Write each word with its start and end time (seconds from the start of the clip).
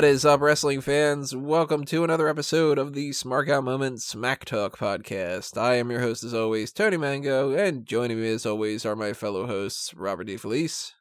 What 0.00 0.06
is 0.06 0.24
up, 0.24 0.40
wrestling 0.40 0.80
fans? 0.80 1.36
Welcome 1.36 1.84
to 1.84 2.02
another 2.02 2.26
episode 2.26 2.78
of 2.78 2.94
the 2.94 3.10
Smark 3.10 3.50
Out 3.50 3.64
Moment 3.64 4.00
Smack 4.00 4.46
Talk 4.46 4.78
podcast. 4.78 5.60
I 5.60 5.74
am 5.74 5.90
your 5.90 6.00
host, 6.00 6.24
as 6.24 6.32
always, 6.32 6.72
Tony 6.72 6.96
Mango, 6.96 7.52
and 7.52 7.84
joining 7.84 8.18
me, 8.18 8.30
as 8.30 8.46
always, 8.46 8.86
are 8.86 8.96
my 8.96 9.12
fellow 9.12 9.46
hosts, 9.46 9.92
Robert 9.92 10.28
DeFelice 10.28 10.92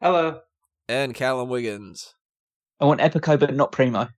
Hello. 0.00 0.40
and 0.88 1.14
Callum 1.14 1.50
Wiggins. 1.50 2.16
I 2.80 2.86
want 2.86 3.00
Epico, 3.00 3.38
but 3.38 3.54
not 3.54 3.70
Primo. 3.70 4.08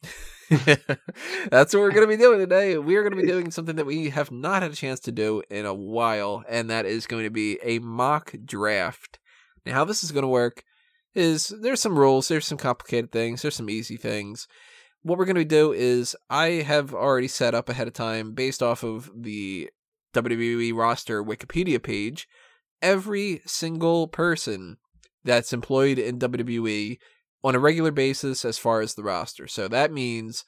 That's 0.48 1.74
what 1.74 1.80
we're 1.80 1.92
going 1.92 2.08
to 2.08 2.16
be 2.16 2.16
doing 2.16 2.38
today. 2.38 2.78
We 2.78 2.96
are 2.96 3.02
going 3.02 3.14
to 3.14 3.20
be 3.20 3.28
doing 3.28 3.50
something 3.50 3.76
that 3.76 3.84
we 3.84 4.08
have 4.08 4.30
not 4.30 4.62
had 4.62 4.72
a 4.72 4.76
chance 4.76 5.00
to 5.00 5.12
do 5.12 5.42
in 5.50 5.66
a 5.66 5.74
while, 5.74 6.42
and 6.48 6.70
that 6.70 6.86
is 6.86 7.06
going 7.06 7.24
to 7.24 7.30
be 7.30 7.58
a 7.62 7.80
mock 7.80 8.32
draft. 8.46 9.18
Now, 9.66 9.74
how 9.74 9.84
this 9.84 10.02
is 10.02 10.10
going 10.10 10.22
to 10.22 10.28
work 10.28 10.64
is 11.14 11.52
there's 11.60 11.80
some 11.80 11.98
rules, 11.98 12.28
there's 12.28 12.46
some 12.46 12.58
complicated 12.58 13.12
things, 13.12 13.42
there's 13.42 13.56
some 13.56 13.70
easy 13.70 13.96
things. 13.96 14.48
What 15.02 15.18
we're 15.18 15.26
going 15.26 15.36
to 15.36 15.44
do 15.44 15.72
is 15.72 16.16
I 16.30 16.46
have 16.46 16.94
already 16.94 17.28
set 17.28 17.54
up 17.54 17.68
ahead 17.68 17.86
of 17.86 17.94
time, 17.94 18.32
based 18.32 18.62
off 18.62 18.82
of 18.82 19.10
the 19.14 19.70
WWE 20.14 20.74
roster 20.74 21.22
Wikipedia 21.22 21.82
page, 21.82 22.26
every 22.80 23.42
single 23.46 24.08
person 24.08 24.78
that's 25.24 25.52
employed 25.52 25.98
in 25.98 26.18
WWE 26.18 26.98
on 27.42 27.54
a 27.54 27.58
regular 27.58 27.90
basis 27.90 28.44
as 28.44 28.58
far 28.58 28.80
as 28.80 28.94
the 28.94 29.02
roster. 29.02 29.46
So 29.46 29.68
that 29.68 29.92
means 29.92 30.44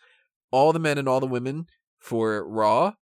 all 0.51 0.73
the 0.73 0.79
men 0.79 0.99
and 0.99 1.09
all 1.09 1.21
the 1.21 1.27
women 1.27 1.67
for 1.99 2.49
Raw, 2.49 2.95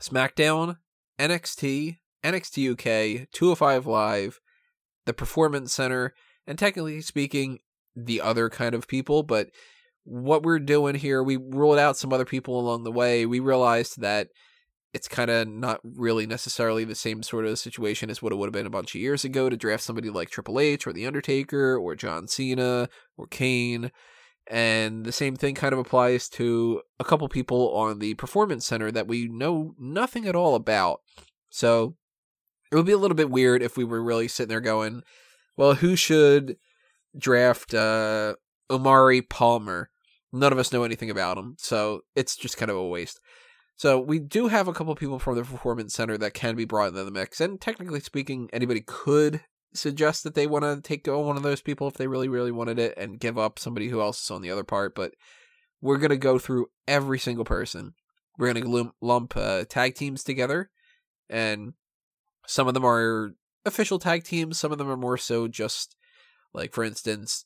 SmackDown, 0.00 0.76
NXT, 1.18 1.98
NXT 2.24 2.72
UK, 2.72 3.28
205 3.32 3.86
Live, 3.86 4.40
the 5.06 5.12
Performance 5.12 5.72
Center, 5.72 6.14
and 6.46 6.58
technically 6.58 7.00
speaking, 7.00 7.58
the 7.96 8.20
other 8.20 8.50
kind 8.50 8.74
of 8.74 8.88
people. 8.88 9.22
But 9.22 9.50
what 10.04 10.42
we're 10.42 10.58
doing 10.58 10.94
here, 10.94 11.22
we 11.22 11.36
ruled 11.36 11.78
out 11.78 11.96
some 11.96 12.12
other 12.12 12.24
people 12.24 12.58
along 12.58 12.84
the 12.84 12.92
way. 12.92 13.26
We 13.26 13.40
realized 13.40 14.00
that 14.00 14.28
it's 14.92 15.08
kind 15.08 15.30
of 15.30 15.48
not 15.48 15.80
really 15.82 16.26
necessarily 16.26 16.84
the 16.84 16.94
same 16.94 17.22
sort 17.22 17.46
of 17.46 17.58
situation 17.58 18.10
as 18.10 18.22
what 18.22 18.32
it 18.32 18.36
would 18.36 18.46
have 18.46 18.52
been 18.52 18.66
a 18.66 18.70
bunch 18.70 18.94
of 18.94 19.00
years 19.00 19.24
ago 19.24 19.50
to 19.50 19.56
draft 19.56 19.82
somebody 19.82 20.08
like 20.08 20.30
Triple 20.30 20.60
H 20.60 20.86
or 20.86 20.92
The 20.92 21.06
Undertaker 21.06 21.76
or 21.76 21.96
John 21.96 22.28
Cena 22.28 22.88
or 23.16 23.26
Kane. 23.26 23.90
And 24.46 25.04
the 25.04 25.10
same 25.10 25.36
thing 25.36 25.54
kind 25.54 25.72
of 25.72 25.78
applies 25.78 26.28
to 26.30 26.82
a 27.00 27.04
couple 27.04 27.28
people 27.28 27.74
on 27.74 27.98
the 27.98 28.14
Performance 28.14 28.66
Center 28.66 28.92
that 28.92 29.08
we 29.08 29.26
know 29.26 29.74
nothing 29.78 30.26
at 30.26 30.36
all 30.36 30.54
about. 30.54 31.00
So 31.48 31.96
it 32.70 32.76
would 32.76 32.86
be 32.86 32.92
a 32.92 32.98
little 32.98 33.16
bit 33.16 33.30
weird 33.30 33.62
if 33.62 33.76
we 33.76 33.84
were 33.84 34.02
really 34.02 34.28
sitting 34.28 34.50
there 34.50 34.60
going, 34.60 35.02
well, 35.56 35.74
who 35.74 35.96
should 35.96 36.56
draft 37.16 37.74
uh, 37.74 38.34
Omari 38.70 39.22
Palmer? 39.22 39.90
None 40.32 40.52
of 40.52 40.58
us 40.58 40.72
know 40.72 40.82
anything 40.82 41.10
about 41.10 41.38
him, 41.38 41.56
so 41.58 42.00
it's 42.16 42.36
just 42.36 42.56
kind 42.56 42.70
of 42.70 42.76
a 42.76 42.86
waste. 42.86 43.20
So 43.76 43.98
we 43.98 44.18
do 44.18 44.48
have 44.48 44.68
a 44.68 44.72
couple 44.72 44.94
people 44.94 45.18
from 45.18 45.36
the 45.36 45.42
performance 45.42 45.94
center 45.94 46.16
that 46.18 46.34
can 46.34 46.56
be 46.56 46.64
brought 46.64 46.88
into 46.88 47.04
the 47.04 47.10
mix, 47.10 47.40
and 47.40 47.60
technically 47.60 48.00
speaking, 48.00 48.48
anybody 48.52 48.82
could 48.84 49.42
suggest 49.74 50.22
that 50.22 50.34
they 50.34 50.46
want 50.46 50.64
to 50.64 50.80
take 50.80 51.06
on 51.08 51.26
one 51.26 51.36
of 51.36 51.42
those 51.42 51.60
people 51.60 51.88
if 51.88 51.94
they 51.94 52.06
really, 52.06 52.28
really 52.28 52.52
wanted 52.52 52.78
it, 52.78 52.94
and 52.96 53.20
give 53.20 53.38
up 53.38 53.58
somebody 53.58 53.88
who 53.88 54.00
else 54.00 54.22
is 54.22 54.30
on 54.30 54.42
the 54.42 54.50
other 54.50 54.64
part. 54.64 54.94
But 54.94 55.14
we're 55.80 55.98
gonna 55.98 56.16
go 56.16 56.38
through 56.38 56.66
every 56.86 57.18
single 57.18 57.44
person. 57.44 57.94
We're 58.38 58.52
gonna 58.52 58.68
lump, 58.68 58.94
lump 59.00 59.36
uh, 59.36 59.64
tag 59.68 59.94
teams 59.94 60.24
together, 60.24 60.70
and 61.28 61.74
some 62.46 62.68
of 62.68 62.74
them 62.74 62.84
are 62.84 63.34
official 63.64 63.98
tag 63.98 64.24
teams. 64.24 64.58
Some 64.58 64.72
of 64.72 64.78
them 64.78 64.90
are 64.90 64.96
more 64.96 65.18
so 65.18 65.48
just 65.48 65.96
like, 66.52 66.72
for 66.72 66.84
instance, 66.84 67.44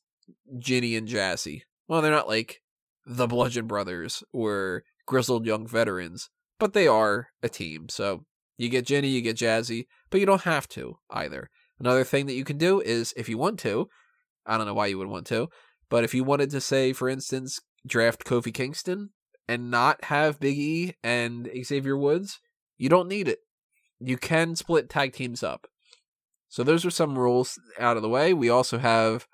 Jinny 0.59 0.97
and 0.97 1.09
Jazzy. 1.09 1.63
Well, 1.87 2.03
they're 2.03 2.11
not 2.11 2.29
like 2.29 2.61
the 3.07 3.27
Bludgeon 3.27 3.67
Brothers 3.67 4.23
or 4.33 4.85
grizzled 5.07 5.47
young 5.47 5.67
veterans, 5.67 6.29
but 6.59 6.75
they 6.75 6.87
are 6.87 7.29
a 7.43 7.49
team. 7.49 7.89
So 7.89 8.25
you 8.59 8.69
get 8.69 8.87
Jinny, 8.87 9.09
you 9.09 9.23
get 9.23 9.37
Jazzy, 9.37 9.87
but 10.11 10.21
you 10.21 10.27
don't 10.27 10.43
have 10.43 10.69
to 10.71 10.99
either. 11.11 11.49
Another 11.81 12.05
thing 12.05 12.27
that 12.27 12.35
you 12.35 12.45
can 12.45 12.59
do 12.59 12.81
is 12.81 13.15
if 13.17 13.29
you 13.29 13.39
want 13.39 13.59
to, 13.61 13.89
I 14.45 14.57
don't 14.57 14.67
know 14.67 14.75
why 14.75 14.87
you 14.87 14.99
would 14.99 15.09
want 15.09 15.27
to, 15.29 15.49
but 15.89 16.05
if 16.05 16.13
you 16.13 16.25
wanted 16.25 16.51
to 16.51 16.61
say, 16.61 16.93
for 16.93 17.09
instance, 17.09 17.61
draft 17.87 18.25
Kofi 18.25 18.53
Kingston 18.53 19.11
and 19.49 19.71
not 19.71 20.05
have 20.05 20.41
Big 20.41 20.59
E 20.59 20.95
and 21.03 21.49
Xavier 21.65 21.97
Woods, 21.97 22.41
you 22.77 22.89
don't 22.89 23.09
need 23.09 23.29
it. 23.29 23.39
You 24.01 24.17
can 24.19 24.57
split 24.57 24.91
tag 24.91 25.13
teams 25.13 25.43
up. 25.43 25.67
So 26.49 26.63
those 26.63 26.85
are 26.85 26.91
some 26.91 27.19
rules 27.19 27.61
out 27.79 27.97
of 27.97 28.03
the 28.03 28.09
way. 28.09 28.33
We 28.33 28.49
also 28.49 28.79
have 28.79 29.27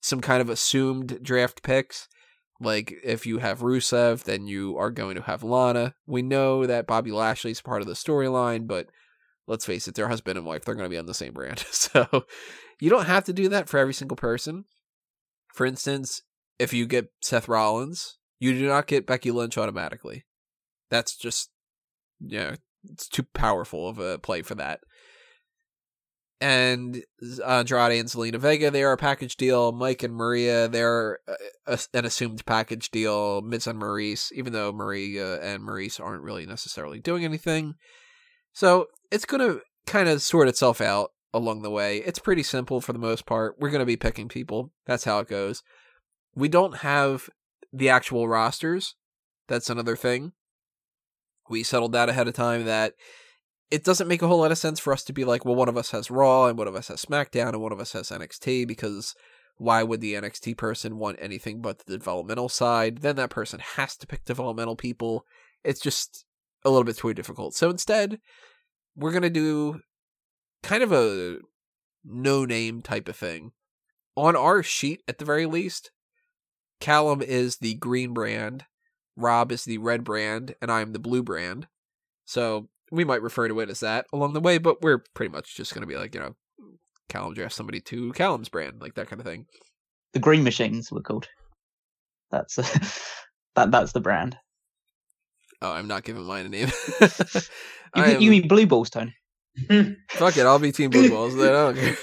some 0.00 0.20
kind 0.20 0.40
of 0.40 0.48
assumed 0.48 1.22
draft 1.22 1.62
picks. 1.62 2.08
Like 2.60 2.94
if 3.02 3.26
you 3.26 3.38
have 3.38 3.60
Rusev, 3.60 4.24
then 4.24 4.46
you 4.46 4.76
are 4.78 4.90
going 4.90 5.16
to 5.16 5.22
have 5.22 5.42
Lana. 5.42 5.94
We 6.06 6.22
know 6.22 6.66
that 6.66 6.86
Bobby 6.86 7.10
Lashley 7.10 7.50
is 7.50 7.60
part 7.60 7.82
of 7.82 7.88
the 7.88 7.94
storyline, 7.94 8.66
but 8.66 8.86
let's 9.46 9.66
face 9.66 9.88
it, 9.88 9.94
they're 9.94 10.08
husband 10.08 10.38
and 10.38 10.46
wife. 10.46 10.64
They're 10.64 10.74
going 10.74 10.86
to 10.86 10.94
be 10.94 10.98
on 10.98 11.06
the 11.06 11.14
same 11.14 11.32
brand. 11.32 11.64
So 11.72 12.24
you 12.80 12.90
don't 12.90 13.06
have 13.06 13.24
to 13.24 13.32
do 13.32 13.48
that 13.50 13.68
for 13.68 13.78
every 13.78 13.94
single 13.94 14.16
person. 14.16 14.64
For 15.52 15.66
instance, 15.66 16.22
if 16.58 16.72
you 16.72 16.86
get 16.86 17.12
Seth 17.20 17.48
Rollins, 17.48 18.18
you 18.38 18.52
do 18.52 18.66
not 18.66 18.86
get 18.86 19.06
Becky 19.06 19.30
Lynch 19.30 19.56
automatically. 19.56 20.24
That's 20.90 21.16
just, 21.16 21.50
you 22.20 22.38
know, 22.38 22.54
it's 22.90 23.08
too 23.08 23.22
powerful 23.22 23.88
of 23.88 23.98
a 23.98 24.18
play 24.18 24.42
for 24.42 24.54
that 24.56 24.80
and 26.44 27.02
uh, 27.42 27.60
Andrade 27.60 28.00
and 28.00 28.08
Zelina 28.08 28.36
Vega, 28.36 28.70
they 28.70 28.82
are 28.82 28.92
a 28.92 28.98
package 28.98 29.38
deal. 29.38 29.72
Mike 29.72 30.02
and 30.02 30.14
Maria, 30.14 30.68
they're 30.68 31.20
a, 31.66 31.78
an 31.94 32.04
assumed 32.04 32.44
package 32.44 32.90
deal. 32.90 33.40
Miz 33.40 33.66
and 33.66 33.80
Maryse, 33.80 34.30
even 34.32 34.52
though 34.52 34.70
Maria 34.70 35.40
and 35.40 35.62
Maryse 35.62 35.98
aren't 35.98 36.22
really 36.22 36.44
necessarily 36.44 37.00
doing 37.00 37.24
anything. 37.24 37.76
So 38.52 38.88
it's 39.10 39.24
going 39.24 39.40
to 39.40 39.62
kind 39.86 40.06
of 40.06 40.20
sort 40.20 40.48
itself 40.48 40.82
out 40.82 41.12
along 41.32 41.62
the 41.62 41.70
way. 41.70 41.98
It's 41.98 42.18
pretty 42.18 42.42
simple 42.42 42.82
for 42.82 42.92
the 42.92 42.98
most 42.98 43.24
part. 43.24 43.56
We're 43.58 43.70
going 43.70 43.78
to 43.78 43.86
be 43.86 43.96
picking 43.96 44.28
people. 44.28 44.70
That's 44.84 45.04
how 45.04 45.20
it 45.20 45.28
goes. 45.28 45.62
We 46.34 46.50
don't 46.50 46.78
have 46.78 47.30
the 47.72 47.88
actual 47.88 48.28
rosters. 48.28 48.96
That's 49.48 49.70
another 49.70 49.96
thing. 49.96 50.32
We 51.48 51.62
settled 51.62 51.92
that 51.92 52.10
ahead 52.10 52.28
of 52.28 52.34
time 52.34 52.66
that 52.66 52.92
it 53.70 53.84
doesn't 53.84 54.08
make 54.08 54.22
a 54.22 54.28
whole 54.28 54.40
lot 54.40 54.52
of 54.52 54.58
sense 54.58 54.78
for 54.78 54.92
us 54.92 55.04
to 55.04 55.12
be 55.12 55.24
like, 55.24 55.44
well, 55.44 55.54
one 55.54 55.68
of 55.68 55.76
us 55.76 55.90
has 55.90 56.10
Raw 56.10 56.46
and 56.46 56.58
one 56.58 56.68
of 56.68 56.76
us 56.76 56.88
has 56.88 57.04
SmackDown 57.04 57.50
and 57.50 57.60
one 57.60 57.72
of 57.72 57.80
us 57.80 57.92
has 57.92 58.10
NXT 58.10 58.68
because 58.68 59.14
why 59.56 59.82
would 59.82 60.00
the 60.00 60.14
NXT 60.14 60.56
person 60.56 60.98
want 60.98 61.18
anything 61.20 61.60
but 61.60 61.80
the 61.86 61.98
developmental 61.98 62.48
side? 62.48 62.98
Then 62.98 63.16
that 63.16 63.30
person 63.30 63.60
has 63.76 63.96
to 63.98 64.06
pick 64.06 64.24
developmental 64.24 64.76
people. 64.76 65.24
It's 65.62 65.80
just 65.80 66.24
a 66.64 66.70
little 66.70 66.84
bit 66.84 66.98
too 66.98 67.14
difficult. 67.14 67.54
So 67.54 67.70
instead, 67.70 68.18
we're 68.96 69.12
going 69.12 69.22
to 69.22 69.30
do 69.30 69.80
kind 70.62 70.82
of 70.82 70.92
a 70.92 71.38
no 72.04 72.44
name 72.44 72.82
type 72.82 73.08
of 73.08 73.16
thing. 73.16 73.52
On 74.16 74.36
our 74.36 74.62
sheet, 74.62 75.02
at 75.08 75.18
the 75.18 75.24
very 75.24 75.46
least, 75.46 75.90
Callum 76.80 77.22
is 77.22 77.58
the 77.58 77.74
green 77.74 78.12
brand, 78.12 78.64
Rob 79.16 79.50
is 79.50 79.64
the 79.64 79.78
red 79.78 80.04
brand, 80.04 80.54
and 80.60 80.70
I'm 80.70 80.92
the 80.92 80.98
blue 80.98 81.22
brand. 81.22 81.66
So 82.24 82.68
we 82.94 83.04
might 83.04 83.22
refer 83.22 83.48
to 83.48 83.60
it 83.60 83.70
as 83.70 83.80
that 83.80 84.06
along 84.12 84.32
the 84.32 84.40
way, 84.40 84.58
but 84.58 84.82
we're 84.82 85.02
pretty 85.14 85.32
much 85.32 85.56
just 85.56 85.74
going 85.74 85.82
to 85.82 85.86
be 85.86 85.96
like, 85.96 86.14
you 86.14 86.20
know, 86.20 86.34
Callum 87.08 87.34
draft 87.34 87.54
somebody 87.54 87.80
to 87.82 88.12
Callum's 88.12 88.48
brand, 88.48 88.80
like 88.80 88.94
that 88.94 89.08
kind 89.08 89.20
of 89.20 89.26
thing. 89.26 89.46
The 90.14 90.20
Green 90.20 90.42
Machines 90.42 90.90
were 90.90 91.02
called. 91.02 91.28
That's 92.30 92.58
uh, 92.58 92.62
that. 93.56 93.70
That's 93.70 93.92
the 93.92 94.00
brand. 94.00 94.36
Oh, 95.60 95.72
I'm 95.72 95.86
not 95.86 96.04
giving 96.04 96.24
mine 96.24 96.46
a 96.46 96.48
name. 96.48 96.68
you, 97.00 98.02
am... 98.02 98.20
you, 98.20 98.30
mean 98.30 98.48
Blue 98.48 98.66
Balls, 98.66 98.90
Tony? 98.90 99.14
Fuck 100.10 100.36
it, 100.36 100.46
I'll 100.46 100.58
be 100.58 100.72
Team 100.72 100.90
Blue 100.90 101.10
Balls. 101.10 101.36
then. 101.36 101.48
I 101.48 101.72
don't 101.72 101.76
care. 101.76 101.96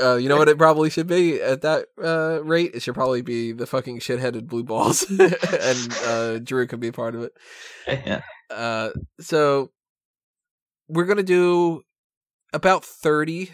Uh, 0.00 0.16
you 0.16 0.28
know 0.28 0.36
what 0.36 0.48
it 0.48 0.58
probably 0.58 0.90
should 0.90 1.06
be 1.06 1.40
at 1.40 1.62
that 1.62 1.86
uh, 2.02 2.40
rate? 2.44 2.72
It 2.74 2.82
should 2.82 2.94
probably 2.94 3.22
be 3.22 3.52
the 3.52 3.66
fucking 3.66 4.00
shit-headed 4.00 4.46
blue 4.46 4.62
balls, 4.62 5.02
and 5.08 5.94
uh, 6.04 6.38
Drew 6.38 6.66
could 6.66 6.80
be 6.80 6.92
part 6.92 7.14
of 7.14 7.22
it. 7.22 7.32
Yeah. 7.86 8.20
Uh, 8.50 8.90
so 9.18 9.70
we're 10.88 11.04
gonna 11.04 11.22
do 11.22 11.82
about 12.52 12.84
30 12.84 13.52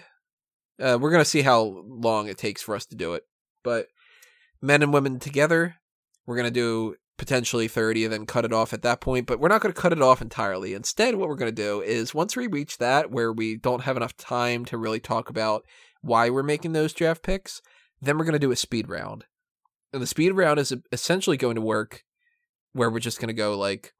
uh, 0.81 0.99
we're 1.01 1.11
gonna 1.11 1.25
see 1.25 1.43
how 1.43 1.83
long 1.87 2.29
it 2.29 2.39
takes 2.39 2.63
for 2.63 2.75
us 2.75 2.87
to 2.87 2.97
do 2.97 3.15
it 3.15 3.25
but 3.63 3.89
men 4.63 4.83
and 4.83 4.93
women 4.93 5.19
together 5.19 5.77
we're 6.27 6.37
gonna 6.37 6.51
do 6.51 6.95
potentially 7.17 7.69
30 7.69 8.05
and 8.05 8.13
then 8.13 8.27
cut 8.27 8.45
it 8.45 8.53
off 8.53 8.73
at 8.73 8.83
that 8.83 9.01
point 9.01 9.27
but 9.27 9.39
we're 9.39 9.49
not 9.49 9.61
gonna 9.61 9.75
cut 9.75 9.93
it 9.93 10.03
off 10.03 10.23
entirely 10.23 10.75
instead 10.75 11.15
what 11.17 11.29
we're 11.29 11.37
gonna 11.37 11.53
do 11.53 11.81
is 11.81 12.15
once 12.15 12.37
we 12.37 12.47
reach 12.47 12.79
that 12.79 13.11
where 13.11 13.33
we 13.33 13.57
don't 13.57 13.83
have 13.83 13.97
enough 13.97 14.17
time 14.17 14.65
to 14.65 14.79
really 14.79 15.01
talk 15.01 15.29
about 15.29 15.65
why 16.01 16.29
we're 16.31 16.43
making 16.43 16.73
those 16.73 16.93
draft 16.93 17.23
picks 17.23 17.61
then 18.01 18.19
we're 18.19 18.25
gonna 18.25 18.39
do 18.39 18.53
a 18.53 18.57
speed 18.57 18.89
round 18.89 19.25
and 19.93 20.03
the 20.03 20.07
speed 20.07 20.31
round 20.33 20.59
is 20.59 20.75
essentially 20.91 21.37
going 21.37 21.55
to 21.55 21.61
work 21.61 22.05
where 22.73 22.91
we're 22.91 22.99
just 22.99 23.21
gonna 23.21 23.33
go 23.33 23.57
like 23.57 23.93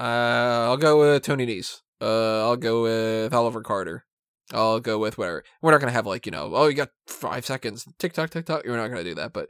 uh, 0.00 0.64
I'll 0.64 0.78
go 0.78 0.98
with 0.98 1.24
Tony 1.24 1.46
Nese. 1.46 1.82
Uh, 2.00 2.46
I'll 2.46 2.56
go 2.56 2.82
with 2.82 3.34
Oliver 3.34 3.62
Carter. 3.62 4.04
I'll 4.52 4.80
go 4.80 4.98
with 4.98 5.18
whatever. 5.18 5.44
We're 5.62 5.70
not 5.70 5.80
gonna 5.80 5.92
have 5.92 6.06
like 6.06 6.26
you 6.26 6.32
know, 6.32 6.50
oh, 6.54 6.66
you 6.66 6.74
got 6.74 6.90
five 7.06 7.46
seconds, 7.46 7.86
tick 7.98 8.12
tock, 8.12 8.30
tick 8.30 8.46
tock. 8.46 8.62
We're 8.64 8.76
not 8.76 8.88
gonna 8.88 9.04
do 9.04 9.14
that, 9.14 9.32
but 9.32 9.48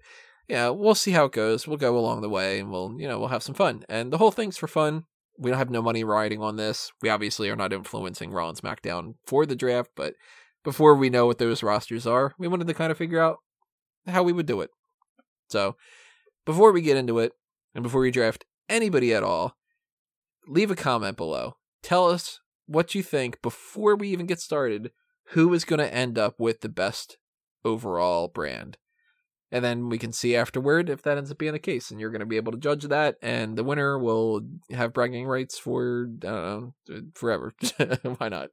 yeah, 0.49 0.69
we'll 0.69 0.94
see 0.94 1.12
how 1.12 1.26
it 1.26 1.32
goes. 1.32 1.67
We'll 1.67 1.76
go 1.76 1.97
along 1.97 2.23
the 2.23 2.29
way, 2.29 2.61
and 2.61 2.70
we'll 2.70 2.94
you 2.99 3.08
know 3.08 3.19
we'll 3.19 3.29
have 3.29 3.43
some 3.43 3.55
fun. 3.55 3.85
And 3.88 4.12
the 4.12 4.19
whole 4.19 4.31
thing's 4.31 4.58
for 4.58 4.67
fun. 4.67 5.05
We 5.38 5.50
don't 5.50 5.58
have 5.58 5.70
no 5.70 5.81
money 5.81 6.05
riding 6.05 6.43
on 6.43 6.56
this. 6.56 6.93
We 7.00 7.08
obviously 7.08 7.49
are 7.49 7.56
not 7.56 7.73
influencing 7.73 8.31
Raw 8.31 8.50
and 8.50 8.58
SmackDown 8.58 9.14
for 9.26 9.47
the 9.47 9.56
draft, 9.56 9.91
but 9.97 10.14
before 10.64 10.94
we 10.94 11.08
know 11.08 11.26
what 11.26 11.38
those 11.38 11.62
rosters 11.62 12.06
are, 12.06 12.35
we 12.38 12.49
wanted 12.49 12.67
to 12.67 12.75
kind 12.75 12.91
of 12.91 12.99
figure 12.99 13.20
out 13.20 13.38
how 14.06 14.23
we 14.23 14.32
would 14.32 14.47
do 14.47 14.61
it. 14.61 14.70
So 15.49 15.76
before 16.44 16.73
we 16.73 16.82
get 16.82 16.99
into 16.99 17.20
it, 17.20 17.32
and 17.75 17.82
before 17.82 18.00
we 18.00 18.11
draft 18.11 18.44
anybody 18.69 19.14
at 19.14 19.23
all, 19.23 19.56
leave 20.47 20.70
a 20.70 20.76
comment 20.76 21.17
below. 21.17 21.56
Tell 21.82 22.08
us 22.08 22.40
what 22.66 22.94
you 22.94 23.02
think 23.02 23.42
before 23.42 23.96
we 23.96 24.08
even 24.08 24.26
get 24.26 24.40
started. 24.40 24.90
Who 25.30 25.54
is 25.54 25.64
going 25.64 25.78
to 25.78 25.94
end 25.94 26.18
up 26.18 26.40
with 26.40 26.60
the 26.60 26.68
best 26.68 27.18
overall 27.64 28.28
brand? 28.28 28.78
And 29.52 29.64
then 29.64 29.88
we 29.88 29.98
can 29.98 30.12
see 30.12 30.36
afterward 30.36 30.88
if 30.88 31.02
that 31.02 31.18
ends 31.18 31.30
up 31.30 31.38
being 31.38 31.52
the 31.52 31.58
case. 31.58 31.90
And 31.90 32.00
you're 32.00 32.10
going 32.10 32.20
to 32.20 32.26
be 32.26 32.36
able 32.36 32.52
to 32.52 32.58
judge 32.58 32.84
that. 32.84 33.16
And 33.20 33.56
the 33.56 33.64
winner 33.64 33.98
will 33.98 34.42
have 34.70 34.92
bragging 34.92 35.26
rights 35.26 35.58
for, 35.58 36.08
I 36.22 36.26
don't 36.26 36.74
know, 36.88 37.02
forever. 37.14 37.52
Why 38.18 38.28
not? 38.28 38.50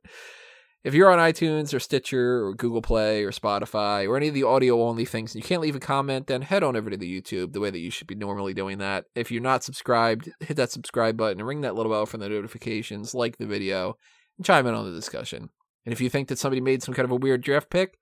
If 0.83 0.94
you're 0.94 1.12
on 1.12 1.19
iTunes 1.19 1.74
or 1.74 1.79
Stitcher 1.79 2.45
or 2.45 2.53
Google 2.53 2.81
Play 2.81 3.24
or 3.24 3.31
Spotify 3.31 4.07
or 4.07 4.15
any 4.15 4.29
of 4.29 4.33
the 4.33 4.44
audio 4.44 4.83
only 4.83 5.06
things 5.06 5.33
and 5.33 5.44
you 5.44 5.47
can't 5.47 5.62
leave 5.62 5.75
a 5.75 5.81
comment, 5.81 6.27
then 6.27 6.44
head 6.44 6.63
on 6.63 6.75
over 6.75 6.89
to 6.89 6.97
the 6.97 7.21
YouTube 7.21 7.51
the 7.51 7.59
way 7.59 7.69
that 7.69 7.79
you 7.79 7.91
should 7.91 8.07
be 8.07 8.15
normally 8.15 8.53
doing 8.53 8.77
that. 8.77 9.06
If 9.15 9.31
you're 9.31 9.41
not 9.41 9.63
subscribed, 9.63 10.31
hit 10.39 10.56
that 10.56 10.71
subscribe 10.71 11.18
button 11.18 11.39
and 11.39 11.47
ring 11.47 11.62
that 11.62 11.75
little 11.75 11.91
bell 11.91 12.06
for 12.06 12.18
the 12.18 12.29
notifications, 12.29 13.13
like 13.13 13.38
the 13.38 13.47
video, 13.47 13.97
and 14.38 14.45
chime 14.45 14.68
in 14.68 14.75
on 14.75 14.85
the 14.85 14.95
discussion. 14.95 15.50
And 15.85 15.94
if 15.94 16.00
you 16.00 16.09
think 16.09 16.27
that 16.29 16.39
somebody 16.39 16.62
made 16.62 16.83
some 16.83 16.94
kind 16.94 17.06
of 17.06 17.12
a 17.12 17.15
weird 17.15 17.41
draft 17.41 17.69
pick, 17.69 17.97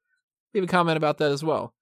leave 0.54 0.64
a 0.64 0.68
comment 0.68 0.98
about 0.98 1.18
that 1.20 1.32
as 1.32 1.44
well. 1.44 1.74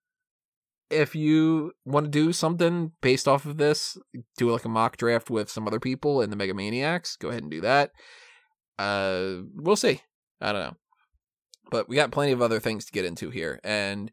If 0.90 1.16
you 1.16 1.72
want 1.86 2.06
to 2.06 2.12
do 2.12 2.32
something 2.32 2.92
based 3.02 3.28
off 3.28 3.46
of 3.46 3.58
this, 3.58 3.98
do 4.38 4.52
like 4.52 4.64
a 4.64 4.70
mock 4.70 4.98
draft 4.98 5.30
with 5.30 5.50
some 5.50 5.68
other 5.68 5.80
people 5.80 6.22
in 6.22 6.30
the 6.30 6.36
Mega 6.36 6.54
Maniacs, 6.54 7.18
go 7.18 7.30
ahead 7.30 7.42
and 7.42 7.52
do 7.52 7.62
that. 7.62 7.92
Uh, 8.78 9.42
we'll 9.56 9.76
see. 9.76 10.02
I 10.40 10.52
don't 10.52 10.62
know. 10.62 10.78
But 11.74 11.90
we 11.90 11.96
got 11.96 12.12
plenty 12.12 12.34
of 12.34 12.42
other 12.42 12.60
things 12.60 12.86
to 12.86 12.92
get 12.92 13.04
into 13.04 13.32
here. 13.32 13.60
And 13.64 14.12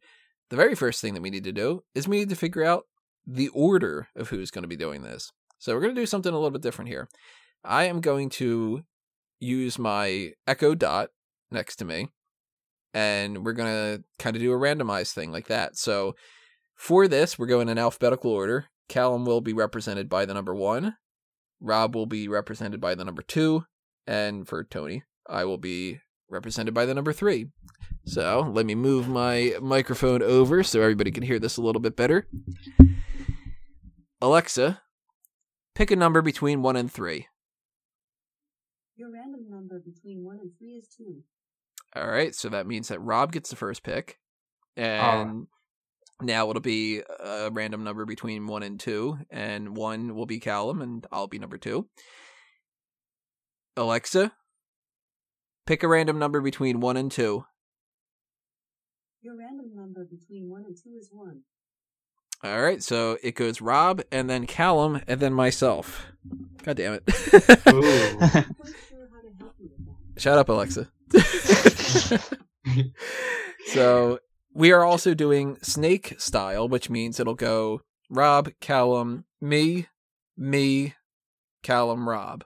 the 0.49 0.57
very 0.57 0.75
first 0.75 1.03
thing 1.03 1.13
that 1.13 1.21
we 1.21 1.29
need 1.29 1.45
to 1.45 1.53
do 1.53 1.83
is 1.95 2.09
we 2.09 2.21
need 2.21 2.31
to 2.31 2.35
figure 2.35 2.65
out 2.65 2.85
the 3.27 3.49
order 3.49 4.09
of 4.17 4.31
who's 4.31 4.51
going 4.51 4.63
to 4.63 4.69
be 4.69 4.77
doing 4.79 5.03
this. 5.03 5.31
So 5.59 5.75
we're 5.75 5.83
going 5.83 5.95
to 5.95 6.01
do 6.01 6.07
something 6.07 6.33
a 6.33 6.37
little 6.37 6.53
bit 6.53 6.63
different 6.63 6.89
here. 6.89 7.07
I 7.63 7.85
am 7.85 8.01
going 8.01 8.31
to 8.31 8.81
use 9.41 9.79
my 9.79 10.31
Echo 10.47 10.75
Dot 10.75 11.11
next 11.51 11.77
to 11.77 11.85
me, 11.85 12.09
and 12.95 13.45
we're 13.45 13.53
going 13.53 13.99
to 13.99 14.05
kind 14.19 14.37
of 14.37 14.41
do 14.41 14.55
a 14.55 14.59
randomized 14.59 15.13
thing 15.13 15.31
like 15.31 15.49
that. 15.49 15.77
So 15.77 16.15
for 16.77 17.09
this, 17.09 17.39
we're 17.39 17.47
going 17.47 17.69
in 17.69 17.77
alphabetical 17.77 18.31
order. 18.31 18.69
Callum 18.89 19.27
will 19.27 19.43
be 19.43 19.53
represented 19.53 20.09
by 20.09 20.25
the 20.25 20.33
number 20.33 20.55
one, 20.55 20.97
Rob 21.61 21.95
will 21.95 22.07
be 22.07 22.27
represented 22.27 22.81
by 22.81 22.95
the 22.95 23.05
number 23.05 23.21
two, 23.21 23.67
and 24.07 24.49
for 24.49 24.65
Tony, 24.65 25.03
I 25.29 25.45
will 25.45 25.59
be 25.59 26.01
represented 26.31 26.73
by 26.73 26.87
the 26.87 26.95
number 26.95 27.13
three. 27.13 27.49
So 28.07 28.51
let 28.53 28.65
me 28.65 28.75
move 28.75 29.09
my 29.09 29.55
microphone 29.61 30.23
over 30.23 30.63
so 30.63 30.81
everybody 30.81 31.11
can 31.11 31.23
hear 31.23 31.39
this 31.39 31.57
a 31.57 31.63
little 31.63 31.81
bit 31.81 31.97
better. 31.97 32.27
Alexa, 34.21 34.81
pick 35.75 35.91
a 35.91 35.97
number 35.97 36.23
between 36.23 36.63
one 36.63 36.77
and 36.77 36.91
three. 36.91 37.27
Your 39.01 39.11
random 39.11 39.47
number 39.49 39.81
between 39.81 40.23
1 40.25 40.41
and 40.43 40.51
3 40.59 40.69
is 40.73 40.87
2. 40.99 41.23
All 41.97 42.07
right, 42.07 42.35
so 42.35 42.51
that 42.51 42.67
means 42.67 42.89
that 42.89 43.01
Rob 43.01 43.33
gets 43.33 43.49
the 43.49 43.57
first 43.57 43.83
pick, 43.83 44.19
and 44.77 45.47
now 46.21 46.51
it'll 46.51 46.61
be 46.61 47.01
a 47.19 47.49
random 47.51 47.83
number 47.83 48.05
between 48.05 48.47
one 48.47 48.63
and 48.63 48.79
two, 48.79 49.19
and 49.31 49.75
one 49.75 50.15
will 50.15 50.27
be 50.27 50.39
Callum, 50.39 50.83
and 50.83 51.07
I'll 51.11 51.29
be 51.29 51.39
number 51.39 51.57
two. 51.57 51.89
Alexa, 53.77 54.33
pick 55.67 55.83
a 55.83 55.89
random 55.89 56.19
number 56.19 56.41
between 56.41 56.81
one 56.81 56.97
and 56.97 57.11
two. 57.11 57.45
Your 59.23 59.37
random 59.37 59.67
number 59.75 60.07
between 60.07 60.49
1 60.49 60.65
and 60.65 60.75
2 60.75 60.91
is 60.99 61.11
1. 61.13 61.43
All 62.43 62.63
right, 62.63 62.83
so 62.83 63.19
it 63.23 63.35
goes 63.35 63.61
Rob, 63.61 64.01
and 64.11 64.31
then 64.31 64.47
Callum, 64.47 65.03
and 65.07 65.21
then 65.21 65.35
myself. 65.35 66.07
God 66.63 66.79
damn 66.79 66.95
it! 66.95 67.03
Ooh. 67.69 67.83
I'm 67.83 68.19
not 68.19 68.31
quite 68.31 68.75
sure 68.89 69.09
how 69.13 69.21
to 69.21 69.31
help 69.39 69.55
you 69.59 69.69
with 69.77 69.87
that. 70.15 70.23
Shut 70.23 70.39
up, 70.39 70.49
Alexa. 70.49 70.91
so 73.67 74.21
we 74.55 74.73
are 74.73 74.85
also 74.85 75.13
doing 75.13 75.59
snake 75.61 76.15
style, 76.19 76.67
which 76.67 76.89
means 76.89 77.21
it'll 77.21 77.35
go 77.35 77.83
Rob, 78.09 78.49
Callum, 78.59 79.27
me, 79.39 79.89
me, 80.35 80.95
Callum, 81.63 82.09
Rob. 82.09 82.45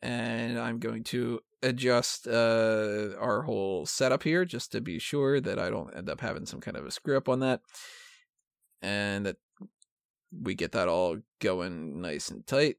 And 0.00 0.60
I'm 0.60 0.78
going 0.78 1.02
to 1.04 1.40
adjust 1.62 2.26
uh, 2.26 3.10
our 3.18 3.42
whole 3.42 3.86
setup 3.86 4.22
here 4.22 4.44
just 4.44 4.72
to 4.72 4.80
be 4.80 4.98
sure 4.98 5.40
that 5.40 5.58
I 5.58 5.70
don't 5.70 5.94
end 5.96 6.08
up 6.08 6.20
having 6.20 6.46
some 6.46 6.60
kind 6.60 6.76
of 6.76 6.86
a 6.86 6.90
screw 6.90 7.16
up 7.16 7.28
on 7.28 7.40
that. 7.40 7.60
And 8.82 9.26
that 9.26 9.36
we 10.32 10.54
get 10.54 10.72
that 10.72 10.88
all 10.88 11.18
going 11.40 12.00
nice 12.00 12.30
and 12.30 12.46
tight. 12.46 12.76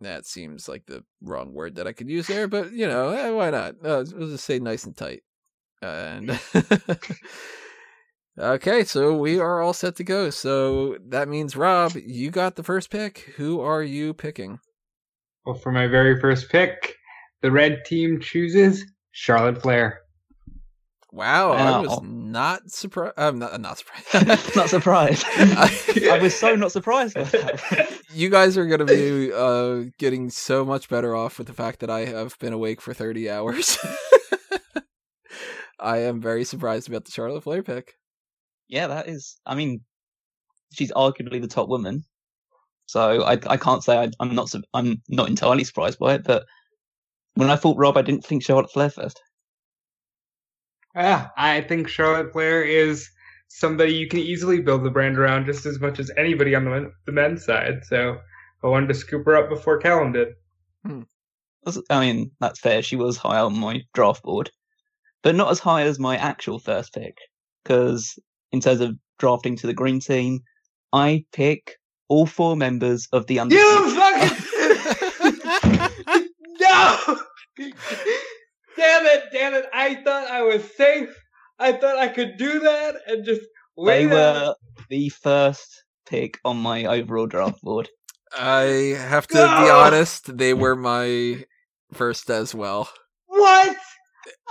That 0.00 0.26
seems 0.26 0.68
like 0.68 0.86
the 0.86 1.04
wrong 1.22 1.52
word 1.52 1.76
that 1.76 1.86
I 1.86 1.92
could 1.92 2.10
use 2.10 2.26
there, 2.26 2.48
but 2.48 2.72
you 2.72 2.86
know, 2.86 3.10
eh, 3.10 3.30
why 3.30 3.50
not? 3.50 3.76
Uh, 3.84 4.04
we'll 4.14 4.30
just 4.30 4.44
say 4.44 4.58
nice 4.58 4.84
and 4.84 4.96
tight. 4.96 5.22
And 5.80 6.38
okay, 8.38 8.84
so 8.84 9.16
we 9.16 9.38
are 9.38 9.60
all 9.60 9.72
set 9.72 9.96
to 9.96 10.04
go. 10.04 10.30
So 10.30 10.98
that 11.08 11.28
means 11.28 11.56
Rob, 11.56 11.92
you 11.94 12.30
got 12.30 12.56
the 12.56 12.62
first 12.62 12.90
pick. 12.90 13.34
Who 13.36 13.60
are 13.60 13.82
you 13.82 14.14
picking? 14.14 14.60
well, 15.44 15.54
for 15.54 15.70
my 15.70 15.86
very 15.86 16.18
first 16.20 16.48
pick, 16.48 16.93
the 17.44 17.50
red 17.52 17.84
team 17.84 18.20
chooses 18.20 18.82
Charlotte 19.12 19.60
Flair. 19.60 20.00
Wow, 21.12 21.52
I 21.52 21.70
Wow. 21.72 21.82
was 21.82 22.00
not 22.02 22.70
surprised. 22.70 23.14
I'm 23.18 23.38
not 23.38 23.60
not 23.60 23.76
surprised. 23.78 24.56
not 24.56 24.70
surprised. 24.70 25.24
I 25.36 25.70
I- 26.10 26.18
was 26.22 26.34
so 26.34 26.56
not 26.56 26.72
surprised 26.72 27.14
by 27.14 27.24
that. 27.24 28.00
you 28.14 28.30
guys 28.30 28.56
are 28.56 28.66
gonna 28.66 28.86
be 28.86 29.30
uh, 29.30 29.90
getting 29.98 30.30
so 30.30 30.64
much 30.64 30.88
better 30.88 31.14
off 31.14 31.36
with 31.38 31.46
the 31.46 31.52
fact 31.52 31.80
that 31.80 31.90
I 31.90 32.06
have 32.06 32.38
been 32.38 32.54
awake 32.54 32.80
for 32.80 32.94
30 32.94 33.28
hours. 33.30 33.76
I 35.78 35.98
am 35.98 36.20
very 36.20 36.44
surprised 36.44 36.88
about 36.88 37.04
the 37.04 37.10
Charlotte 37.10 37.42
Flair 37.42 37.62
pick. 37.62 37.94
yeah, 38.68 38.86
that 38.86 39.06
is. 39.08 39.36
I 39.44 39.54
mean, 39.54 39.82
she's 40.72 40.92
arguably 40.92 41.40
the 41.42 41.46
top 41.48 41.68
woman, 41.68 42.04
so 42.86 43.22
I 43.22 43.32
I 43.46 43.56
can't 43.58 43.84
say 43.84 43.98
I, 43.98 44.10
I'm 44.18 44.34
not 44.34 44.52
I'm 44.72 45.02
not 45.08 45.28
entirely 45.28 45.64
surprised 45.64 45.98
by 45.98 46.14
it. 46.14 46.24
But 46.24 46.44
when 47.34 47.50
I 47.50 47.56
thought 47.56 47.78
Rob, 47.78 47.96
I 47.96 48.02
didn't 48.02 48.24
think 48.24 48.42
Charlotte 48.42 48.70
Flair 48.72 48.90
first. 48.90 49.20
Ah, 50.96 51.30
I 51.36 51.60
think 51.62 51.88
Charlotte 51.88 52.32
Flair 52.32 52.62
is 52.62 53.08
somebody 53.48 53.92
you 53.94 54.08
can 54.08 54.20
easily 54.20 54.60
build 54.60 54.84
the 54.84 54.90
brand 54.90 55.18
around 55.18 55.46
just 55.46 55.66
as 55.66 55.80
much 55.80 55.98
as 55.98 56.10
anybody 56.16 56.54
on 56.54 56.64
the, 56.64 56.70
men, 56.70 56.92
the 57.06 57.12
men's 57.12 57.44
side. 57.44 57.80
So 57.84 58.18
I 58.62 58.66
wanted 58.68 58.88
to 58.88 58.94
scoop 58.94 59.24
her 59.26 59.36
up 59.36 59.48
before 59.48 59.78
Callum 59.78 60.12
did. 60.12 60.28
That's- 60.84 61.82
I 61.90 62.00
mean, 62.00 62.30
that's 62.40 62.60
fair. 62.60 62.82
She 62.82 62.96
was 62.96 63.16
high 63.16 63.38
on 63.40 63.58
my 63.58 63.80
draft 63.94 64.22
board, 64.22 64.50
but 65.22 65.34
not 65.34 65.50
as 65.50 65.58
high 65.58 65.82
as 65.82 65.98
my 65.98 66.16
actual 66.16 66.58
first 66.58 66.92
pick. 66.94 67.16
Because 67.64 68.18
in 68.52 68.60
terms 68.60 68.80
of 68.80 68.96
drafting 69.18 69.56
to 69.56 69.66
the 69.66 69.74
green 69.74 69.98
team, 69.98 70.40
I 70.92 71.24
pick 71.32 71.76
all 72.08 72.26
four 72.26 72.54
members 72.56 73.08
of 73.12 73.26
the 73.26 73.40
under. 73.40 73.54
You 73.56 73.94
fucking 73.96 74.36
no! 76.60 77.18
damn 78.76 79.06
it! 79.06 79.24
Damn 79.32 79.54
it! 79.54 79.66
I 79.72 79.96
thought 79.96 80.28
I 80.28 80.42
was 80.42 80.62
safe. 80.76 81.08
I 81.58 81.72
thought 81.72 81.96
I 81.96 82.08
could 82.08 82.36
do 82.36 82.60
that 82.60 82.96
and 83.06 83.24
just 83.24 83.42
wait. 83.76 84.06
out. 84.06 84.10
were 84.10 84.54
the 84.90 85.08
first 85.08 85.84
pick 86.06 86.38
on 86.44 86.56
my 86.56 86.84
overall 86.84 87.26
draft 87.26 87.62
board. 87.62 87.88
I 88.36 88.96
have 88.98 89.26
to 89.28 89.34
be 89.34 89.70
honest, 89.70 90.36
they 90.36 90.54
were 90.54 90.74
my 90.74 91.44
first 91.92 92.28
as 92.30 92.54
well. 92.54 92.88
What? 93.26 93.76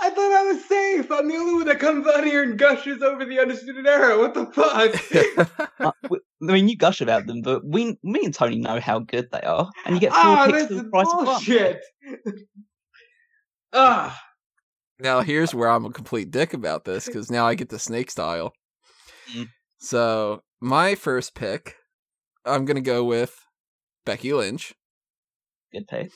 I 0.00 0.10
thought 0.10 0.32
I 0.32 0.52
was 0.52 0.64
safe. 0.64 1.10
I'm 1.10 1.28
the 1.28 1.36
only 1.36 1.54
one 1.54 1.66
that 1.66 1.78
comes 1.78 2.06
out 2.06 2.24
here 2.24 2.42
and 2.42 2.58
gushes 2.58 3.02
over 3.02 3.24
the 3.24 3.40
Undisputed 3.40 3.86
Era. 3.86 4.18
What 4.18 4.34
the 4.34 4.46
fuck? 4.46 5.48
Uh, 5.84 5.92
w- 6.04 6.22
I 6.42 6.52
mean, 6.52 6.66
you 6.66 6.78
gush 6.78 7.02
about 7.02 7.26
them, 7.26 7.42
but 7.42 7.62
we, 7.62 7.98
me 8.02 8.20
and 8.24 8.32
Tony 8.32 8.56
know 8.56 8.80
how 8.80 9.00
good 9.00 9.28
they 9.30 9.42
are, 9.42 9.68
and 9.84 9.94
you 9.94 10.00
get 10.00 10.12
four 10.12 10.20
Ah, 10.22 10.46
picks 10.46 10.66
for 10.68 10.74
the 10.74 10.84
price 10.84 11.06
of 11.12 11.26
one. 11.26 11.42
Ah, 13.74 14.18
now 15.00 15.20
here's 15.20 15.54
where 15.54 15.68
I'm 15.68 15.84
a 15.84 15.90
complete 15.90 16.30
dick 16.30 16.54
about 16.54 16.84
this 16.84 17.06
because 17.06 17.30
now 17.30 17.46
I 17.46 17.54
get 17.54 17.68
the 17.68 17.78
snake 17.78 18.10
style. 18.10 18.52
Mm. 19.34 19.48
So 19.78 20.42
my 20.60 20.94
first 20.94 21.34
pick, 21.34 21.76
I'm 22.44 22.64
gonna 22.64 22.80
go 22.80 23.04
with 23.04 23.36
Becky 24.06 24.32
Lynch 24.32 24.74
Good 25.72 25.88
pick. 25.88 26.10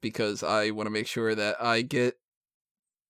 because 0.00 0.42
I 0.42 0.70
want 0.70 0.86
to 0.86 0.90
make 0.90 1.06
sure 1.06 1.34
that 1.34 1.62
I 1.62 1.82
get 1.82 2.16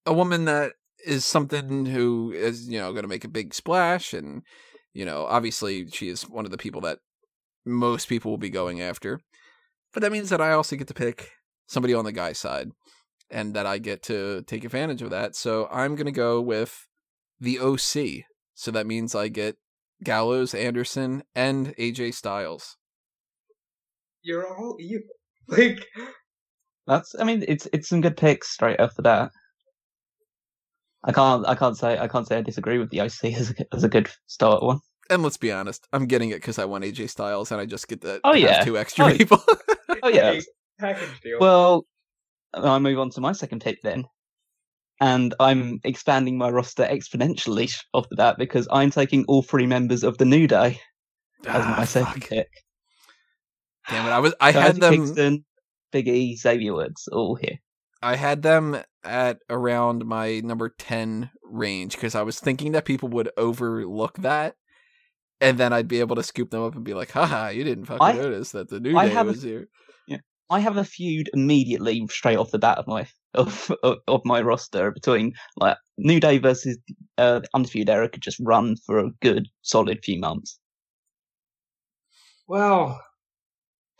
a 0.04 0.12
woman 0.12 0.44
that 0.44 0.72
is 1.04 1.24
something 1.24 1.86
who 1.86 2.32
is 2.32 2.68
you 2.68 2.78
know 2.78 2.92
going 2.92 3.02
to 3.02 3.08
make 3.08 3.24
a 3.24 3.28
big 3.28 3.54
splash, 3.54 4.12
and 4.12 4.42
you 4.92 5.04
know 5.04 5.24
obviously 5.24 5.88
she 5.88 6.08
is 6.08 6.28
one 6.28 6.44
of 6.44 6.50
the 6.50 6.58
people 6.58 6.80
that 6.82 6.98
most 7.64 8.08
people 8.08 8.30
will 8.30 8.38
be 8.38 8.50
going 8.50 8.80
after. 8.80 9.20
But 9.92 10.02
that 10.02 10.12
means 10.12 10.30
that 10.30 10.40
I 10.40 10.52
also 10.52 10.76
get 10.76 10.88
to 10.88 10.94
pick 10.94 11.30
somebody 11.66 11.94
on 11.94 12.04
the 12.04 12.12
guy 12.12 12.32
side, 12.32 12.70
and 13.32 13.54
that 13.54 13.66
I 13.66 13.78
get 13.78 14.02
to 14.04 14.42
take 14.46 14.64
advantage 14.64 15.02
of 15.02 15.10
that. 15.10 15.34
So 15.34 15.68
I'm 15.72 15.94
going 15.96 16.06
to 16.06 16.12
go 16.12 16.40
with 16.40 16.86
the 17.40 17.58
OC. 17.58 18.24
So 18.54 18.70
that 18.70 18.86
means 18.86 19.14
I 19.14 19.28
get 19.28 19.56
Gallows, 20.04 20.54
Anderson, 20.54 21.22
and 21.34 21.74
AJ 21.76 22.14
Styles. 22.14 22.76
You're 24.22 24.46
all 24.46 24.76
evil. 24.80 25.06
Like, 25.48 25.84
That's. 26.86 27.14
I 27.18 27.24
mean, 27.24 27.44
it's 27.48 27.66
it's 27.72 27.88
some 27.88 28.00
good 28.00 28.16
picks 28.16 28.50
straight 28.50 28.78
off 28.80 28.94
the 28.94 29.02
bat. 29.02 29.30
I 31.04 31.12
can't. 31.12 31.46
I 31.48 31.54
can't 31.54 31.76
say. 31.76 31.98
I 31.98 32.06
can't 32.08 32.26
say 32.28 32.38
I 32.38 32.42
disagree 32.42 32.78
with 32.78 32.90
the 32.90 33.00
OC 33.00 33.24
as 33.36 33.50
a, 33.50 33.74
as 33.74 33.84
a 33.84 33.88
good 33.88 34.08
start 34.26 34.62
one. 34.62 34.78
And 35.10 35.22
let's 35.22 35.36
be 35.36 35.50
honest, 35.50 35.86
I'm 35.92 36.06
getting 36.06 36.30
it 36.30 36.36
because 36.36 36.58
I 36.58 36.64
want 36.64 36.84
AJ 36.84 37.10
Styles, 37.10 37.50
and 37.50 37.60
I 37.60 37.66
just 37.66 37.88
get 37.88 38.00
to 38.02 38.20
Oh, 38.24 38.34
yeah. 38.34 38.64
two 38.64 38.78
extra 38.78 39.06
Oh, 39.06 39.16
people. 39.16 39.42
Oh 40.02 40.08
yeah. 40.08 40.38
package 40.78 41.20
deal. 41.22 41.38
Well, 41.40 41.84
I 42.54 42.78
move 42.78 42.98
on 42.98 43.10
to 43.10 43.20
my 43.20 43.32
second 43.32 43.60
pick 43.62 43.80
then, 43.82 44.04
and 45.00 45.34
I'm 45.40 45.80
expanding 45.84 46.36
my 46.38 46.50
roster 46.50 46.84
exponentially 46.84 47.72
off 47.94 48.08
the 48.08 48.16
bat 48.16 48.36
because 48.38 48.68
I'm 48.70 48.90
taking 48.90 49.24
all 49.26 49.42
three 49.42 49.66
members 49.66 50.04
of 50.04 50.18
the 50.18 50.24
New 50.24 50.46
Day 50.46 50.80
as 51.46 51.64
Ah, 51.64 51.74
my 51.78 51.84
second 51.84 52.20
fuck. 52.22 52.28
pick. 52.30 52.48
Damn 53.88 54.06
it! 54.06 54.10
I 54.10 54.18
was 54.20 54.34
I 54.40 54.52
So 54.52 54.60
had 54.60 54.76
them 54.76 54.94
Kingston, 54.94 55.44
Big 55.90 56.08
E, 56.08 56.36
Xavier 56.36 56.72
Woods, 56.74 57.08
all 57.10 57.34
here. 57.34 57.58
I 58.00 58.16
had 58.16 58.42
them 58.42 58.80
at 59.04 59.38
around 59.50 60.04
my 60.06 60.40
number 60.40 60.68
ten 60.78 61.30
range 61.42 61.92
because 61.94 62.14
I 62.14 62.22
was 62.22 62.38
thinking 62.38 62.72
that 62.72 62.84
people 62.84 63.08
would 63.10 63.30
overlook 63.36 64.18
that, 64.18 64.54
and 65.40 65.58
then 65.58 65.72
I'd 65.72 65.88
be 65.88 66.00
able 66.00 66.16
to 66.16 66.22
scoop 66.22 66.50
them 66.50 66.62
up 66.62 66.74
and 66.76 66.84
be 66.84 66.94
like, 66.94 67.10
"Haha, 67.10 67.48
you 67.48 67.64
didn't 67.64 67.86
fucking 67.86 68.02
I- 68.06 68.12
notice 68.12 68.52
that 68.52 68.68
the 68.68 68.78
new 68.80 68.96
I 68.96 69.08
day 69.08 69.22
was 69.22 69.42
here." 69.42 69.68
I 70.52 70.60
have 70.60 70.76
a 70.76 70.84
feud 70.84 71.30
immediately 71.34 72.06
straight 72.10 72.36
off 72.36 72.50
the 72.50 72.58
bat 72.58 72.78
of 72.78 72.86
my 72.86 73.06
of 73.34 73.70
of, 73.82 73.98
of 74.06 74.20
my 74.24 74.40
roster 74.42 74.90
between 74.90 75.32
like 75.56 75.78
New 75.98 76.20
Day 76.20 76.38
versus 76.38 76.78
uh, 77.18 77.40
Undisputed 77.54 77.88
Era 77.90 78.08
could 78.08 78.22
just 78.22 78.38
run 78.40 78.76
for 78.86 78.98
a 78.98 79.10
good 79.20 79.48
solid 79.62 79.98
few 80.04 80.18
months. 80.20 80.58
well, 82.46 83.00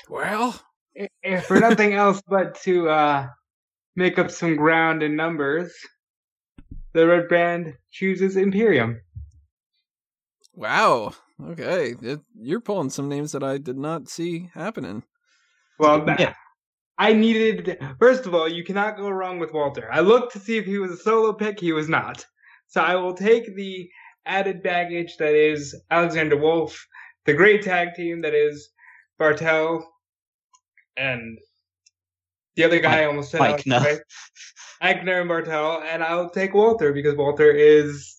Well, 0.08 0.60
i- 1.00 1.08
if 1.22 1.46
for 1.46 1.58
nothing 1.60 1.94
else 1.94 2.20
but 2.28 2.60
to 2.62 2.88
uh, 2.88 3.28
make 3.96 4.18
up 4.18 4.30
some 4.30 4.56
ground 4.56 5.02
in 5.02 5.16
numbers, 5.16 5.72
the 6.92 7.06
red 7.06 7.28
band 7.28 7.74
chooses 7.90 8.36
Imperium. 8.36 9.00
wow. 10.54 11.12
Okay, 11.42 11.94
it, 12.02 12.20
you're 12.38 12.60
pulling 12.60 12.90
some 12.90 13.08
names 13.08 13.32
that 13.32 13.42
I 13.42 13.58
did 13.58 13.76
not 13.78 14.08
see 14.08 14.50
happening. 14.54 15.02
Well, 15.78 16.04
that- 16.04 16.20
Yeah. 16.20 16.34
I 17.02 17.12
needed. 17.14 17.84
First 17.98 18.26
of 18.26 18.34
all, 18.34 18.48
you 18.48 18.62
cannot 18.62 18.96
go 18.96 19.10
wrong 19.10 19.40
with 19.40 19.52
Walter. 19.52 19.88
I 19.90 19.98
looked 19.98 20.34
to 20.34 20.38
see 20.38 20.56
if 20.56 20.64
he 20.64 20.78
was 20.78 20.92
a 20.92 20.96
solo 20.96 21.32
pick. 21.32 21.58
He 21.58 21.72
was 21.72 21.88
not. 21.88 22.24
So 22.68 22.80
I 22.80 22.94
will 22.94 23.12
take 23.12 23.56
the 23.56 23.90
added 24.24 24.62
baggage 24.62 25.16
that 25.16 25.34
is 25.34 25.74
Alexander 25.90 26.36
Wolf, 26.36 26.86
the 27.26 27.34
great 27.34 27.62
tag 27.62 27.94
team 27.96 28.22
that 28.22 28.34
is 28.34 28.70
Barthel, 29.20 29.82
and 30.96 31.38
the 32.54 32.62
other 32.62 32.78
guy 32.78 33.00
I 33.00 33.06
almost 33.06 33.32
said 33.32 33.40
Aichner. 33.40 33.80
right? 33.80 33.98
Aichner 34.80 35.22
and 35.22 35.30
Barthel, 35.30 35.82
and 35.82 36.04
I'll 36.04 36.30
take 36.30 36.54
Walter 36.54 36.92
because 36.92 37.16
Walter 37.16 37.50
is 37.50 38.16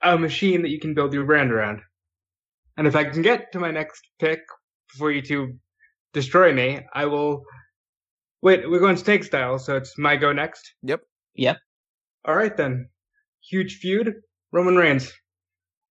a 0.00 0.16
machine 0.16 0.62
that 0.62 0.70
you 0.70 0.80
can 0.80 0.94
build 0.94 1.12
your 1.12 1.24
brand 1.26 1.52
around. 1.52 1.82
And 2.78 2.86
if 2.86 2.96
I 2.96 3.04
can 3.04 3.20
get 3.20 3.52
to 3.52 3.60
my 3.60 3.70
next 3.70 4.00
pick 4.18 4.40
before 4.90 5.12
you 5.12 5.20
two 5.20 5.58
destroy 6.14 6.54
me, 6.54 6.86
I 6.94 7.04
will. 7.04 7.44
Wait, 8.40 8.68
we're 8.70 8.78
going 8.78 8.96
snake 8.96 9.24
style, 9.24 9.58
so 9.58 9.76
it's 9.76 9.98
my 9.98 10.16
go 10.16 10.32
next. 10.32 10.74
Yep. 10.82 11.00
Yep. 11.34 11.58
All 12.24 12.36
right 12.36 12.56
then. 12.56 12.88
Huge 13.48 13.78
feud. 13.78 14.14
Roman 14.52 14.76
Reigns. 14.76 15.12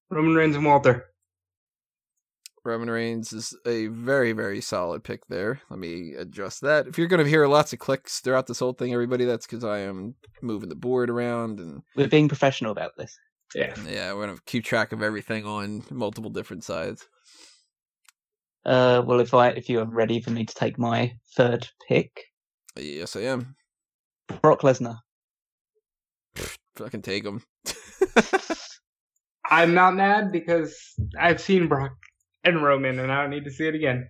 Roman 0.09 0.35
Reigns 0.35 0.55
and 0.55 0.65
Walter. 0.65 1.05
Roman 2.63 2.89
Reigns 2.89 3.31
is 3.31 3.55
a 3.65 3.87
very, 3.87 4.31
very 4.31 4.59
solid 4.59 5.03
pick 5.03 5.27
there. 5.27 5.61
Let 5.69 5.79
me 5.79 6.13
adjust 6.17 6.61
that. 6.61 6.87
If 6.87 6.97
you're 6.97 7.07
going 7.07 7.23
to 7.23 7.29
hear 7.29 7.47
lots 7.47 7.73
of 7.73 7.79
clicks 7.79 8.19
throughout 8.19 8.47
this 8.47 8.59
whole 8.59 8.73
thing, 8.73 8.91
everybody, 8.91 9.25
that's 9.25 9.45
because 9.45 9.63
I 9.63 9.79
am 9.79 10.15
moving 10.41 10.69
the 10.69 10.75
board 10.75 11.09
around 11.11 11.59
and 11.59 11.83
We're 11.95 12.07
being 12.07 12.27
professional 12.27 12.71
about 12.71 12.91
this. 12.97 13.15
Yeah. 13.53 13.75
yeah, 13.87 14.13
we're 14.13 14.25
going 14.25 14.35
to 14.35 14.43
keep 14.45 14.65
track 14.65 14.91
of 14.91 15.03
everything 15.03 15.45
on 15.45 15.83
multiple 15.91 16.31
different 16.31 16.63
sides. 16.63 17.07
Uh, 18.65 19.03
well, 19.05 19.19
if 19.19 19.33
I 19.35 19.49
if 19.49 19.69
you're 19.69 19.85
ready 19.85 20.19
for 20.19 20.31
me 20.31 20.43
to 20.43 20.53
take 20.55 20.79
my 20.79 21.13
third 21.35 21.67
pick, 21.87 22.25
Yes, 22.77 23.15
I 23.15 23.21
am. 23.21 23.55
Brock 24.41 24.61
Lesnar. 24.61 24.99
Fucking 26.75 27.01
take 27.01 27.23
him. 27.23 27.41
I'm 29.49 29.73
not 29.73 29.95
mad 29.95 30.31
because 30.31 30.77
I've 31.19 31.39
seen 31.39 31.67
Brock 31.67 31.93
and 32.43 32.61
Roman, 32.63 32.99
and 32.99 33.11
I 33.11 33.21
don't 33.21 33.29
need 33.29 33.45
to 33.45 33.51
see 33.51 33.67
it 33.67 33.75
again. 33.75 34.09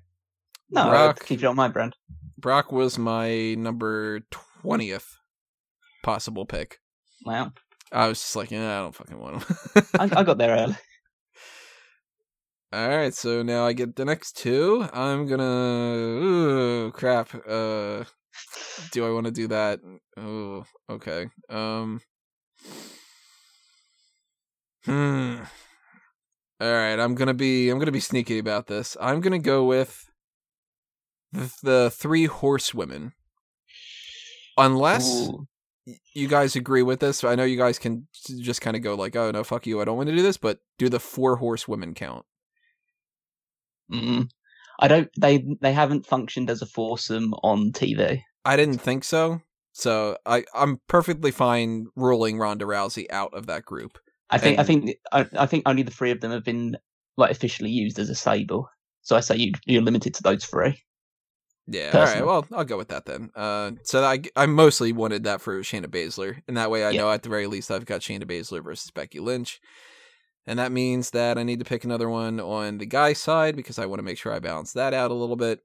No, 0.71 0.89
Brock. 0.89 1.25
keep 1.25 1.39
it 1.39 1.45
on 1.45 1.55
my 1.55 1.67
brand. 1.67 1.95
Brock 2.37 2.71
was 2.71 2.97
my 2.97 3.53
number 3.55 4.21
20th 4.63 5.17
possible 6.03 6.45
pick. 6.45 6.79
Wow, 7.25 7.51
I 7.91 8.07
was 8.07 8.19
just 8.19 8.35
like, 8.35 8.51
yeah, 8.51 8.79
I 8.79 8.81
don't 8.81 8.95
fucking 8.95 9.19
want 9.19 9.43
him. 9.43 9.55
I, 9.99 10.09
I 10.11 10.23
got 10.23 10.37
there 10.37 10.55
early. 10.55 10.75
All 12.75 12.89
right, 12.89 13.13
so 13.13 13.41
now 13.41 13.65
I 13.65 13.71
get 13.71 13.95
the 13.95 14.03
next 14.03 14.35
two. 14.35 14.85
I'm 14.91 15.27
gonna. 15.27 15.43
Ooh, 15.43 16.91
crap. 16.91 17.33
Uh, 17.33 18.03
do 18.91 19.07
I 19.07 19.11
want 19.11 19.27
to 19.27 19.31
do 19.31 19.47
that? 19.47 19.79
Oh, 20.17 20.65
okay. 20.89 21.27
Um. 21.49 22.01
Hmm. 24.83 25.35
All 26.59 26.73
right, 26.73 26.99
I'm 26.99 27.15
gonna 27.15 27.33
be. 27.33 27.69
I'm 27.69 27.79
gonna 27.79 27.93
be 27.93 28.01
sneaky 28.01 28.39
about 28.39 28.67
this. 28.67 28.97
I'm 28.99 29.21
gonna 29.21 29.39
go 29.39 29.63
with 29.63 30.11
the, 31.31 31.49
the 31.63 31.91
three 31.95 32.25
horsewomen. 32.25 33.13
Unless 34.57 35.29
Ooh. 35.29 35.47
you 36.13 36.27
guys 36.27 36.57
agree 36.57 36.83
with 36.83 36.99
this, 36.99 37.23
I 37.23 37.35
know 37.35 37.45
you 37.45 37.57
guys 37.57 37.79
can 37.79 38.09
just 38.41 38.59
kind 38.59 38.75
of 38.75 38.81
go 38.81 38.95
like, 38.95 39.15
"Oh 39.15 39.31
no, 39.31 39.45
fuck 39.45 39.65
you, 39.65 39.79
I 39.79 39.85
don't 39.85 39.95
want 39.95 40.09
to 40.09 40.15
do 40.15 40.21
this." 40.21 40.35
But 40.35 40.59
do 40.77 40.89
the 40.89 40.99
four 40.99 41.37
horsewomen 41.37 41.93
count? 41.93 42.25
Mm. 43.91 44.29
I 44.79 44.87
don't. 44.87 45.09
They 45.19 45.45
they 45.61 45.73
haven't 45.73 46.05
functioned 46.05 46.49
as 46.49 46.61
a 46.61 46.65
foursome 46.65 47.33
on 47.43 47.71
TV. 47.71 48.21
I 48.43 48.55
didn't 48.55 48.79
think 48.79 49.03
so. 49.03 49.41
So 49.71 50.17
I, 50.25 50.45
I'm 50.53 50.79
perfectly 50.87 51.31
fine 51.31 51.87
ruling 51.95 52.37
Ronda 52.37 52.65
Rousey 52.65 53.07
out 53.09 53.33
of 53.33 53.47
that 53.47 53.65
group. 53.65 53.97
I 54.29 54.37
think 54.37 54.59
I 54.59 54.63
think 54.63 54.91
I, 55.11 55.25
I 55.37 55.45
think 55.45 55.63
only 55.65 55.83
the 55.83 55.91
three 55.91 56.11
of 56.11 56.21
them 56.21 56.31
have 56.31 56.43
been 56.43 56.77
like 57.17 57.31
officially 57.31 57.69
used 57.69 57.99
as 57.99 58.09
a 58.09 58.15
stable. 58.15 58.69
So 59.01 59.15
I 59.15 59.19
say 59.19 59.35
you 59.35 59.53
you're 59.65 59.81
limited 59.81 60.13
to 60.15 60.23
those 60.23 60.45
three. 60.45 60.81
Yeah, 61.67 61.91
all 61.93 62.03
right. 62.03 62.25
Well, 62.25 62.45
I'll 62.53 62.63
go 62.63 62.77
with 62.77 62.89
that 62.89 63.05
then. 63.05 63.31
Uh, 63.35 63.71
so 63.83 64.03
I, 64.03 64.21
I 64.35 64.45
mostly 64.45 64.91
wanted 64.93 65.23
that 65.23 65.41
for 65.41 65.59
Shayna 65.61 65.87
Baszler, 65.87 66.41
and 66.47 66.57
that 66.57 66.69
way 66.69 66.85
I 66.85 66.91
Yeah. 66.91 67.01
know 67.01 67.11
at 67.11 67.23
the 67.23 67.29
very 67.29 67.47
least 67.47 67.71
I've 67.71 67.85
got 67.87 68.01
Shayna 68.01 68.25
Baszler 68.25 68.63
versus 68.63 68.91
Becky 68.91 69.19
Lynch, 69.19 69.59
and 70.47 70.59
that 70.59 70.71
means 70.71 71.11
that 71.11 71.37
I 71.37 71.43
need 71.43 71.59
to 71.59 71.65
pick 71.65 71.83
another 71.83 72.09
one 72.09 72.39
on 72.39 72.77
the 72.77 72.85
guy 72.85 73.13
side 73.13 73.55
because 73.55 73.79
I 73.79 73.85
want 73.85 73.99
to 73.99 74.03
make 74.03 74.17
sure 74.17 74.33
I 74.33 74.39
balance 74.39 74.73
that 74.73 74.93
out 74.93 75.11
a 75.11 75.15
little 75.15 75.35
bit. 75.35 75.61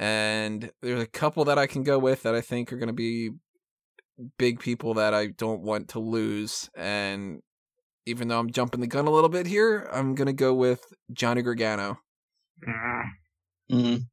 And 0.00 0.70
there's 0.80 1.02
a 1.02 1.06
couple 1.06 1.44
that 1.46 1.58
I 1.58 1.66
can 1.66 1.82
go 1.82 1.98
with 1.98 2.22
that 2.22 2.34
I 2.34 2.40
think 2.40 2.72
are 2.72 2.76
going 2.78 2.88
to 2.88 2.92
be 2.92 3.30
big 4.38 4.60
people 4.60 4.94
that 4.94 5.14
I 5.14 5.26
don't 5.28 5.62
want 5.62 5.88
to 5.90 6.00
lose, 6.00 6.70
and 6.76 7.40
even 8.06 8.28
though 8.28 8.38
I'm 8.38 8.50
jumping 8.50 8.80
the 8.80 8.86
gun 8.86 9.06
a 9.06 9.10
little 9.10 9.28
bit 9.28 9.46
here, 9.46 9.88
I'm 9.92 10.14
going 10.14 10.26
to 10.26 10.32
go 10.32 10.54
with 10.54 10.84
Johnny 11.12 11.42
Gargano. 11.42 11.98
Mm. 12.66 13.04
Mm. 13.72 14.02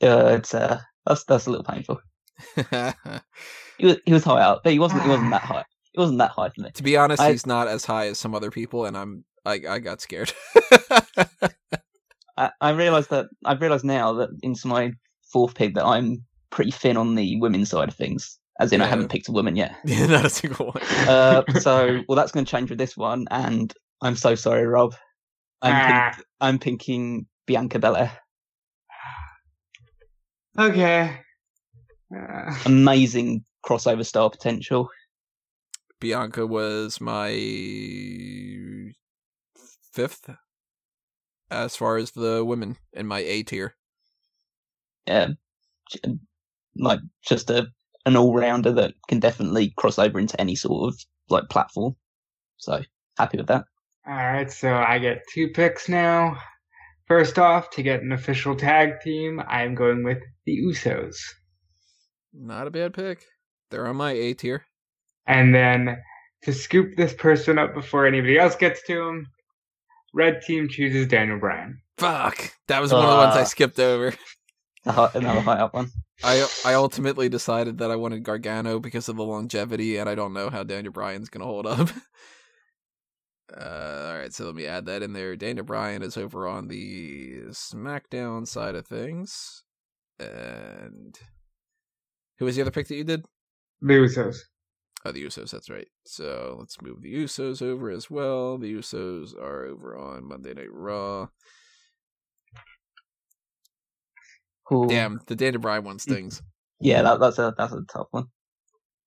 Uh, 0.00 0.36
it's 0.38 0.54
uh 0.54 0.78
that's 1.04 1.24
that's 1.24 1.46
a 1.46 1.50
little 1.50 1.64
painful. 1.64 2.00
He 3.78 3.86
was 3.86 3.96
he 4.06 4.12
was 4.12 4.22
high 4.22 4.40
out, 4.40 4.62
but 4.62 4.72
he 4.72 4.78
wasn't 4.78 5.02
he 5.02 5.08
wasn't 5.08 5.30
that 5.30 5.42
high. 5.42 5.64
He 5.92 6.00
wasn't 6.00 6.18
that 6.18 6.30
high 6.30 6.48
for 6.50 6.62
me. 6.62 6.70
To 6.72 6.82
be 6.82 6.96
honest, 6.96 7.20
I- 7.22 7.30
he's 7.32 7.46
not 7.46 7.68
as 7.68 7.84
high 7.84 8.06
as 8.08 8.18
some 8.18 8.34
other 8.34 8.50
people, 8.50 8.84
and 8.86 8.96
I'm 8.96 9.24
I 9.44 9.60
I 9.68 9.78
got 9.78 10.00
scared. 10.00 10.32
I, 12.38 12.50
I 12.60 12.70
realized 12.70 13.10
that 13.10 13.26
I've 13.44 13.60
realized 13.60 13.84
now 13.84 14.12
that 14.14 14.30
into 14.42 14.66
my 14.66 14.92
fourth 15.32 15.54
pick 15.54 15.74
that 15.74 15.84
I'm 15.84 16.24
pretty 16.50 16.70
thin 16.70 16.96
on 16.96 17.14
the 17.14 17.38
women's 17.40 17.70
side 17.70 17.88
of 17.88 17.94
things. 17.94 18.38
As 18.60 18.72
in, 18.72 18.80
I 18.82 18.86
haven't 18.86 19.08
picked 19.10 19.28
a 19.28 19.32
woman 19.32 19.56
yet. 19.56 19.74
yeah, 19.84 20.06
not 20.06 20.24
a 20.26 20.30
single 20.30 20.66
one. 20.72 20.82
Uh, 21.08 21.42
so 21.60 22.00
well, 22.08 22.16
that's 22.16 22.32
going 22.32 22.44
to 22.44 22.50
change 22.50 22.70
with 22.70 22.78
this 22.78 22.96
one. 22.96 23.26
And 23.30 23.72
I'm 24.02 24.14
so 24.16 24.34
sorry, 24.34 24.66
Rob. 24.66 24.94
I'm 25.62 25.74
Ah. 25.74 26.12
pink, 26.14 26.26
I'm 26.40 26.58
pinking 26.58 27.26
Bianca 27.46 27.78
Belair. 27.78 28.12
Okay. 30.58 31.16
Uh, 32.14 32.54
Amazing 32.66 33.44
crossover 33.66 34.04
star 34.04 34.28
potential. 34.30 34.88
Bianca 36.02 36.44
was 36.48 37.00
my 37.00 37.30
fifth 39.92 40.28
as 41.48 41.76
far 41.76 41.96
as 41.96 42.10
the 42.10 42.44
women 42.44 42.76
in 42.92 43.06
my 43.06 43.20
A 43.20 43.44
tier. 43.44 43.76
Yeah, 45.06 45.28
like 46.74 46.98
just 47.24 47.50
a 47.50 47.68
an 48.04 48.16
all 48.16 48.34
rounder 48.34 48.72
that 48.72 48.94
can 49.06 49.20
definitely 49.20 49.72
cross 49.76 49.96
over 49.96 50.18
into 50.18 50.40
any 50.40 50.56
sort 50.56 50.92
of 50.92 50.98
like 51.30 51.48
platform. 51.48 51.94
So 52.56 52.82
happy 53.16 53.38
with 53.38 53.46
that. 53.46 53.66
All 54.04 54.12
right, 54.12 54.50
so 54.50 54.74
I 54.74 54.98
get 54.98 55.22
two 55.32 55.50
picks 55.50 55.88
now. 55.88 56.36
First 57.06 57.38
off, 57.38 57.70
to 57.70 57.82
get 57.84 58.02
an 58.02 58.10
official 58.10 58.56
tag 58.56 59.00
team, 59.04 59.40
I 59.46 59.62
am 59.62 59.76
going 59.76 60.02
with 60.02 60.18
the 60.46 60.58
Usos. 60.66 61.14
Not 62.34 62.66
a 62.66 62.72
bad 62.72 62.92
pick. 62.92 63.24
They're 63.70 63.86
on 63.86 63.94
my 63.94 64.10
A 64.10 64.34
tier. 64.34 64.64
And 65.26 65.54
then 65.54 65.98
to 66.42 66.52
scoop 66.52 66.96
this 66.96 67.14
person 67.14 67.58
up 67.58 67.74
before 67.74 68.06
anybody 68.06 68.38
else 68.38 68.56
gets 68.56 68.82
to 68.88 69.00
him, 69.08 69.26
red 70.12 70.42
team 70.42 70.68
chooses 70.68 71.06
Daniel 71.06 71.38
Bryan. 71.38 71.80
Fuck. 71.98 72.52
That 72.68 72.80
was 72.82 72.92
one 72.92 73.04
of 73.04 73.10
the 73.10 73.16
ones 73.16 73.36
I 73.36 73.42
Ah. 73.42 73.44
skipped 73.44 73.78
over. 73.78 74.14
Another 74.84 75.40
high 75.40 75.60
up 75.60 75.74
one. 75.74 75.90
I 76.24 76.46
I 76.64 76.74
ultimately 76.74 77.28
decided 77.28 77.78
that 77.78 77.90
I 77.92 77.96
wanted 77.96 78.24
Gargano 78.24 78.80
because 78.80 79.08
of 79.08 79.16
the 79.16 79.24
longevity, 79.24 79.96
and 79.98 80.08
I 80.08 80.14
don't 80.16 80.32
know 80.32 80.50
how 80.50 80.64
Daniel 80.64 80.92
Bryan's 80.92 81.28
gonna 81.28 81.44
hold 81.44 81.66
up. 81.66 81.88
Uh, 83.54 84.06
all 84.12 84.18
right, 84.18 84.32
so 84.32 84.46
let 84.46 84.54
me 84.54 84.64
add 84.66 84.86
that 84.86 85.02
in 85.02 85.12
there. 85.12 85.36
Daniel 85.36 85.66
Bryan 85.66 86.02
is 86.02 86.16
over 86.16 86.48
on 86.48 86.68
the 86.68 87.42
SmackDown 87.50 88.46
side 88.48 88.74
of 88.74 88.86
things, 88.86 89.62
and 90.18 91.18
who 92.38 92.46
was 92.46 92.56
the 92.56 92.62
other 92.62 92.70
pick 92.70 92.88
that 92.88 92.96
you 92.96 93.04
did? 93.04 93.26
The 93.82 93.92
Usos. 93.92 94.38
Oh, 95.04 95.12
the 95.12 95.24
Usos. 95.24 95.50
That's 95.50 95.68
right. 95.68 95.88
So 96.04 96.56
let's 96.58 96.80
move 96.80 97.02
the 97.02 97.12
Usos 97.12 97.60
over 97.60 97.90
as 97.90 98.10
well. 98.10 98.56
The 98.56 98.72
Usos 98.72 99.36
are 99.36 99.64
over 99.64 99.96
on 99.96 100.28
Monday 100.28 100.54
Night 100.54 100.72
Raw. 100.72 101.28
Cool. 104.64 104.86
Damn, 104.86 105.20
the 105.26 105.34
Daniel 105.34 105.60
Bryan 105.60 105.84
one 105.84 105.96
mm. 105.96 106.00
stings. 106.00 106.42
Yeah, 106.80 107.02
that, 107.02 107.20
that's 107.20 107.38
a 107.38 107.54
that's 107.56 107.72
a 107.72 107.82
tough 107.92 108.08
one. 108.10 108.26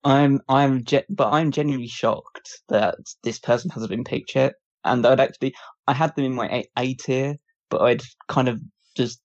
I'm 0.04 0.40
I'm 0.48 0.84
ge- 0.84 1.06
but 1.08 1.32
I'm 1.32 1.50
genuinely 1.50 1.88
shocked 1.88 2.60
that 2.68 2.96
this 3.24 3.38
person 3.38 3.70
hasn't 3.70 3.90
been 3.90 4.04
picked 4.04 4.34
yet. 4.34 4.54
And 4.84 5.04
I'd 5.04 5.18
actually 5.18 5.54
I 5.86 5.94
had 5.94 6.14
them 6.14 6.26
in 6.26 6.34
my 6.34 6.46
A, 6.48 6.66
a 6.78 6.94
tier, 6.94 7.36
but 7.70 7.82
I'd 7.82 8.02
kind 8.28 8.48
of 8.48 8.60
just 8.96 9.20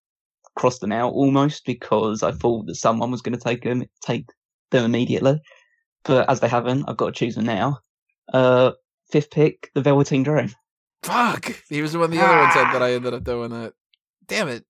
crossed 0.57 0.81
them 0.81 0.91
out 0.91 1.13
almost 1.13 1.65
because 1.65 2.23
I 2.23 2.31
thought 2.31 2.65
that 2.65 2.75
someone 2.75 3.11
was 3.11 3.21
going 3.21 3.37
to 3.37 3.43
take 3.43 3.63
them 3.63 3.83
take 4.01 4.25
them 4.71 4.85
immediately. 4.85 5.39
But 6.03 6.29
as 6.29 6.39
they 6.39 6.47
haven't, 6.47 6.85
I've 6.87 6.97
got 6.97 7.07
to 7.07 7.11
choose 7.11 7.35
them 7.35 7.45
now. 7.45 7.79
Uh, 8.33 8.71
fifth 9.11 9.29
pick, 9.31 9.69
the 9.75 9.81
Velveteen 9.81 10.23
Dream. 10.23 10.51
Fuck! 11.03 11.61
He 11.69 11.81
was 11.81 11.93
the 11.93 11.99
one 11.99 12.11
the 12.11 12.19
other 12.21 12.37
one 12.37 12.51
said 12.51 12.71
that 12.73 12.81
I 12.83 12.93
ended 12.93 13.13
up 13.13 13.23
doing 13.23 13.49
that. 13.51 13.73
Damn 14.27 14.47
it. 14.49 14.63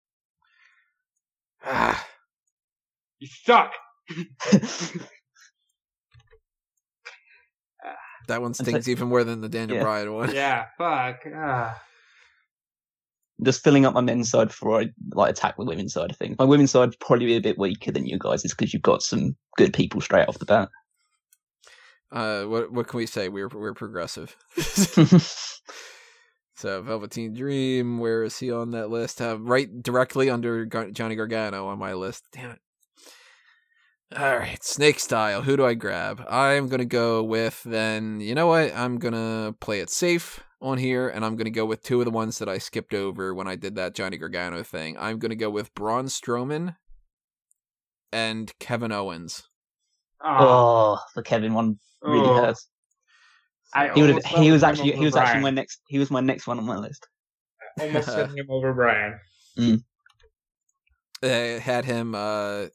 Ah, 1.66 2.06
You 3.20 3.28
suck. 3.28 3.72
that 8.28 8.42
one 8.42 8.54
so- 8.54 8.64
stings 8.64 8.88
even 8.90 9.08
more 9.10 9.24
than 9.24 9.42
the 9.42 9.50
Daniel 9.50 9.78
Yeah. 9.78 9.84
Bryan 9.84 10.14
one. 10.14 10.34
Yeah, 10.34 10.66
fuck. 10.78 11.22
Ah. 11.36 11.82
just 13.44 13.64
filling 13.64 13.86
up 13.86 13.94
my 13.94 14.02
men's 14.02 14.30
side 14.30 14.50
before 14.50 14.82
I 14.82 14.90
like 15.14 15.32
attack 15.32 15.58
the 15.58 15.66
women's 15.66 15.94
side 15.94 16.12
of 16.12 16.18
things. 16.18 16.38
My 16.38 16.46
women's 16.46 16.72
side 16.72 16.94
probably 17.00 17.26
be 17.26 17.36
a 17.38 17.42
bit 17.42 17.58
weaker 17.58 17.92
than 17.92 18.06
you 18.06 18.18
guys, 18.20 18.46
is 18.46 18.54
because 18.54 18.74
you've 18.74 18.84
got 18.84 19.02
some 19.02 19.36
good 19.58 19.74
people 19.74 20.00
straight 20.02 20.28
off 20.28 20.40
the 20.40 20.46
bat. 20.46 20.70
Uh, 22.12 22.44
what 22.44 22.72
what 22.72 22.88
can 22.88 22.98
we 22.98 23.06
say? 23.06 23.30
We're 23.30 23.48
we're 23.48 23.74
progressive. 23.74 24.36
so 26.56 26.82
Velveteen 26.82 27.34
Dream, 27.34 28.00
where 28.00 28.24
is 28.24 28.38
he 28.38 28.52
on 28.52 28.72
that 28.72 28.90
list? 28.90 29.22
Uh, 29.22 29.40
right 29.40 29.70
directly 29.82 30.30
under 30.30 30.66
Gar- 30.66 30.92
Johnny 30.92 31.16
Gargano 31.16 31.68
on 31.68 31.80
my 31.80 31.94
list. 31.94 32.26
Damn 32.34 32.52
it. 32.52 32.60
All 34.14 34.38
right, 34.38 34.62
snake 34.62 35.00
style. 35.00 35.42
Who 35.42 35.56
do 35.56 35.66
I 35.66 35.74
grab? 35.74 36.26
I'm 36.30 36.68
gonna 36.68 36.84
go 36.84 37.24
with 37.24 37.64
then. 37.64 38.20
You 38.20 38.36
know 38.36 38.48
what? 38.48 38.76
I'm 38.76 38.98
gonna 38.98 39.56
play 39.62 39.80
it 39.80 39.90
safe 39.90 40.44
on 40.62 40.78
here, 40.80 41.08
and 41.08 41.24
I'm 41.24 41.38
gonna 41.38 41.50
go 41.50 41.66
with 41.66 41.82
two 41.82 42.02
of 42.02 42.06
the 42.06 42.12
ones 42.12 42.40
that 42.40 42.50
I 42.50 42.58
skipped 42.58 42.94
over 42.94 43.34
when 43.34 43.48
I 43.48 43.56
did 43.56 43.76
that 43.76 43.96
Johnny 43.96 44.18
Gargano 44.18 44.64
thing. 44.64 44.98
I'm 45.00 45.18
gonna 45.18 45.36
go 45.36 45.50
with 45.50 45.74
Braun 45.76 46.08
Strowman 46.08 46.76
and 48.12 48.52
Kevin 48.60 48.92
Owens. 48.92 49.48
Oh, 50.24 50.38
oh, 50.40 51.00
the 51.16 51.24
Kevin 51.24 51.54
one 51.54 51.78
really 52.02 52.28
Oh. 52.28 52.42
hurts. 52.46 52.68
I 53.74 53.92
He 53.94 54.02
would. 54.02 54.12
almost 54.12 54.28
He 54.28 54.52
was 54.52 54.64
actually. 54.64 54.92
He 54.92 54.96
over 54.98 55.04
was 55.06 55.16
actually 55.16 55.42
my 55.42 55.50
next. 55.50 55.82
He 55.88 55.98
was 56.00 56.12
my 56.12 56.20
next 56.20 56.48
one 56.48 56.60
on 56.60 56.66
my 56.66 56.78
list. 56.78 57.08
almost 57.80 58.08
sending 58.14 58.38
him 58.38 58.48
over 58.50 58.74
Brian. 58.74 59.20
they 61.22 61.60
had 61.60 61.86
him 61.86 62.14
uh 62.16 62.66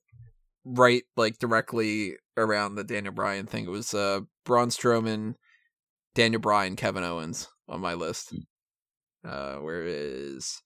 right 0.64 1.02
like 1.16 1.38
directly 1.38 2.16
around 2.36 2.74
the 2.74 2.84
Daniel 2.84 3.12
Bryan 3.12 3.46
thing. 3.46 3.66
It 3.66 3.70
was 3.70 3.92
uh 3.94 4.20
Braun 4.44 4.68
Strowman, 4.68 5.34
Daniel 6.14 6.40
Bryan, 6.40 6.76
Kevin 6.76 7.04
Owens 7.04 7.48
on 7.68 7.80
my 7.80 7.94
list. 7.94 8.34
Uh 9.24 9.56
where 9.56 9.82
is 9.82 10.62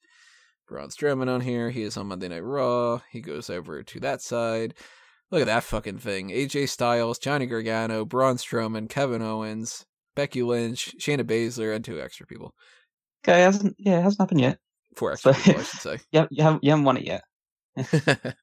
Braun 0.69 0.89
Strowman 0.91 1.29
on 1.29 1.41
here? 1.41 1.71
He 1.71 1.83
is 1.83 1.97
on 1.97 2.07
Monday 2.07 2.29
Night 2.29 2.45
Raw. 2.45 3.01
He 3.11 3.21
goes 3.21 3.51
over 3.51 3.83
to 3.83 4.01
that 4.01 4.23
side. 4.23 4.75
Look 5.31 5.41
at 5.43 5.47
that 5.47 5.63
fucking 5.65 5.99
thing. 5.99 6.31
AJ 6.31 6.69
Styles, 6.69 7.19
Johnny 7.19 7.47
Gargano, 7.47 8.05
Braun 8.05 8.37
Strowman, 8.37 8.89
Kevin 8.89 9.23
Owens, 9.23 9.85
Becky 10.17 10.43
Lynch, 10.43 10.95
Shayna 10.99 11.23
Baszler, 11.25 11.75
and 11.75 11.85
two 11.85 12.01
extra 12.01 12.27
people. 12.27 12.53
Okay, 13.25 13.41
it 13.41 13.45
hasn't. 13.45 13.77
Yeah, 13.79 13.99
it 14.01 14.03
hasn't 14.03 14.21
happened 14.21 14.41
yet. 14.41 14.59
Four 14.97 15.13
extra 15.13 15.33
So- 15.35 15.41
people, 15.43 15.61
I 15.61 15.65
should 15.65 15.81
say. 15.81 15.99
You 16.11 16.19
haven't, 16.21 16.33
you 16.33 16.43
haven't, 16.43 16.65
you 16.65 16.71
haven't 16.71 16.85
won 16.85 16.97
it 16.97 17.05
yet. 17.05 17.23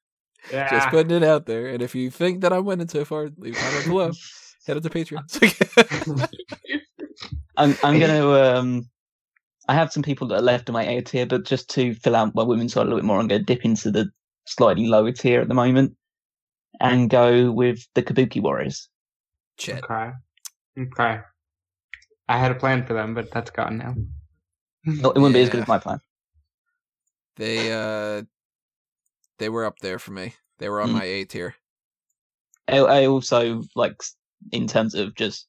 Yeah. 0.52 0.70
Just 0.70 0.88
putting 0.90 1.10
it 1.14 1.24
out 1.24 1.46
there. 1.46 1.66
And 1.66 1.82
if 1.82 1.96
you 1.96 2.10
think 2.10 2.40
that 2.42 2.52
I'm 2.52 2.64
winning 2.64 2.88
so 2.88 3.04
far, 3.04 3.28
leave 3.38 3.56
a 3.56 3.58
comment 3.60 3.86
below. 3.86 4.12
Head 4.66 4.76
up 4.76 4.82
to 4.84 4.88
Patreon. 4.88 6.28
I'm. 7.56 7.76
I'm 7.82 7.98
gonna. 7.98 8.30
Um, 8.30 8.88
I 9.68 9.74
have 9.74 9.92
some 9.92 10.02
people 10.04 10.28
that 10.28 10.36
are 10.36 10.42
left 10.42 10.68
in 10.68 10.72
my 10.72 10.84
A 10.84 11.02
tier, 11.02 11.26
but 11.26 11.44
just 11.44 11.68
to 11.70 11.92
fill 11.94 12.14
out 12.16 12.34
my 12.36 12.44
women's 12.44 12.72
side 12.72 12.82
a 12.82 12.84
little 12.84 12.98
bit 12.98 13.04
more, 13.04 13.18
I'm 13.18 13.26
going 13.26 13.44
to 13.44 13.44
dip 13.54 13.64
into 13.64 13.90
the 13.90 14.06
slightly 14.46 14.86
lower 14.86 15.10
tier 15.12 15.40
at 15.42 15.48
the 15.48 15.54
moment, 15.54 15.94
and 16.80 17.10
go 17.10 17.50
with 17.50 17.86
the 17.94 18.02
Kabuki 18.02 18.42
Warriors. 18.42 18.88
Shit. 19.58 19.84
Okay. 19.84 20.12
Okay. 20.78 21.20
I 22.28 22.36
had 22.38 22.50
a 22.52 22.54
plan 22.54 22.84
for 22.86 22.94
them, 22.94 23.14
but 23.14 23.30
that's 23.30 23.50
gone 23.50 23.78
now. 23.78 23.94
It 24.84 25.02
wouldn't 25.02 25.34
be 25.34 25.40
as 25.42 25.48
good 25.50 25.62
as 25.62 25.68
my 25.68 25.78
plan. 25.78 26.00
They 27.36 27.72
uh 27.72 28.22
they 29.38 29.48
were 29.48 29.64
up 29.64 29.78
there 29.78 29.98
for 29.98 30.12
me. 30.12 30.34
They 30.58 30.68
were 30.68 30.80
on 30.80 30.90
Mm. 30.90 30.94
my 30.94 31.04
A 31.04 31.24
tier. 31.24 31.54
I, 32.66 32.78
I 32.78 33.06
also 33.06 33.62
like 33.74 34.02
in 34.52 34.66
terms 34.66 34.94
of 34.94 35.14
just 35.14 35.46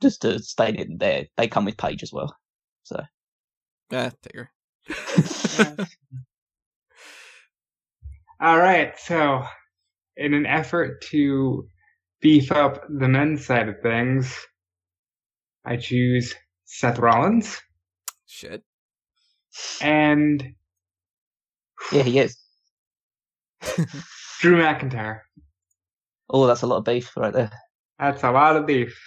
just 0.00 0.22
to 0.22 0.38
state 0.38 0.78
it 0.78 0.98
there, 0.98 1.26
they 1.36 1.48
come 1.48 1.64
with 1.64 1.76
Paige 1.76 2.02
as 2.02 2.12
well. 2.12 2.34
So 2.84 3.02
Ah, 3.92 4.10
take 4.22 4.36
her. 4.36 4.50
All 8.40 8.58
right. 8.58 8.96
So, 8.98 9.44
in 10.18 10.34
an 10.34 10.44
effort 10.46 11.00
to 11.10 11.66
beef 12.20 12.52
up 12.52 12.84
the 12.88 13.08
men's 13.08 13.46
side 13.46 13.68
of 13.68 13.80
things, 13.82 14.36
I 15.64 15.76
choose 15.76 16.34
Seth 16.64 16.98
Rollins 16.98 17.58
Shit. 18.26 18.62
and 19.80 20.42
yeah, 21.92 22.02
he 22.02 22.18
is. 22.18 22.36
Drew 24.40 24.60
McIntyre. 24.60 25.20
Oh, 26.30 26.46
that's 26.46 26.62
a 26.62 26.66
lot 26.66 26.78
of 26.78 26.84
beef 26.84 27.16
right 27.16 27.32
there. 27.32 27.50
That's 27.98 28.22
a 28.22 28.30
lot 28.30 28.56
of 28.56 28.66
beef. 28.66 29.00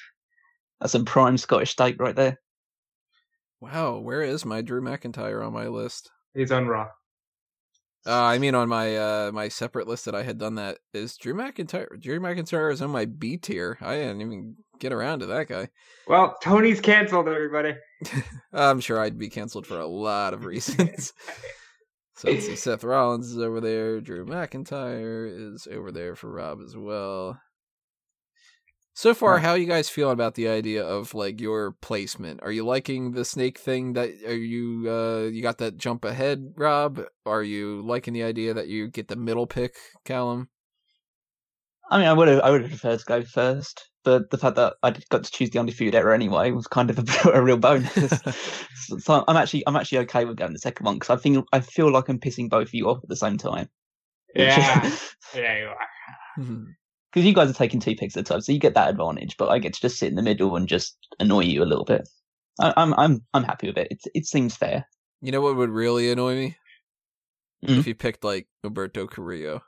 That's 0.80 0.94
some 0.94 1.06
prime 1.06 1.38
Scottish 1.38 1.72
steak 1.72 1.98
right 2.00 2.16
there. 2.16 2.40
Wow, 3.60 4.00
where 4.00 4.24
is 4.24 4.44
my 4.46 4.62
Drew 4.62 4.82
McIntyre 4.82 5.46
on 5.46 5.54
my 5.54 5.68
list? 5.68 6.10
He's 6.34 6.52
on 6.52 6.68
Raw. 6.68 6.88
Uh, 8.06 8.24
I 8.24 8.40
mean 8.40 8.56
on 8.56 8.68
my 8.68 8.98
uh 8.98 9.32
my 9.32 9.48
separate 9.48 9.88
list 9.88 10.06
that 10.06 10.16
I 10.16 10.24
had 10.24 10.40
done 10.40 10.56
that 10.56 10.80
is 10.94 11.18
Drew 11.18 11.36
McIntyre 11.36 12.00
Drew 12.00 12.20
McIntyre 12.20 12.72
is 12.72 12.82
on 12.82 12.90
my 12.90 13.06
B 13.06 13.38
tier. 13.38 13.78
I 13.82 13.98
didn't 13.98 14.22
even 14.22 14.56
get 14.80 14.92
around 14.92 15.20
to 15.20 15.28
that 15.28 15.48
guy. 15.48 15.70
Well, 16.08 16.36
Tony's 16.42 16.82
canceled, 16.82 17.30
everybody. 17.30 17.76
I'm 18.54 18.82
sure 18.82 19.00
I'd 19.00 19.18
be 19.18 19.30
canceled 19.30 19.68
for 19.68 19.80
a 19.80 19.86
lot 19.86 20.34
of 20.34 20.44
reasons. 20.44 21.14
so. 22.16 22.38
Seth 22.40 22.84
Rollins 22.84 23.30
is 23.30 23.38
over 23.38 23.62
there. 23.62 24.02
Drew 24.02 24.26
McIntyre 24.26 25.54
is 25.54 25.68
over 25.72 25.92
there 25.92 26.16
for 26.16 26.32
Rob 26.32 26.60
as 26.66 26.76
well. 26.76 27.40
So 28.94 29.14
far, 29.14 29.36
Right. 29.36 29.42
how 29.42 29.54
you 29.54 29.66
guys 29.66 29.90
feeling 29.90 30.14
about 30.14 30.36
the 30.36 30.48
idea 30.48 30.84
of 30.86 31.14
like 31.14 31.40
your 31.40 31.72
placement? 31.72 32.42
Are 32.44 32.52
you 32.52 32.66
liking 32.66 33.14
the 33.14 33.24
snake 33.26 33.58
thing? 33.58 33.94
That 33.94 34.10
are 34.26 34.36
you 34.36 34.90
uh 34.90 35.30
you 35.32 35.42
got 35.42 35.58
that 35.60 35.78
jump 35.78 36.04
ahead, 36.06 36.54
Rob? 36.58 37.02
Are 37.26 37.44
you 37.44 37.82
liking 37.84 38.14
the 38.14 38.24
idea 38.24 38.54
that 38.54 38.68
you 38.68 38.88
get 38.90 39.08
the 39.08 39.16
middle 39.16 39.48
pick, 39.48 39.76
Callum? 40.06 40.50
I 41.90 41.98
mean, 41.98 42.08
I 42.08 42.14
would 42.14 42.28
have, 42.30 42.40
I 42.42 42.52
would 42.52 42.62
have 42.62 42.70
preferred 42.70 43.00
to 43.00 43.06
go 43.06 43.22
first, 43.22 43.90
but 44.04 44.30
the 44.30 44.38
fact 44.38 44.56
that 44.56 44.76
I 44.82 44.92
got 45.10 45.24
to 45.26 45.32
choose 45.32 45.50
the 45.50 45.60
undefeated 45.60 45.94
era 45.96 46.14
anyway 46.16 46.52
was 46.52 46.68
kind 46.68 46.90
of 46.90 47.00
a, 47.00 47.30
a 47.34 47.42
real 47.42 47.58
bonus. 47.58 48.22
so 49.00 49.24
I'm 49.28 49.36
actually 49.38 49.64
I'm 49.68 49.76
actually 49.76 50.00
okay 50.00 50.26
with 50.26 50.38
going 50.38 50.54
the 50.54 50.60
second 50.60 50.86
one 50.86 50.96
because 50.96 51.10
I 51.10 51.22
think 51.22 51.46
I 51.54 51.60
feel 51.60 51.92
like 51.92 52.08
I'm 52.10 52.20
pissing 52.20 52.50
both 52.50 52.68
of 52.68 52.74
you 52.74 52.90
off 52.90 53.00
at 53.04 53.10
the 53.10 53.16
same 53.16 53.38
time. 53.38 53.70
Yeah, 54.36 54.90
yeah, 55.36 55.58
you 55.60 55.68
are. 55.68 56.76
Because 57.12 57.26
you 57.28 57.34
guys 57.34 57.50
are 57.50 57.54
taking 57.54 57.80
two 57.82 57.96
picks 57.96 58.16
at 58.16 58.22
a 58.22 58.24
time, 58.24 58.42
so 58.42 58.52
you 58.54 58.60
get 58.60 58.74
that 58.76 58.90
advantage. 58.90 59.36
But 59.38 59.50
I 59.50 59.60
get 59.60 59.74
to 59.74 59.82
just 59.82 59.98
sit 59.98 60.10
in 60.10 60.16
the 60.16 60.22
middle 60.22 60.56
and 60.56 60.68
just 60.68 60.96
annoy 61.20 61.42
you 61.42 61.62
a 61.62 61.66
little 61.66 61.84
bit. 61.86 62.08
I, 62.60 62.74
I'm 62.78 62.94
I'm 62.94 63.22
I'm 63.34 63.44
happy 63.44 63.68
with 63.68 63.78
it. 63.78 63.88
It 63.92 64.00
it 64.14 64.26
seems 64.26 64.56
fair. 64.56 64.86
You 65.22 65.32
know 65.32 65.42
what 65.42 65.56
would 65.58 65.70
really 65.70 66.10
annoy 66.12 66.36
me? 66.36 66.58
Mm. 67.68 67.80
If 67.80 67.88
you 67.88 67.96
picked 67.96 68.24
like 68.24 68.48
Roberto 68.64 69.08
Carrillo. 69.08 69.62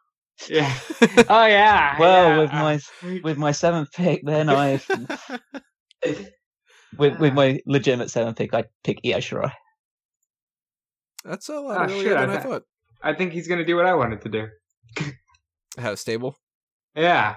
Yeah. 0.50 0.74
Oh 1.30 1.46
yeah. 1.46 2.00
Well, 2.00 2.30
yeah, 2.30 2.40
with 2.40 2.52
my 2.52 3.20
with 3.24 3.38
my 3.38 3.52
seventh 3.52 3.92
pick, 3.92 4.22
then 4.26 4.50
I 4.50 4.82
with 6.98 7.20
with 7.20 7.34
my 7.34 7.60
legitimate 7.66 8.10
seventh 8.10 8.38
pick, 8.38 8.54
I 8.54 8.66
pick 8.84 9.00
Io 9.06 9.18
Shirai. 9.18 9.52
That's 11.24 11.50
a 11.50 11.60
lot 11.60 11.78
Ah, 11.78 11.84
earlier 11.86 12.02
shit, 12.04 12.10
than 12.18 12.30
I 12.30 12.34
I 12.34 12.36
thought- 12.38 12.44
thought. 12.44 12.64
I 13.02 13.14
think 13.14 13.34
he's 13.34 13.48
gonna 13.50 13.66
do 13.66 13.76
what 13.76 13.86
I 13.86 13.94
wanted 13.96 14.22
to 14.22 14.30
do. 14.30 14.48
How 15.78 15.96
stable? 15.96 16.36
Yeah. 16.96 17.36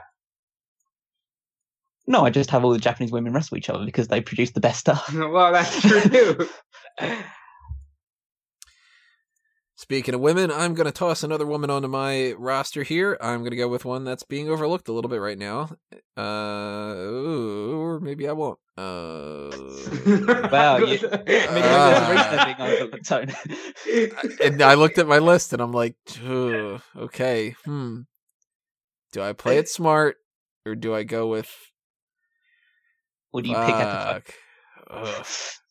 No, 2.07 2.25
I 2.25 2.31
just 2.31 2.51
have 2.51 2.65
all 2.65 2.71
the 2.73 2.79
Japanese 2.79 3.11
women 3.11 3.33
wrestle 3.33 3.57
each 3.59 3.69
other 3.69 3.85
because 3.85 4.07
they 4.09 4.21
produce 4.21 4.53
the 4.53 4.61
best 4.61 4.79
stuff. 4.81 5.13
well, 5.15 5.53
that's 5.53 5.81
true 5.81 6.01
too. 6.03 6.49
Speaking 9.79 10.15
of 10.15 10.21
women, 10.23 10.51
I'm 10.51 10.73
going 10.73 10.87
to 10.87 10.93
toss 10.93 11.23
another 11.23 11.45
woman 11.45 11.69
onto 11.69 11.87
my 11.87 12.33
roster 12.39 12.83
here. 12.83 13.19
I'm 13.21 13.41
going 13.41 13.51
to 13.51 13.57
go 13.59 13.69
with 13.69 13.85
one 13.85 14.05
that's 14.05 14.23
being 14.23 14.49
overlooked 14.49 14.89
a 14.89 14.93
little 14.93 15.11
bit 15.11 15.21
right 15.21 15.37
now. 15.37 15.69
Uh, 16.17 16.95
ooh, 16.97 17.79
or 17.83 18.01
maybe 18.01 18.27
I 18.27 18.33
won't. 18.33 18.59
Uh, 18.79 19.51
Wow, 20.51 20.79
you- 20.79 20.87
Maybe 20.87 21.25
there's 21.27 21.99
a 21.99 22.11
reason 22.11 22.39
I 22.39 22.87
think 22.91 23.07
Tone. 23.07 23.33
and 24.43 24.63
I 24.63 24.75
looked 24.75 24.97
at 24.99 25.07
my 25.07 25.19
list 25.19 25.53
and 25.53 25.61
I'm 25.61 25.73
like, 25.73 25.95
okay, 26.97 27.55
hmm. 27.67 28.01
Do 29.17 29.23
I 29.23 29.33
play 29.33 29.57
it 29.57 29.67
smart 29.67 30.19
or 30.67 30.75
do 30.75 30.95
I 30.95 31.03
go 31.03 31.29
with 31.29 31.51
What 33.31 33.45
do 33.45 33.49
you 33.49 33.57
pick 33.57 33.75
episode? 33.75 34.25
fuck? 34.27 34.35
Ugh. 34.91 35.27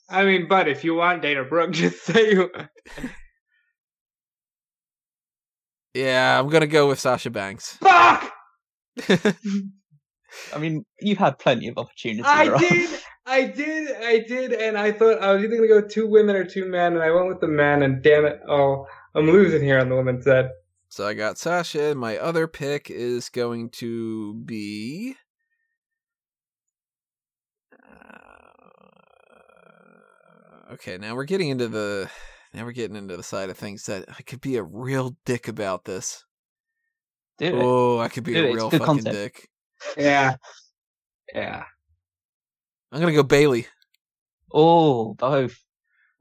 I 0.10 0.26
mean, 0.26 0.48
but 0.50 0.68
if 0.68 0.84
you 0.84 0.96
want 0.96 1.22
Dana 1.22 1.44
Brooke, 1.44 1.72
just 1.72 2.04
say 2.06 2.32
you. 2.32 2.50
Yeah, 5.94 6.40
I'm 6.40 6.50
gonna 6.50 6.66
go 6.66 6.88
with 6.88 7.00
Sasha 7.00 7.30
Banks. 7.30 7.78
Fuck! 7.78 8.32
I 9.10 10.58
mean, 10.58 10.84
you've 11.00 11.20
had 11.20 11.38
plenty 11.38 11.68
of 11.68 11.78
opportunities. 11.78 12.26
I 12.26 12.48
right? 12.48 12.60
did, 12.60 13.00
I 13.28 13.44
did, 13.44 13.96
I 13.96 14.20
did, 14.28 14.54
and 14.54 14.76
I 14.76 14.92
thought 14.92 15.22
I 15.22 15.34
was 15.34 15.44
either 15.44 15.56
gonna 15.56 15.68
go 15.68 15.88
two 15.88 16.08
women 16.08 16.36
or 16.36 16.46
two 16.46 16.66
men, 16.66 16.94
and 16.94 17.04
I 17.04 17.12
went 17.12 17.28
with 17.28 17.42
the 17.42 17.48
men, 17.48 17.84
and 17.84 18.02
damn 18.02 18.26
it, 18.26 18.40
oh, 18.50 18.88
I'm 19.14 19.28
losing 19.28 19.62
here 19.62 19.78
on 19.78 19.90
the 19.90 19.96
women's 19.96 20.26
side. 20.26 20.50
So 20.96 21.06
I 21.06 21.14
got 21.14 21.38
Sasha. 21.38 21.94
My 21.94 22.18
other 22.18 22.48
pick 22.48 22.90
is 22.90 23.28
going 23.28 23.70
to 23.72 24.34
be. 24.34 25.18
Uh, 27.84 27.88
okay, 30.76 30.98
now 30.98 31.14
we're 31.14 31.26
getting 31.26 31.50
into 31.50 31.68
the 31.68 32.10
now 32.54 32.64
we're 32.64 32.72
getting 32.72 32.96
into 32.96 33.18
the 33.18 33.24
side 33.24 33.50
of 33.50 33.58
things 33.58 33.88
that 33.88 34.06
I 34.08 34.22
could 34.22 34.40
be 34.40 34.56
a 34.56 34.64
real 34.64 35.18
dick 35.26 35.50
about 35.50 35.84
this. 35.84 36.24
Do 37.40 37.48
it. 37.48 37.54
Oh, 37.56 38.00
I 38.00 38.08
could 38.08 38.24
be 38.24 38.36
Do 38.36 38.46
a 38.46 38.48
it, 38.52 38.54
real 38.54 38.70
good 38.70 38.80
fucking 38.80 39.04
content. 39.04 39.16
dick. 39.18 39.50
Yeah, 39.98 40.38
yeah. 41.34 41.66
I'm 42.94 43.02
gonna 43.02 43.12
go 43.12 43.24
Bayley. 43.24 43.68
Oh, 44.50 45.14
both. 45.16 45.62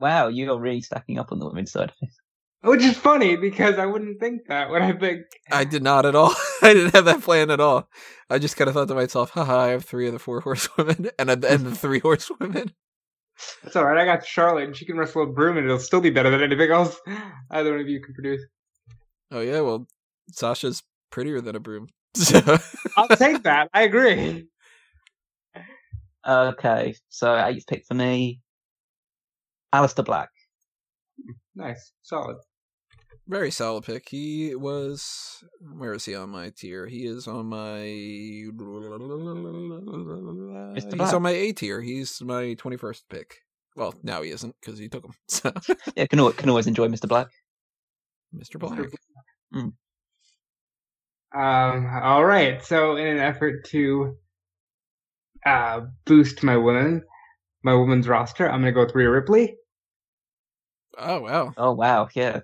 Wow, 0.01 0.27
you 0.27 0.51
are 0.51 0.59
really 0.59 0.83
stacking 0.83 1.21
up 1.21 1.31
on 1.31 1.39
the 1.39 1.47
women's 1.47 1.71
side 1.71 1.91
of 1.91 1.97
things. 2.01 2.17
Which 2.65 2.83
is 2.83 2.97
funny 2.97 3.37
because 3.37 3.79
I 3.79 3.85
wouldn't 3.85 4.19
think 4.21 4.47
that 4.49 4.71
when 4.71 4.81
I 4.81 4.93
think. 4.93 5.27
I 5.53 5.65
did 5.65 5.83
not 5.83 6.07
at 6.07 6.15
all. 6.15 6.35
I 6.63 6.73
didn't 6.73 6.95
have 6.95 7.05
that 7.05 7.21
plan 7.21 7.51
at 7.51 7.61
all. 7.61 7.91
I 8.31 8.39
just 8.39 8.57
kind 8.57 8.69
of 8.69 8.75
thought 8.75 8.89
to 8.89 8.95
myself, 8.95 9.31
haha, 9.31 9.61
I 9.61 9.69
have 9.69 9.85
three 9.85 10.07
of 10.07 10.15
the 10.15 10.19
four 10.19 10.41
horsewomen 10.45 11.11
and, 11.19 11.29
a, 11.31 11.33
and 11.33 11.67
the 11.67 11.75
three 11.75 11.99
horsewomen. 11.99 12.73
It's 13.65 13.77
alright, 13.77 13.99
I 13.99 14.07
got 14.07 14.25
Charlotte, 14.25 14.65
and 14.65 14.77
she 14.77 14.87
can 14.87 14.97
wrestle 14.97 15.25
a 15.25 15.27
broom, 15.27 15.59
and 15.59 15.67
it'll 15.67 15.79
still 15.79 16.01
be 16.01 16.09
better 16.11 16.31
than 16.31 16.43
anything 16.43 16.71
else 16.71 16.99
either 17.51 17.73
one 17.73 17.81
of 17.81 17.89
you 17.89 18.01
can 18.01 18.15
produce. 18.15 18.41
Oh, 19.31 19.41
yeah, 19.41 19.61
well, 19.61 19.87
Sasha's 20.31 20.83
prettier 21.11 21.41
than 21.41 21.57
a 21.57 21.61
broom. 21.61 21.89
So, 22.17 22.59
I'll 22.97 23.09
take 23.09 23.43
that, 23.43 23.69
I 23.75 23.83
agree. 23.83 24.47
Okay, 26.25 26.95
so 27.09 27.37
eighth 27.45 27.67
pick 27.67 27.85
for 27.87 27.95
me. 27.95 28.41
Aleister 29.75 30.05
Black. 30.05 30.29
Nice, 31.57 31.91
solid. 32.03 32.37
Very 33.27 33.51
solid 33.51 33.85
pick. 33.85 34.09
He 34.09 34.55
was. 34.55 35.43
Where 35.61 35.95
is 35.95 36.05
he 36.05 36.15
on 36.15 36.31
my 36.31 36.51
tier? 36.51 36.87
He 36.87 37.07
is 37.07 37.27
on 37.27 37.47
my. 37.47 37.83
He's 37.83 38.51
Black. 40.85 41.15
on 41.15 41.23
my 41.23 41.31
A 41.31 41.53
tier. 41.53 41.81
He's 41.81 42.21
my 42.23 42.55
21st 42.55 43.03
pick. 43.09 43.37
Well, 43.77 43.95
now 44.03 44.23
he 44.23 44.31
isn't 44.31 44.55
because 44.61 44.79
he 44.79 44.89
took 44.89 45.05
him. 45.05 45.15
So, 45.29 45.53
Yeah, 45.97 46.07
can 46.07 46.21
always, 46.21 46.37
can 46.37 46.49
always 46.49 46.67
enjoy 46.67 46.89
Mr. 46.89 47.09
Black. 47.09 47.29
Mr. 48.35 48.59
Black. 48.59 48.91
Um, 51.35 51.91
all 52.03 52.25
right. 52.25 52.63
So, 52.65 52.97
in 52.97 53.07
an 53.07 53.19
effort 53.19 53.65
to 53.71 54.17
uh, 55.45 55.81
boost 56.05 56.43
my 56.43 56.57
women, 56.57 57.03
my 57.63 57.75
women's 57.75 58.07
roster, 58.07 58.49
I'm 58.49 58.61
gonna 58.61 58.73
go 58.73 58.85
with 58.85 58.95
Rhea 58.95 59.11
Ripley. 59.11 59.57
Oh, 60.97 61.21
wow. 61.21 61.53
Oh 61.57 61.73
wow, 61.73 62.09
yeah. 62.15 62.41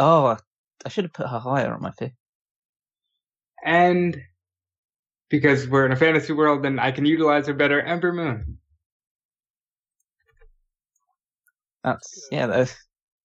Oh, 0.00 0.38
I 0.86 0.88
should 0.88 1.04
have 1.04 1.12
put 1.12 1.28
her 1.28 1.38
higher 1.38 1.74
on 1.74 1.82
my 1.82 1.92
pick. 1.98 2.14
And 3.62 4.18
because 5.28 5.68
we're 5.68 5.84
in 5.84 5.92
a 5.92 5.96
fantasy 5.96 6.32
world, 6.32 6.64
then 6.64 6.78
I 6.78 6.90
can 6.90 7.04
utilize 7.04 7.46
her 7.48 7.52
better. 7.52 7.82
Ember 7.82 8.10
Moon. 8.10 8.58
That's 11.84 12.28
yeah. 12.32 12.46
That, 12.46 12.74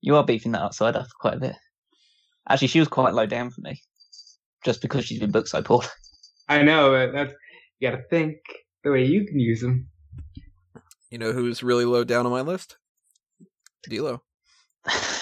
you 0.01 0.17
are 0.17 0.25
beefing 0.25 0.51
that 0.51 0.63
outside 0.63 0.97
up 0.97 1.07
quite 1.17 1.35
a 1.35 1.39
bit. 1.39 1.55
Actually, 2.49 2.67
she 2.67 2.79
was 2.79 2.89
quite 2.89 3.13
low 3.13 3.25
down 3.25 3.51
for 3.51 3.61
me, 3.61 3.81
just 4.65 4.81
because 4.81 5.05
she's 5.05 5.21
been 5.21 5.31
booked 5.31 5.47
so 5.47 5.61
poorly. 5.61 5.88
I 6.49 6.61
know 6.61 6.91
but 6.91 7.13
that's 7.13 7.33
you 7.79 7.89
got 7.89 7.95
to 7.95 8.03
think 8.09 8.35
the 8.83 8.91
way 8.91 9.05
you 9.05 9.25
can 9.25 9.39
use 9.39 9.61
them. 9.61 9.88
You 11.09 11.19
know 11.19 11.31
who's 11.31 11.63
really 11.63 11.85
low 11.85 12.03
down 12.03 12.25
on 12.25 12.33
my 12.33 12.41
list? 12.41 12.75
D'Lo. 13.88 14.21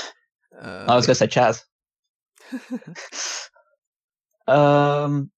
Uh, 0.60 0.86
I 0.88 0.96
was 0.96 1.06
gonna 1.06 1.16
say 1.16 1.28
Chaz. 1.28 1.64
Um, 4.48 5.32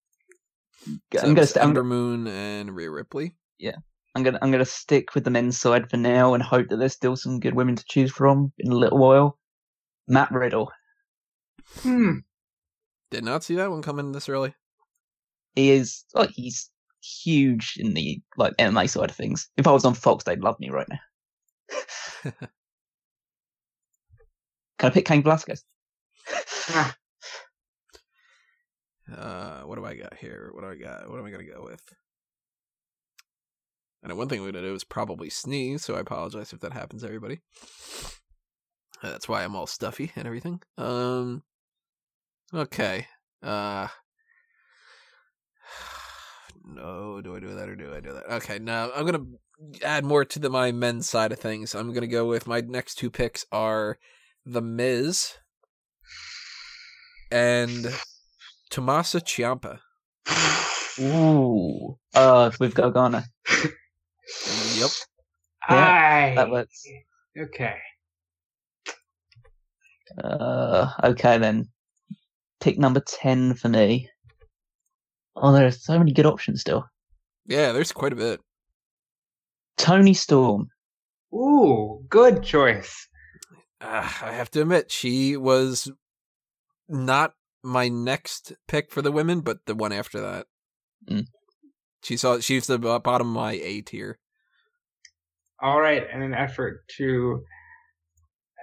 so 1.13 1.19
I'm 1.19 1.29
gonna 1.29 1.41
was 1.41 1.49
st- 1.51 1.63
I'm, 1.63 1.69
Ember 1.69 1.83
Moon 1.83 2.27
and 2.27 2.75
Rhea 2.75 2.89
Ripley. 2.89 3.35
Yeah, 3.59 3.75
I'm 4.15 4.23
gonna 4.23 4.39
I'm 4.41 4.51
gonna 4.51 4.65
stick 4.65 5.13
with 5.15 5.23
the 5.23 5.29
men's 5.29 5.59
side 5.59 5.89
for 5.89 5.97
now 5.97 6.33
and 6.33 6.41
hope 6.41 6.69
that 6.69 6.77
there's 6.77 6.93
still 6.93 7.15
some 7.15 7.39
good 7.39 7.53
women 7.53 7.75
to 7.75 7.85
choose 7.87 8.11
from 8.11 8.51
in 8.57 8.71
a 8.71 8.75
little 8.75 8.97
while. 8.97 9.37
Matt 10.07 10.31
Riddle. 10.31 10.71
Hmm. 11.79 12.19
Did 13.11 13.23
not 13.23 13.43
see 13.43 13.55
that 13.55 13.71
one 13.71 13.81
coming 13.81 14.11
this 14.11 14.29
early. 14.29 14.53
He 15.55 15.71
is 15.71 16.03
like 16.13 16.31
he's 16.31 16.69
huge 17.01 17.75
in 17.77 17.93
the 17.93 18.21
like 18.37 18.55
MMA 18.57 18.89
side 18.89 19.09
of 19.09 19.15
things. 19.15 19.49
If 19.57 19.67
I 19.67 19.71
was 19.71 19.85
on 19.85 19.93
Fox, 19.93 20.23
they'd 20.23 20.41
love 20.41 20.59
me 20.59 20.69
right 20.69 20.87
now. 20.89 22.31
Can 24.77 24.89
I 24.89 24.93
pick 24.93 25.05
Cain 25.05 25.23
Velasquez? 25.23 25.63
Ah, 26.69 26.95
Uh, 29.15 29.61
what 29.61 29.75
do 29.75 29.85
I 29.85 29.95
got 29.95 30.15
here? 30.17 30.49
What 30.53 30.61
do 30.61 30.69
I 30.69 30.75
got? 30.75 31.09
What 31.09 31.19
am 31.19 31.25
I 31.25 31.31
gonna 31.31 31.43
go 31.43 31.63
with? 31.63 31.81
I 34.03 34.07
know 34.07 34.15
one 34.15 34.27
thing 34.29 34.41
we're 34.41 34.51
gonna 34.51 34.67
do 34.67 34.73
is 34.73 34.83
probably 34.83 35.29
sneeze, 35.29 35.83
so 35.85 35.95
I 35.95 35.99
apologize 35.99 36.53
if 36.53 36.59
that 36.61 36.73
happens, 36.73 37.03
everybody. 37.03 37.39
Uh, 39.03 39.11
That's 39.11 39.29
why 39.29 39.43
I'm 39.43 39.55
all 39.55 39.67
stuffy 39.67 40.11
and 40.15 40.25
everything. 40.25 40.61
Um, 40.77 41.43
okay. 42.53 43.07
Uh, 43.43 43.87
no, 46.63 47.21
do 47.21 47.35
I 47.35 47.39
do 47.39 47.53
that 47.55 47.69
or 47.69 47.75
do 47.75 47.93
I 47.93 47.99
do 47.99 48.13
that? 48.13 48.25
Okay, 48.35 48.59
now 48.59 48.91
I'm 48.95 49.05
gonna 49.05 49.25
add 49.83 50.03
more 50.03 50.25
to 50.25 50.39
the 50.39 50.49
my 50.49 50.71
men's 50.71 51.07
side 51.07 51.31
of 51.31 51.39
things. 51.39 51.75
I'm 51.75 51.93
gonna 51.93 52.07
go 52.07 52.25
with 52.27 52.47
my 52.47 52.61
next 52.61 52.95
two 52.95 53.11
picks 53.11 53.45
are 53.51 53.99
the 54.45 54.61
Miz 54.61 55.33
and 57.31 57.87
Tommaso 58.69 59.19
Ciampa. 59.19 59.79
Ooh, 60.99 61.97
uh, 62.13 62.51
with 62.59 62.73
Gargano. 62.75 63.23
Yep. 64.75 64.89
Yeah, 65.69 66.31
I. 66.31 66.33
That 66.35 66.49
works. 66.49 66.83
Okay. 67.37 67.75
Uh, 70.23 70.91
okay 71.03 71.37
then. 71.37 71.67
Pick 72.61 72.77
number 72.79 73.01
ten 73.01 73.53
for 73.55 73.67
me. 73.69 74.09
Oh, 75.35 75.51
there 75.51 75.65
are 75.65 75.71
so 75.71 75.97
many 75.97 76.13
good 76.13 76.25
options 76.25 76.61
still. 76.61 76.87
Yeah, 77.45 77.73
there's 77.73 77.91
quite 77.91 78.13
a 78.13 78.15
bit. 78.15 78.39
Toni 79.77 80.13
Storm. 80.13 80.69
Ooh, 81.33 82.05
good 82.09 82.41
choice. 82.41 83.07
Uh, 83.81 84.09
I 84.21 84.31
have 84.31 84.49
to 84.51 84.61
admit, 84.61 84.91
she 84.91 85.35
was 85.37 85.91
not 86.87 87.33
my 87.63 87.87
next 87.89 88.53
pick 88.67 88.91
for 88.91 89.01
the 89.01 89.11
women, 89.11 89.41
but 89.41 89.65
the 89.65 89.75
one 89.75 89.91
after 89.91 90.21
that. 90.21 90.47
Mm. 91.09 91.25
She 92.03 92.17
saw 92.17 92.39
she's 92.39 92.67
the 92.67 92.77
bottom 92.77 93.27
of 93.27 93.33
my 93.33 93.53
A 93.53 93.81
tier. 93.81 94.19
All 95.61 95.79
right, 95.79 96.03
in 96.13 96.21
an 96.21 96.33
effort 96.33 96.83
to, 96.97 97.43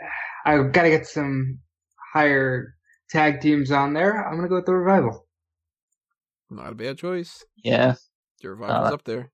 I've 0.46 0.72
got 0.72 0.82
to 0.82 0.90
get 0.90 1.06
some 1.06 1.58
higher 2.12 2.74
tag 3.10 3.40
teams 3.40 3.70
on 3.70 3.94
there. 3.94 4.26
I'm 4.26 4.36
gonna 4.36 4.48
go 4.48 4.56
with 4.56 4.66
the 4.66 4.74
revival. 4.74 5.26
Not 6.50 6.72
a 6.72 6.74
bad 6.74 6.98
choice. 6.98 7.44
Yeah. 7.56 7.94
The 8.40 8.50
revival's 8.50 8.90
Uh, 8.90 8.94
up 8.94 9.04
there. 9.04 9.30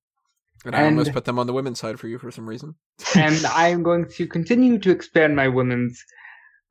And 0.64 0.74
I 0.74 0.80
and- 0.80 0.86
almost 0.98 1.12
put 1.12 1.24
them 1.24 1.38
on 1.38 1.46
the 1.46 1.52
women's 1.52 1.80
side 1.80 1.98
for 2.00 2.08
you 2.08 2.18
for 2.18 2.30
some 2.30 2.48
reason. 2.48 2.76
And 3.14 3.44
I'm 3.46 3.82
going 3.82 4.06
to 4.16 4.26
continue 4.26 4.78
to 4.78 4.90
expand 4.90 5.36
my 5.36 5.48
women's 5.48 6.02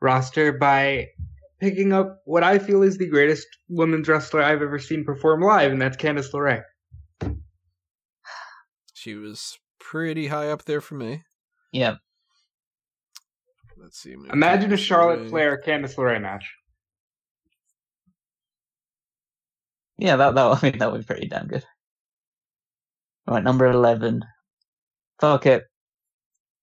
roster 0.01 0.51
by 0.53 1.07
picking 1.59 1.93
up 1.93 2.21
what 2.25 2.43
I 2.43 2.59
feel 2.59 2.83
is 2.83 2.97
the 2.97 3.09
greatest 3.09 3.47
women's 3.69 4.07
wrestler 4.07 4.43
I've 4.43 4.61
ever 4.61 4.79
seen 4.79 5.03
perform 5.03 5.41
live, 5.41 5.71
and 5.71 5.81
that's 5.81 5.97
Candice 5.97 6.31
LeRae. 6.33 6.63
She 8.93 9.15
was 9.15 9.57
pretty 9.79 10.27
high 10.27 10.49
up 10.49 10.65
there 10.65 10.81
for 10.81 10.95
me. 10.95 11.23
Yeah. 11.71 11.95
Let's 13.77 13.99
see. 13.99 14.15
Imagine 14.31 14.73
a 14.73 14.77
Charlotte 14.77 15.19
away- 15.21 15.29
Flair 15.29 15.61
Candice 15.65 15.95
LeRae 15.95 16.21
match. 16.21 16.45
Yeah, 19.97 20.15
that 20.17 20.35
that 20.35 20.45
I 20.63 20.69
mean 20.69 20.77
that 20.79 20.91
would 20.91 21.01
be 21.01 21.05
pretty 21.05 21.27
damn 21.27 21.47
good. 21.47 21.63
All 23.27 23.35
right, 23.35 23.43
number 23.43 23.65
eleven. 23.67 24.23
Fuck 25.19 25.45
it. 25.45 25.63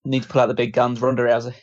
Need 0.05 0.25
to 0.25 0.29
pull 0.29 0.43
out 0.43 0.47
the 0.47 0.55
big 0.55 0.73
guns, 0.73 1.01
Ronda 1.01 1.23
Rousey. 1.23 1.55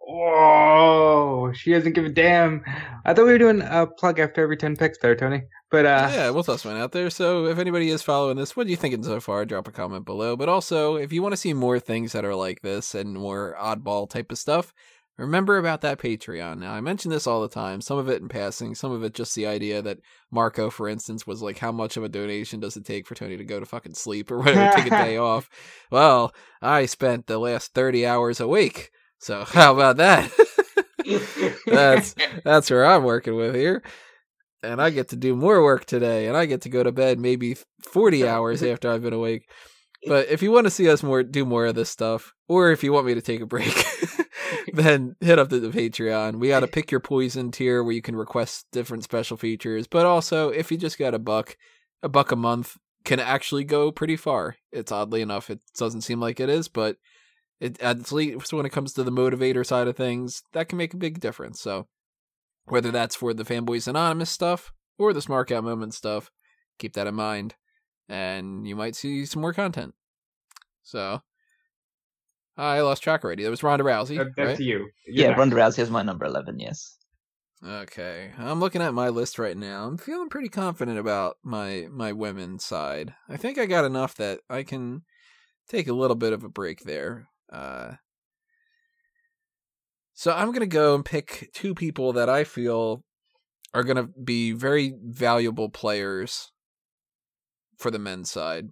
Whoa, 0.00 1.52
she 1.54 1.72
doesn't 1.72 1.92
give 1.92 2.04
a 2.04 2.08
damn. 2.10 2.62
I 3.04 3.14
thought 3.14 3.24
we 3.24 3.32
were 3.32 3.38
doing 3.38 3.62
a 3.62 3.86
plug 3.86 4.18
after 4.18 4.42
every 4.42 4.56
10 4.56 4.76
picks 4.76 4.98
there, 4.98 5.16
Tony. 5.16 5.42
But, 5.70 5.86
uh, 5.86 6.10
yeah, 6.12 6.30
we'll 6.30 6.42
toss 6.42 6.64
one 6.64 6.76
out 6.76 6.92
there. 6.92 7.08
So 7.08 7.46
if 7.46 7.58
anybody 7.58 7.88
is 7.88 8.02
following 8.02 8.36
this, 8.36 8.54
what 8.54 8.66
are 8.66 8.70
you 8.70 8.76
thinking 8.76 9.02
so 9.02 9.20
far? 9.20 9.46
Drop 9.46 9.68
a 9.68 9.72
comment 9.72 10.04
below. 10.04 10.36
But 10.36 10.50
also, 10.50 10.96
if 10.96 11.12
you 11.12 11.22
want 11.22 11.32
to 11.32 11.38
see 11.38 11.54
more 11.54 11.80
things 11.80 12.12
that 12.12 12.24
are 12.24 12.34
like 12.34 12.60
this 12.60 12.94
and 12.94 13.14
more 13.14 13.56
oddball 13.58 14.10
type 14.10 14.30
of 14.30 14.38
stuff, 14.38 14.74
remember 15.18 15.58
about 15.58 15.82
that 15.82 15.98
Patreon. 15.98 16.58
Now, 16.58 16.72
I 16.72 16.80
mention 16.80 17.10
this 17.10 17.26
all 17.26 17.42
the 17.42 17.48
time. 17.48 17.80
Some 17.80 17.98
of 17.98 18.08
it 18.08 18.22
in 18.22 18.28
passing, 18.28 18.74
some 18.74 18.92
of 18.92 19.02
it 19.04 19.14
just 19.14 19.34
the 19.34 19.46
idea 19.46 19.82
that 19.82 19.98
Marco, 20.30 20.70
for 20.70 20.88
instance, 20.88 21.26
was 21.26 21.42
like, 21.42 21.58
how 21.58 21.72
much 21.72 21.96
of 21.96 22.04
a 22.04 22.08
donation 22.08 22.60
does 22.60 22.76
it 22.76 22.84
take 22.84 23.06
for 23.06 23.14
Tony 23.14 23.36
to 23.36 23.44
go 23.44 23.60
to 23.60 23.66
fucking 23.66 23.94
sleep 23.94 24.30
or 24.30 24.38
whatever, 24.38 24.76
take 24.76 24.86
a 24.86 24.90
day 25.04 25.16
off? 25.16 25.48
Well, 25.90 26.34
I 26.60 26.86
spent 26.86 27.26
the 27.26 27.38
last 27.38 27.74
30 27.74 28.06
hours 28.06 28.40
a 28.40 28.48
week. 28.48 28.90
So 29.18 29.44
how 29.48 29.74
about 29.74 29.98
that? 29.98 30.30
That's 31.66 32.14
that's 32.44 32.70
where 32.70 32.86
I'm 32.86 33.02
working 33.02 33.34
with 33.34 33.54
here. 33.54 33.82
And 34.62 34.80
I 34.80 34.90
get 34.90 35.08
to 35.08 35.16
do 35.16 35.34
more 35.34 35.62
work 35.62 35.84
today, 35.84 36.28
and 36.28 36.36
I 36.36 36.46
get 36.46 36.60
to 36.62 36.68
go 36.68 36.84
to 36.84 36.92
bed 36.92 37.18
maybe 37.18 37.56
40 37.82 38.28
hours 38.28 38.62
after 38.62 38.88
I've 38.88 39.02
been 39.02 39.12
awake. 39.12 39.48
But 40.06 40.28
if 40.28 40.42
you 40.42 40.52
want 40.52 40.66
to 40.66 40.70
see 40.70 40.88
us 40.88 41.02
more 41.02 41.24
do 41.24 41.44
more 41.44 41.66
of 41.66 41.74
this 41.74 41.90
stuff, 41.90 42.32
or 42.48 42.70
if 42.70 42.84
you 42.84 42.92
want 42.92 43.06
me 43.06 43.14
to 43.14 43.22
take 43.22 43.40
a 43.40 43.46
break, 43.46 43.74
then 44.72 45.16
hit 45.20 45.38
up 45.38 45.48
the, 45.48 45.60
the 45.60 45.68
Patreon. 45.68 46.38
We 46.38 46.48
got 46.48 46.64
a 46.64 46.68
pick 46.68 46.90
your 46.90 47.00
poison 47.00 47.50
tier 47.50 47.82
where 47.82 47.94
you 47.94 48.02
can 48.02 48.16
request 48.16 48.66
different 48.72 49.04
special 49.04 49.36
features. 49.36 49.86
But 49.86 50.06
also, 50.06 50.50
if 50.50 50.70
you 50.70 50.78
just 50.78 50.98
got 50.98 51.14
a 51.14 51.18
buck, 51.18 51.56
a 52.02 52.08
buck 52.08 52.32
a 52.32 52.36
month 52.36 52.76
can 53.04 53.20
actually 53.20 53.64
go 53.64 53.90
pretty 53.90 54.16
far. 54.16 54.56
It's 54.70 54.92
oddly 54.92 55.22
enough, 55.22 55.50
it 55.50 55.60
doesn't 55.76 56.02
seem 56.02 56.20
like 56.20 56.40
it 56.40 56.48
is, 56.48 56.68
but 56.68 56.96
it 57.60 57.80
at 57.80 58.10
least 58.12 58.52
when 58.52 58.66
it 58.66 58.72
comes 58.72 58.92
to 58.92 59.04
the 59.04 59.12
motivator 59.12 59.64
side 59.64 59.88
of 59.88 59.96
things, 59.96 60.42
that 60.52 60.68
can 60.68 60.78
make 60.78 60.94
a 60.94 60.98
big 60.98 61.20
difference. 61.20 61.60
So 61.60 61.88
whether 62.66 62.90
that's 62.90 63.16
for 63.16 63.34
the 63.34 63.44
Fanboys 63.44 63.88
Anonymous 63.88 64.30
stuff 64.30 64.72
or 64.98 65.12
the 65.12 65.20
Smark 65.20 65.50
Out 65.50 65.64
Moment 65.64 65.94
stuff, 65.94 66.30
keep 66.78 66.94
that 66.94 67.06
in 67.06 67.14
mind, 67.14 67.54
and 68.08 68.66
you 68.66 68.76
might 68.76 68.96
see 68.96 69.24
some 69.24 69.42
more 69.42 69.52
content. 69.52 69.94
So 70.82 71.22
I 72.56 72.80
lost 72.82 73.02
track 73.02 73.24
already. 73.24 73.44
That 73.44 73.50
was 73.50 73.62
Ronda 73.62 73.84
Rousey, 73.84 74.18
that- 74.18 74.32
that's 74.36 74.48
right? 74.50 74.60
you. 74.60 74.90
You're 75.06 75.24
Yeah, 75.24 75.26
next. 75.28 75.38
Ronda 75.38 75.56
Rousey 75.56 75.78
is 75.80 75.90
my 75.90 76.02
number 76.02 76.24
eleven. 76.26 76.58
Yes. 76.58 76.98
Okay, 77.64 78.32
I'm 78.38 78.58
looking 78.58 78.82
at 78.82 78.92
my 78.92 79.08
list 79.08 79.38
right 79.38 79.56
now. 79.56 79.84
I'm 79.86 79.96
feeling 79.96 80.28
pretty 80.28 80.48
confident 80.48 80.98
about 80.98 81.36
my 81.44 81.86
my 81.90 82.12
women's 82.12 82.64
side. 82.64 83.14
I 83.28 83.36
think 83.36 83.56
I 83.56 83.66
got 83.66 83.84
enough 83.84 84.16
that 84.16 84.40
I 84.50 84.64
can 84.64 85.02
take 85.68 85.86
a 85.86 85.92
little 85.92 86.16
bit 86.16 86.32
of 86.32 86.42
a 86.42 86.48
break 86.48 86.80
there. 86.80 87.28
Uh, 87.52 87.92
so 90.12 90.32
I'm 90.32 90.52
gonna 90.52 90.66
go 90.66 90.94
and 90.94 91.04
pick 91.04 91.50
two 91.54 91.74
people 91.74 92.12
that 92.14 92.28
I 92.28 92.44
feel 92.44 93.04
are 93.74 93.84
gonna 93.84 94.08
be 94.22 94.52
very 94.52 94.94
valuable 95.02 95.68
players 95.70 96.50
for 97.78 97.90
the 97.90 97.98
men's 97.98 98.30
side. 98.30 98.68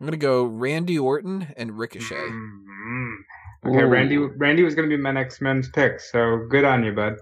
I'm 0.00 0.06
gonna 0.06 0.16
go 0.16 0.44
Randy 0.44 0.98
Orton 0.98 1.48
and 1.56 1.78
Ricochet. 1.78 2.14
Mhm. 2.14 3.16
Okay, 3.66 3.82
Ooh. 3.82 3.86
Randy. 3.86 4.16
Randy 4.16 4.62
was 4.62 4.74
going 4.74 4.88
to 4.88 4.96
be 4.96 5.02
my 5.02 5.10
next 5.10 5.40
men's 5.40 5.68
pick, 5.68 6.00
so 6.00 6.46
good 6.48 6.64
on 6.64 6.84
you, 6.84 6.92
bud. 6.92 7.16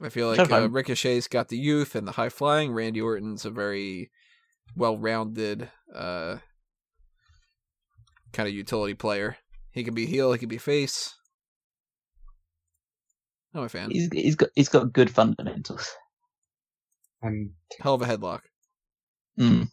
I 0.00 0.08
feel 0.08 0.28
like 0.28 0.50
uh, 0.50 0.68
Ricochet's 0.68 1.28
got 1.28 1.48
the 1.48 1.58
youth 1.58 1.94
and 1.94 2.06
the 2.06 2.12
high 2.12 2.28
flying. 2.30 2.72
Randy 2.72 3.00
Orton's 3.00 3.44
a 3.44 3.50
very 3.50 4.10
well 4.74 4.96
rounded 4.96 5.68
uh, 5.94 6.36
kind 8.32 8.48
of 8.48 8.54
utility 8.54 8.94
player. 8.94 9.36
He 9.72 9.84
can 9.84 9.94
be 9.94 10.06
heel, 10.06 10.32
he 10.32 10.38
can 10.38 10.48
be 10.48 10.58
face. 10.58 11.14
I'm 13.52 13.64
a 13.64 13.68
fan. 13.68 13.90
He's 13.90 14.08
he's 14.12 14.36
got 14.36 14.50
he's 14.54 14.68
got 14.68 14.92
good 14.92 15.10
fundamentals. 15.10 15.90
And 17.20 17.50
Hell 17.80 17.94
of 17.94 18.02
a 18.02 18.06
headlock. 18.06 18.40
Mm. 19.38 19.70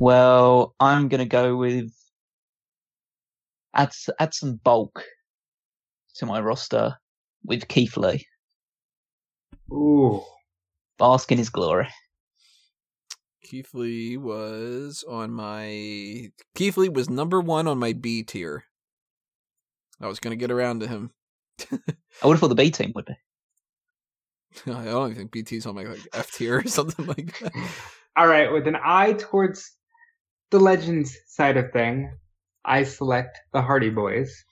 Well, 0.00 0.74
I'm 0.80 1.08
gonna 1.08 1.26
go 1.26 1.56
with 1.56 1.92
add 3.74 3.92
add 4.18 4.32
some 4.32 4.56
bulk 4.56 5.04
to 6.14 6.24
my 6.24 6.40
roster 6.40 6.96
with 7.44 7.68
Keith 7.68 7.98
Lee. 7.98 8.26
ooh, 9.70 10.22
Bask 10.96 11.30
in 11.30 11.36
his 11.36 11.50
glory. 11.50 11.88
Keith 13.44 13.74
Lee 13.74 14.16
was 14.16 15.04
on 15.06 15.32
my. 15.32 16.30
Keith 16.54 16.78
Lee 16.78 16.88
was 16.88 17.10
number 17.10 17.38
one 17.38 17.68
on 17.68 17.78
my 17.78 17.92
B 17.92 18.22
tier. 18.22 18.64
I 20.00 20.06
was 20.06 20.18
going 20.18 20.30
to 20.30 20.40
get 20.40 20.50
around 20.50 20.80
to 20.80 20.88
him. 20.88 21.10
I 21.70 22.26
would 22.26 22.32
have 22.34 22.40
thought 22.40 22.48
the 22.48 22.54
B 22.54 22.70
team 22.70 22.92
would 22.94 23.04
be. 23.04 23.16
I 24.66 24.84
don't 24.84 25.10
even 25.10 25.28
think 25.30 25.32
BT's 25.32 25.66
on 25.66 25.74
my 25.74 25.82
like 25.82 26.08
F 26.14 26.30
tier 26.32 26.60
or 26.60 26.64
something 26.66 27.04
like 27.04 27.38
that. 27.40 27.52
all 28.16 28.26
right. 28.26 28.50
With 28.50 28.66
an 28.66 28.78
eye 28.82 29.12
towards 29.12 29.76
the 30.50 30.60
legends 30.60 31.16
side 31.26 31.56
of 31.56 31.72
thing, 31.72 32.12
I 32.64 32.84
select 32.84 33.38
the 33.52 33.62
Hardy 33.62 33.90
Boys 33.90 34.44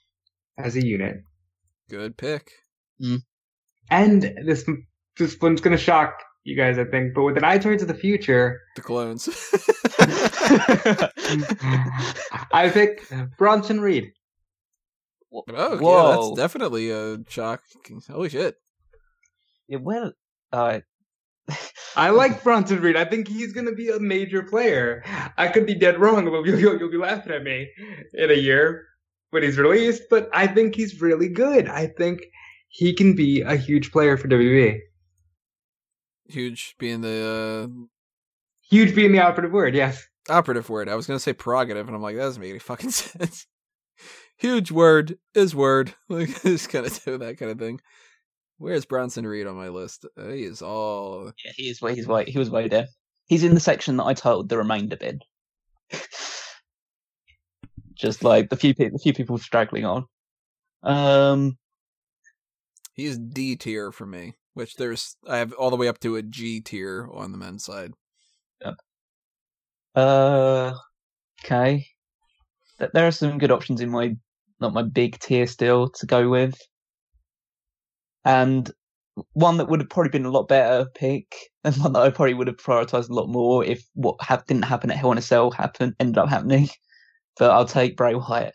as 0.57 0.75
a 0.75 0.85
unit, 0.85 1.21
Good 1.89 2.17
pick. 2.17 2.51
and 3.89 4.21
this 4.45 4.65
this 5.17 5.37
one's 5.41 5.61
going 5.61 5.75
to 5.75 5.81
shock 5.83 6.13
you 6.43 6.55
guys, 6.55 6.77
I 6.77 6.85
think. 6.85 7.13
But 7.13 7.23
with 7.23 7.37
an 7.37 7.43
eye 7.43 7.57
towards 7.57 7.85
the 7.85 7.93
future, 7.93 8.61
The 8.75 8.81
clones. 8.81 9.27
I 12.51 12.69
pick 12.69 13.01
Bronson 13.37 13.81
Reed. 13.81 14.11
Oh, 15.31 15.43
yeah, 15.47 16.15
that's 16.15 16.31
definitely 16.35 16.89
a 16.89 17.17
shock. 17.29 17.61
Holy 18.09 18.29
shit. 18.29 18.55
It 19.67 19.81
well, 19.81 20.13
uh, 20.51 20.79
I 21.95 22.09
like 22.09 22.43
Bronson 22.43 22.81
Reed. 22.81 22.95
I 22.95 23.05
think 23.05 23.27
he's 23.27 23.53
going 23.53 23.65
to 23.65 23.75
be 23.75 23.89
a 23.89 23.99
major 23.99 24.43
player. 24.43 25.03
I 25.37 25.47
could 25.47 25.65
be 25.65 25.75
dead 25.75 25.99
wrong, 25.99 26.25
but 26.25 26.31
you'll, 26.45 26.59
you'll, 26.59 26.79
you'll 26.79 26.91
be 26.91 26.97
laughing 26.97 27.33
at 27.33 27.43
me 27.43 27.69
in 28.13 28.31
a 28.31 28.35
year 28.35 28.85
when 29.31 29.43
he's 29.43 29.57
released. 29.57 30.03
But 30.09 30.29
I 30.33 30.47
think 30.47 30.75
he's 30.75 31.01
really 31.01 31.29
good. 31.29 31.67
I 31.67 31.87
think 31.87 32.21
he 32.69 32.93
can 32.93 33.15
be 33.15 33.41
a 33.41 33.55
huge 33.55 33.91
player 33.91 34.17
for 34.17 34.27
WWE. 34.27 34.79
Huge 36.27 36.75
being 36.77 37.01
the 37.01 37.87
Huge 38.69 38.93
being 38.93 39.11
the 39.11 39.21
operative 39.21 39.51
word, 39.51 39.73
yes. 39.73 40.07
uh, 40.29 40.33
operative 40.33 40.69
word. 40.69 40.89
I 40.89 40.95
was 40.95 41.07
going 41.07 41.15
to 41.15 41.23
say 41.23 41.33
prerogative, 41.33 41.87
and 41.87 41.95
I'm 41.95 42.03
like, 42.03 42.15
that 42.15 42.21
doesn't 42.21 42.41
make 42.41 42.51
any 42.51 42.59
fucking 42.59 42.91
sense. 42.91 43.47
Huge 44.37 44.71
word 44.71 45.17
is 45.33 45.55
word. 45.55 45.95
Like, 46.09 46.41
just 46.43 46.69
kind 46.69 46.85
of 46.85 47.03
do 47.03 47.17
that 47.17 47.37
kind 47.37 47.51
of 47.51 47.57
thing. 47.57 47.81
Where's 48.59 48.85
Bronson 48.85 49.25
Reed 49.25 49.47
on 49.47 49.55
my 49.55 49.69
list? 49.69 50.05
Uh, 50.17 50.29
he 50.29 50.43
is 50.43 50.61
all. 50.61 51.31
yeah, 51.43 51.51
he 51.55 51.69
is 51.69 51.79
he's 51.79 52.07
way 52.07 52.25
he 52.25 52.37
was 52.37 52.49
way 52.49 52.67
there. 52.67 52.87
He's 53.25 53.43
in 53.43 53.53
the 53.53 53.59
section 53.59 53.97
that 53.97 54.03
I 54.03 54.13
titled 54.13 54.49
the 54.49 54.57
remainder 54.57 54.97
bin. 54.97 55.21
Just 57.95 58.23
like 58.23 58.49
the 58.49 58.57
few 58.57 58.75
people, 58.75 58.97
the 58.97 59.01
few 59.01 59.13
people 59.13 59.37
straggling 59.37 59.85
on. 59.85 60.05
Um, 60.83 61.57
He 62.93 63.05
is 63.05 63.17
D 63.17 63.55
tier 63.55 63.93
for 63.93 64.05
me, 64.05 64.35
which 64.55 64.75
there's. 64.75 65.15
I 65.25 65.37
have 65.37 65.53
all 65.53 65.69
the 65.69 65.77
way 65.77 65.87
up 65.87 65.99
to 66.01 66.17
a 66.17 66.21
G 66.21 66.59
tier 66.59 67.09
on 67.13 67.31
the 67.31 67.37
men's 67.37 67.63
side. 67.63 67.93
Uh, 69.95 70.73
okay. 71.43 71.87
There 72.93 73.07
are 73.07 73.11
some 73.11 73.37
good 73.37 73.51
options 73.51 73.81
in 73.81 73.89
my 73.89 74.15
not 74.59 74.73
my 74.73 74.83
big 74.83 75.17
tier 75.19 75.47
still 75.47 75.89
to 75.89 76.05
go 76.05 76.29
with, 76.29 76.59
and 78.29 78.71
one 79.33 79.57
that 79.57 79.67
would 79.67 79.79
have 79.81 79.89
probably 79.89 80.09
been 80.11 80.25
a 80.25 80.31
lot 80.31 80.47
better 80.47 80.85
pick, 80.95 81.35
and 81.63 81.75
one 81.77 81.93
that 81.93 82.01
I 82.01 82.09
probably 82.09 82.35
would 82.35 82.47
have 82.47 82.57
prioritized 82.57 83.09
a 83.09 83.13
lot 83.13 83.27
more 83.27 83.63
if 83.63 83.83
what 83.93 84.15
hap- 84.21 84.47
didn't 84.47 84.65
happen 84.65 84.91
at 84.91 84.97
Hell 84.97 85.11
in 85.11 85.17
a 85.17 85.21
Cell 85.21 85.51
happened 85.51 85.95
ended 85.99 86.17
up 86.17 86.29
happening. 86.29 86.69
But 87.37 87.51
I'll 87.51 87.65
take 87.65 87.95
Bray 87.95 88.15
Wyatt. 88.15 88.53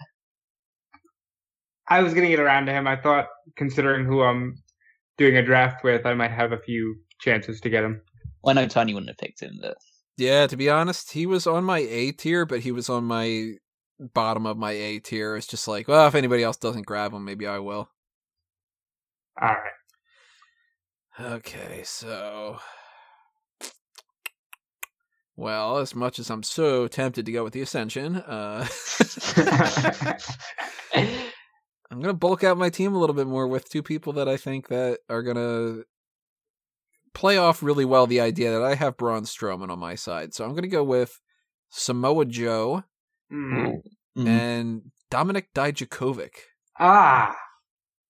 I 1.88 2.02
was 2.02 2.12
gonna 2.12 2.28
get 2.28 2.38
around 2.38 2.66
to 2.66 2.72
him. 2.72 2.86
I 2.86 2.96
thought, 2.96 3.28
considering 3.56 4.04
who 4.04 4.20
I'm 4.20 4.56
doing 5.16 5.36
a 5.38 5.42
draft 5.42 5.82
with, 5.82 6.04
I 6.04 6.12
might 6.12 6.32
have 6.32 6.52
a 6.52 6.58
few 6.58 6.96
chances 7.18 7.62
to 7.62 7.70
get 7.70 7.82
him. 7.82 8.02
Well, 8.42 8.58
I 8.58 8.60
know 8.60 8.68
Tony 8.68 8.92
wouldn't 8.92 9.08
have 9.08 9.16
picked 9.16 9.40
him, 9.40 9.58
but 9.62 9.78
Yeah, 10.18 10.46
to 10.48 10.56
be 10.56 10.68
honest, 10.68 11.12
he 11.12 11.24
was 11.24 11.46
on 11.46 11.64
my 11.64 11.78
A 11.78 12.12
tier, 12.12 12.44
but 12.44 12.60
he 12.60 12.72
was 12.72 12.90
on 12.90 13.04
my 13.04 13.54
bottom 13.98 14.44
of 14.44 14.58
my 14.58 14.72
A 14.72 14.98
tier. 14.98 15.34
It's 15.36 15.46
just 15.46 15.66
like, 15.66 15.88
well, 15.88 16.06
if 16.06 16.14
anybody 16.14 16.42
else 16.42 16.58
doesn't 16.58 16.84
grab 16.86 17.14
him, 17.14 17.24
maybe 17.24 17.46
I 17.46 17.58
will. 17.58 17.88
All 19.40 19.48
right. 19.48 19.72
Okay, 21.34 21.82
so. 21.84 22.58
Well, 25.36 25.78
as 25.78 25.94
much 25.94 26.18
as 26.18 26.30
I'm 26.30 26.42
so 26.44 26.86
tempted 26.86 27.26
to 27.26 27.32
go 27.32 27.42
with 27.44 27.52
the 27.52 27.60
Ascension, 27.62 28.16
uh, 28.16 28.66
I'm 30.94 32.00
gonna 32.00 32.14
bulk 32.14 32.44
out 32.44 32.56
my 32.56 32.70
team 32.70 32.94
a 32.94 32.98
little 32.98 33.14
bit 33.14 33.26
more 33.26 33.46
with 33.48 33.68
two 33.68 33.82
people 33.82 34.12
that 34.14 34.28
I 34.28 34.36
think 34.36 34.68
that 34.68 35.00
are 35.08 35.22
gonna 35.22 35.82
play 37.14 37.36
off 37.36 37.62
really 37.62 37.84
well 37.84 38.06
the 38.06 38.20
idea 38.20 38.52
that 38.52 38.62
I 38.62 38.74
have 38.74 38.96
Braun 38.96 39.22
Strowman 39.24 39.70
on 39.70 39.78
my 39.78 39.94
side. 39.96 40.34
So 40.34 40.44
I'm 40.44 40.54
gonna 40.54 40.68
go 40.68 40.84
with 40.84 41.20
Samoa 41.70 42.24
Joe 42.26 42.84
Hmm. 43.30 43.66
Mm. 44.16 44.28
and 44.28 44.82
Dominik 45.10 45.46
Dijakovic. 45.54 46.34
Ah. 46.78 47.36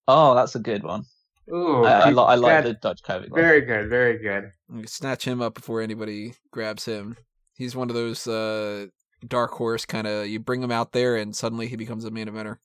oh, 0.09 0.35
that's 0.35 0.55
a 0.55 0.59
good 0.61 0.83
one. 0.83 1.05
Ooh. 1.53 1.85
I, 1.85 2.01
I, 2.01 2.11
li- 2.11 2.25
I 2.27 2.35
like 2.37 2.65
the 2.65 2.75
Dijakovic 2.75 3.31
one. 3.31 3.41
Very 3.41 3.61
good. 3.61 3.89
Very 3.91 4.19
good. 4.19 4.53
Snatch 4.89 5.25
him 5.27 5.43
up 5.43 5.55
before 5.55 5.81
anybody 5.83 6.35
grabs 6.51 6.85
him. 6.87 7.17
He's 7.55 7.77
one 7.77 7.91
of 7.91 7.95
those 7.95 8.27
uh, 8.27 8.87
dark 9.27 9.53
horse 9.53 9.85
kind 9.85 10.07
of. 10.07 10.27
You 10.27 10.41
bring 10.41 10.63
him 10.63 10.73
out 10.73 10.93
there, 10.93 11.17
and 11.17 11.37
suddenly 11.37 11.67
he 11.69 11.77
becomes 11.77 12.05
a 12.05 12.11
main 12.11 12.29
eventer. 12.29 12.57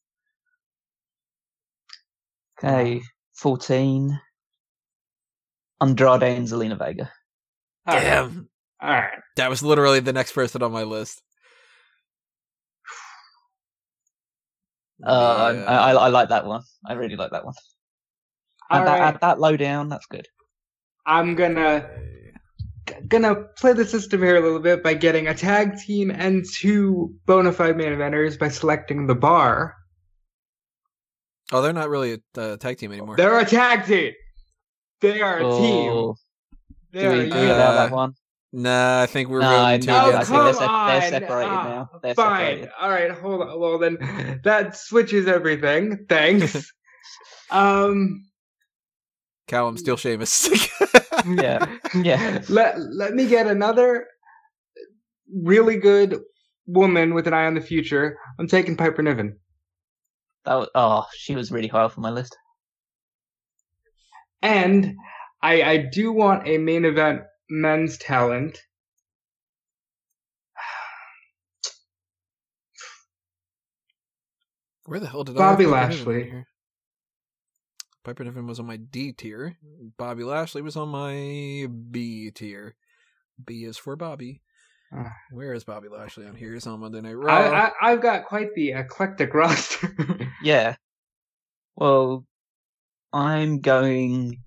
Okay, 2.58 3.02
fourteen. 3.36 4.20
Andrade 5.82 6.24
and 6.24 6.48
Zelina 6.48 6.78
Vega. 6.78 7.10
All 7.88 7.96
right. 7.96 8.04
Damn, 8.04 8.50
All 8.82 8.90
right. 8.90 9.20
that 9.38 9.50
was 9.50 9.64
literally 9.64 10.02
the 10.02 10.12
next 10.12 10.34
person 10.34 10.62
on 10.62 10.74
my 10.74 10.84
list. 10.84 11.22
Uh, 15.06 15.54
Yeah. 15.56 15.64
I, 15.64 15.92
I, 15.92 15.94
I 15.94 16.08
like 16.10 16.30
that 16.30 16.46
one. 16.46 16.64
I 16.86 16.94
really 16.94 17.16
like 17.16 17.32
that 17.32 17.46
one. 17.46 17.54
All 18.70 18.80
Add 18.82 18.88
that, 18.88 19.00
right. 19.00 19.02
add 19.16 19.22
that 19.22 19.40
low 19.40 19.58
down. 19.58 19.90
That's 19.90 20.06
good. 20.06 20.28
I'm 21.06 21.36
gonna 21.36 21.90
gonna 23.08 23.36
play 23.58 23.74
the 23.74 23.86
system 23.86 24.22
here 24.22 24.36
a 24.38 24.42
little 24.42 24.60
bit 24.60 24.84
by 24.84 24.94
getting 24.94 25.28
a 25.28 25.34
tag 25.34 25.78
team 25.80 26.12
and 26.12 26.44
two 26.60 27.14
bona 27.26 27.52
fide 27.52 27.78
main 27.78 27.90
eventers 27.94 28.38
by 28.38 28.50
selecting 28.50 29.08
the 29.08 29.16
bar. 29.16 29.76
Oh, 31.52 31.62
they're 31.62 31.74
not 31.74 31.90
really 31.90 32.14
a 32.36 32.40
uh, 32.40 32.58
tag 32.58 32.78
team 32.78 32.92
anymore. 32.92 33.16
They're 33.16 33.40
a 33.40 33.46
tag 33.46 33.86
team. 33.86 34.14
They 35.02 35.22
are 35.22 35.38
a 35.40 35.44
team. 35.44 35.92
Oh, 35.92 36.16
They 36.92 37.02
do 37.02 37.08
are 37.08 37.12
we 37.14 37.20
agree 37.22 37.40
unit. 37.42 37.56
about 37.56 37.74
that 37.74 37.92
Uh, 37.92 37.96
one? 37.96 38.14
Nah, 38.52 39.02
I 39.04 39.06
think 39.06 39.30
we're 39.30 39.42
No, 39.42 39.50
voting 39.50 39.82
two 39.82 39.88
no, 39.88 39.98
I 39.98 40.12
think 40.12 40.26
come 40.28 40.38
they're, 40.44 40.50
it. 40.50 40.56
sep- 40.56 40.70
on. 40.70 40.88
they're 40.90 41.02
separated 41.10 41.52
Ah, 41.52 41.64
now. 41.64 42.00
They're 42.04 42.16
Fine. 42.16 42.40
separated. 42.46 42.70
All 42.80 42.90
right. 42.90 43.12
Hold 43.12 43.42
on. 43.42 43.60
Well, 43.60 43.78
then 43.80 44.40
that 44.44 44.76
switches 44.78 45.28
everything. 45.28 46.06
Thanks. 46.10 46.72
um. 47.52 48.26
Callum 49.50 49.78
still 49.78 49.98
Sheamus. 49.98 50.48
Yeah. 51.26 51.66
Yeah. 51.94 52.42
Let 52.48 52.80
Let 52.80 53.14
me 53.14 53.28
get 53.28 53.46
another 53.46 54.08
really 55.44 55.76
good 55.76 56.18
woman 56.66 57.14
with 57.14 57.28
an 57.28 57.34
eye 57.34 57.46
on 57.46 57.56
the 57.56 57.62
future. 57.62 58.18
I'm 58.40 58.48
taking 58.48 58.78
Piper 58.78 59.02
Niven. 59.02 59.38
That 60.46 60.56
was, 60.56 60.70
oh, 60.76 61.06
she 61.14 61.36
was 61.36 61.52
really 61.52 61.68
high 61.68 61.82
off 61.82 61.98
on 61.98 62.04
my 62.04 62.10
list. 62.10 62.38
And 64.42 64.96
I 65.42 65.62
I 65.62 65.78
do 65.92 66.14
want 66.14 66.48
a 66.48 66.58
main 66.58 66.86
event 66.86 67.24
men's 67.50 67.98
talent. 67.98 68.58
Where 74.86 75.02
the 75.02 75.08
hell 75.08 75.26
did 75.26 75.36
Bobby 75.36 75.66
I 75.66 75.82
have 75.82 75.90
Piper 75.90 75.98
Niven 75.98 76.16
Lashley. 76.16 76.46
In 78.06 78.10
here? 78.10 78.14
Piper 78.16 78.24
Niven 78.24 78.48
was 78.48 78.60
on 78.60 78.66
my 78.68 78.78
D 78.78 79.12
tier. 79.14 79.58
Bobby 79.98 80.24
Lashley 80.24 80.62
was 80.62 80.76
on 80.76 80.90
my 80.90 81.68
B 81.92 82.32
tier. 82.32 82.76
B 83.44 83.64
is 83.64 83.78
for 83.78 83.96
Bobby. 83.96 84.42
Ah. 84.94 85.14
Where 85.32 85.54
is 85.54 85.64
Bobby 85.64 85.88
Lashley 85.88 86.26
on 86.26 86.36
here? 86.36 86.54
He's 86.54 86.66
on 86.68 86.80
Monday 86.80 87.02
Night 87.02 87.14
Raw. 87.14 87.34
I, 87.34 87.68
I 87.68 87.72
I've 87.82 88.02
got 88.02 88.26
quite 88.26 88.54
the 88.56 88.72
eclectic 88.72 89.34
roster. 89.36 89.90
Yeah. 90.44 90.76
Well, 91.76 92.26
I'm 93.14 93.60
going. 93.60 94.40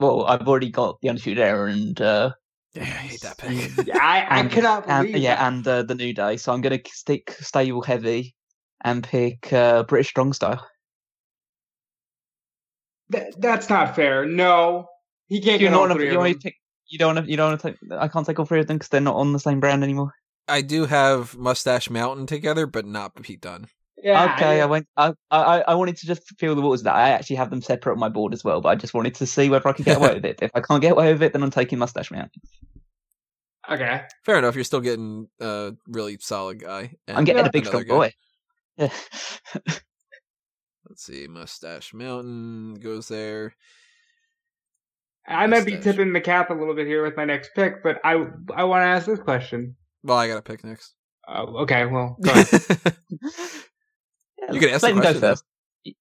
Well, 0.00 0.24
I've 0.26 0.46
already 0.48 0.70
got 0.70 1.00
the 1.00 1.08
Undisputed 1.08 1.42
Era 1.42 1.70
and 1.70 2.00
uh, 2.00 2.32
yeah, 2.74 2.82
I 2.82 2.86
hate 2.86 3.20
that 3.22 3.38
pick. 3.38 3.88
I 3.94 4.20
I 4.22 4.26
and, 4.40 4.50
cannot 4.50 4.88
and- 4.88 5.06
believe 5.06 5.22
yeah, 5.22 5.36
that. 5.36 5.52
and 5.52 5.68
uh, 5.68 5.82
the 5.82 5.94
New 5.94 6.12
Day. 6.14 6.36
So 6.36 6.52
I'm 6.52 6.60
going 6.60 6.78
to 6.78 6.90
stick 6.90 7.32
stable 7.40 7.82
heavy 7.82 8.34
and 8.84 9.02
pick 9.04 9.52
uh, 9.52 9.82
British 9.84 10.08
Strong 10.10 10.32
Style. 10.34 10.64
Th- 13.14 13.34
that's 13.38 13.68
not 13.68 13.94
fair. 13.96 14.26
No, 14.26 14.86
he 15.28 15.40
can't 15.40 15.60
You 15.60 15.68
get 15.68 15.72
don't 15.74 15.90
all 15.90 15.96
three 15.96 16.06
to. 16.06 16.12
You 16.12 16.18
of 16.18 16.24
want 16.24 16.32
them. 16.34 16.40
pick. 16.42 16.54
You 16.88 16.98
don't 16.98 17.14
want 17.14 17.26
to. 17.26 17.30
You 17.30 17.36
don't 17.36 17.50
want 17.50 17.60
to 17.62 17.70
take. 17.70 17.92
I 17.98 18.08
can't 18.08 18.26
take 18.26 18.38
all 18.38 18.44
three 18.46 18.60
of 18.60 18.66
them 18.66 18.76
because 18.78 18.88
they're 18.88 19.00
not 19.00 19.16
on 19.16 19.32
the 19.32 19.38
same 19.38 19.60
brand 19.60 19.82
anymore. 19.82 20.12
I 20.48 20.60
do 20.60 20.84
have 20.84 21.36
Mustache 21.36 21.88
Mountain 21.88 22.26
together, 22.26 22.66
but 22.66 22.84
not 22.86 23.14
Pete 23.22 23.40
Dunne. 23.40 23.66
Yeah, 24.02 24.34
okay, 24.34 24.60
I 24.60 24.64
I, 24.64 24.66
went. 24.66 24.86
I, 24.98 25.12
I 25.30 25.60
I 25.62 25.74
wanted 25.74 25.96
to 25.96 26.06
just 26.06 26.22
feel 26.38 26.54
the 26.54 26.60
waters 26.60 26.80
of 26.80 26.84
that. 26.84 26.94
I 26.96 27.10
actually 27.10 27.36
have 27.36 27.48
them 27.48 27.62
separate 27.62 27.92
on 27.94 27.98
my 27.98 28.10
board 28.10 28.34
as 28.34 28.44
well, 28.44 28.60
but 28.60 28.68
I 28.68 28.74
just 28.74 28.92
wanted 28.92 29.14
to 29.14 29.26
see 29.26 29.48
whether 29.48 29.66
I 29.66 29.72
could 29.72 29.86
get 29.86 29.96
away 29.96 30.14
with 30.14 30.24
it. 30.26 30.40
If 30.42 30.50
I 30.54 30.60
can't 30.60 30.82
get 30.82 30.92
away 30.92 31.10
with 31.12 31.22
it, 31.22 31.32
then 31.32 31.42
I'm 31.42 31.50
taking 31.50 31.78
Mustache 31.78 32.10
Mountain. 32.10 32.42
okay. 33.70 34.02
Fair 34.26 34.36
enough. 34.38 34.54
You're 34.56 34.64
still 34.64 34.82
getting 34.82 35.28
a 35.40 35.72
really 35.86 36.18
solid 36.20 36.60
guy. 36.60 36.92
I'm 37.08 37.24
getting 37.24 37.42
Yeah. 37.44 37.48
a 37.48 37.52
big 37.52 37.64
strong 37.64 37.84
guy. 37.84 37.88
boy. 37.94 38.12
Yeah. 38.76 38.88
Let's 40.88 41.04
see. 41.04 41.26
Mustache 41.26 41.94
Mountain 41.94 42.74
goes 42.74 43.08
there. 43.08 43.54
I 45.26 45.46
might 45.46 45.64
be 45.64 45.78
tipping 45.78 46.12
the 46.12 46.20
cap 46.20 46.50
a 46.50 46.54
little 46.54 46.74
bit 46.74 46.86
here 46.86 47.02
with 47.02 47.16
my 47.16 47.24
next 47.24 47.50
pick, 47.54 47.82
but 47.82 47.98
I 48.04 48.26
I 48.54 48.64
want 48.64 48.82
to 48.82 48.86
ask 48.86 49.06
this 49.06 49.20
question. 49.20 49.76
Well, 50.02 50.18
I 50.18 50.28
got 50.28 50.34
to 50.34 50.42
pick 50.42 50.62
next. 50.64 50.94
Uh, 51.26 51.44
okay, 51.62 51.86
well, 51.86 52.16
go 52.20 52.30
ahead. 52.30 52.46
Yeah, 54.46 54.52
You 54.52 54.60
can 54.60 54.68
ask 54.70 54.82
let 54.82 54.94
the 54.94 55.00
question, 55.00 55.20
first. 55.20 55.44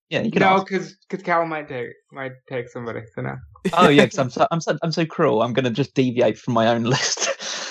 Yeah, 0.10 0.22
you 0.22 0.32
can 0.32 0.42
no, 0.42 0.64
because 0.64 0.98
because 1.10 1.24
Cal 1.24 1.46
might 1.46 1.68
take 1.68 1.90
might 2.12 2.32
take 2.50 2.70
somebody. 2.70 3.02
So 3.16 3.22
no. 3.22 3.36
Oh 3.74 3.90
yeah, 3.90 4.06
because 4.06 4.20
I'm 4.20 4.30
so 4.30 4.48
I'm 4.52 4.62
so 4.62 4.78
I'm 4.82 4.92
so 4.92 5.06
cruel. 5.06 5.42
I'm 5.42 5.54
going 5.54 5.66
to 5.66 5.72
just 5.72 5.94
deviate 5.94 6.38
from 6.38 6.54
my 6.54 6.68
own 6.68 6.84
list. 6.84 7.30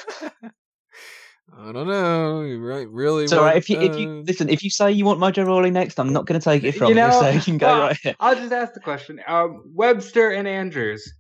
I 1.59 1.73
don't 1.73 1.87
know. 1.87 2.43
You 2.43 2.65
right? 2.65 2.89
Really? 2.89 3.29
so 3.29 3.43
want, 3.43 3.57
if 3.57 3.69
you 3.69 3.79
if 3.79 3.99
you 3.99 4.09
uh, 4.09 4.23
listen, 4.27 4.49
if 4.49 4.63
you 4.63 4.71
say 4.71 4.91
you 4.91 5.05
want 5.05 5.21
Mojo 5.21 5.47
Rawley 5.47 5.71
next, 5.71 6.01
I'm 6.01 6.13
not 6.13 6.27
going 6.27 6.41
to 6.41 6.45
take 6.45 6.65
it 6.65 6.73
from 6.73 6.89
You 6.89 7.05
you. 7.05 7.13
so 7.13 7.29
you 7.29 7.41
can 7.41 7.59
go 7.59 7.67
well, 7.67 7.81
right 7.83 7.99
ahead. 7.99 8.17
I'll 8.21 8.35
just 8.35 8.53
ask 8.53 8.75
the 8.75 8.81
question. 8.81 9.21
Um, 9.27 9.63
Webster 9.75 10.31
and 10.31 10.49
Andrews. 10.49 11.13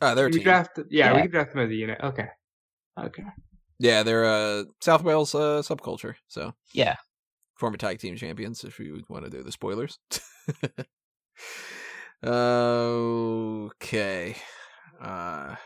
ah, 0.00 0.14
they're 0.14 0.26
a 0.26 0.28
we 0.28 0.36
team. 0.36 0.44
draft. 0.44 0.78
Yeah, 0.88 1.14
we 1.14 1.22
can 1.22 1.30
draft 1.30 1.52
them 1.52 1.64
as 1.64 1.70
a 1.70 1.74
unit. 1.74 1.98
Okay. 2.02 2.26
Okay. 2.98 3.24
Yeah, 3.80 4.02
they're 4.02 4.24
uh, 4.24 4.64
South 4.80 5.02
Wales 5.02 5.34
uh, 5.34 5.62
subculture. 5.64 6.14
So 6.28 6.54
Yeah. 6.72 6.96
former 7.56 7.76
tag 7.76 7.98
team 7.98 8.16
champions. 8.16 8.62
If 8.62 8.78
you 8.78 9.02
want 9.08 9.24
to 9.24 9.30
do 9.30 9.42
the 9.42 9.52
spoilers. 9.52 9.98
okay. 12.24 14.36
Uh, 15.00 15.56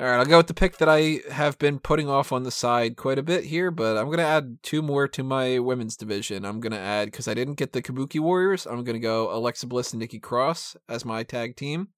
all 0.00 0.06
right, 0.06 0.18
I'll 0.18 0.24
go 0.24 0.38
with 0.38 0.46
the 0.46 0.54
pick 0.54 0.78
that 0.78 0.88
I 0.88 1.20
have 1.30 1.58
been 1.58 1.78
putting 1.78 2.08
off 2.08 2.32
on 2.32 2.44
the 2.44 2.50
side 2.50 2.96
quite 2.96 3.18
a 3.18 3.22
bit 3.22 3.44
here, 3.44 3.70
but 3.70 3.98
I'm 3.98 4.08
gonna 4.08 4.22
add 4.22 4.62
two 4.62 4.80
more 4.80 5.06
to 5.08 5.22
my 5.22 5.58
women's 5.58 5.94
division. 5.94 6.46
I'm 6.46 6.58
gonna 6.58 6.78
add 6.78 7.08
because 7.08 7.28
I 7.28 7.34
didn't 7.34 7.56
get 7.56 7.74
the 7.74 7.82
Kabuki 7.82 8.18
Warriors. 8.18 8.66
I'm 8.66 8.82
gonna 8.82 8.98
go 8.98 9.30
Alexa 9.30 9.66
Bliss 9.66 9.92
and 9.92 10.00
Nikki 10.00 10.18
Cross 10.18 10.74
as 10.88 11.04
my 11.04 11.22
tag 11.22 11.54
team. 11.54 11.88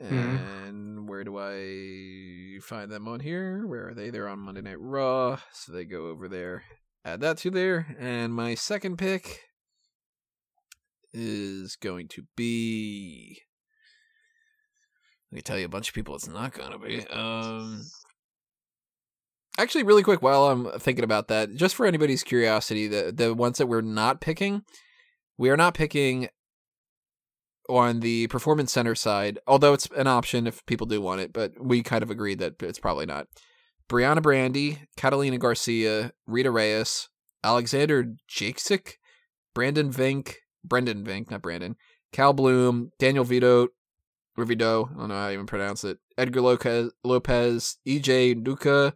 Mhm. 0.00 0.66
And 0.68 1.08
where 1.08 1.24
do 1.24 1.36
I 1.36 2.60
find 2.60 2.92
them 2.92 3.08
on 3.08 3.18
here? 3.18 3.66
Where 3.66 3.88
are 3.88 3.94
they? 3.94 4.10
They're 4.10 4.28
on 4.28 4.38
Monday 4.38 4.62
Night 4.62 4.80
Raw, 4.80 5.40
so 5.52 5.72
they 5.72 5.84
go 5.84 6.06
over 6.06 6.28
there. 6.28 6.62
Add 7.04 7.22
that 7.22 7.38
to 7.38 7.50
there, 7.50 7.96
and 7.98 8.32
my 8.32 8.54
second 8.54 8.98
pick 8.98 9.40
is 11.12 11.74
going 11.76 12.06
to 12.08 12.26
be 12.36 13.42
I 15.32 15.36
can 15.36 15.44
tell 15.44 15.58
you 15.58 15.66
a 15.66 15.68
bunch 15.70 15.88
of 15.88 15.94
people 15.94 16.14
it's 16.14 16.28
not 16.28 16.52
gonna 16.52 16.78
be. 16.78 17.00
Um, 17.08 17.84
actually, 19.58 19.82
really 19.82 20.02
quick, 20.02 20.22
while 20.22 20.46
I'm 20.46 20.78
thinking 20.78 21.04
about 21.04 21.28
that, 21.28 21.54
just 21.54 21.74
for 21.74 21.86
anybody's 21.86 22.22
curiosity, 22.22 22.86
the 22.86 23.12
the 23.14 23.34
ones 23.34 23.58
that 23.58 23.66
we're 23.66 23.80
not 23.80 24.20
picking, 24.20 24.62
we 25.36 25.50
are 25.50 25.56
not 25.56 25.74
picking 25.74 26.28
on 27.68 28.00
the 28.00 28.26
performance 28.28 28.72
center 28.72 28.94
side, 28.94 29.38
although 29.46 29.72
it's 29.72 29.88
an 29.96 30.06
option 30.06 30.46
if 30.46 30.64
people 30.66 30.86
do 30.86 31.00
want 31.00 31.20
it, 31.20 31.32
but 31.32 31.52
we 31.58 31.82
kind 31.82 32.02
of 32.02 32.10
agreed 32.10 32.38
that 32.38 32.62
it's 32.62 32.78
probably 32.78 33.06
not. 33.06 33.26
Brianna 33.88 34.22
Brandy, 34.22 34.80
Catalina 34.96 35.38
Garcia, 35.38 36.12
Rita 36.26 36.50
Reyes, 36.50 37.08
Alexander 37.42 38.14
Jakesic, 38.30 38.94
Brandon 39.54 39.90
Vink, 39.90 40.36
Brendan 40.64 41.04
Vink, 41.04 41.30
not 41.30 41.42
Brandon, 41.42 41.76
Cal 42.12 42.32
Bloom, 42.32 42.90
Daniel 42.98 43.24
Vito, 43.24 43.68
Rivido, 44.36 44.90
I 44.94 44.98
don't 44.98 45.08
know 45.08 45.14
how 45.14 45.28
to 45.28 45.32
even 45.32 45.46
pronounce 45.46 45.84
it, 45.84 45.98
Edgar 46.18 46.40
Lopez, 46.40 46.90
Lopez 47.04 47.78
EJ 47.86 48.42
Nuka, 48.44 48.94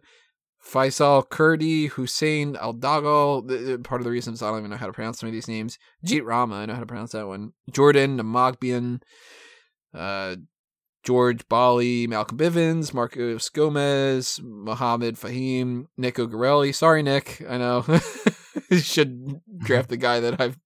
Faisal 0.63 1.27
Kurdi, 1.27 1.89
Hussein 1.89 2.55
Aldagal. 2.55 3.83
Part 3.83 4.01
of 4.01 4.05
the 4.05 4.11
reasons 4.11 4.41
I 4.41 4.49
don't 4.49 4.59
even 4.59 4.71
know 4.71 4.77
how 4.77 4.87
to 4.87 4.93
pronounce 4.93 5.19
some 5.19 5.27
of 5.27 5.33
these 5.33 5.47
names. 5.47 5.77
Jeet 6.05 6.25
Rama, 6.25 6.55
I 6.55 6.65
know 6.65 6.73
how 6.73 6.81
to 6.81 6.85
pronounce 6.85 7.13
that 7.13 7.27
one. 7.27 7.53
Jordan 7.71 8.17
Namagbian, 8.17 9.01
uh, 9.93 10.35
George 11.03 11.47
Bali, 11.47 12.07
Malcolm 12.07 12.37
Bivens, 12.37 12.93
Marcos 12.93 13.47
Gomez, 13.49 14.39
Mohammed 14.43 15.15
Fahim, 15.15 15.85
Nico 15.97 16.27
Gorelli. 16.27 16.75
Sorry, 16.75 17.01
Nick. 17.01 17.41
I 17.47 17.57
know. 17.57 17.85
should 18.77 19.41
draft 19.59 19.89
the 19.89 19.97
guy 19.97 20.19
that 20.19 20.39
I've 20.39 20.57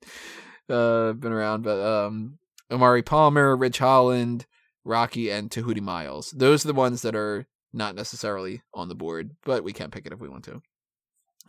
uh, 0.69 1.13
been 1.13 1.31
around, 1.31 1.63
but 1.63 1.79
um, 1.79 2.39
Amari 2.71 3.03
Palmer, 3.03 3.55
Rich 3.55 3.77
Holland, 3.79 4.45
Rocky, 4.85 5.29
and 5.31 5.49
Tahuti 5.51 5.81
Miles. 5.81 6.31
Those 6.31 6.63
are 6.65 6.67
the 6.69 6.73
ones 6.73 7.01
that 7.03 7.15
are 7.15 7.47
not 7.71 7.95
necessarily 7.95 8.61
on 8.73 8.89
the 8.89 8.95
board, 8.95 9.31
but 9.45 9.63
we 9.63 9.73
can 9.73 9.89
pick 9.91 10.05
it 10.05 10.13
if 10.13 10.19
we 10.19 10.29
want 10.29 10.43
to. 10.45 10.61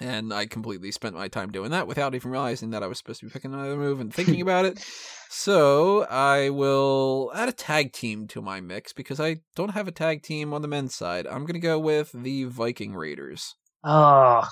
And 0.01 0.33
I 0.35 0.47
completely 0.47 0.91
spent 0.91 1.15
my 1.15 1.29
time 1.29 1.53
doing 1.53 1.71
that 1.71 1.87
without 1.87 2.17
even 2.17 2.33
realizing 2.33 2.71
that 2.71 2.83
I 2.83 2.89
was 2.89 2.99
supposed 2.99 3.21
to 3.21 3.27
be 3.27 3.31
picking 3.33 3.55
another 3.55 3.77
move 3.77 4.01
and 4.01 4.13
thinking 4.13 4.41
about 4.43 4.65
it. 4.65 4.85
So 5.31 6.05
I 6.11 6.51
will 6.51 7.31
add 7.35 7.49
a 7.49 7.53
tag 7.53 7.93
team 7.93 8.27
to 8.29 8.43
my 8.43 8.61
mix 8.61 8.93
because 8.93 9.21
I 9.21 9.37
don't 9.55 9.71
have 9.71 9.87
a 9.87 9.93
tag 9.93 10.23
team 10.23 10.53
on 10.53 10.63
the 10.63 10.69
men's 10.69 10.95
side. 10.97 11.27
I'm 11.29 11.43
going 11.43 11.55
to 11.55 11.61
go 11.61 11.79
with 11.79 12.11
the 12.13 12.45
Viking 12.45 12.95
Raiders. 12.97 13.55
Oh, 13.85 14.49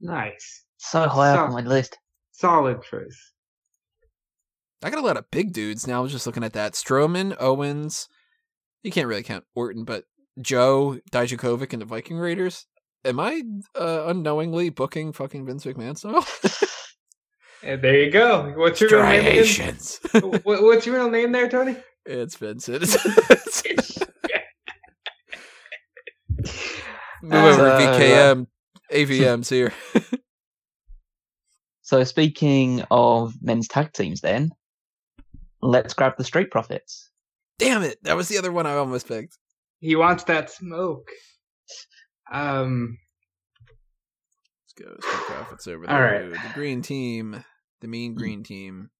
Nice. 0.00 0.64
so 0.76 1.08
high 1.08 1.30
up 1.30 1.48
on 1.48 1.54
my 1.54 1.60
list. 1.62 1.96
Solid 2.32 2.82
choice. 2.82 3.32
I 4.82 4.90
got 4.90 4.98
a 5.02 5.06
lot 5.06 5.16
of 5.16 5.30
big 5.30 5.54
dudes 5.54 5.86
now. 5.86 6.00
I 6.00 6.02
was 6.02 6.12
just 6.12 6.26
looking 6.26 6.44
at 6.44 6.52
that. 6.52 6.74
Strowman, 6.74 7.34
Owens. 7.40 8.06
You 8.84 8.92
can't 8.92 9.08
really 9.08 9.22
count 9.24 9.44
Orton, 9.56 9.84
but 9.84 10.04
Joe, 10.40 10.98
Dijakovic, 11.10 11.72
and 11.72 11.82
the 11.82 11.86
Viking 11.86 12.16
Raiders. 12.18 12.66
Am 13.04 13.18
I 13.18 13.42
uh, 13.78 14.04
unknowingly 14.06 14.70
booking 14.70 15.12
fucking 15.12 15.44
Vince 15.46 15.64
McMahon 15.64 15.98
style? 15.98 16.24
And 17.66 17.80
there 17.80 17.98
you 17.98 18.10
go. 18.10 18.52
What's 18.56 18.78
your 18.78 18.90
real 18.90 19.02
name? 19.06 19.42
again? 19.42 19.78
What- 20.42 20.62
What's 20.62 20.84
your 20.84 20.96
real 20.96 21.08
name 21.10 21.32
there, 21.32 21.48
Tony? 21.48 21.76
it's 22.04 22.36
Vincent. 22.36 22.82
Move 27.22 27.32
over 27.44 27.66
uh, 27.66 27.80
VKM. 27.80 28.46
AVM's 28.92 29.48
here. 29.56 29.72
So 31.80 32.04
speaking 32.04 32.82
of 32.90 33.32
men's 33.40 33.68
tag 33.68 33.92
teams, 33.94 34.20
then 34.20 34.50
let's 35.62 35.94
grab 35.94 36.18
the 36.18 36.24
Street 36.24 36.50
Profits. 36.50 37.10
Damn 37.58 37.82
it. 37.82 37.98
That 38.02 38.16
was 38.16 38.28
the 38.28 38.38
other 38.38 38.52
one 38.52 38.66
I 38.66 38.74
almost 38.74 39.06
picked. 39.08 39.38
He 39.80 39.96
wants 39.96 40.24
that 40.24 40.50
smoke. 40.50 41.08
Um, 42.32 42.98
Let's 44.78 44.88
go. 44.88 44.96
Street 45.00 45.22
Profits 45.26 45.66
over 45.68 45.86
there. 45.86 46.00
right. 46.22 46.30
The 46.32 46.54
green 46.54 46.82
team. 46.82 47.44
The 47.80 47.88
mean 47.88 48.14
green 48.14 48.42
team. 48.42 48.90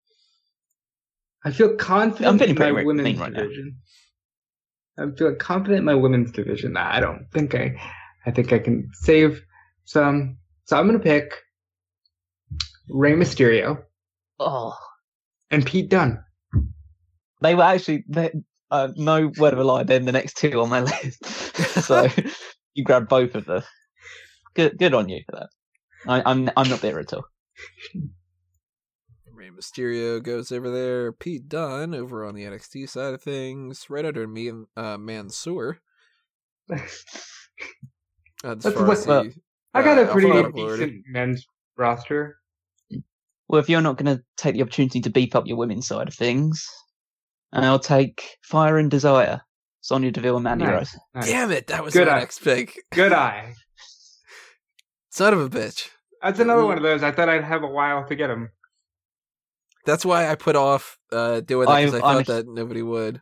I 1.44 1.50
feel 1.50 1.74
confident 1.76 2.26
I'm 2.26 2.38
feeling 2.38 2.50
in 2.56 2.58
my 2.58 2.70
pretty 2.72 2.86
women's 2.86 3.04
mean 3.04 3.18
right 3.18 3.32
now. 3.32 3.40
division. 3.42 3.76
I'm 4.98 5.16
feeling 5.16 5.38
confident 5.38 5.78
in 5.80 5.84
my 5.84 5.94
women's 5.94 6.30
division. 6.32 6.76
I 6.76 7.00
don't 7.00 7.26
think 7.32 7.54
I, 7.54 7.74
I 8.26 8.30
think 8.30 8.52
I 8.52 8.58
can 8.58 8.90
save 8.92 9.42
some. 9.84 10.36
So 10.66 10.78
I'm 10.78 10.86
gonna 10.86 10.98
pick 11.00 11.32
Rey 12.88 13.12
Mysterio 13.12 13.82
Oh, 14.38 14.76
and 15.50 15.64
Pete 15.66 15.88
Dunne. 15.90 16.22
They 17.40 17.54
were 17.54 17.62
actually 17.62 18.04
they, 18.08 18.32
uh, 18.70 18.88
no 18.96 19.30
word 19.38 19.52
of 19.52 19.58
a 19.58 19.64
lie. 19.64 19.82
They're 19.84 19.98
the 20.00 20.12
next 20.12 20.36
two 20.36 20.60
on 20.60 20.68
my 20.70 20.80
list. 21.02 21.24
so 21.84 22.08
you 22.74 22.84
grab 22.84 23.08
both 23.08 23.34
of 23.34 23.44
them. 23.46 23.62
Good, 24.54 24.78
good 24.78 24.94
on 24.94 25.08
you 25.08 25.20
for 25.26 25.36
that. 25.36 25.48
I, 26.06 26.22
I'm 26.30 26.50
I'm 26.56 26.68
not 26.68 26.80
bitter 26.82 27.00
at 27.00 27.12
all. 27.12 27.24
Rey 29.32 29.50
Mysterio 29.50 30.22
goes 30.22 30.52
over 30.52 30.70
there. 30.70 31.12
Pete 31.12 31.48
Dunne 31.48 31.94
over 31.94 32.24
on 32.24 32.34
the 32.34 32.44
NXT 32.44 32.88
side 32.88 33.14
of 33.14 33.22
things, 33.22 33.86
right 33.90 34.04
under 34.04 34.26
me 34.26 34.48
and 34.48 34.66
uh, 34.76 34.96
Mansoor. 34.96 35.80
As 36.70 37.04
That's 38.42 38.70
far 38.76 38.86
what- 38.86 39.04
the, 39.04 39.34
I 39.72 39.82
got 39.82 39.98
uh, 39.98 40.02
a 40.02 40.06
pretty 40.12 40.28
alphabetical 40.28 40.62
order. 40.62 40.86
decent 40.86 41.04
men's 41.08 41.46
roster. 41.76 42.36
Well, 43.48 43.60
if 43.60 43.68
you're 43.68 43.80
not 43.80 43.96
going 43.98 44.16
to 44.16 44.22
take 44.36 44.54
the 44.54 44.62
opportunity 44.62 45.00
to 45.00 45.10
beef 45.10 45.34
up 45.34 45.46
your 45.46 45.56
women's 45.56 45.86
side 45.88 46.08
of 46.08 46.14
things, 46.14 46.66
I'll 47.62 47.78
take 47.78 48.38
Fire 48.42 48.78
and 48.78 48.90
Desire, 48.90 49.42
Sonya 49.82 50.10
Deville 50.12 50.36
and 50.36 50.44
Mandy 50.44 50.64
Nice. 50.64 50.72
Rose. 50.72 50.96
Nice. 51.14 51.26
Damn 51.26 51.50
it! 51.52 51.66
That 51.66 51.84
was 51.84 51.92
Good 51.92 52.08
my 52.08 52.14
eye. 52.14 52.18
next 52.20 52.38
pick. 52.42 52.74
Good 52.92 53.12
eye. 53.26 53.54
Son 55.10 55.32
of 55.34 55.40
a 55.40 55.48
bitch. 55.50 55.88
That's 56.22 56.40
another 56.40 56.64
one 56.64 56.78
of 56.78 56.82
those. 56.82 57.02
I 57.02 57.12
thought 57.12 57.28
I'd 57.28 57.44
have 57.44 57.62
a 57.62 57.68
while 57.68 58.06
to 58.08 58.14
get 58.16 58.30
him. 58.30 58.50
That's 59.86 60.04
why 60.04 60.28
I 60.30 60.34
put 60.34 60.56
off 60.56 60.98
uh, 61.12 61.40
doing 61.40 61.68
that 61.68 61.80
because 61.84 62.00
I 62.00 62.06
I'm- 62.06 62.16
I'm 62.18 62.24
thought 62.24 62.32
a- 62.32 62.42
that 62.44 62.48
nobody 62.48 62.82
would. 62.82 63.20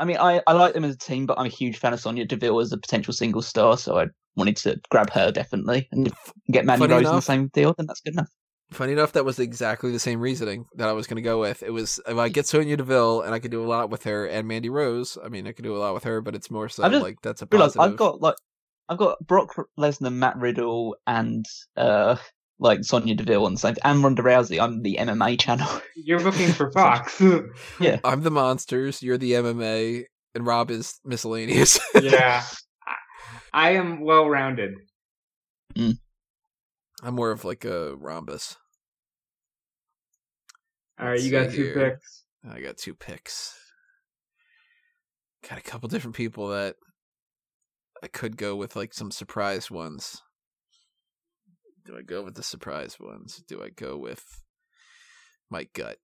I 0.00 0.04
mean, 0.04 0.18
I, 0.18 0.40
I 0.46 0.52
like 0.52 0.74
them 0.74 0.84
as 0.84 0.94
a 0.94 0.98
team, 0.98 1.26
but 1.26 1.40
I'm 1.40 1.46
a 1.46 1.48
huge 1.48 1.78
fan 1.78 1.92
of 1.92 1.98
Sonya 2.00 2.24
Deville 2.26 2.60
as 2.60 2.70
a 2.72 2.78
potential 2.78 3.12
single 3.12 3.42
star, 3.42 3.76
so 3.76 3.98
I 3.98 4.06
wanted 4.36 4.56
to 4.58 4.80
grab 4.90 5.10
her 5.10 5.32
definitely 5.32 5.88
and 5.90 6.12
get 6.52 6.64
Mandy 6.64 6.82
Funny 6.86 6.94
Rose 6.94 7.08
in 7.10 7.16
the 7.16 7.20
same 7.22 7.48
deal. 7.48 7.74
Then 7.76 7.86
that's 7.86 8.00
good 8.02 8.12
enough. 8.12 8.28
Funny 8.70 8.92
enough, 8.92 9.12
that 9.12 9.24
was 9.24 9.38
exactly 9.38 9.90
the 9.92 9.98
same 9.98 10.20
reasoning 10.20 10.66
that 10.74 10.88
I 10.88 10.92
was 10.92 11.06
going 11.06 11.16
to 11.16 11.22
go 11.22 11.40
with. 11.40 11.62
It 11.62 11.70
was 11.70 11.98
if 12.06 12.18
I 12.18 12.28
get 12.28 12.46
Sonya 12.46 12.76
Deville 12.76 13.22
and 13.22 13.34
I 13.34 13.38
could 13.38 13.50
do 13.50 13.64
a 13.64 13.66
lot 13.66 13.88
with 13.88 14.04
her, 14.04 14.26
and 14.26 14.46
Mandy 14.46 14.68
Rose. 14.68 15.16
I 15.24 15.28
mean, 15.28 15.46
I 15.46 15.52
could 15.52 15.64
do 15.64 15.74
a 15.74 15.78
lot 15.78 15.94
with 15.94 16.04
her, 16.04 16.20
but 16.20 16.34
it's 16.34 16.50
more 16.50 16.68
so 16.68 16.86
just 16.88 17.02
like 17.02 17.22
that's 17.22 17.40
a 17.40 17.48
Realize 17.50 17.74
positive. 17.74 17.92
I've 17.92 17.98
got 17.98 18.20
like 18.20 18.34
I've 18.90 18.98
got 18.98 19.26
Brock 19.26 19.54
Lesnar, 19.78 20.12
Matt 20.12 20.36
Riddle, 20.36 20.96
and 21.06 21.46
uh 21.76 22.16
like 22.58 22.84
Sonya 22.84 23.14
Deville 23.14 23.46
on 23.46 23.54
the 23.54 23.58
same, 23.58 23.74
and 23.84 24.02
Ronda 24.02 24.22
Rousey. 24.22 24.60
I'm 24.60 24.82
the 24.82 24.98
MMA 25.00 25.38
channel. 25.40 25.68
You're 25.96 26.20
looking 26.20 26.48
for 26.48 26.70
Fox. 26.72 27.22
Yeah, 27.80 28.00
I'm 28.04 28.22
the 28.22 28.30
monsters. 28.30 29.02
You're 29.02 29.18
the 29.18 29.32
MMA, 29.32 30.04
and 30.34 30.46
Rob 30.46 30.70
is 30.70 31.00
miscellaneous. 31.04 31.78
yeah. 31.94 32.42
I 33.52 33.70
am 33.72 34.00
well 34.02 34.28
rounded. 34.28 34.74
I'm 37.02 37.14
more 37.14 37.30
of 37.30 37.44
like 37.44 37.64
a 37.64 37.94
rhombus. 37.96 38.56
All 41.00 41.06
right, 41.08 41.20
you 41.20 41.30
got 41.30 41.50
two 41.50 41.64
here. 41.64 41.90
picks. 41.90 42.24
I 42.50 42.60
got 42.60 42.76
two 42.76 42.94
picks. 42.94 43.56
Got 45.48 45.58
a 45.58 45.62
couple 45.62 45.88
different 45.88 46.16
people 46.16 46.48
that 46.48 46.76
I 48.02 48.08
could 48.08 48.36
go 48.36 48.56
with, 48.56 48.74
like 48.74 48.92
some 48.92 49.10
surprise 49.10 49.70
ones. 49.70 50.22
Do 51.86 51.96
I 51.96 52.02
go 52.02 52.22
with 52.22 52.34
the 52.34 52.42
surprise 52.42 52.98
ones? 53.00 53.42
Do 53.46 53.62
I 53.62 53.70
go 53.70 53.96
with 53.96 54.42
my 55.50 55.68
gut? 55.72 55.98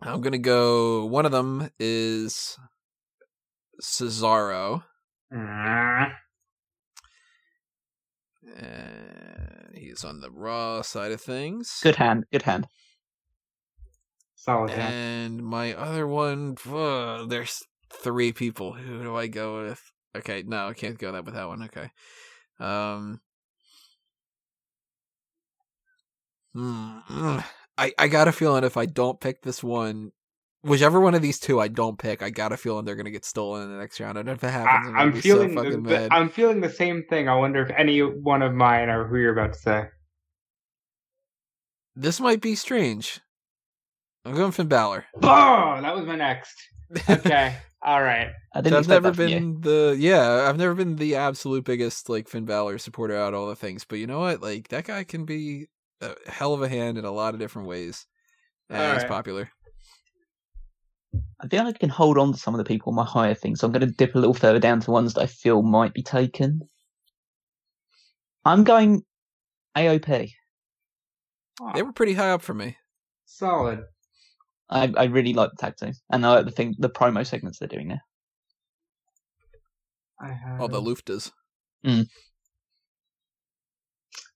I'm 0.00 0.20
gonna 0.20 0.38
go. 0.38 1.04
One 1.06 1.26
of 1.26 1.32
them 1.32 1.70
is 1.78 2.58
Cesaro, 3.82 4.82
Ah, 5.32 6.12
and 8.56 9.74
he's 9.74 10.04
on 10.04 10.20
the 10.20 10.30
Raw 10.30 10.82
side 10.82 11.12
of 11.12 11.20
things. 11.20 11.80
good 11.82 11.96
hand, 11.96 12.24
good 12.32 12.42
hand. 12.42 12.66
Solid 14.34 14.70
hand. 14.70 14.94
And 14.94 15.44
my 15.44 15.74
other 15.74 16.06
one, 16.06 16.56
ugh, 16.70 17.28
there's 17.28 17.62
three 17.92 18.32
people. 18.32 18.74
Who 18.74 19.02
do 19.02 19.16
I 19.16 19.26
go 19.26 19.62
with? 19.62 19.82
Okay, 20.16 20.44
no, 20.46 20.68
I 20.68 20.74
can't 20.74 20.98
go 20.98 21.12
that 21.12 21.24
with 21.24 21.34
that 21.34 21.48
one. 21.48 21.62
Okay. 21.64 21.90
Um. 22.60 23.20
mm, 26.56 27.44
I 27.76 27.92
I 27.98 28.08
got 28.08 28.28
a 28.28 28.32
feeling 28.32 28.64
if 28.64 28.76
I 28.76 28.86
don't 28.86 29.20
pick 29.20 29.42
this 29.42 29.62
one, 29.62 30.12
whichever 30.66 31.00
one 31.00 31.14
of 31.14 31.22
these 31.22 31.38
two 31.38 31.60
I 31.60 31.68
don't 31.68 31.98
pick, 31.98 32.22
I 32.22 32.30
got 32.30 32.52
a 32.52 32.56
feeling 32.56 32.84
they're 32.84 32.96
gonna 32.96 33.10
get 33.10 33.24
stolen 33.24 33.62
in 33.62 33.70
the 33.70 33.78
next 33.78 34.00
round. 34.00 34.18
And 34.18 34.28
if 34.28 34.42
it 34.42 34.50
happens, 34.50 34.88
I'm, 34.88 34.94
I, 34.94 34.98
gonna 34.98 35.16
am 35.16 35.20
feeling 35.20 35.50
so 35.50 35.54
the, 35.54 35.64
fucking 35.64 35.82
the- 35.84 35.90
mad. 35.90 36.08
I'm 36.10 36.28
feeling 36.28 36.60
the 36.60 36.70
same 36.70 37.04
thing. 37.08 37.28
I 37.28 37.36
wonder 37.36 37.62
if 37.62 37.70
any 37.76 38.00
one 38.00 38.42
of 38.42 38.52
mine 38.54 38.88
are 38.88 39.06
who 39.06 39.16
you're 39.16 39.32
about 39.32 39.54
to 39.54 39.58
say. 39.58 39.84
This 41.94 42.20
might 42.20 42.40
be 42.40 42.54
strange. 42.54 43.20
I'm 44.24 44.34
going 44.34 44.52
Finn 44.52 44.66
Balor. 44.68 45.06
Oh, 45.22 45.78
that 45.80 45.94
was 45.94 46.04
my 46.04 46.16
next. 46.16 46.54
Okay. 47.08 47.56
All 47.82 48.02
right. 48.02 48.28
I 48.52 48.60
didn't 48.60 48.78
I've 48.78 48.88
never 48.88 49.10
that 49.10 49.16
from 49.16 49.28
you. 49.28 49.38
been 49.38 49.60
the 49.60 49.96
yeah, 49.96 50.46
I've 50.48 50.58
never 50.58 50.74
been 50.74 50.96
the 50.96 51.14
absolute 51.14 51.64
biggest 51.64 52.08
like 52.08 52.28
Finn 52.28 52.44
Balor 52.44 52.78
supporter 52.78 53.16
out 53.16 53.32
of 53.32 53.40
all 53.40 53.48
the 53.48 53.54
things, 53.54 53.84
but 53.84 54.00
you 54.00 54.08
know 54.08 54.18
what? 54.18 54.42
Like 54.42 54.68
that 54.68 54.84
guy 54.86 55.04
can 55.04 55.24
be 55.24 55.68
a 56.00 56.14
hell 56.26 56.52
of 56.52 56.62
a 56.62 56.68
hand 56.68 56.98
in 56.98 57.04
a 57.04 57.12
lot 57.12 57.34
of 57.34 57.40
different 57.40 57.68
ways, 57.68 58.06
and 58.68 58.94
he's 58.94 59.08
popular. 59.08 59.50
I 61.40 61.48
feel 61.48 61.64
like 61.64 61.76
I 61.76 61.78
can 61.78 61.88
hold 61.88 62.18
on 62.18 62.32
to 62.32 62.38
some 62.38 62.54
of 62.54 62.58
the 62.58 62.64
people 62.64 62.90
on 62.90 62.96
my 62.96 63.04
higher 63.04 63.34
things, 63.34 63.60
so 63.60 63.66
I'm 63.66 63.72
going 63.72 63.86
to 63.86 63.94
dip 63.94 64.14
a 64.14 64.18
little 64.18 64.34
further 64.34 64.58
down 64.58 64.80
to 64.80 64.90
ones 64.90 65.14
that 65.14 65.22
I 65.22 65.26
feel 65.26 65.62
might 65.62 65.94
be 65.94 66.02
taken. 66.02 66.62
I'm 68.44 68.64
going 68.64 69.02
AOP. 69.76 70.32
They 71.74 71.82
were 71.82 71.92
pretty 71.92 72.14
high 72.14 72.30
up 72.30 72.42
for 72.42 72.54
me. 72.54 72.76
Solid. 73.24 73.84
I, 74.68 74.92
I 74.96 75.04
really 75.04 75.32
like 75.32 75.50
the 75.50 75.56
tag 75.56 75.76
team, 75.76 75.92
and 76.10 76.24
I 76.26 76.30
like 76.30 76.44
the 76.44 76.50
thing, 76.50 76.74
the 76.78 76.90
promo 76.90 77.26
segments 77.26 77.58
they're 77.58 77.68
doing 77.68 77.88
there. 77.88 78.02
I 80.20 80.32
have. 80.32 80.60
All 80.60 80.68
the 80.68 80.80
Luftas. 80.80 81.30
Mm. 81.84 82.06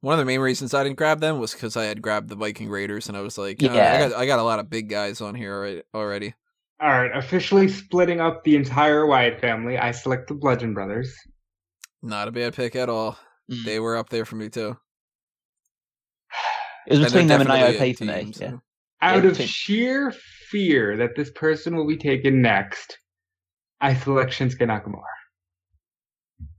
One 0.02 0.14
of 0.14 0.18
the 0.18 0.24
main 0.24 0.40
reasons 0.40 0.72
I 0.72 0.82
didn't 0.84 0.96
grab 0.96 1.20
them 1.20 1.38
was 1.38 1.52
because 1.52 1.76
I 1.76 1.84
had 1.84 2.00
grabbed 2.00 2.28
the 2.28 2.36
Viking 2.36 2.68
Raiders, 2.70 3.08
and 3.08 3.16
I 3.16 3.20
was 3.20 3.36
like, 3.36 3.62
"Uh, 3.62 3.72
Yeah. 3.72 3.94
I 3.94 4.08
got 4.08 4.18
I 4.20 4.26
got 4.26 4.38
a 4.38 4.44
lot 4.44 4.58
of 4.58 4.70
big 4.70 4.88
guys 4.88 5.20
on 5.20 5.34
here 5.34 5.82
already. 5.94 6.34
Already. 6.80 6.92
All 6.94 7.02
right. 7.08 7.16
Officially 7.18 7.68
splitting 7.68 8.20
up 8.20 8.44
the 8.44 8.56
entire 8.56 9.06
Wyatt 9.06 9.40
family. 9.40 9.78
I 9.78 9.90
select 9.90 10.28
the 10.28 10.34
Bludgeon 10.34 10.74
Brothers. 10.74 11.14
Not 12.02 12.28
a 12.28 12.32
bad 12.32 12.54
pick 12.54 12.76
at 12.76 12.88
all. 12.88 13.18
Mm. 13.50 13.64
They 13.64 13.80
were 13.80 13.96
up 13.96 14.08
there 14.08 14.24
for 14.24 14.36
me 14.36 14.48
too. 14.48 14.76
It 16.86 16.98
was 16.98 17.06
between 17.12 17.26
them 17.28 17.42
and 17.42 17.48
definitely 17.48 17.76
a 17.76 17.92
AOP 17.92 17.98
for 17.98 18.04
me. 18.04 18.32
so- 18.32 18.44
Yeah. 18.44 18.56
Out 19.02 19.22
Yeah, 19.24 19.30
of 19.30 19.36
team. 19.38 19.46
sheer 19.46 20.12
fear 20.50 20.96
that 20.98 21.16
this 21.16 21.30
person 21.30 21.74
will 21.74 21.86
be 21.86 21.96
taken 21.96 22.42
next, 22.42 22.98
I 23.80 23.94
select 23.94 24.32
Shinsuke 24.32 24.58
Nakamura. 24.60 25.02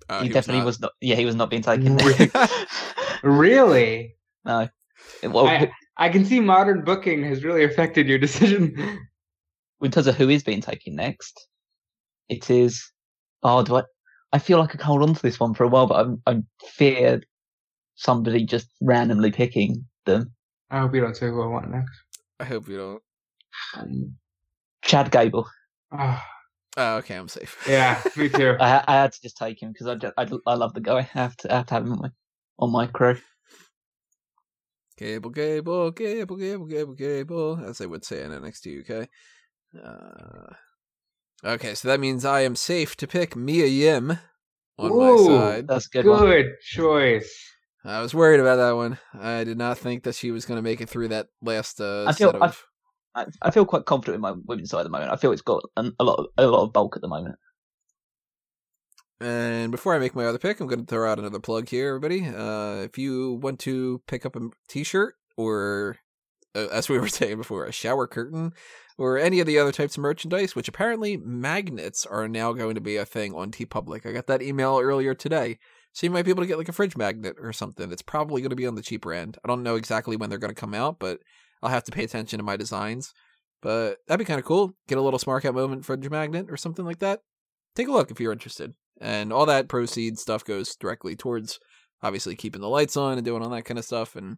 Uh, 0.09 0.21
he, 0.23 0.27
was 0.29 0.33
definitely 0.33 0.59
not. 0.59 0.65
was 0.65 0.79
not. 0.79 0.91
Yeah, 1.01 1.15
he 1.15 1.25
was 1.25 1.35
not 1.35 1.49
being 1.49 1.61
taken. 1.61 1.97
Really? 1.97 2.31
Really? 3.23 4.15
no. 4.45 4.67
Well, 5.23 5.45
I, 5.47 5.71
I 5.97 6.09
can 6.09 6.25
see 6.25 6.39
modern 6.39 6.83
booking 6.83 7.23
has 7.25 7.43
really 7.43 7.63
affected 7.63 8.07
your 8.07 8.17
decision. 8.17 8.75
in 9.81 9.91
terms 9.91 10.07
of 10.07 10.15
who 10.15 10.29
is 10.29 10.43
being 10.43 10.61
taken 10.61 10.95
next, 10.95 11.47
it 12.29 12.49
is. 12.49 12.91
Oh, 13.43 13.63
do 13.63 13.77
I? 13.77 13.83
I 14.33 14.39
feel 14.39 14.59
like 14.59 14.69
I 14.69 14.77
can 14.77 14.81
hold 14.85 15.03
on 15.03 15.13
to 15.13 15.21
this 15.21 15.39
one 15.39 15.53
for 15.53 15.63
a 15.63 15.67
while, 15.67 15.87
but 15.87 16.05
I'm, 16.05 16.21
I'm 16.25 16.47
fear 16.75 17.21
somebody 17.95 18.45
just 18.45 18.67
randomly 18.81 19.31
picking 19.31 19.85
them. 20.05 20.31
I 20.69 20.79
hope 20.79 20.95
you 20.95 21.01
don't 21.01 21.17
say 21.17 21.27
who 21.27 21.41
I 21.41 21.47
want 21.47 21.69
next. 21.69 21.99
I 22.39 22.45
hope 22.45 22.67
you 22.69 22.77
don't. 22.77 23.03
Um, 23.77 24.15
Chad 24.83 25.11
Gable. 25.11 25.47
Oh, 25.91 26.21
Oh, 26.77 26.95
okay, 26.97 27.15
I'm 27.15 27.27
safe. 27.27 27.57
yeah, 27.67 28.01
me 28.15 28.29
too. 28.33 28.55
I, 28.59 28.83
I 28.87 28.93
had 28.95 29.11
to 29.11 29.21
just 29.21 29.35
take 29.37 29.61
him 29.61 29.73
because 29.73 29.87
I, 29.87 29.95
ju- 29.95 30.13
I, 30.17 30.25
I 30.47 30.55
love 30.55 30.73
the 30.73 30.79
guy. 30.79 30.99
I 30.99 31.01
have 31.01 31.35
to 31.37 31.53
I 31.53 31.57
have 31.57 31.65
to 31.67 31.73
have 31.73 31.83
him 31.85 31.91
on 31.93 31.99
my 32.01 32.09
on 32.59 32.71
my 32.71 32.87
crew. 32.87 33.17
Gable, 34.97 35.31
Gable, 35.31 35.91
Gable, 35.91 36.37
Gable, 36.37 36.65
Gable, 36.67 36.93
Gable, 36.93 37.59
as 37.65 37.77
they 37.79 37.87
would 37.87 38.05
say 38.05 38.23
in 38.23 38.31
NXT 38.31 38.89
UK. 38.89 39.09
Uh, 39.75 40.53
okay, 41.43 41.73
so 41.75 41.87
that 41.87 41.99
means 41.99 42.25
I 42.25 42.41
am 42.41 42.55
safe 42.55 42.95
to 42.97 43.07
pick 43.07 43.35
Mia 43.35 43.65
Yim 43.67 44.17
on 44.77 44.97
my 44.97 45.23
side. 45.25 45.67
That's 45.67 45.87
a 45.87 45.89
good, 45.89 46.05
one. 46.05 46.25
Good 46.25 46.59
choice. 46.61 47.47
I 47.83 48.01
was 48.01 48.13
worried 48.13 48.39
about 48.39 48.57
that 48.57 48.75
one. 48.75 48.99
I 49.13 49.43
did 49.43 49.57
not 49.57 49.77
think 49.77 50.03
that 50.03 50.15
she 50.15 50.31
was 50.31 50.45
going 50.45 50.57
to 50.57 50.61
make 50.61 50.81
it 50.81 50.89
through 50.89 51.07
that 51.09 51.27
last 51.41 51.81
uh, 51.81 52.05
I 52.07 52.13
feel- 52.13 52.31
set 52.31 52.41
I- 52.41 52.45
of. 52.45 52.63
I, 53.13 53.25
I 53.41 53.51
feel 53.51 53.65
quite 53.65 53.83
confident 53.83 54.15
in 54.15 54.21
my 54.21 54.31
women's 54.45 54.69
side 54.69 54.79
at 54.79 54.83
the 54.83 54.89
moment. 54.89 55.11
I 55.11 55.17
feel 55.17 55.33
it's 55.33 55.41
got 55.41 55.61
an, 55.75 55.91
a 55.99 56.03
lot 56.05 56.17
of, 56.19 56.25
a 56.37 56.47
lot 56.47 56.63
of 56.63 56.71
bulk 56.71 56.95
at 56.95 57.01
the 57.01 57.09
moment. 57.09 57.35
And 59.19 59.69
before 59.69 59.93
I 59.93 59.99
make 59.99 60.15
my 60.15 60.23
other 60.25 60.37
pick, 60.37 60.61
I'm 60.61 60.67
going 60.67 60.79
to 60.79 60.85
throw 60.85 61.11
out 61.11 61.19
another 61.19 61.39
plug 61.41 61.67
here, 61.67 61.89
everybody. 61.89 62.25
Uh, 62.25 62.83
if 62.83 62.97
you 62.97 63.33
want 63.43 63.59
to 63.61 64.01
pick 64.07 64.25
up 64.25 64.37
a 64.37 64.49
T-shirt 64.69 65.15
or, 65.35 65.97
uh, 66.55 66.67
as 66.71 66.89
we 66.89 66.99
were 66.99 67.07
saying 67.09 67.37
before, 67.37 67.65
a 67.65 67.71
shower 67.71 68.07
curtain 68.07 68.53
or 68.97 69.17
any 69.17 69.39
of 69.39 69.47
the 69.47 69.57
other 69.57 69.71
types 69.71 69.97
of 69.97 70.01
merchandise, 70.01 70.55
which 70.55 70.67
apparently 70.67 71.17
magnets 71.17 72.05
are 72.05 72.27
now 72.27 72.53
going 72.53 72.75
to 72.75 72.81
be 72.81 72.97
a 72.97 73.05
thing 73.05 73.33
on 73.33 73.51
TeePublic. 73.51 74.05
I 74.05 74.11
got 74.11 74.27
that 74.27 74.41
email 74.41 74.79
earlier 74.79 75.13
today, 75.13 75.57
so 75.93 76.05
you 76.05 76.11
might 76.11 76.25
be 76.25 76.31
able 76.31 76.43
to 76.43 76.47
get 76.47 76.57
like 76.57 76.69
a 76.69 76.73
fridge 76.73 76.97
magnet 76.97 77.35
or 77.39 77.53
something. 77.53 77.91
It's 77.91 78.01
probably 78.01 78.41
going 78.41 78.51
to 78.51 78.55
be 78.55 78.67
on 78.67 78.75
the 78.75 78.81
cheaper 78.81 79.13
end. 79.13 79.37
I 79.43 79.47
don't 79.47 79.63
know 79.63 79.75
exactly 79.75 80.15
when 80.15 80.29
they're 80.29 80.39
going 80.39 80.53
to 80.53 80.59
come 80.59 80.73
out, 80.73 80.99
but 80.99 81.19
I'll 81.63 81.69
have 81.69 81.83
to 81.85 81.91
pay 81.91 82.03
attention 82.03 82.37
to 82.37 82.43
my 82.43 82.57
designs. 82.57 83.13
But 83.61 83.97
that'd 84.07 84.19
be 84.19 84.25
kind 84.25 84.39
of 84.39 84.45
cool. 84.45 84.73
Get 84.87 84.97
a 84.97 85.01
little 85.01 85.19
Smark 85.19 85.45
Out 85.45 85.53
Moment 85.53 85.85
fridge 85.85 86.09
magnet 86.09 86.47
or 86.49 86.57
something 86.57 86.85
like 86.85 86.99
that. 86.99 87.21
Take 87.75 87.87
a 87.87 87.91
look 87.91 88.11
if 88.11 88.19
you're 88.19 88.33
interested 88.33 88.73
and 89.01 89.33
all 89.33 89.47
that 89.47 89.67
proceeds 89.67 90.21
stuff 90.21 90.45
goes 90.45 90.75
directly 90.75 91.15
towards 91.15 91.59
obviously 92.03 92.35
keeping 92.35 92.61
the 92.61 92.69
lights 92.69 92.95
on 92.95 93.17
and 93.17 93.25
doing 93.25 93.41
all 93.41 93.49
that 93.49 93.65
kind 93.65 93.79
of 93.79 93.85
stuff 93.85 94.15
and 94.15 94.37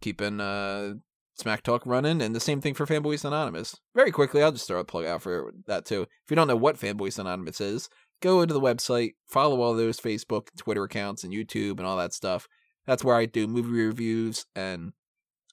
keeping 0.00 0.40
uh 0.40 0.94
smack 1.36 1.62
talk 1.62 1.84
running 1.84 2.22
and 2.22 2.34
the 2.34 2.40
same 2.40 2.60
thing 2.60 2.74
for 2.74 2.86
fanboys 2.86 3.24
anonymous. 3.24 3.76
Very 3.94 4.10
quickly 4.10 4.42
i'll 4.42 4.52
just 4.52 4.66
throw 4.66 4.80
a 4.80 4.84
plug 4.84 5.06
out 5.06 5.22
for 5.22 5.52
that 5.66 5.84
too. 5.84 6.02
If 6.02 6.30
you 6.30 6.36
don't 6.36 6.48
know 6.48 6.56
what 6.56 6.78
fanboys 6.78 7.18
anonymous 7.18 7.60
is 7.60 7.88
go 8.20 8.46
to 8.46 8.54
the 8.54 8.60
website 8.60 9.14
follow 9.26 9.60
all 9.60 9.74
those 9.74 9.98
facebook 9.98 10.48
twitter 10.56 10.84
accounts 10.84 11.24
and 11.24 11.32
youtube 11.32 11.78
and 11.78 11.86
all 11.86 11.96
that 11.96 12.12
stuff. 12.12 12.48
That's 12.86 13.04
where 13.04 13.16
i 13.16 13.26
do 13.26 13.46
movie 13.46 13.70
reviews 13.70 14.46
and 14.54 14.92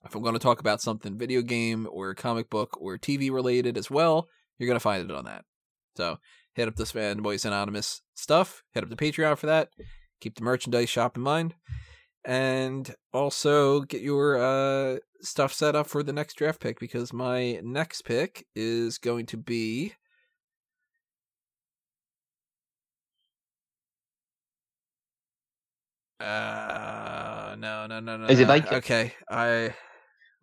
if 0.05 0.15
i'm 0.15 0.21
going 0.21 0.33
to 0.33 0.39
talk 0.39 0.59
about 0.59 0.81
something 0.81 1.17
video 1.17 1.41
game 1.41 1.87
or 1.91 2.13
comic 2.13 2.49
book 2.49 2.77
or 2.79 2.97
tv 2.97 3.31
related 3.31 3.77
as 3.77 3.89
well 3.89 4.27
you're 4.57 4.67
going 4.67 4.75
to 4.75 4.79
find 4.79 5.09
it 5.09 5.15
on 5.15 5.25
that. 5.25 5.45
So 5.97 6.19
hit 6.53 6.67
up 6.67 6.75
the 6.75 6.83
fanboys 6.83 7.45
anonymous 7.45 8.01
stuff 8.13 8.63
hit 8.73 8.83
up 8.83 8.89
the 8.89 8.95
patreon 8.95 9.37
for 9.37 9.47
that 9.47 9.69
keep 10.19 10.35
the 10.35 10.43
merchandise 10.43 10.89
shop 10.89 11.17
in 11.17 11.23
mind 11.23 11.55
and 12.25 12.95
also 13.13 13.81
get 13.81 14.01
your 14.01 14.37
uh 14.37 14.97
stuff 15.21 15.53
set 15.53 15.75
up 15.75 15.87
for 15.87 16.03
the 16.03 16.13
next 16.13 16.35
draft 16.35 16.59
pick 16.59 16.79
because 16.79 17.11
my 17.13 17.59
next 17.63 18.03
pick 18.03 18.45
is 18.55 18.97
going 18.97 19.25
to 19.27 19.37
be 19.37 19.93
uh 26.19 27.55
no 27.57 27.87
no 27.87 27.99
no 27.99 28.17
no 28.17 28.27
Is 28.27 28.39
it 28.39 28.47
vacant? 28.47 28.73
okay 28.73 29.13
i 29.29 29.73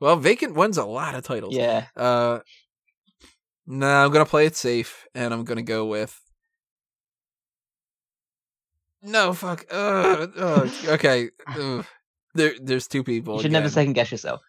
well 0.01 0.17
vacant 0.17 0.55
one's 0.55 0.77
a 0.77 0.85
lot 0.85 1.15
of 1.15 1.23
titles 1.23 1.55
Yeah, 1.57 1.87
uh, 1.97 2.41
no, 3.67 3.87
I'm 3.87 4.11
gonna 4.11 4.25
play 4.27 4.47
it 4.47 4.57
safe, 4.57 5.07
and 5.15 5.33
I'm 5.35 5.45
gonna 5.45 5.63
go 5.63 5.85
with. 5.87 6.19
No, 9.03 9.33
fuck. 9.33 9.65
Uh, 9.71 10.27
uh, 10.37 10.69
okay. 10.89 11.31
Ugh. 11.47 11.85
There, 12.35 12.53
there's 12.61 12.87
two 12.87 13.03
people. 13.05 13.37
you 13.37 13.43
should 13.43 13.53
never 13.53 13.69
second 13.71 13.95
guess 13.95 14.11
yourself. 14.11 14.41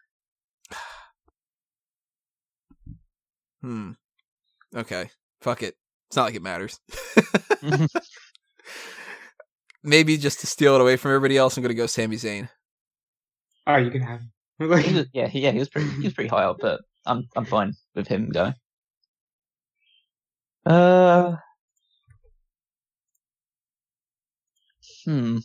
Hmm. 3.62 3.92
Okay. 4.76 5.10
Fuck 5.42 5.64
it. 5.64 5.76
It's 6.10 6.16
not 6.16 6.26
like 6.26 6.36
it 6.36 6.42
matters. 6.42 6.80
Maybe 9.84 10.18
just 10.18 10.40
to 10.42 10.48
steal 10.48 10.76
it 10.76 10.82
away 10.82 10.98
from 10.98 11.12
everybody 11.12 11.38
else, 11.38 11.56
I'm 11.56 11.64
gonna 11.64 11.74
go 11.74 11.86
Sami 11.86 12.16
Zayn. 12.18 12.50
Oh, 13.68 13.78
you 13.78 13.92
can 13.92 14.02
have 14.02 14.20
him. 14.22 14.32
He 14.60 14.66
was- 14.66 15.08
yeah, 15.14 15.30
yeah, 15.32 15.52
he 15.52 15.60
was 15.60 15.70
pretty, 15.70 15.90
he 15.92 16.04
was 16.04 16.14
pretty 16.14 16.30
high 16.30 16.44
up, 16.44 16.58
but 16.60 16.82
I'm, 17.06 17.28
I'm 17.36 17.46
fine 17.46 17.74
with 17.96 18.08
him 18.08 18.30
going. 18.30 18.54
Uh, 20.66 21.38
hmm. 25.10 25.38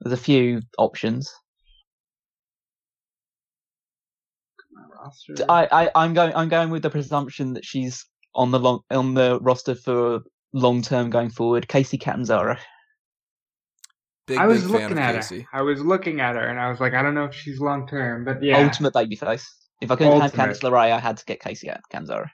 There's 0.00 0.18
a 0.18 0.22
few 0.22 0.62
options. 0.78 1.30
I, 5.48 5.68
I, 5.70 5.90
I'm 5.94 6.14
going, 6.14 6.34
I'm 6.34 6.48
going 6.48 6.70
with 6.70 6.82
the 6.82 6.90
presumption 6.90 7.54
that 7.54 7.64
she's 7.64 8.06
on 8.34 8.50
the 8.50 8.58
long, 8.58 8.80
on 8.90 9.14
the 9.14 9.38
roster 9.40 9.74
for 9.74 10.20
long 10.52 10.82
term 10.82 11.10
going 11.10 11.30
forward. 11.30 11.68
Kacy 11.68 12.00
Catanzaro. 12.00 12.56
Big, 14.26 14.38
I 14.38 14.46
was 14.46 14.62
big 14.62 14.70
looking 14.70 14.98
at 14.98 15.16
Kacy. 15.16 15.44
her. 15.50 15.58
I 15.58 15.62
was 15.62 15.80
looking 15.80 16.20
at 16.20 16.36
her, 16.36 16.46
and 16.46 16.58
I 16.58 16.70
was 16.70 16.80
like, 16.80 16.94
I 16.94 17.02
don't 17.02 17.14
know 17.14 17.24
if 17.24 17.34
she's 17.34 17.60
long 17.60 17.86
term, 17.86 18.24
but 18.24 18.42
yeah. 18.42 18.62
Ultimate 18.62 18.94
babyface. 18.94 19.44
If 19.82 19.90
I 19.90 19.96
couldn't 19.96 20.20
have 20.20 20.22
Ultimate. 20.22 20.56
Candice 20.56 20.62
LeRae, 20.62 20.92
I 20.92 20.98
had 20.98 21.16
to 21.18 21.24
get 21.24 21.40
Kacy 21.40 21.74
Catanzaro. 21.90 22.28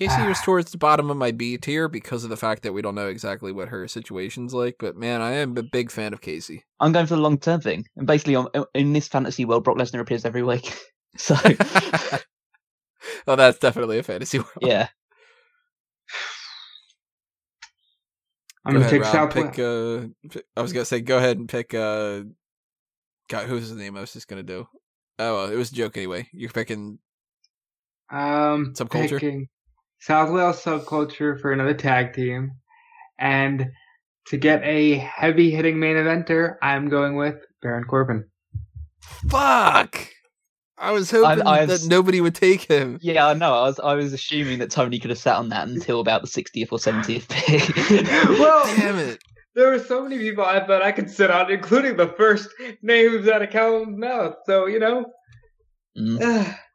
Kacy 0.00 0.26
was 0.28 0.38
Ah. 0.40 0.44
towards 0.44 0.72
the 0.72 0.78
bottom 0.78 1.10
of 1.10 1.16
my 1.18 1.30
B 1.30 1.58
tier 1.58 1.86
because 1.88 2.24
of 2.24 2.30
the 2.30 2.36
fact 2.36 2.62
that 2.62 2.72
we 2.72 2.80
don't 2.80 2.94
know 2.94 3.08
exactly 3.08 3.52
what 3.52 3.68
her 3.68 3.86
situation's 3.86 4.54
like. 4.54 4.76
But 4.78 4.96
man, 4.96 5.20
I 5.20 5.32
am 5.32 5.56
a 5.58 5.62
big 5.62 5.90
fan 5.90 6.12
of 6.14 6.20
Kacy. 6.22 6.62
I'm 6.80 6.92
going 6.92 7.06
for 7.06 7.16
the 7.16 7.20
long 7.20 7.38
term 7.38 7.60
thing. 7.60 7.86
And 7.96 8.06
basically, 8.06 8.34
on, 8.36 8.48
in 8.74 8.92
this 8.94 9.08
fantasy 9.08 9.44
world, 9.44 9.64
Brock 9.64 9.76
Lesnar 9.76 10.00
appears 10.00 10.24
every 10.24 10.42
week. 10.42 10.72
So, 11.16 11.34
oh, 13.26 13.34
that's 13.34 13.58
definitely 13.58 13.98
a 13.98 14.02
fantasy 14.04 14.38
world. 14.38 14.50
yeah. 14.60 14.86
I'm 18.64 18.74
Go 18.74 18.80
gonna 18.80 18.86
ahead, 18.86 18.90
take 18.90 19.02
Rob. 19.02 19.12
Southwest. 19.12 19.56
Pick, 19.56 19.58
uh, 19.58 20.06
pick- 20.30 20.46
I 20.56 20.62
was 20.62 20.72
gonna 20.72 20.84
say, 20.84 21.00
go 21.00 21.16
ahead 21.18 21.36
and 21.38 21.48
pick. 21.48 21.74
Uh, 21.74 22.22
God, 23.28 23.48
who's 23.48 23.68
his 23.68 23.76
name? 23.76 23.96
I 23.96 24.02
was 24.02 24.12
just 24.12 24.28
gonna 24.28 24.44
do. 24.44 24.68
Oh, 25.18 25.34
well, 25.34 25.50
it 25.50 25.56
was 25.56 25.72
a 25.72 25.74
joke 25.74 25.96
anyway. 25.96 26.28
You're 26.32 26.50
picking. 26.50 27.00
Um, 28.10 28.72
Subculture? 28.74 29.18
picking 29.20 29.48
South 30.00 30.30
Wales 30.30 30.62
subculture 30.62 31.38
for 31.40 31.52
another 31.52 31.74
tag 31.74 32.12
team, 32.14 32.52
and 33.18 33.66
to 34.26 34.36
get 34.36 34.62
a 34.64 34.96
heavy 34.96 35.50
hitting 35.50 35.78
main 35.78 35.96
eventer, 35.96 36.56
I'm 36.62 36.88
going 36.88 37.16
with 37.16 37.36
Baron 37.62 37.84
Corbin. 37.84 38.24
Fuck! 39.28 40.08
I 40.78 40.92
was 40.92 41.10
hoping 41.10 41.46
I- 41.46 41.50
I 41.62 41.66
that 41.66 41.72
was- 41.72 41.88
nobody 41.88 42.20
would 42.20 42.34
take 42.34 42.62
him. 42.62 42.98
Yeah, 43.02 43.26
I 43.26 43.34
know. 43.34 43.52
I 43.52 43.62
was 43.64 43.78
I 43.80 43.94
was 43.94 44.12
assuming 44.12 44.58
that 44.60 44.70
Tony 44.70 44.98
could 44.98 45.10
have 45.10 45.18
sat 45.18 45.36
on 45.36 45.50
that 45.50 45.68
until 45.68 46.00
about 46.00 46.22
the 46.22 46.28
60th 46.28 46.68
or 46.72 46.78
70th 46.78 47.28
pick. 47.28 47.76
well, 48.38 48.64
Damn 48.76 48.96
it! 48.98 49.18
there 49.54 49.70
were 49.70 49.78
so 49.78 50.02
many 50.02 50.16
people 50.18 50.44
I 50.44 50.64
thought 50.66 50.82
I 50.82 50.92
could 50.92 51.10
sit 51.10 51.30
on, 51.30 51.50
including 51.50 51.96
the 51.96 52.08
first 52.16 52.48
names 52.82 53.28
out 53.28 53.42
of 53.42 53.50
Callum's 53.50 53.98
mouth. 53.98 54.36
So 54.46 54.66
you 54.66 54.78
know, 54.78 55.04
Mm. 55.98 56.56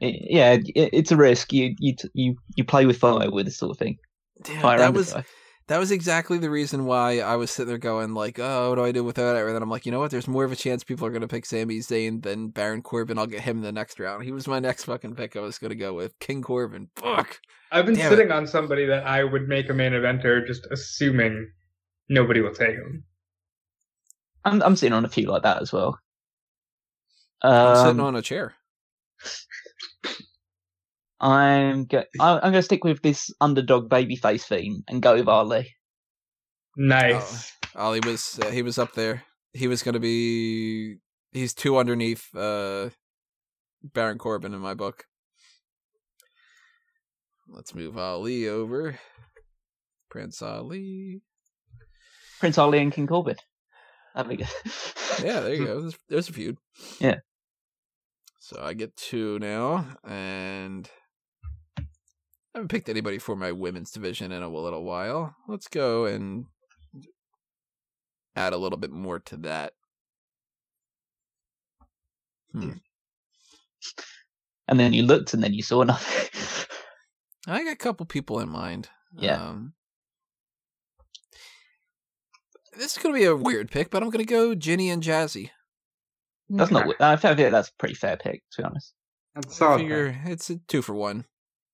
It- 0.00 0.30
yeah, 0.30 0.52
it, 0.52 0.64
it's 0.74 1.12
a 1.12 1.16
risk. 1.16 1.52
You 1.52 1.74
you 1.78 1.94
you 2.14 2.36
you 2.56 2.64
play 2.64 2.86
with 2.86 2.98
fire 2.98 3.30
with 3.30 3.46
this 3.46 3.56
sort 3.56 3.70
of 3.70 3.78
thing. 3.78 3.98
Damn, 4.42 4.60
Fire 4.60 4.78
that 4.78 4.92
was 4.92 5.12
die. 5.12 5.24
that 5.68 5.78
was 5.78 5.90
exactly 5.90 6.36
the 6.36 6.50
reason 6.50 6.84
why 6.84 7.20
I 7.20 7.36
was 7.36 7.50
sitting 7.50 7.68
there 7.68 7.78
going 7.78 8.12
like, 8.12 8.38
oh, 8.38 8.68
what 8.68 8.74
do 8.76 8.84
I 8.84 8.92
do 8.92 9.02
with 9.02 9.16
that? 9.16 9.34
And 9.36 9.54
then 9.54 9.62
I'm 9.62 9.70
like, 9.70 9.86
you 9.86 9.92
know 9.92 9.98
what? 9.98 10.10
There's 10.10 10.28
more 10.28 10.44
of 10.44 10.52
a 10.52 10.56
chance 10.56 10.84
people 10.84 11.06
are 11.06 11.10
gonna 11.10 11.26
pick 11.28 11.46
Sami 11.46 11.78
Zayn 11.78 12.22
than 12.22 12.48
Baron 12.48 12.82
Corbin. 12.82 13.18
I'll 13.18 13.26
get 13.26 13.40
him 13.40 13.56
in 13.58 13.62
the 13.62 13.72
next 13.72 13.98
round. 13.98 14.24
He 14.24 14.32
was 14.32 14.46
my 14.46 14.58
next 14.58 14.84
fucking 14.84 15.14
pick. 15.14 15.34
I 15.36 15.40
was 15.40 15.58
gonna 15.58 15.74
go 15.74 15.94
with 15.94 16.18
King 16.18 16.42
Corbin. 16.42 16.90
Fuck. 16.96 17.40
I've 17.72 17.86
been 17.86 17.94
Damn 17.94 18.10
sitting 18.10 18.30
on 18.30 18.46
somebody 18.46 18.84
that 18.86 19.06
I 19.06 19.24
would 19.24 19.48
make 19.48 19.70
a 19.70 19.74
main 19.74 19.92
eventer, 19.92 20.46
just 20.46 20.66
assuming 20.70 21.50
nobody 22.10 22.42
will 22.42 22.54
take 22.54 22.76
him. 22.76 23.02
I'm 24.44 24.62
I'm 24.62 24.76
sitting 24.76 24.92
on 24.92 25.04
a 25.06 25.08
few 25.08 25.28
like 25.30 25.42
that 25.44 25.62
as 25.62 25.72
well. 25.72 25.98
I'm 27.42 27.76
sitting 27.76 28.00
Um, 28.00 28.06
on 28.06 28.16
a 28.16 28.22
chair. 28.22 28.54
I'm 31.20 31.84
go- 31.86 32.04
I- 32.20 32.34
I'm 32.36 32.40
going 32.40 32.54
to 32.54 32.62
stick 32.62 32.84
with 32.84 33.02
this 33.02 33.30
underdog 33.40 33.88
babyface 33.88 34.42
theme 34.44 34.82
and 34.88 35.02
go 35.02 35.14
with 35.14 35.28
Ali. 35.28 35.74
Nice. 36.76 37.52
Ali 37.74 38.00
was 38.04 38.38
uh, 38.42 38.50
he 38.50 38.62
was 38.62 38.78
up 38.78 38.92
there. 38.94 39.22
He 39.54 39.66
was 39.66 39.82
gonna 39.82 39.98
be 39.98 40.96
he's 41.32 41.54
two 41.54 41.78
underneath 41.78 42.34
uh 42.34 42.90
Baron 43.82 44.18
Corbin 44.18 44.52
in 44.52 44.60
my 44.60 44.74
book. 44.74 45.04
Let's 47.48 47.74
move 47.74 47.96
Ali 47.96 48.48
over. 48.48 48.98
Prince 50.10 50.42
Ali. 50.42 51.22
Prince 52.40 52.58
Ali 52.58 52.78
and 52.78 52.92
King 52.92 53.06
Corbin. 53.06 53.36
That'd 54.14 54.30
be 54.30 54.36
good. 54.36 54.48
Yeah, 55.24 55.40
there 55.40 55.54
you 55.54 55.64
go. 55.66 55.80
There's, 55.80 55.98
there's 56.08 56.28
a 56.28 56.32
feud. 56.32 56.58
Yeah. 57.00 57.16
So 58.40 58.60
I 58.62 58.74
get 58.74 58.96
two 58.96 59.38
now, 59.38 59.86
and 60.04 60.86
I 60.86 61.05
haven't 62.56 62.68
picked 62.68 62.88
anybody 62.88 63.18
for 63.18 63.36
my 63.36 63.52
women's 63.52 63.90
division 63.90 64.32
in 64.32 64.42
a 64.42 64.48
little 64.48 64.82
while. 64.82 65.36
Let's 65.46 65.68
go 65.68 66.06
and 66.06 66.46
add 68.34 68.54
a 68.54 68.56
little 68.56 68.78
bit 68.78 68.90
more 68.90 69.18
to 69.18 69.36
that. 69.38 69.74
Hmm. 72.52 72.72
And 74.68 74.80
then 74.80 74.94
you 74.94 75.02
looked, 75.02 75.34
and 75.34 75.42
then 75.42 75.52
you 75.52 75.62
saw 75.62 75.82
nothing. 75.82 76.30
I 77.46 77.62
got 77.62 77.74
a 77.74 77.76
couple 77.76 78.06
people 78.06 78.40
in 78.40 78.48
mind. 78.48 78.88
Yeah. 79.18 79.40
Um, 79.40 79.74
this 82.76 82.96
is 82.96 83.02
going 83.02 83.14
to 83.14 83.20
be 83.20 83.26
a 83.26 83.36
weird 83.36 83.70
pick, 83.70 83.90
but 83.90 84.02
I'm 84.02 84.08
going 84.08 84.24
to 84.24 84.30
go 84.30 84.54
Jinny 84.54 84.88
and 84.88 85.02
Jazzy. 85.02 85.50
that's 86.48 86.70
not. 86.70 86.88
I 87.00 87.16
feel 87.16 87.32
like 87.32 87.50
that's 87.50 87.68
a 87.68 87.74
pretty 87.78 87.94
fair 87.94 88.16
pick, 88.16 88.42
to 88.52 88.62
be 88.62 88.64
honest. 88.64 88.94
That's 89.34 89.48
I 89.48 89.58
solid. 89.58 89.78
figure 89.80 90.18
it's 90.24 90.48
a 90.48 90.56
two 90.56 90.80
for 90.80 90.94
one. 90.94 91.26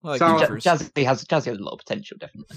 I 0.05 0.09
like 0.09 0.19
Solid. 0.19 0.65
Ja- 0.65 0.75
Jazzy 0.77 1.05
has 1.05 1.25
Jazzy 1.25 1.47
has 1.47 1.59
a 1.59 1.63
lot 1.63 1.73
of 1.73 1.79
potential, 1.79 2.17
definitely. 2.19 2.57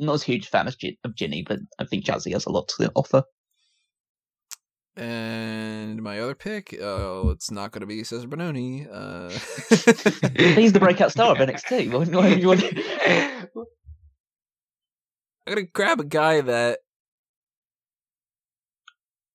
I'm 0.00 0.06
not 0.06 0.14
as 0.14 0.22
huge 0.22 0.46
a 0.46 0.48
fan 0.48 0.68
of, 0.68 0.78
Gin- 0.78 0.96
of 1.04 1.14
Jinny, 1.14 1.44
but 1.46 1.58
I 1.78 1.84
think 1.84 2.04
Jazzy 2.04 2.32
has 2.32 2.46
a 2.46 2.50
lot 2.52 2.68
to 2.78 2.90
offer. 2.94 3.22
And 4.96 6.02
my 6.02 6.18
other 6.18 6.34
pick, 6.34 6.76
oh, 6.80 7.30
it's 7.30 7.50
not 7.52 7.70
going 7.70 7.80
to 7.82 7.86
be 7.86 8.02
Cezar 8.02 8.26
Bononi. 8.26 8.88
Uh, 8.90 9.28
He's 10.60 10.72
the 10.72 10.80
breakout 10.80 11.12
star 11.12 11.30
of 11.32 11.38
NXT. 11.48 11.92
Why, 11.92 12.04
why 12.04 12.28
you 12.34 12.48
want? 12.48 12.64
I'm 15.46 15.54
going 15.54 15.66
to 15.66 15.72
grab 15.72 16.00
a 16.00 16.04
guy 16.04 16.40
that. 16.40 16.80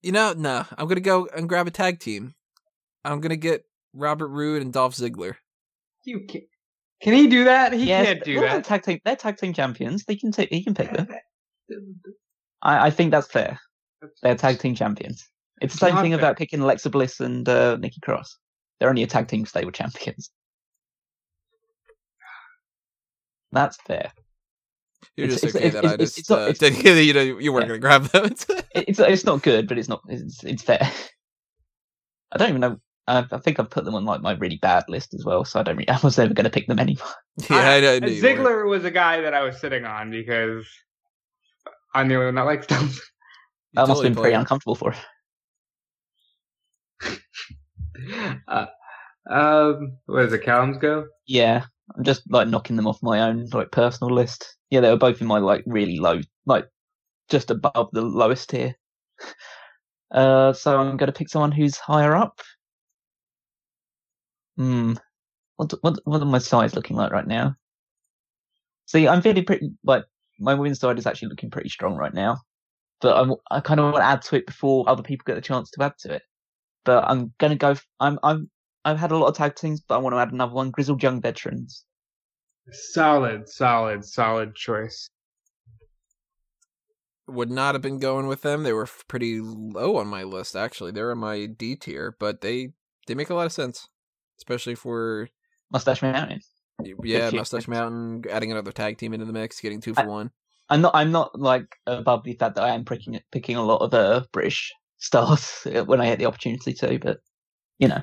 You 0.01 0.11
know, 0.11 0.33
no. 0.33 0.65
I'm 0.77 0.87
going 0.87 0.95
to 0.95 1.01
go 1.01 1.29
and 1.33 1.47
grab 1.47 1.67
a 1.67 1.71
tag 1.71 1.99
team. 1.99 2.33
I'm 3.05 3.21
going 3.21 3.29
to 3.29 3.37
get 3.37 3.63
Robert 3.93 4.27
Roode 4.27 4.61
and 4.61 4.73
Dolph 4.73 4.95
Ziggler. 4.95 5.35
you 6.03 6.25
can, 6.27 6.41
can 7.01 7.13
he 7.13 7.27
do 7.27 7.43
that? 7.45 7.73
He 7.73 7.85
Yes, 7.85 8.05
can't 8.05 8.23
do 8.23 8.33
well, 8.35 8.41
they're 8.43 8.53
that. 8.57 8.63
Tag 8.65 8.83
team, 8.83 8.99
they're 9.03 9.15
tag 9.15 9.37
team 9.37 9.53
champions. 9.53 10.05
They 10.05 10.15
can 10.15 10.31
take. 10.31 10.49
He 10.49 10.63
can 10.63 10.73
pick 10.73 10.91
them. 10.93 11.07
I, 12.61 12.87
I 12.87 12.89
think 12.91 13.11
that's 13.11 13.27
fair. 13.27 13.59
They're 14.21 14.35
tag 14.35 14.59
team 14.59 14.75
champions. 14.75 15.27
It's 15.61 15.73
the 15.73 15.79
same 15.87 15.95
thing 15.97 16.11
fair. 16.11 16.19
about 16.19 16.37
picking 16.37 16.59
Alexa 16.61 16.89
Bliss 16.89 17.19
and 17.19 17.47
uh, 17.47 17.77
Nikki 17.77 17.99
Cross. 18.01 18.37
They're 18.79 18.89
only 18.89 19.03
a 19.03 19.07
tag 19.07 19.27
team 19.27 19.45
stable 19.45 19.71
champions. 19.71 20.29
That's 23.51 23.77
fair. 23.85 24.11
You're 25.15 25.25
It's- 25.27 25.41
just 25.41 25.55
it's- 25.55 25.55
okay 25.55 25.67
it's- 25.67 25.83
that 25.83 25.93
I 25.93 25.97
just 26.03 26.17
it's 26.19 26.29
not- 26.29 26.39
uh, 26.39 26.51
didn't 26.59 26.81
hear 26.81 26.95
that 26.95 27.03
you, 27.03 27.13
know, 27.13 27.21
you 27.21 27.53
weren't 27.53 27.63
Yeah. 27.69 27.77
going 27.77 27.81
to 27.81 27.87
grab 27.87 28.03
them. 28.05 28.33
It's 28.75 28.99
it's 28.99 29.23
not 29.25 29.43
good, 29.43 29.67
but 29.67 29.77
it's 29.77 29.87
not. 29.87 30.01
It's 30.09 30.43
it's 30.43 30.63
fair. 30.63 30.79
I 32.31 32.37
don't 32.37 32.49
even 32.49 32.61
know. 32.61 32.77
I, 33.07 33.25
I 33.31 33.37
think 33.39 33.59
I've 33.59 33.69
put 33.69 33.85
them 33.85 33.95
on 33.95 34.05
like 34.05 34.21
my 34.21 34.33
really 34.33 34.57
bad 34.57 34.85
list 34.87 35.13
as 35.13 35.25
well, 35.25 35.43
so 35.45 35.59
I 35.59 35.63
don't. 35.63 35.77
Really, 35.77 35.89
I 35.89 35.99
was 36.03 36.17
never 36.17 36.33
going 36.33 36.45
to 36.45 36.49
pick 36.49 36.67
them 36.67 36.79
anymore. 36.79 37.07
yeah, 37.49 37.57
I, 37.57 37.75
I 37.95 37.99
knew 37.99 38.23
weren't. 38.23 38.39
Ziggler 38.39 38.69
was 38.69 38.85
a 38.85 38.91
guy 38.91 39.21
that 39.21 39.33
I 39.33 39.41
was 39.43 39.59
sitting 39.59 39.85
on 39.85 40.11
because 40.11 40.67
I'm 41.93 42.07
the 42.07 42.15
only 42.15 42.27
one 42.27 42.35
that 42.35 42.43
likes 42.43 42.67
them. 42.67 42.89
You 43.75 43.81
That 43.81 43.87
must 43.87 44.03
have 44.03 44.13
been 44.13 44.21
pretty 44.21 44.33
played. 44.33 44.39
uncomfortable 44.39 44.75
for 44.75 44.93
her. 44.93 45.01
uh, 48.47 48.67
um, 49.29 49.97
where 50.05 50.21
does 50.23 50.31
the 50.31 50.37
Callums 50.37 50.79
go? 50.79 51.07
Yeah, 51.25 51.65
I'm 51.97 52.03
just 52.03 52.21
like 52.29 52.47
knocking 52.47 52.75
them 52.75 52.85
off 52.85 53.01
my 53.01 53.21
own 53.21 53.47
like 53.51 53.71
personal 53.71 54.13
list. 54.13 54.57
Yeah, 54.69 54.81
they 54.81 54.91
were 54.91 54.97
both 54.97 55.21
in 55.21 55.27
my 55.27 55.39
like 55.39 55.63
really 55.65 55.97
low, 55.97 56.21
like 56.45 56.67
just 57.29 57.49
above 57.49 57.89
the 57.93 58.03
lowest 58.03 58.51
tier. 58.51 58.75
Uh, 60.11 60.53
so 60.53 60.77
I'm 60.77 60.97
going 60.97 61.07
to 61.07 61.17
pick 61.17 61.29
someone 61.29 61.51
who's 61.51 61.77
higher 61.77 62.15
up. 62.15 62.41
Hmm. 64.57 64.93
What 65.57 65.73
what 65.81 65.99
what 66.05 66.21
are 66.21 66.25
my 66.25 66.39
sides 66.39 66.75
looking 66.75 66.97
like 66.97 67.11
right 67.11 67.27
now? 67.27 67.55
See, 68.85 69.07
I'm 69.07 69.21
feeling 69.21 69.45
pretty 69.45 69.71
like 69.83 70.05
my 70.39 70.53
women's 70.53 70.79
side 70.79 70.97
is 70.97 71.07
actually 71.07 71.29
looking 71.29 71.51
pretty 71.51 71.69
strong 71.69 71.95
right 71.95 72.13
now, 72.13 72.37
but 73.01 73.17
I'm, 73.17 73.35
I 73.51 73.59
kind 73.61 73.79
of 73.79 73.85
want 73.85 73.97
to 73.97 74.03
add 74.03 74.21
to 74.23 74.37
it 74.37 74.47
before 74.47 74.89
other 74.89 75.03
people 75.03 75.23
get 75.25 75.35
the 75.35 75.41
chance 75.41 75.71
to 75.71 75.83
add 75.83 75.93
to 75.99 76.13
it. 76.13 76.23
But 76.85 77.05
I'm 77.05 77.33
gonna 77.39 77.55
go. 77.55 77.71
f- 77.71 77.87
I'm 77.99 78.19
I'm 78.23 78.49
I've 78.85 78.99
had 78.99 79.11
a 79.11 79.17
lot 79.17 79.27
of 79.27 79.37
tag 79.37 79.55
teams, 79.55 79.81
but 79.81 79.95
I 79.95 79.99
want 79.99 80.13
to 80.15 80.19
add 80.19 80.33
another 80.33 80.53
one: 80.53 80.71
grizzled 80.71 81.03
young 81.03 81.21
veterans. 81.21 81.85
Solid, 82.71 83.49
solid, 83.49 84.05
solid 84.05 84.55
choice. 84.55 85.09
Would 87.27 87.51
not 87.51 87.75
have 87.75 87.81
been 87.81 87.99
going 87.99 88.27
with 88.27 88.41
them. 88.41 88.63
They 88.63 88.73
were 88.73 88.87
pretty 89.07 89.39
low 89.39 89.97
on 89.97 90.07
my 90.07 90.23
list, 90.23 90.55
actually. 90.55 90.91
They're 90.91 91.11
in 91.11 91.19
my 91.19 91.45
D 91.45 91.75
tier, 91.75 92.15
but 92.19 92.41
they 92.41 92.73
they 93.07 93.15
make 93.15 93.29
a 93.29 93.35
lot 93.35 93.45
of 93.45 93.53
sense, 93.53 93.87
especially 94.37 94.75
for 94.75 95.29
Mustache 95.71 96.01
Mountain. 96.01 96.41
yeah, 97.03 97.29
Mustache. 97.31 97.67
Mountain 97.67 98.23
adding 98.29 98.51
another 98.51 98.71
tag 98.71 98.97
team 98.97 99.13
into 99.13 99.25
the 99.25 99.33
mix, 99.33 99.59
getting 99.59 99.81
two 99.81 99.93
for 99.93 100.01
I- 100.01 100.05
one. 100.07 100.31
I'm 100.69 100.81
not. 100.81 100.95
I'm 100.95 101.11
not 101.11 101.37
like 101.37 101.75
above 101.85 102.23
the 102.23 102.33
fact 102.35 102.55
that 102.55 102.63
I 102.63 102.69
am 102.73 102.85
picking 102.85 103.19
picking 103.31 103.57
a 103.57 103.63
lot 103.63 103.81
of 103.81 103.93
uh, 103.93 104.23
British 104.31 104.73
stars 104.97 105.67
when 105.85 105.99
I 105.99 106.05
get 106.07 106.19
the 106.19 106.25
opportunity 106.25 106.73
to. 106.73 106.99
But 106.99 107.19
you 107.79 107.89
know, 107.89 108.01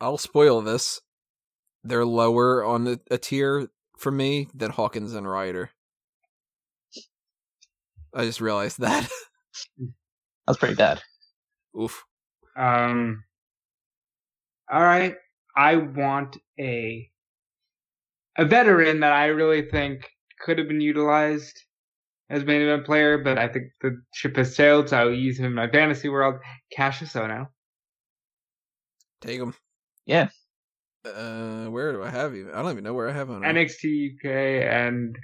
I'll 0.00 0.18
spoil 0.18 0.60
this. 0.60 1.00
They're 1.82 2.04
lower 2.04 2.62
on 2.64 2.84
the, 2.84 3.00
a 3.10 3.16
tier 3.18 3.68
for 3.98 4.10
me 4.12 4.48
than 4.54 4.70
Hawkins 4.70 5.14
and 5.14 5.28
Ryder. 5.28 5.70
I 8.14 8.24
just 8.24 8.40
realized 8.40 8.80
that. 8.80 9.08
that's 10.46 10.58
pretty 10.58 10.74
bad. 10.74 11.02
Oof. 11.80 12.04
Um. 12.56 13.24
All 14.70 14.80
right, 14.82 15.16
I 15.56 15.76
want 15.76 16.36
a 16.58 17.08
a 18.36 18.44
veteran 18.44 19.00
that 19.00 19.12
I 19.12 19.26
really 19.26 19.62
think 19.62 20.08
could 20.40 20.58
have 20.58 20.68
been 20.68 20.80
utilized 20.80 21.56
as 22.30 22.44
main 22.44 22.62
event 22.62 22.84
player, 22.84 23.18
but 23.18 23.38
I 23.38 23.48
think 23.48 23.66
the 23.80 24.00
ship 24.14 24.36
has 24.36 24.56
sailed, 24.56 24.88
so 24.88 24.98
I 24.98 25.04
will 25.04 25.14
use 25.14 25.38
him 25.38 25.46
in 25.46 25.54
my 25.54 25.68
fantasy 25.68 26.08
world. 26.08 26.36
Kassius 26.76 27.12
Ohno. 27.14 27.48
Take 29.20 29.40
him. 29.40 29.54
Yeah. 30.06 30.28
Uh, 31.04 31.66
where 31.66 31.92
do 31.92 32.02
I 32.02 32.08
have 32.10 32.34
you? 32.34 32.50
I 32.52 32.62
don't 32.62 32.72
even 32.72 32.84
know 32.84 32.94
where 32.94 33.08
I 33.08 33.12
have 33.12 33.28
him. 33.28 33.40
now. 33.40 33.48
NXT 33.48 34.14
UK 34.14 34.24
and 34.70 35.16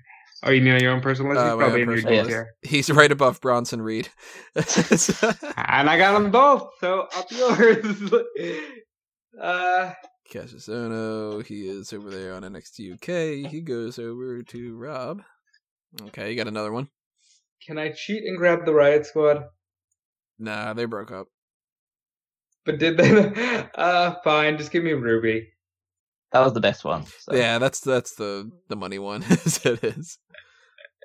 oh, 0.43 0.51
you 0.51 0.61
mean 0.61 0.75
on 0.75 0.81
your 0.81 0.93
own 0.93 1.01
personal 1.01 1.33
list? 1.33 1.41
Uh, 1.41 1.51
He's 1.51 1.57
my 1.57 1.63
probably 1.65 1.83
in 1.83 1.89
your 1.89 2.03
list. 2.03 2.29
tier. 2.29 2.55
He's 2.63 2.91
right 2.91 3.11
above 3.11 3.41
Bronson 3.41 3.83
Reed. 3.83 4.09
And 4.55 5.89
I 5.89 5.97
got 5.97 6.13
them 6.13 6.31
both, 6.31 6.71
so 6.81 7.07
up 7.17 7.31
yours. 7.31 8.13
uh, 9.41 9.93
Kassius 10.31 10.69
Ohno, 10.69 11.45
he 11.45 11.69
is 11.69 11.93
over 11.93 12.09
there 12.09 12.35
on 12.35 12.43
NXT 12.43 12.95
UK. 12.95 13.51
He 13.51 13.61
goes 13.61 13.99
over 13.99 14.43
to 14.43 14.77
Rob. 14.77 15.23
Okay, 16.03 16.31
you 16.31 16.37
got 16.37 16.47
another 16.47 16.73
one? 16.73 16.89
Can 17.67 17.79
I 17.79 17.91
cheat 17.91 18.25
and 18.25 18.39
grab 18.39 18.65
the 18.65 18.73
Riot 18.73 19.07
Squad? 19.07 19.45
Nah, 20.39 20.73
they 20.73 20.85
broke 20.85 21.11
up. 21.11 21.27
But 22.65 22.79
did 22.79 22.97
they? 22.97 23.67
Uh, 23.75 24.17
fine. 24.25 24.59
Just 24.59 24.73
give 24.73 24.85
me 24.85 24.93
Ruby. 24.93 25.49
That 26.33 26.41
was 26.41 26.53
the 26.53 26.61
best 26.61 26.85
one. 26.85 27.07
So. 27.07 27.35
Yeah, 27.35 27.59
that's 27.59 27.81
that's 27.81 28.15
the 28.15 28.51
the 28.69 28.77
money 28.77 28.99
one 28.99 29.23
as 29.31 29.65
it 29.65 29.83
is. 29.83 30.19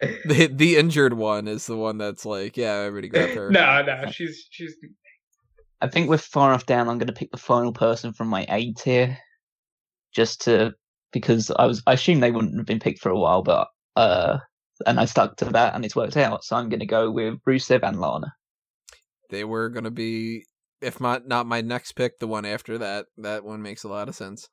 The 0.02 0.48
the 0.54 0.76
injured 0.78 1.14
one 1.14 1.48
is 1.48 1.66
the 1.66 1.78
one 1.78 1.98
that's 1.98 2.26
like, 2.26 2.58
yeah, 2.58 2.74
everybody 2.74 3.08
grabbed 3.08 3.36
her. 3.36 3.50
no, 3.52 3.82
no, 3.84 4.12
she's 4.12 4.46
she's. 4.50 4.76
I 5.82 5.88
think 5.88 6.10
we're 6.10 6.18
far 6.18 6.50
enough 6.50 6.66
down. 6.66 6.88
I'm 6.88 6.98
going 6.98 7.08
to 7.08 7.14
pick 7.14 7.32
the 7.32 7.38
final 7.38 7.74
person 7.74 8.14
from 8.14 8.28
my 8.28 8.46
A 8.50 8.72
tier, 8.74 9.18
just 10.14 10.42
to 10.42 10.74
because 11.12 11.52
I 11.52 11.66
was 11.66 11.82
I 11.88 11.94
assumed 11.94 12.24
they 12.24 12.32
wouldn't 12.32 12.58
have 12.58 12.66
been 12.66 12.80
picked 12.80 13.00
for 13.00 13.10
a 13.10 13.18
while, 13.20 13.44
but 13.44 13.68
uh, 13.96 14.38
and 14.86 15.00
I 15.00 15.06
stuck 15.06 15.38
to 15.38 15.46
that, 15.46 15.76
and 15.76 15.86
it's 15.86 15.96
worked 15.96 16.18
out. 16.18 16.44
So 16.44 16.56
I'm 16.56 16.70
going 16.70 16.80
to 16.80 16.86
go 16.86 17.12
with 17.12 17.40
Rusev 17.48 17.84
and 17.84 18.00
Lana. 18.00 18.34
They 19.30 19.44
were 19.44 19.70
gonna 19.70 19.92
be, 19.92 20.46
if 20.82 21.02
not 21.02 21.28
not 21.28 21.48
my 21.48 21.62
next 21.62 21.94
pick, 21.94 22.20
the 22.20 22.28
one 22.28 22.46
after 22.46 22.78
that. 22.78 23.08
That 23.18 23.44
one 23.44 23.62
makes 23.62 23.84
a 23.84 23.88
lot 23.90 24.08
of 24.08 24.16
sense. 24.16 24.48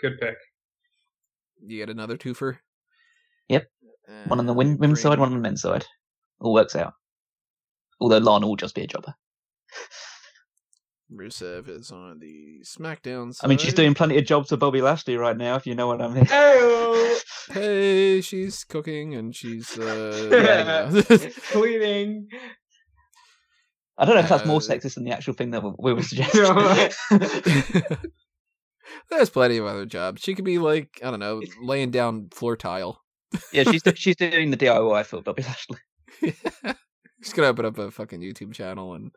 Good 0.00 0.18
pick. 0.18 0.36
You 1.66 1.78
get 1.78 1.90
another 1.90 2.16
twofer. 2.16 2.58
Yep. 3.48 3.66
One 4.26 4.38
on 4.38 4.46
the 4.46 4.52
win- 4.54 4.68
And 4.68 4.78
women's 4.80 5.02
side, 5.02 5.18
one 5.18 5.28
on 5.28 5.34
the 5.34 5.40
men's 5.40 5.62
side. 5.62 5.86
All 6.40 6.52
works 6.54 6.76
out. 6.76 6.94
Although 8.00 8.18
Lana 8.18 8.46
will 8.46 8.56
just 8.56 8.74
be 8.74 8.82
a 8.82 8.86
jobber. 8.86 9.14
Rusev 11.12 11.68
is 11.68 11.90
on 11.90 12.18
the 12.18 12.60
SmackDown 12.64 13.34
side. 13.34 13.46
I 13.46 13.48
mean, 13.48 13.58
she's 13.58 13.74
doing 13.74 13.94
plenty 13.94 14.16
of 14.18 14.24
jobs 14.24 14.48
for 14.48 14.56
Bobby 14.56 14.80
Lashley 14.80 15.16
right 15.16 15.36
now, 15.36 15.54
if 15.56 15.66
you 15.66 15.74
know 15.74 15.86
what 15.86 16.00
I 16.00 16.08
mean. 16.08 16.24
Hey, 16.24 17.16
Hey, 17.50 18.20
she's 18.22 18.64
cooking 18.64 19.14
and 19.14 19.34
she's 19.36 19.78
uh, 19.78 20.90
cleaning. 21.52 22.28
I 23.98 24.04
don't 24.06 24.14
know 24.14 24.22
if 24.22 24.28
that's 24.28 24.46
more 24.46 24.56
Uh, 24.56 24.60
sexist 24.60 24.94
than 24.94 25.04
the 25.04 25.12
actual 25.12 25.34
thing 25.34 25.50
that 25.50 25.62
we- 25.62 25.72
we 25.78 25.92
were 25.92 26.02
suggesting. 26.10 26.90
There's 29.10 29.30
plenty 29.30 29.58
of 29.58 29.66
other 29.66 29.86
jobs. 29.86 30.22
She 30.22 30.34
could 30.34 30.44
be 30.44 30.58
like, 30.58 31.00
I 31.04 31.10
don't 31.10 31.20
know, 31.20 31.42
laying 31.62 31.90
down 31.90 32.28
floor 32.32 32.56
tile. 32.56 33.02
yeah, 33.52 33.64
she's 33.64 33.82
she's 33.96 34.16
doing 34.16 34.50
the 34.50 34.56
DIY 34.56 35.04
for 35.06 35.20
Bobby 35.20 35.42
Lashley. 35.42 35.78
She's 37.22 37.32
gonna 37.32 37.48
open 37.48 37.66
up 37.66 37.78
a 37.78 37.90
fucking 37.90 38.20
YouTube 38.20 38.52
channel 38.54 38.94
and 38.94 39.10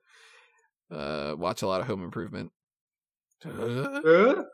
uh, 0.91 1.35
watch 1.37 1.61
a 1.61 1.67
lot 1.67 1.81
of 1.81 1.87
Home 1.87 2.03
Improvement. 2.03 2.51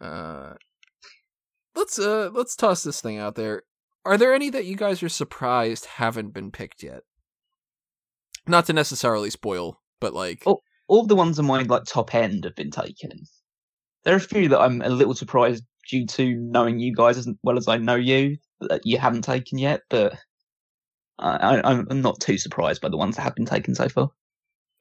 Uh, 0.00 0.54
let's 1.76 1.98
uh, 1.98 2.30
let's 2.32 2.56
toss 2.56 2.82
this 2.82 3.00
thing 3.00 3.18
out 3.18 3.36
there. 3.36 3.62
Are 4.04 4.18
there 4.18 4.34
any 4.34 4.50
that 4.50 4.64
you 4.64 4.76
guys 4.76 5.02
are 5.02 5.08
surprised 5.08 5.86
haven't 5.86 6.34
been 6.34 6.50
picked 6.50 6.82
yet? 6.82 7.02
Not 8.46 8.66
to 8.66 8.72
necessarily 8.72 9.30
spoil, 9.30 9.80
but 10.00 10.14
like, 10.14 10.42
Oh. 10.46 10.60
All 10.88 11.04
the 11.04 11.16
ones 11.16 11.38
on 11.40 11.46
my 11.46 11.62
like 11.62 11.82
top 11.84 12.14
end 12.14 12.44
have 12.44 12.54
been 12.54 12.70
taken. 12.70 13.10
There 14.04 14.14
are 14.14 14.18
a 14.18 14.20
few 14.20 14.48
that 14.48 14.60
I'm 14.60 14.82
a 14.82 14.88
little 14.88 15.16
surprised 15.16 15.64
due 15.90 16.06
to 16.06 16.36
knowing 16.36 16.78
you 16.78 16.94
guys 16.94 17.18
as 17.18 17.28
well 17.42 17.58
as 17.58 17.66
I 17.66 17.76
know 17.76 17.96
you 17.96 18.36
that 18.60 18.82
you 18.84 18.96
haven't 18.96 19.22
taken 19.22 19.58
yet, 19.58 19.80
but 19.90 20.16
Uh, 21.18 21.38
I, 21.40 21.56
I, 21.60 21.84
I'm 21.90 22.02
not 22.02 22.20
too 22.20 22.38
surprised 22.38 22.82
by 22.82 22.88
the 22.88 22.96
ones 22.96 23.16
that 23.16 23.22
have 23.22 23.34
been 23.34 23.46
taken 23.46 23.74
so 23.74 23.88
far. 23.88 24.10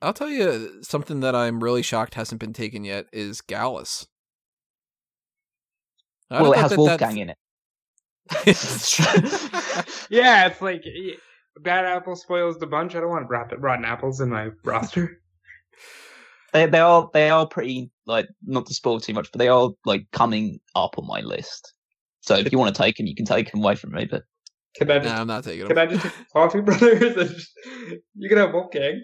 I'll 0.02 0.14
tell 0.14 0.30
you 0.30 0.82
something 0.84 1.22
that 1.22 1.36
I'm 1.36 1.64
really 1.64 1.82
shocked 1.82 2.16
hasn't 2.16 2.42
been 2.42 2.54
taken 2.54 2.84
yet 2.84 3.08
is 3.14 3.42
Gallus. 3.42 4.08
I 6.30 6.42
well, 6.42 6.54
it 6.54 6.60
has 6.60 6.72
that 6.72 6.78
Wolfgang 6.78 7.18
in 7.18 7.30
it. 7.30 7.38
yeah, 10.10 10.48
it's 10.48 10.62
like 10.62 10.84
bad 11.62 11.86
apple 11.86 12.16
spoils 12.16 12.58
the 12.58 12.68
bunch. 12.68 12.96
I 12.96 13.00
don't 13.00 13.10
want 13.10 13.30
rotten, 13.30 13.60
rotten 13.62 13.86
apples 13.86 14.20
in 14.20 14.30
my 14.30 14.50
roster. 14.64 15.22
they 16.54 16.66
they 16.66 16.80
are 16.80 17.10
they 17.14 17.30
are 17.30 17.48
pretty 17.48 17.92
like 18.06 18.28
not 18.46 18.66
to 18.66 18.74
spoil 18.74 19.00
too 19.00 19.14
much, 19.14 19.32
but 19.32 19.40
they 19.40 19.48
are 19.48 19.70
like 19.86 20.06
coming 20.12 20.60
up 20.76 20.98
on 20.98 21.08
my 21.08 21.22
list. 21.22 21.74
So 22.22 22.36
if 22.36 22.52
you 22.52 22.58
want 22.58 22.76
to 22.76 22.82
take 22.82 22.98
them, 22.98 23.06
you 23.06 23.16
can 23.16 23.26
take 23.26 23.52
them 23.52 23.62
away 23.62 23.76
from 23.76 23.92
me. 23.92 24.06
But 24.06 24.24
Can 24.78 24.92
I 24.92 24.98
Nah, 24.98 25.04
just 25.04 25.16
I'm 25.16 25.28
not 25.28 25.44
taking 25.44 25.68
can 25.68 25.76
them. 25.76 25.78
I 25.78 25.86
just 25.88 26.04
take 26.04 26.14
Coffey 26.34 26.62
Brothers? 26.62 27.00
Just, 27.16 27.52
you 28.16 28.30
can 28.30 28.38
have 28.38 28.54
Wolfgang. 28.54 29.02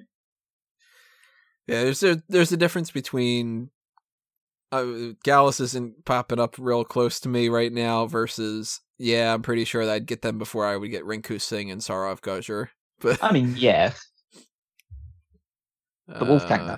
Yeah, 1.67 1.83
there's 1.83 2.03
a, 2.03 2.21
there's 2.27 2.51
a 2.51 2.57
difference 2.57 2.91
between 2.91 3.69
uh, 4.71 4.85
Gallus 5.23 5.59
isn't 5.59 6.05
popping 6.05 6.39
up 6.39 6.55
real 6.57 6.83
close 6.83 7.19
to 7.21 7.29
me 7.29 7.49
right 7.49 7.71
now 7.71 8.07
versus 8.07 8.81
yeah, 8.97 9.33
I'm 9.33 9.41
pretty 9.41 9.65
sure 9.65 9.85
that 9.85 9.93
I'd 9.93 10.05
get 10.05 10.21
them 10.21 10.37
before 10.37 10.65
I 10.65 10.77
would 10.77 10.91
get 10.91 11.05
Rinku 11.05 11.41
Singh 11.41 11.71
and 11.71 11.81
Saurav 11.81 12.19
Gurjar. 12.21 12.69
But 13.01 13.23
I 13.23 13.31
mean, 13.31 13.55
yeah, 13.57 13.93
But 16.07 16.27
Wolfgang, 16.27 16.59
uh. 16.61 16.77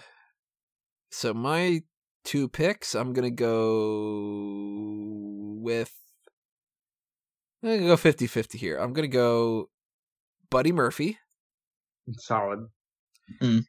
So 1.12 1.34
my 1.34 1.82
two 2.24 2.48
picks, 2.48 2.96
I'm 2.96 3.12
gonna 3.12 3.30
go 3.30 5.58
with. 5.60 5.91
I'm 7.64 7.70
gonna 7.80 7.88
go 7.88 7.95
50-50 7.95 8.55
here. 8.55 8.78
I'm 8.78 8.93
gonna 8.93 9.07
go 9.07 9.70
Buddy 10.49 10.72
Murphy, 10.72 11.18
Solid. 12.18 12.68
Mm. 13.41 13.64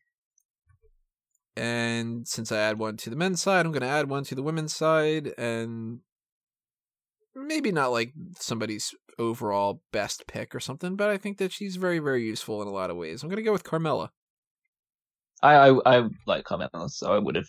and 1.57 2.27
since 2.27 2.51
I 2.51 2.59
add 2.59 2.79
one 2.79 2.97
to 2.99 3.11
the 3.11 3.17
men's 3.17 3.41
side, 3.41 3.65
I'm 3.65 3.73
gonna 3.73 3.87
add 3.87 4.09
one 4.09 4.25
to 4.25 4.35
the 4.35 4.43
women's 4.43 4.75
side, 4.75 5.33
and 5.39 6.01
maybe 7.37 7.71
not 7.73 7.93
like 7.93 8.13
somebody's 8.39 8.95
overall 9.19 9.81
best 9.93 10.27
pick 10.27 10.55
or 10.55 10.61
something, 10.61 10.97
but 10.97 11.09
I 11.09 11.17
think 11.17 11.39
that 11.39 11.53
she's 11.53 11.77
very, 11.77 12.01
very 12.01 12.25
useful 12.25 12.61
in 12.63 12.69
a 12.69 12.73
lot 12.73 12.91
of 12.91 12.97
ways. 12.97 13.23
I'm 13.23 13.29
gonna 13.29 13.43
go 13.43 13.53
with 13.53 13.65
Carmella. 13.65 14.09
I 15.43 15.69
I, 15.69 15.99
I 15.99 16.09
like 16.27 16.45
Carmella, 16.45 16.91
so 16.91 17.13
I 17.13 17.19
would 17.19 17.37
have. 17.37 17.47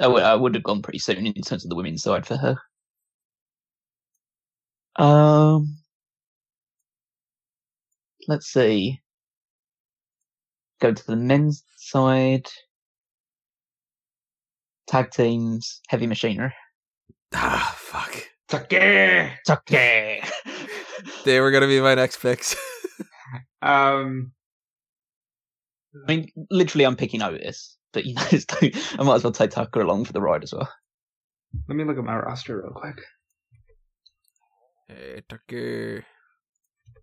I 0.00 0.08
would, 0.08 0.22
I 0.24 0.34
would 0.34 0.54
have 0.54 0.64
gone 0.64 0.82
pretty 0.82 0.98
soon 0.98 1.26
in 1.26 1.42
terms 1.42 1.64
of 1.64 1.70
the 1.70 1.76
women's 1.76 2.02
side 2.02 2.26
for 2.26 2.36
her. 2.36 2.56
Um, 4.98 5.76
let's 8.28 8.46
see. 8.46 9.00
Go 10.80 10.92
to 10.92 11.06
the 11.06 11.16
men's 11.16 11.64
side. 11.76 12.46
Tag 14.86 15.10
teams, 15.10 15.80
heavy 15.88 16.06
machinery. 16.06 16.52
Ah, 17.34 17.74
fuck. 17.78 18.14
Tucker. 18.48 19.32
Okay. 19.48 20.22
They 21.24 21.40
were 21.40 21.50
gonna 21.50 21.66
be 21.66 21.80
my 21.80 21.94
next 21.94 22.18
picks. 22.22 22.54
Um, 23.62 24.32
I 26.06 26.06
mean, 26.14 26.30
literally, 26.50 26.84
I'm 26.84 26.94
picking 26.94 27.20
Otis, 27.20 27.76
but 27.92 28.04
you 28.06 28.14
know, 28.14 28.22
it's- 28.30 28.94
I 28.98 29.02
might 29.02 29.16
as 29.16 29.24
well 29.24 29.32
take 29.32 29.50
Tucker 29.50 29.80
along 29.80 30.04
for 30.04 30.12
the 30.12 30.20
ride 30.20 30.44
as 30.44 30.52
well. 30.52 30.68
let 31.68 31.74
me 31.76 31.82
look 31.84 31.98
at 31.98 32.04
my 32.04 32.16
roster 32.16 32.58
real 32.58 32.70
quick. 32.72 33.00
Hey, 34.88 35.22
Tucker. 35.28 36.04
I 36.96 37.00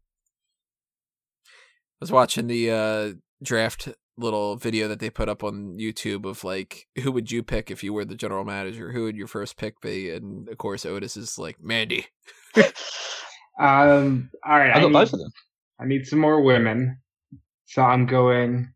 was 1.99 2.11
watching 2.11 2.47
the 2.47 2.71
uh, 2.71 3.13
draft 3.43 3.89
little 4.17 4.55
video 4.55 4.87
that 4.87 4.99
they 4.99 5.09
put 5.09 5.29
up 5.29 5.43
on 5.43 5.77
YouTube 5.77 6.25
of 6.25 6.43
like, 6.43 6.87
who 7.01 7.11
would 7.11 7.31
you 7.31 7.43
pick 7.43 7.71
if 7.71 7.83
you 7.83 7.93
were 7.93 8.05
the 8.05 8.15
general 8.15 8.45
manager? 8.45 8.91
Who 8.91 9.03
would 9.03 9.15
your 9.15 9.27
first 9.27 9.57
pick 9.57 9.81
be? 9.81 10.09
And 10.11 10.47
of 10.49 10.57
course, 10.57 10.85
Otis 10.85 11.17
is 11.17 11.37
like 11.37 11.61
Mandy. 11.61 12.07
Um, 13.59 14.31
all 14.43 14.57
right. 14.57 14.71
I 14.71 14.79
got 14.79 14.87
need, 14.87 14.93
both 14.93 15.13
of 15.13 15.19
them. 15.19 15.31
I 15.79 15.85
need 15.85 16.05
some 16.05 16.19
more 16.19 16.41
women, 16.41 16.97
so 17.65 17.83
I'm 17.83 18.05
going 18.05 18.73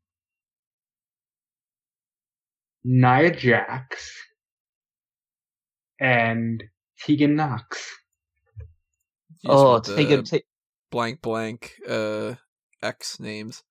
Nia 2.83 3.35
Jax 3.35 4.11
and 5.99 6.63
Tegan 6.99 7.35
Nox. 7.35 7.91
You 9.41 9.49
just 9.51 9.63
Oh, 9.63 9.69
want 9.71 9.83
the 9.85 9.95
Tegan, 9.95 10.23
Te- 10.23 10.43
blank 10.91 11.21
blank 11.21 11.75
uh 11.87 12.35
X 12.81 13.19
names. 13.19 13.63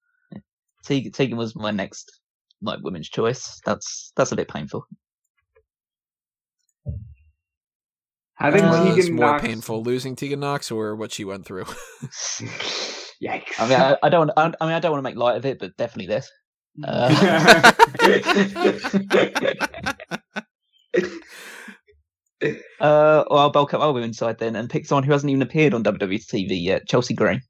Tegan, 0.84 1.12
Tegan 1.12 1.36
was 1.36 1.54
my 1.56 1.70
next 1.70 2.20
like 2.62 2.78
women's 2.82 3.08
choice. 3.08 3.60
That's 3.64 4.12
that's 4.16 4.32
a 4.32 4.36
bit 4.36 4.48
painful. 4.48 4.86
Having 8.34 8.64
Uh, 8.64 8.94
Tegan 8.96 9.14
more 9.16 9.30
Nox. 9.32 9.42
painful, 9.42 9.82
losing 9.82 10.14
Tegan 10.14 10.40
Nox 10.40 10.70
or 10.70 10.94
what 10.94 11.10
she 11.12 11.24
went 11.24 11.46
through? 11.46 11.64
Yikes! 13.22 13.58
I 13.58 13.66
mean, 13.68 13.80
I, 13.80 13.96
I 14.02 14.08
don't. 14.10 14.30
I, 14.36 14.52
I 14.60 14.66
mean, 14.66 14.74
I 14.74 14.78
don't 14.78 14.92
want 14.92 14.98
to 14.98 15.10
make 15.10 15.16
light 15.16 15.36
of 15.36 15.46
it, 15.46 15.58
but 15.58 15.74
definitely 15.78 16.06
this. 16.06 16.30
Uh, 16.84 17.72
uh, 22.42 23.24
well, 23.30 23.38
I'll 23.38 23.50
bulk 23.50 23.72
up 23.74 23.80
my 23.80 23.88
women's 23.88 24.18
side 24.18 24.38
then 24.38 24.56
and 24.56 24.68
pick 24.70 24.86
someone 24.86 25.04
who 25.04 25.12
hasn't 25.12 25.30
even 25.30 25.42
appeared 25.42 25.74
on 25.74 25.82
WWE 25.84 26.18
TV 26.26 26.62
yet, 26.62 26.86
Chelsea 26.88 27.14
Green. 27.14 27.40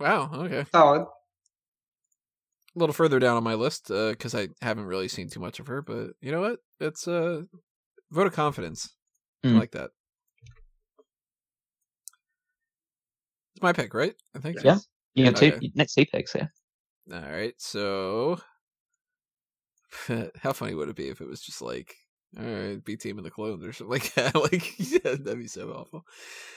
wow. 0.00 0.30
Okay. 0.32 0.64
Solid. 0.72 1.02
A 1.02 2.78
little 2.78 2.92
further 2.94 3.18
down 3.18 3.36
on 3.36 3.44
my 3.44 3.54
list 3.54 3.88
because 3.88 4.34
I 4.34 4.48
haven't 4.62 4.86
really 4.86 5.08
seen 5.08 5.28
too 5.28 5.40
much 5.40 5.60
of 5.60 5.66
her. 5.66 5.82
But 5.82 6.10
you 6.20 6.32
know 6.32 6.40
what? 6.40 6.58
It's 6.80 7.06
a 7.06 7.14
uh, 7.22 7.42
vote 8.10 8.26
of 8.26 8.32
confidence. 8.32 8.88
I 9.44 9.48
Mm. 9.48 9.58
like 9.58 9.72
that. 9.72 9.90
It's 13.54 13.62
my 13.62 13.72
pick, 13.72 13.92
right? 13.94 14.14
I 14.34 14.38
think. 14.38 14.62
Yeah. 14.62 14.78
You 15.14 15.24
got 15.30 15.36
two 15.36 15.46
Okay. 15.52 15.70
next 15.74 15.94
two 15.94 16.06
picks 16.06 16.32
here. 16.32 16.50
All 17.12 17.20
right. 17.20 17.54
So, 17.58 18.38
how 20.36 20.52
funny 20.52 20.74
would 20.74 20.88
it 20.88 20.96
be 20.96 21.08
if 21.08 21.20
it 21.20 21.28
was 21.28 21.42
just 21.42 21.60
like, 21.60 21.94
all 22.38 22.44
right, 22.44 22.84
B 22.84 22.96
team 22.96 23.18
and 23.18 23.26
the 23.26 23.30
clones 23.30 23.64
or 23.64 23.72
something 23.72 23.92
like 24.00 24.14
that? 24.14 24.34
like, 24.34 24.78
yeah, 24.78 25.16
that'd 25.16 25.38
be 25.38 25.46
so 25.46 25.70
awful. 25.70 26.04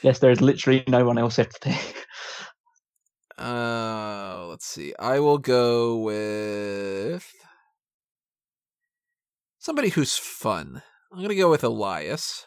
Yes, 0.01 0.19
there 0.19 0.31
is 0.31 0.41
literally 0.41 0.83
no 0.87 1.05
one 1.05 1.17
else 1.17 1.37
left 1.37 1.61
to 1.61 1.69
pick. 1.69 2.05
Uh, 3.37 4.45
let's 4.47 4.65
see. 4.65 4.93
I 4.97 5.19
will 5.19 5.37
go 5.37 5.97
with 5.97 7.29
somebody 9.59 9.89
who's 9.89 10.17
fun. 10.17 10.81
I'm 11.11 11.21
gonna 11.21 11.35
go 11.35 11.49
with 11.49 11.63
Elias. 11.63 12.45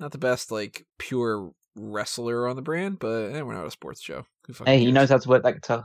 Not 0.00 0.10
the 0.10 0.18
best, 0.18 0.50
like 0.50 0.84
pure 0.98 1.52
wrestler 1.76 2.48
on 2.48 2.56
the 2.56 2.62
brand, 2.62 2.98
but 2.98 3.32
eh, 3.32 3.42
we're 3.42 3.54
not 3.54 3.66
a 3.66 3.70
sports 3.70 4.02
show. 4.02 4.24
Hey, 4.64 4.80
he 4.80 4.90
knows 4.90 5.10
how 5.10 5.18
to 5.18 5.28
work 5.28 5.44
that 5.44 5.54
guitar. 5.54 5.84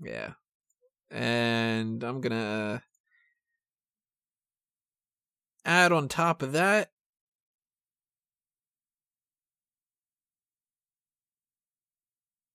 Yeah. 0.00 0.34
And 1.10 2.04
I'm 2.04 2.20
gonna 2.20 2.82
add 5.68 5.92
on 5.92 6.08
top 6.08 6.42
of 6.42 6.52
that. 6.52 6.90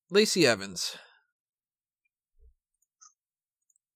Lacey 0.09 0.45
Evans. 0.45 0.97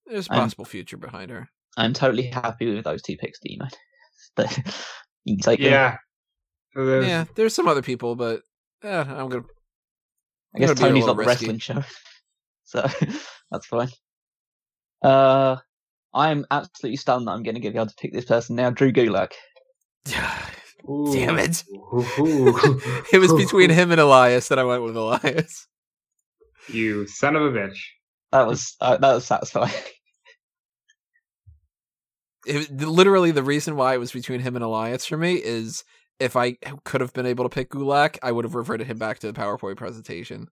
There's 0.05 0.27
a 0.27 0.33
I'm- 0.33 0.41
possible 0.41 0.65
future 0.65 0.97
behind 0.97 1.31
her. 1.31 1.49
I'm 1.79 1.93
totally 1.93 2.23
happy 2.23 2.73
with 2.73 2.85
those 2.85 3.03
two 3.03 3.17
picks 3.17 3.39
that 3.43 3.51
you 3.51 3.57
made. 3.59 3.71
But 4.35 4.57
you 5.25 5.35
can 5.35 5.41
take. 5.43 5.59
Yeah. 5.59 5.97
So 6.73 6.85
there's, 6.85 7.05
Yeah, 7.07 7.25
there's 7.35 7.53
some 7.53 7.67
other 7.67 7.81
people, 7.81 8.15
but 8.15 8.41
eh, 8.83 8.89
I'm 9.07 9.29
gonna. 9.29 9.43
I 10.55 10.59
guess 10.59 10.69
Gotta 10.69 10.81
be 10.81 10.85
a 10.85 10.89
Tony's 10.89 11.05
not 11.05 11.17
the 11.17 11.23
risky. 11.23 11.29
wrestling 11.47 11.59
show, 11.59 11.83
so 12.63 12.87
that's 13.51 13.65
fine. 13.67 13.89
Uh, 15.03 15.57
I'm 16.17 16.45
absolutely 16.49 16.97
stunned 16.97 17.27
that 17.27 17.31
I'm 17.31 17.43
going 17.43 17.55
to 17.55 17.61
be 17.61 17.67
able 17.67 17.85
to 17.85 17.95
pick 17.95 18.11
this 18.11 18.25
person 18.25 18.55
now. 18.55 18.71
Drew 18.71 18.91
Gulak. 18.91 19.33
Damn 20.05 21.37
it. 21.37 21.63
It 23.13 23.19
was 23.19 23.33
between 23.37 23.69
him 23.69 23.91
and 23.91 24.01
Elias 24.01 24.47
that 24.47 24.59
I 24.59 24.63
went 24.63 24.83
with 24.83 24.95
Elias. 24.95 25.67
You 26.69 27.07
son 27.07 27.35
of 27.35 27.43
a 27.43 27.51
bitch. 27.51 27.77
That 28.31 28.47
was 28.47 28.75
uh, 28.81 28.97
that 28.97 29.13
was 29.13 29.25
satisfying. 29.25 29.73
it, 32.45 32.71
literally 32.71 33.31
the 33.31 33.43
reason 33.43 33.75
why 33.75 33.93
it 33.93 33.99
was 33.99 34.11
between 34.11 34.41
him 34.41 34.55
and 34.55 34.63
Elias 34.63 35.05
for 35.05 35.17
me 35.17 35.35
is 35.35 35.83
if 36.19 36.35
I 36.35 36.53
could 36.83 37.01
have 37.01 37.13
been 37.13 37.25
able 37.25 37.45
to 37.45 37.49
pick 37.49 37.69
Gulak, 37.69 38.17
I 38.23 38.31
would 38.31 38.45
have 38.45 38.55
reverted 38.55 38.87
him 38.87 38.97
back 38.97 39.19
to 39.19 39.31
the 39.31 39.39
PowerPoint 39.39 39.77
presentation. 39.77 40.47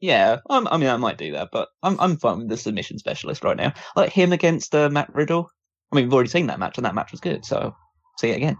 Yeah, 0.00 0.38
I'm, 0.50 0.66
I 0.68 0.76
mean, 0.76 0.88
I 0.88 0.96
might 0.96 1.18
do 1.18 1.32
that, 1.32 1.48
but 1.52 1.68
I'm 1.82 1.98
I'm 2.00 2.16
fine 2.16 2.38
with 2.38 2.48
the 2.48 2.56
submission 2.56 2.98
specialist 2.98 3.44
right 3.44 3.56
now. 3.56 3.72
Like 3.94 4.10
him 4.12 4.32
against 4.32 4.74
uh, 4.74 4.88
Matt 4.90 5.14
Riddle. 5.14 5.50
I 5.92 5.96
mean, 5.96 6.06
we've 6.06 6.14
already 6.14 6.28
seen 6.30 6.48
that 6.48 6.58
match, 6.58 6.76
and 6.78 6.84
that 6.84 6.94
match 6.94 7.12
was 7.12 7.20
good. 7.20 7.44
So 7.44 7.74
see 8.18 8.30
it 8.30 8.36
again. 8.36 8.56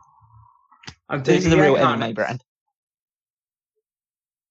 I'm 1.08 1.22
This 1.22 1.44
is 1.44 1.52
a 1.52 1.56
the 1.56 1.62
real 1.62 1.74
MMA 1.76 2.14
brand. 2.14 2.42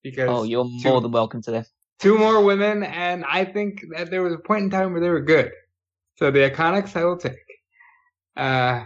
Because 0.04 0.30
Oh, 0.30 0.44
you're 0.44 0.66
two- 0.66 0.90
more 0.90 1.02
than 1.02 1.12
welcome 1.12 1.42
to 1.44 1.52
them. 1.52 1.66
two 2.00 2.18
more 2.18 2.44
women, 2.44 2.84
and 2.84 3.26
I 3.26 3.46
think 3.46 3.82
that 3.96 4.12
there 4.12 4.22
was 4.22 4.34
a 4.34 4.38
point 4.38 4.64
in 4.66 4.70
time 4.70 4.92
where 4.92 5.02
they 5.02 5.10
were 5.10 5.22
good. 5.22 5.52
So 6.18 6.30
the 6.32 6.50
Iconics 6.50 6.96
I 6.96 7.04
will 7.06 7.18
take. 7.18 7.34
Uh, 8.38 8.86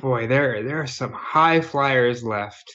boy, 0.00 0.26
there 0.26 0.62
there 0.62 0.80
are 0.82 0.86
some 0.86 1.12
high 1.12 1.60
flyers 1.60 2.24
left. 2.24 2.72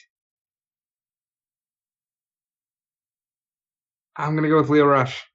I'm 4.17 4.35
gonna 4.35 4.49
go 4.49 4.57
with 4.57 4.69
Lio 4.69 4.85
Rush. 4.85 5.25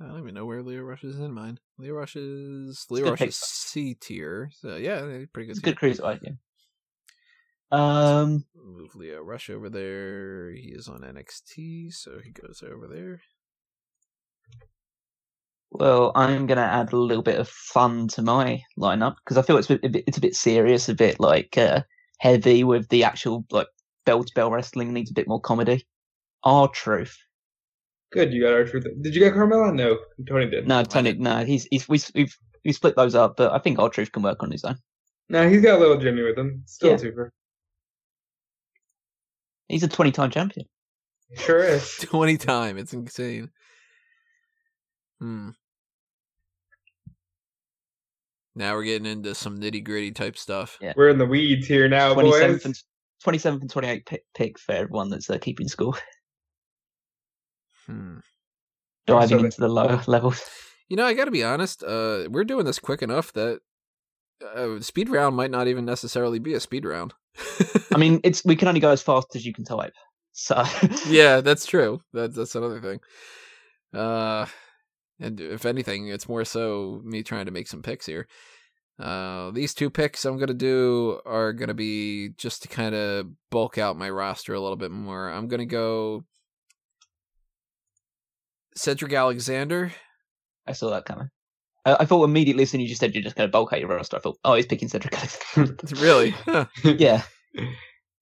I 0.00 0.06
don't 0.06 0.18
even 0.18 0.34
know 0.34 0.44
where 0.44 0.62
Lio 0.62 0.82
Rush 0.82 1.04
is 1.04 1.18
in 1.18 1.32
mine. 1.32 1.58
Lio 1.78 1.94
Rush 1.94 2.16
is 2.16 2.86
Lio 2.90 3.04
good 3.04 3.10
Rush 3.10 3.18
pick. 3.20 3.28
is 3.28 3.36
C 3.36 3.94
tier. 3.94 4.50
So 4.54 4.76
yeah, 4.76 5.00
pretty 5.32 5.46
good. 5.46 5.50
It's 5.50 5.58
a 5.58 5.62
tier. 5.62 5.74
good 5.74 5.78
cruiserweight. 5.78 6.20
Yeah. 6.22 6.30
Um, 7.70 8.44
Move 8.54 8.94
Lio 8.94 9.20
Rush 9.22 9.50
over 9.50 9.68
there. 9.68 10.50
He 10.52 10.68
is 10.68 10.88
on 10.88 11.00
NXT, 11.00 11.92
so 11.92 12.18
he 12.22 12.30
goes 12.30 12.62
over 12.64 12.86
there. 12.86 13.20
Well, 15.70 16.12
I'm 16.14 16.46
going 16.46 16.58
to 16.58 16.62
add 16.62 16.92
a 16.92 16.96
little 16.96 17.22
bit 17.24 17.40
of 17.40 17.48
fun 17.48 18.06
to 18.08 18.22
my 18.22 18.62
lineup 18.78 19.16
because 19.24 19.36
I 19.36 19.42
feel 19.42 19.56
it's 19.56 19.68
a 19.68 19.76
bit, 19.76 20.04
it's 20.06 20.18
a 20.18 20.20
bit 20.20 20.36
serious, 20.36 20.88
a 20.88 20.94
bit 20.94 21.18
like 21.18 21.58
uh, 21.58 21.82
heavy 22.18 22.62
with 22.62 22.88
the 22.90 23.02
actual 23.02 23.44
like 23.50 23.66
bell 24.06 24.22
to 24.22 24.32
bell 24.34 24.52
wrestling. 24.52 24.92
Needs 24.92 25.10
a 25.10 25.14
bit 25.14 25.26
more 25.26 25.40
comedy. 25.40 25.84
R-Truth. 26.44 27.16
Good, 28.12 28.32
you 28.32 28.42
got 28.42 28.52
R-Truth. 28.52 28.86
Did 29.02 29.14
you 29.14 29.20
get 29.20 29.34
Carmella? 29.34 29.74
No, 29.74 29.98
Tony 30.28 30.48
did. 30.48 30.68
No, 30.68 30.84
Tony. 30.84 31.14
No, 31.14 31.44
he's 31.44 31.66
he's 31.70 31.88
we 31.88 31.98
we've 32.14 32.36
we 32.64 32.72
split 32.72 32.94
those 32.96 33.14
up, 33.14 33.36
but 33.36 33.52
I 33.52 33.58
think 33.58 33.78
R-Truth 33.78 34.12
can 34.12 34.22
work 34.22 34.42
on 34.42 34.50
his 34.50 34.64
own. 34.64 34.76
No, 35.28 35.48
he's 35.48 35.62
got 35.62 35.76
a 35.76 35.78
little 35.80 35.96
Jimmy 35.98 36.22
with 36.22 36.38
him. 36.38 36.62
Still 36.66 36.90
Yeah. 36.90 36.94
a 36.96 36.98
super. 36.98 37.32
He's 39.68 39.82
a 39.82 39.88
20 39.88 40.12
time 40.12 40.30
champion. 40.30 40.66
Sure 41.36 41.64
is. 41.64 41.96
20 42.02 42.36
time. 42.36 42.78
It's 42.78 42.92
insane. 42.92 43.50
Hmm. 45.20 45.50
Now 48.54 48.74
we're 48.74 48.84
getting 48.84 49.10
into 49.10 49.34
some 49.34 49.58
nitty 49.58 49.82
gritty 49.82 50.12
type 50.12 50.36
stuff. 50.36 50.78
Yeah. 50.80 50.92
We're 50.96 51.08
in 51.08 51.18
the 51.18 51.26
weeds 51.26 51.66
here 51.66 51.88
now, 51.88 52.14
27th 52.14 52.22
boys. 52.52 52.64
and 52.66 52.74
27th 53.24 53.60
and 53.62 53.72
28th 53.72 54.06
pick, 54.06 54.22
pick 54.34 54.58
for 54.60 54.72
everyone 54.72 55.10
that's 55.10 55.28
uh, 55.28 55.38
keeping 55.38 55.66
score, 55.66 55.94
Hmm. 57.86 58.18
diving 59.06 59.38
So 59.38 59.44
into 59.44 59.60
the 59.60 59.68
lower 59.68 60.02
levels. 60.06 60.42
You 60.88 60.96
know, 60.96 61.06
I 61.06 61.14
got 61.14 61.24
to 61.26 61.30
be 61.30 61.44
honest. 61.44 61.82
Uh, 61.82 62.28
we're 62.28 62.44
doing 62.44 62.66
this 62.66 62.78
quick 62.78 63.02
enough 63.02 63.32
that 63.32 63.60
uh, 64.54 64.80
speed 64.80 65.08
round 65.08 65.36
might 65.36 65.50
not 65.50 65.68
even 65.68 65.84
necessarily 65.84 66.38
be 66.38 66.54
a 66.54 66.60
speed 66.60 66.84
round. 66.84 67.14
I 67.92 67.98
mean, 67.98 68.20
it's 68.24 68.44
we 68.44 68.56
can 68.56 68.68
only 68.68 68.80
go 68.80 68.90
as 68.90 69.02
fast 69.02 69.34
as 69.34 69.46
you 69.46 69.52
can 69.52 69.64
type. 69.64 69.94
So 70.32 70.62
yeah, 71.06 71.40
that's 71.40 71.66
true. 71.66 72.02
That's 72.12 72.36
that's 72.36 72.54
another 72.54 72.80
thing. 72.80 73.00
Uh, 73.92 74.46
and 75.20 75.40
if 75.40 75.64
anything, 75.64 76.08
it's 76.08 76.28
more 76.28 76.44
so 76.44 77.00
me 77.04 77.22
trying 77.22 77.46
to 77.46 77.52
make 77.52 77.68
some 77.68 77.82
picks 77.82 78.06
here. 78.06 78.26
Uh, 78.98 79.50
these 79.50 79.74
two 79.74 79.90
picks 79.90 80.24
I'm 80.24 80.38
gonna 80.38 80.54
do 80.54 81.20
are 81.24 81.52
gonna 81.52 81.74
be 81.74 82.30
just 82.36 82.62
to 82.62 82.68
kind 82.68 82.94
of 82.94 83.28
bulk 83.50 83.78
out 83.78 83.96
my 83.96 84.10
roster 84.10 84.54
a 84.54 84.60
little 84.60 84.76
bit 84.76 84.90
more. 84.90 85.28
I'm 85.28 85.48
gonna 85.48 85.66
go 85.66 86.24
Cedric 88.76 89.12
Alexander. 89.12 89.92
I 90.66 90.72
saw 90.72 90.90
that 90.90 91.04
coming. 91.04 91.28
I, 91.84 91.96
I 92.00 92.04
thought 92.06 92.24
immediately 92.24 92.62
as 92.64 92.70
soon 92.70 92.80
as 92.80 92.88
you 92.88 92.94
said 92.96 93.14
you're 93.14 93.22
just 93.22 93.36
going 93.36 93.48
to 93.48 93.52
bulk 93.52 93.72
out 93.72 93.80
your 93.80 93.88
roster, 93.88 94.16
I 94.16 94.20
thought, 94.20 94.38
oh, 94.44 94.54
he's 94.54 94.66
picking 94.66 94.88
Cedric 94.88 95.14
Alexander. 95.16 95.76
Really? 96.00 96.30
Huh. 96.46 96.66
yeah. 96.82 97.22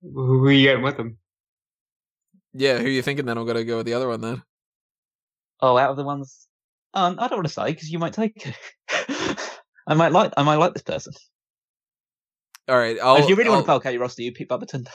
Who 0.03 0.45
are 0.47 0.53
you 0.53 0.67
getting 0.69 0.83
with 0.83 0.99
him? 0.99 1.17
Yeah. 2.53 2.79
Who 2.79 2.87
are 2.87 2.89
you 2.91 3.03
thinking? 3.03 3.25
Then 3.25 3.39
I'm 3.39 3.47
gonna 3.47 3.65
go 3.65 3.79
with 3.79 3.87
the 3.87 3.95
other 3.95 4.09
one 4.09 4.21
then. 4.21 4.43
Oh, 5.61 5.79
out 5.79 5.91
of 5.91 5.97
the 5.97 6.03
ones, 6.05 6.49
um, 6.93 7.17
I 7.21 7.29
don't 7.29 7.39
want 7.39 7.47
to 7.47 7.53
say 7.55 7.67
because 7.67 7.89
you 7.91 7.99
might 8.01 8.13
take. 8.13 8.53
I 9.87 9.95
might 9.95 10.11
like, 10.13 10.33
I 10.37 10.43
might 10.43 10.57
like 10.57 10.73
this 10.75 10.83
person. 10.83 11.13
All 12.69 12.77
right. 12.77 12.97
I'll, 13.03 13.17
if 13.17 13.29
you 13.29 13.37
really 13.37 13.49
want 13.49 13.59
I'll- 13.61 13.65
to 13.65 13.67
bulk 13.69 13.87
out 13.87 13.93
your 13.93 14.03
roster, 14.03 14.23
you 14.23 14.33
pick 14.33 14.49
Babatunde. 14.49 14.89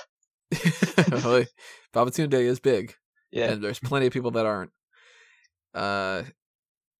Babatunde 1.94 2.34
is 2.34 2.60
big. 2.60 2.94
Yeah. 3.32 3.52
and 3.52 3.64
there's 3.64 3.80
plenty 3.80 4.08
of 4.08 4.14
people 4.14 4.32
that 4.32 4.46
aren't. 4.46 4.72
Uh, 5.78 6.24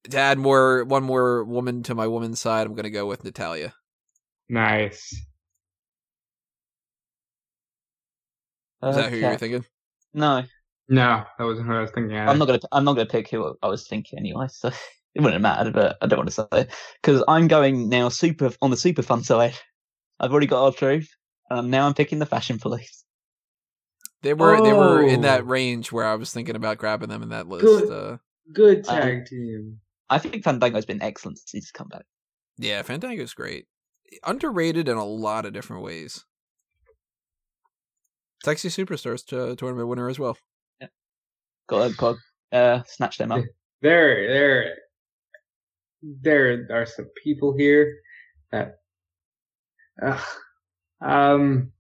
to 0.10 0.18
add 0.18 0.38
more, 0.38 0.84
one 0.86 1.04
more 1.04 1.44
woman 1.44 1.84
to 1.84 1.96
my 1.96 2.08
woman's 2.08 2.40
side, 2.40 2.68
I'm 2.68 2.76
gonna 2.76 2.90
go 2.90 3.06
with 3.08 3.24
Natalya. 3.24 3.74
Nice. 4.50 5.14
Is 8.84 8.96
that 8.96 9.10
who 9.10 9.18
you 9.18 9.24
were 9.24 9.30
Okay. 9.30 9.38
thinking? 9.38 9.66
No, 10.14 10.44
No, 10.90 11.26
that 11.38 11.44
wasn't 11.44 11.68
who 11.68 11.74
I 11.74 11.82
was 11.82 11.92
thinking. 11.92 12.16
of. 12.16 12.30
I'm 12.30 12.38
not 12.38 12.46
gonna. 12.46 12.60
I'm 12.72 12.86
not 12.86 12.94
gonna 12.94 13.08
pick 13.10 13.30
who 13.30 13.56
I 13.62 13.68
was 13.68 13.88
thinking 13.88 14.20
anyway. 14.20 14.48
So 14.52 14.70
it 15.16 15.22
wouldn't 15.22 15.42
matter. 15.42 15.72
But 15.72 15.98
I 16.02 16.06
don't 16.08 16.20
want 16.20 16.30
to 16.30 16.48
say 16.52 16.68
because 17.02 17.24
I'm 17.28 17.48
going 17.48 17.90
now 17.90 18.10
super 18.10 18.52
on 18.62 18.70
the 18.70 18.78
super 18.78 19.02
fun 19.02 19.24
side. 19.24 19.56
I've 20.20 20.32
already 20.32 20.48
got 20.48 20.64
R-Truth, 20.66 21.10
and 21.50 21.72
now 21.72 21.88
I'm 21.88 21.94
picking 21.96 22.20
the 22.20 22.26
fashion 22.26 22.60
police. 22.60 23.04
They 24.22 24.34
were 24.34 24.62
they 24.62 24.74
were 24.74 25.02
in 25.02 25.20
Oh. 25.20 25.24
that 25.24 25.46
range 25.48 25.92
where 25.92 26.06
I 26.06 26.16
was 26.16 26.32
thinking 26.32 26.56
about 26.56 26.78
grabbing 26.78 27.10
them 27.10 27.24
in 27.24 27.30
that 27.30 27.48
list. 27.48 27.66
Good. 27.66 27.92
Uh, 27.92 28.18
Good 28.54 28.88
Um, 28.88 28.96
tag 29.02 29.26
team. 29.26 29.80
I 30.10 30.20
think 30.20 30.44
Fandango's 30.44 30.86
been 30.86 31.02
excellent 31.02 31.38
since 31.40 31.52
he's 31.52 31.72
come 31.72 31.88
back. 31.90 32.06
yeah, 32.58 32.82
Fandango's 32.82 33.34
great, 33.34 33.68
underrated 34.26 34.88
in 34.88 34.98
a 34.98 35.06
lot 35.06 35.46
of 35.46 35.54
different 35.54 35.84
ways. 35.84 36.24
Sexy 38.46 38.70
Superstars 38.70 39.26
to 39.28 39.56
tournament 39.56 39.90
winner 39.90 40.10
as 40.10 40.20
well. 40.20 40.38
Got 41.68 41.90
to, 41.90 41.96
got 41.98 42.16
to 42.54 42.58
uh, 42.58 42.84
snatch 42.88 43.18
them 43.18 43.32
up. 43.32 43.44
There, 43.82 44.28
there, 44.28 44.76
there 46.24 46.68
are 46.72 46.86
some 46.88 47.10
people 47.24 47.56
here 47.56 47.94
that, 48.52 48.78
ugh, 50.02 50.20
um, 51.00 51.72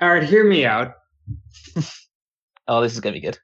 all 0.00 0.08
right, 0.14 0.22
hear 0.22 0.44
me 0.44 0.64
out. 0.64 0.94
Oh, 2.66 2.82
this 2.82 2.92
is 2.94 3.00
gonna 3.00 3.14
be 3.14 3.20
good. 3.20 3.38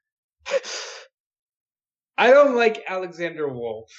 I 2.17 2.31
don't 2.31 2.55
like 2.55 2.83
Alexander 2.87 3.49
Wolf 3.49 3.91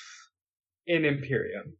in 0.85 1.05
Imperium. 1.05 1.77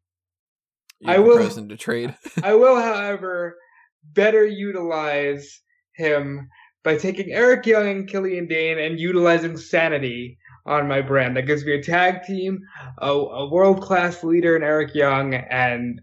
You're 0.99 1.15
I 1.15 1.19
will- 1.19 1.37
person 1.37 1.69
to 1.69 1.77
trade. 1.77 2.15
I 2.43 2.53
will, 2.55 2.75
however, 2.75 3.57
better 4.03 4.45
utilize 4.45 5.61
him 5.95 6.49
by 6.83 6.97
taking 6.97 7.31
Eric 7.31 7.65
Young 7.65 7.87
and 7.87 8.07
Killian 8.07 8.47
Dain 8.47 8.79
and 8.79 8.99
utilizing 8.99 9.57
Sanity 9.57 10.37
on 10.65 10.87
my 10.87 11.01
brand. 11.01 11.37
That 11.37 11.43
gives 11.43 11.65
me 11.65 11.73
a 11.73 11.83
tag 11.83 12.23
team, 12.23 12.59
a, 12.99 13.11
a 13.11 13.49
world 13.49 13.81
class 13.81 14.23
leader 14.23 14.55
in 14.55 14.63
Eric 14.63 14.95
Young, 14.95 15.33
and 15.33 16.01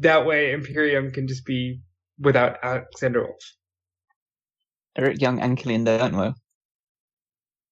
that 0.00 0.26
way 0.26 0.52
Imperium 0.52 1.10
can 1.10 1.28
just 1.28 1.44
be 1.44 1.80
without 2.18 2.58
Alexander 2.62 3.24
Wolf. 3.24 3.40
Eric 4.96 5.20
Young 5.20 5.40
and 5.40 5.56
Killian 5.56 5.84
Darnwell. 5.84 6.34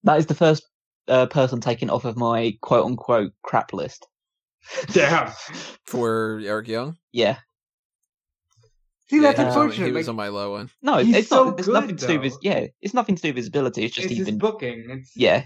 That 0.04 0.18
is 0.18 0.26
the 0.26 0.34
first 0.34 0.66
uh, 1.08 1.26
person 1.26 1.60
taken 1.60 1.90
off 1.90 2.04
of 2.04 2.16
my 2.16 2.56
quote 2.60 2.86
unquote 2.86 3.32
crap 3.42 3.72
list. 3.72 4.06
Damn. 4.92 5.30
for 5.86 6.40
Eric 6.44 6.68
Young. 6.68 6.96
Yeah. 7.12 7.38
See, 9.10 9.18
that's 9.20 9.38
he 9.38 9.44
was 9.44 9.54
on- 9.56 9.62
unfortunate. 9.62 9.86
He 9.86 9.92
was 9.92 10.06
like, 10.06 10.10
on 10.12 10.16
my 10.16 10.28
low 10.28 10.52
one. 10.52 10.70
No, 10.82 10.96
He's 10.98 11.14
it's 11.16 11.28
so 11.28 11.44
not. 11.50 11.58
It's 11.58 11.66
good, 11.66 11.74
nothing 11.74 11.96
to 11.96 12.06
do 12.06 12.20
with. 12.20 12.32
though. 12.32 12.38
Yeah, 12.42 12.66
it's 12.80 12.94
nothing 12.94 13.16
to 13.16 13.22
do 13.22 13.28
with 13.28 13.36
his 13.36 13.48
ability. 13.48 13.84
It's 13.84 13.94
just 13.94 14.04
it's 14.06 14.10
he's 14.10 14.18
his 14.20 14.28
been. 14.28 14.38
booking. 14.38 14.86
It's, 14.88 15.12
Yeah, 15.14 15.44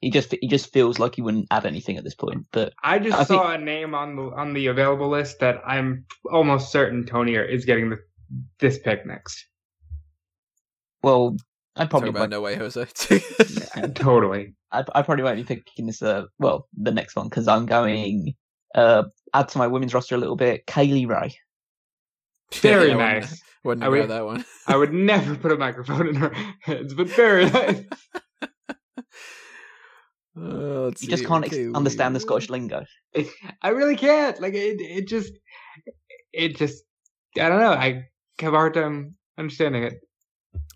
he 0.00 0.10
just 0.10 0.34
he 0.40 0.48
just 0.48 0.72
feels 0.72 0.98
like 0.98 1.14
he 1.14 1.22
wouldn't 1.22 1.46
add 1.52 1.66
anything 1.66 1.96
at 1.96 2.04
this 2.04 2.16
point. 2.16 2.46
But 2.52 2.72
I 2.82 2.98
just 2.98 3.14
I 3.16 3.24
think- 3.24 3.40
saw 3.42 3.52
a 3.52 3.58
name 3.58 3.94
on 3.94 4.16
the 4.16 4.22
on 4.36 4.54
the 4.54 4.66
available 4.66 5.08
list 5.08 5.38
that 5.38 5.62
I'm 5.64 6.04
almost 6.32 6.72
certain 6.72 7.06
Tony 7.06 7.34
is 7.36 7.64
getting 7.64 7.90
the, 7.90 7.98
this 8.58 8.78
pick 8.80 9.06
next. 9.06 9.46
Well, 11.06 11.36
I 11.76 11.82
Talk 11.82 11.90
probably 11.90 12.08
about 12.08 12.18
won't, 12.22 12.30
no 12.32 12.40
way, 12.40 12.56
Jose. 12.56 12.84
totally. 13.94 14.54
I, 14.72 14.82
I 14.92 15.02
probably 15.02 15.22
won't 15.22 15.36
be 15.36 15.44
picking 15.44 15.86
this. 15.86 16.02
Uh, 16.02 16.24
well, 16.40 16.66
the 16.76 16.90
next 16.90 17.14
one 17.14 17.28
because 17.28 17.46
I'm 17.46 17.64
going 17.64 18.34
uh 18.74 19.04
add 19.32 19.48
to 19.50 19.58
my 19.58 19.68
women's 19.68 19.94
roster 19.94 20.16
a 20.16 20.18
little 20.18 20.34
bit. 20.34 20.66
Kay 20.66 20.88
Lee 20.88 21.06
Ray. 21.06 21.36
Very 22.54 22.90
I 22.90 22.96
wouldn't- 22.96 22.98
nice. 23.22 23.42
Wouldn't 23.64 23.84
I 23.84 23.88
would- 23.88 24.10
that 24.10 24.24
one. 24.24 24.44
I 24.66 24.76
would 24.76 24.92
never 24.92 25.36
put 25.36 25.52
a 25.52 25.56
microphone 25.56 26.08
in 26.08 26.16
her 26.16 26.32
hands, 26.60 26.92
but 26.94 27.08
very 27.08 27.50
nice. 27.50 27.82
Uh, 30.36 30.86
let's 30.86 31.02
You 31.02 31.08
just 31.08 31.24
can't 31.24 31.44
ex- 31.44 31.56
understand 31.74 32.14
the 32.14 32.20
Scottish 32.20 32.48
lingo. 32.48 32.84
I 33.62 33.68
really 33.70 33.96
can't. 33.96 34.40
Like 34.40 34.54
it, 34.54 34.80
it 34.80 35.08
just, 35.08 35.32
it 36.32 36.56
just. 36.56 36.84
I 37.40 37.48
don't 37.48 37.58
know. 37.60 37.72
I 37.72 38.04
have 38.40 38.54
a 38.54 38.56
hard 38.56 38.74
time 38.74 39.16
understanding 39.36 39.82
it. 39.82 39.94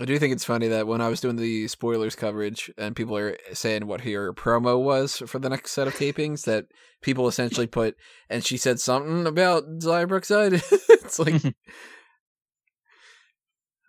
I 0.00 0.04
do 0.06 0.18
think 0.18 0.32
it's 0.32 0.44
funny 0.44 0.68
that 0.68 0.86
when 0.86 1.02
I 1.02 1.08
was 1.08 1.20
doing 1.20 1.36
the 1.36 1.68
spoilers 1.68 2.16
coverage 2.16 2.70
and 2.78 2.96
people 2.96 3.16
are 3.16 3.36
saying 3.52 3.86
what 3.86 4.00
her 4.00 4.32
promo 4.32 4.82
was 4.82 5.18
for 5.18 5.38
the 5.38 5.50
next 5.50 5.72
set 5.72 5.86
of 5.86 5.94
tapings, 5.94 6.44
that 6.44 6.66
people 7.02 7.28
essentially 7.28 7.66
put, 7.66 7.96
and 8.30 8.42
she 8.44 8.56
said 8.56 8.80
something 8.80 9.26
about 9.26 9.64
Xia 9.78 10.08
Brookside. 10.08 10.54
it's 10.88 11.18
like, 11.18 11.44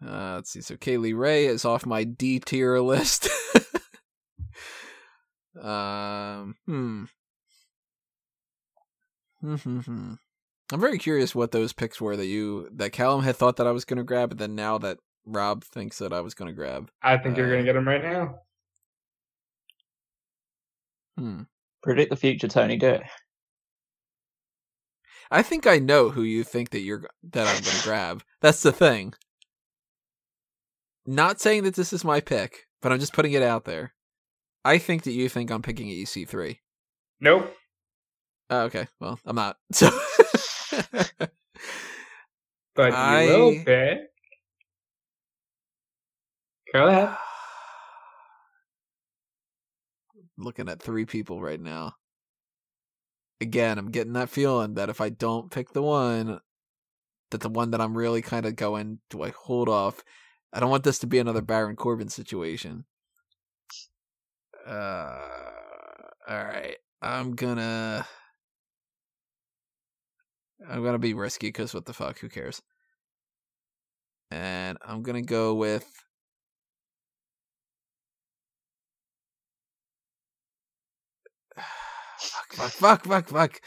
uh, 0.05 0.35
let's 0.35 0.51
see. 0.51 0.59
So 0.61 0.75
Kay 0.75 0.97
Lee 0.97 1.13
Ray 1.13 1.45
is 1.45 1.63
off 1.63 1.85
my 1.85 2.03
D 2.03 2.39
tier 2.39 2.79
list. 2.79 3.29
um, 5.61 6.55
hmm. 6.65 7.03
Hmm, 9.39 9.55
hmm, 9.55 9.79
hmm. 9.79 10.13
I'm 10.73 10.79
very 10.79 10.97
curious 10.97 11.35
what 11.35 11.51
those 11.51 11.73
picks 11.73 11.99
were 11.99 12.15
that 12.15 12.27
you 12.27 12.69
that 12.73 12.91
Callum 12.91 13.23
had 13.23 13.35
thought 13.35 13.57
that 13.57 13.67
I 13.67 13.71
was 13.71 13.85
going 13.85 13.97
to 13.97 14.03
grab, 14.03 14.29
but 14.29 14.37
then 14.37 14.55
now 14.55 14.77
that 14.77 14.97
Rob 15.25 15.63
thinks 15.63 15.99
that 15.99 16.13
I 16.13 16.21
was 16.21 16.33
going 16.33 16.49
to 16.49 16.55
grab. 16.55 16.89
I 17.01 17.17
think 17.17 17.37
you're 17.37 17.47
Uh, 17.47 17.51
gonna 17.51 17.63
get 17.63 17.75
him 17.75 17.87
right 17.87 18.03
now. 18.03 18.39
Hmm. 21.17 21.41
Predict 21.83 22.09
the 22.09 22.15
future, 22.15 22.47
Tony. 22.47 22.77
Do 22.77 22.87
it. 22.89 23.03
I 25.29 25.41
think 25.43 25.65
I 25.67 25.79
know 25.79 26.09
who 26.09 26.23
you 26.23 26.43
think 26.43 26.71
that 26.71 26.81
you're 26.81 27.09
that 27.23 27.47
I'm 27.47 27.61
going 27.63 27.77
to 27.77 27.83
grab. 27.83 28.23
That's 28.41 28.61
the 28.61 28.71
thing. 28.71 29.13
Not 31.05 31.39
saying 31.39 31.63
that 31.63 31.75
this 31.75 31.93
is 31.93 32.03
my 32.03 32.19
pick, 32.19 32.67
but 32.81 32.91
I'm 32.91 32.99
just 32.99 33.13
putting 33.13 33.31
it 33.33 33.41
out 33.43 33.65
there. 33.65 33.93
I 34.65 34.77
think 34.77 35.03
that 35.03 35.13
you 35.13 35.29
think 35.29 35.49
I'm 35.49 35.61
picking 35.61 35.87
EC3. 35.87 36.59
Nope. 37.19 37.55
Oh, 38.49 38.63
okay, 38.63 38.87
well, 38.99 39.19
I'm 39.25 39.35
not. 39.35 39.57
So 39.71 39.89
But 42.75 42.93
I- 42.93 43.23
you 43.23 43.29
will 43.37 43.63
pick. 43.65 43.99
Go 46.73 46.87
ahead. 46.87 47.09
looking 50.37 50.69
at 50.69 50.81
three 50.81 51.05
people 51.05 51.41
right 51.41 51.59
now. 51.59 51.93
Again, 53.39 53.77
I'm 53.77 53.91
getting 53.91 54.13
that 54.13 54.29
feeling 54.29 54.75
that 54.75 54.89
if 54.89 55.01
I 55.01 55.09
don't 55.09 55.51
pick 55.51 55.73
the 55.73 55.81
one, 55.81 56.39
that 57.31 57.41
the 57.41 57.49
one 57.49 57.71
that 57.71 57.81
I'm 57.81 57.97
really 57.97 58.21
kind 58.21 58.45
of 58.45 58.55
going, 58.55 58.99
do 59.09 59.23
I 59.23 59.29
hold 59.29 59.67
off? 59.67 60.03
I 60.53 60.59
don't 60.59 60.69
want 60.69 60.83
this 60.83 60.99
to 60.99 61.07
be 61.07 61.19
another 61.19 61.41
Baron 61.41 61.75
Corbin 61.75 62.09
situation. 62.09 62.85
Uh, 64.65 65.17
all 66.27 66.43
right, 66.43 66.77
I'm 67.01 67.35
gonna, 67.35 68.05
I'm 70.69 70.83
gonna 70.83 70.99
be 70.99 71.15
risky 71.15 71.47
because 71.47 71.73
what 71.73 71.85
the 71.85 71.93
fuck? 71.93 72.19
Who 72.19 72.29
cares? 72.29 72.61
And 74.29 74.77
I'm 74.85 75.01
gonna 75.01 75.23
go 75.23 75.55
with 75.55 75.89
fuck, 82.53 82.71
fuck, 82.71 83.03
fuck, 83.05 83.05
fuck, 83.05 83.27
fuck. 83.29 83.61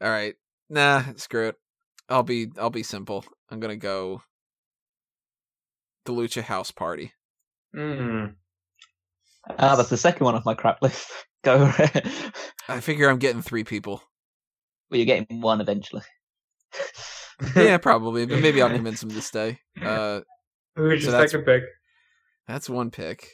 All 0.00 0.10
right, 0.10 0.34
nah, 0.68 1.02
screw 1.16 1.48
it. 1.48 1.56
I'll 2.08 2.22
be, 2.22 2.48
I'll 2.58 2.70
be 2.70 2.82
simple. 2.82 3.24
I'm 3.50 3.60
gonna 3.60 3.76
go 3.76 4.22
the 6.04 6.12
Lucha 6.12 6.42
House 6.42 6.70
Party. 6.70 7.12
Mm. 7.74 8.34
Ah, 9.58 9.76
that's 9.76 9.90
the 9.90 9.96
second 9.96 10.24
one 10.24 10.34
off 10.34 10.44
my 10.44 10.54
crap 10.54 10.82
list. 10.82 11.10
Go. 11.44 11.58
well, 11.58 11.74
I 12.68 12.80
figure 12.80 13.08
I'm 13.08 13.18
getting 13.18 13.42
three 13.42 13.62
people. 13.62 14.02
Well, 14.90 14.98
you're 14.98 15.06
getting 15.06 15.40
one 15.40 15.60
eventually. 15.60 16.02
Yeah, 17.54 17.78
probably, 17.82 18.26
but 18.26 18.40
maybe 18.40 18.60
I'll 18.60 18.70
convince 18.70 19.00
them 19.00 19.10
to 19.10 19.22
stay. 19.22 19.60
Uh, 19.80 20.20
Who's 20.74 21.04
So 21.04 21.10
your 21.10 21.28
second 21.28 21.44
pick? 21.44 21.62
that's 22.48 22.68
one 22.68 22.90
pick. 22.90 23.28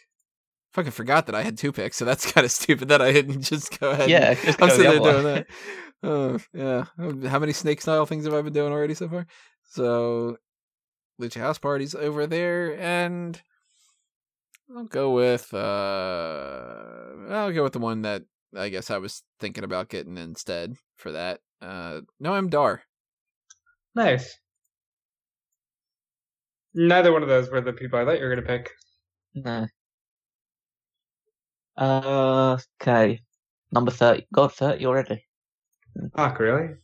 Fucking 0.72 0.92
forgot 0.92 1.26
that 1.26 1.34
I 1.34 1.42
had 1.42 1.58
two 1.58 1.70
picks, 1.72 1.96
so 1.98 2.04
that's 2.04 2.24
kind 2.32 2.44
of 2.44 2.50
stupid 2.50 2.88
that 2.88 3.02
I 3.02 3.12
didn't 3.12 3.42
just 3.42 3.78
go 3.78 3.90
ahead. 3.90 4.02
and- 4.02 4.10
Yeah, 4.10 4.34
just 4.34 4.60
I'm 4.62 4.68
go 4.68 4.76
the 4.76 4.82
sitting 4.82 5.02
there 5.02 5.12
doing 5.12 5.24
that. 5.34 5.46
Oh, 6.04 6.38
yeah. 6.52 7.28
How 7.28 7.38
many 7.38 7.52
snake 7.52 7.80
style 7.80 8.06
things 8.06 8.24
have 8.24 8.34
I 8.34 8.42
been 8.42 8.52
doing 8.52 8.72
already 8.72 8.94
so 8.94 9.08
far? 9.08 9.26
So, 9.64 10.38
Lucha 11.20 11.40
House 11.40 11.58
Party's 11.58 11.94
over 11.94 12.26
there, 12.26 12.76
and 12.80 13.40
I'll 14.76 14.84
go 14.84 15.12
with, 15.12 15.52
uh, 15.54 15.58
I'll 17.30 17.52
go 17.52 17.62
with 17.62 17.74
the 17.74 17.78
one 17.78 18.02
that 18.02 18.22
I 18.56 18.68
guess 18.68 18.90
I 18.90 18.98
was 18.98 19.22
thinking 19.40 19.62
about 19.64 19.90
getting 19.90 20.16
instead 20.18 20.74
for 20.96 21.12
that. 21.12 21.40
Uh, 21.60 22.00
Noam 22.22 22.50
Dar. 22.50 22.82
Nice. 23.94 24.38
Neither 26.74 27.12
one 27.12 27.22
of 27.22 27.28
those 27.28 27.50
were 27.50 27.60
the 27.60 27.72
people 27.72 27.98
I 27.98 28.04
thought 28.04 28.18
you 28.18 28.24
were 28.24 28.34
gonna 28.34 28.46
pick. 28.46 28.70
No. 29.34 29.66
Uh, 31.82 32.56
okay. 32.80 33.20
Number 33.72 33.90
30. 33.90 34.26
God, 34.32 34.52
30 34.52 34.86
already. 34.86 35.24
Fuck, 36.16 36.38
really? 36.38 36.74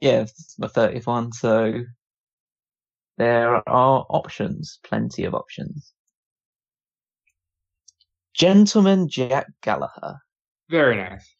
Yeah, 0.00 0.22
it's 0.22 0.58
my 0.58 0.66
30th 0.68 1.06
one, 1.06 1.32
so 1.32 1.82
there 3.18 3.56
are 3.68 4.06
options, 4.08 4.78
plenty 4.82 5.24
of 5.24 5.34
options. 5.34 5.92
Gentleman 8.34 9.08
Jack 9.08 9.46
Gallagher. 9.62 10.16
Very 10.70 10.96
nice. 10.96 11.34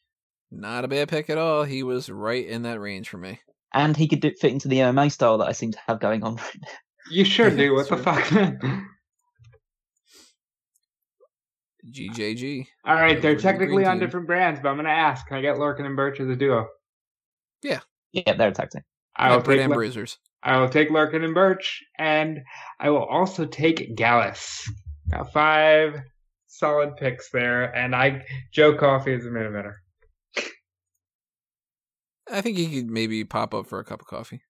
Not 0.50 0.84
a 0.84 0.88
bad 0.88 1.08
pick 1.08 1.30
at 1.30 1.38
all. 1.38 1.64
He 1.64 1.82
was 1.82 2.08
right 2.10 2.46
in 2.46 2.62
that 2.62 2.80
range 2.80 3.08
for 3.08 3.18
me. 3.18 3.40
And 3.72 3.96
he 3.96 4.08
could 4.08 4.20
do, 4.20 4.30
fit 4.40 4.52
into 4.52 4.68
the 4.68 4.78
MMA 4.78 5.10
style 5.10 5.38
that 5.38 5.48
I 5.48 5.52
seem 5.52 5.72
to 5.72 5.78
have 5.86 6.00
going 6.00 6.22
on 6.22 6.36
right 6.36 6.56
now. 6.62 6.68
You 7.10 7.24
sure 7.24 7.50
do. 7.56 7.74
What 7.74 7.88
the 7.88 7.96
Sure. 7.96 8.04
fuck? 8.04 8.86
GJG. 11.90 12.66
All 12.84 12.94
right, 12.94 13.20
they're 13.20 13.36
technically 13.36 13.84
on 13.84 13.94
team. 13.96 14.00
different 14.06 14.26
brands, 14.26 14.60
but 14.60 14.68
I'm 14.70 14.76
gonna 14.76 14.88
ask: 14.90 15.26
Can 15.26 15.36
I 15.38 15.40
get 15.42 15.56
Lorcan 15.56 15.86
and 15.86 15.96
Burch 15.96 16.20
as 16.20 16.28
a 16.28 16.36
duo? 16.36 16.68
Yeah, 17.62 17.80
Yeah, 18.12 18.34
they're 18.34 18.48
a 18.48 18.52
tag 18.52 18.70
team. 18.70 18.82
I 19.16 19.34
will 19.34 19.42
Put 19.42 19.56
take. 19.56 19.60
in 19.64 19.70
Le- 19.70 19.76
bruisers. 19.76 20.18
I 20.42 20.58
will 20.58 20.68
take 20.68 20.90
Lorcan 20.90 21.24
and 21.24 21.34
Burch, 21.34 21.82
and 21.98 22.40
I 22.78 22.90
will 22.90 23.04
also 23.04 23.46
take 23.46 23.96
Gallus. 23.96 24.70
Got 25.10 25.32
five 25.32 26.00
solid 26.46 26.96
picks 26.96 27.30
there, 27.30 27.74
and 27.76 27.94
I 27.94 28.24
Joe 28.52 28.76
Coffey 28.76 29.12
is 29.14 29.24
a 29.26 29.30
minute 29.30 29.52
winner. 29.52 29.82
I 32.30 32.40
think 32.40 32.56
he 32.56 32.74
could 32.74 32.90
maybe 32.90 33.24
pop 33.24 33.54
up 33.54 33.66
for 33.66 33.78
a 33.78 33.84
cup 33.84 34.00
of 34.00 34.06
coffee. 34.08 34.42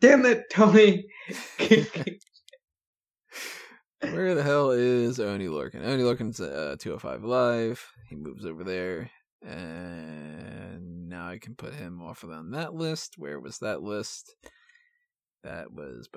Damn 0.00 0.24
it, 0.26 0.44
Tony! 0.50 1.06
Where 4.00 4.34
the 4.34 4.42
hell 4.42 4.70
is 4.70 5.18
Oney 5.18 5.46
Lorcan? 5.46 5.84
Oney 5.84 6.02
Lorcan's 6.02 6.40
uh, 6.40 6.76
205 6.78 7.24
live. 7.24 7.92
He 8.08 8.16
moves 8.16 8.44
over 8.44 8.62
there. 8.62 9.10
And 9.42 11.08
now 11.08 11.28
I 11.28 11.38
can 11.38 11.54
put 11.54 11.74
him 11.74 12.02
off 12.02 12.22
of 12.22 12.30
on 12.30 12.50
that 12.50 12.74
list. 12.74 13.14
Where 13.16 13.40
was 13.40 13.58
that 13.60 13.82
list? 13.82 14.34
That 15.44 15.72
was 15.72 16.08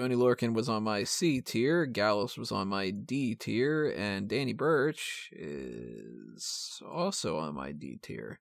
Oney 0.00 0.16
Lorcan 0.16 0.52
was 0.52 0.68
on 0.68 0.82
my 0.82 1.04
C 1.04 1.40
tier, 1.40 1.86
Gallus 1.86 2.36
was 2.36 2.50
on 2.50 2.66
my 2.66 2.90
D 2.90 3.36
tier, 3.36 3.94
and 3.96 4.26
Danny 4.28 4.52
Burch 4.52 5.30
is 5.32 6.82
also 6.84 7.38
on 7.38 7.54
my 7.54 7.70
D 7.70 7.98
tier. 8.02 8.40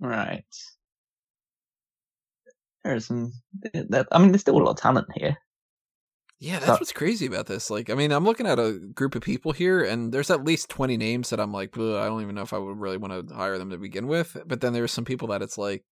Right. 0.00 0.44
There's 2.86 3.06
some. 3.06 3.32
That, 3.62 4.06
I 4.12 4.18
mean, 4.18 4.30
there's 4.32 4.42
still 4.42 4.56
a 4.56 4.62
lot 4.62 4.70
of 4.70 4.76
talent 4.76 5.08
here. 5.14 5.36
Yeah, 6.38 6.54
that's 6.58 6.66
So- 6.66 6.72
what's 6.74 6.92
crazy 6.92 7.26
about 7.26 7.46
this. 7.46 7.70
Like, 7.70 7.88
I 7.90 7.94
mean, 7.94 8.12
I'm 8.12 8.24
looking 8.24 8.46
at 8.46 8.58
a 8.58 8.78
group 8.94 9.14
of 9.14 9.22
people 9.22 9.52
here, 9.52 9.82
and 9.82 10.12
there's 10.12 10.30
at 10.30 10.44
least 10.44 10.68
20 10.68 10.96
names 10.96 11.30
that 11.30 11.40
I'm 11.40 11.52
like, 11.52 11.76
I 11.76 12.06
don't 12.06 12.22
even 12.22 12.34
know 12.34 12.42
if 12.42 12.52
I 12.52 12.58
would 12.58 12.78
really 12.78 12.98
want 12.98 13.28
to 13.28 13.34
hire 13.34 13.58
them 13.58 13.70
to 13.70 13.78
begin 13.78 14.06
with. 14.06 14.36
But 14.46 14.60
then 14.60 14.72
there's 14.72 14.92
some 14.92 15.04
people 15.04 15.28
that 15.28 15.42
it's 15.42 15.56
like, 15.58 15.84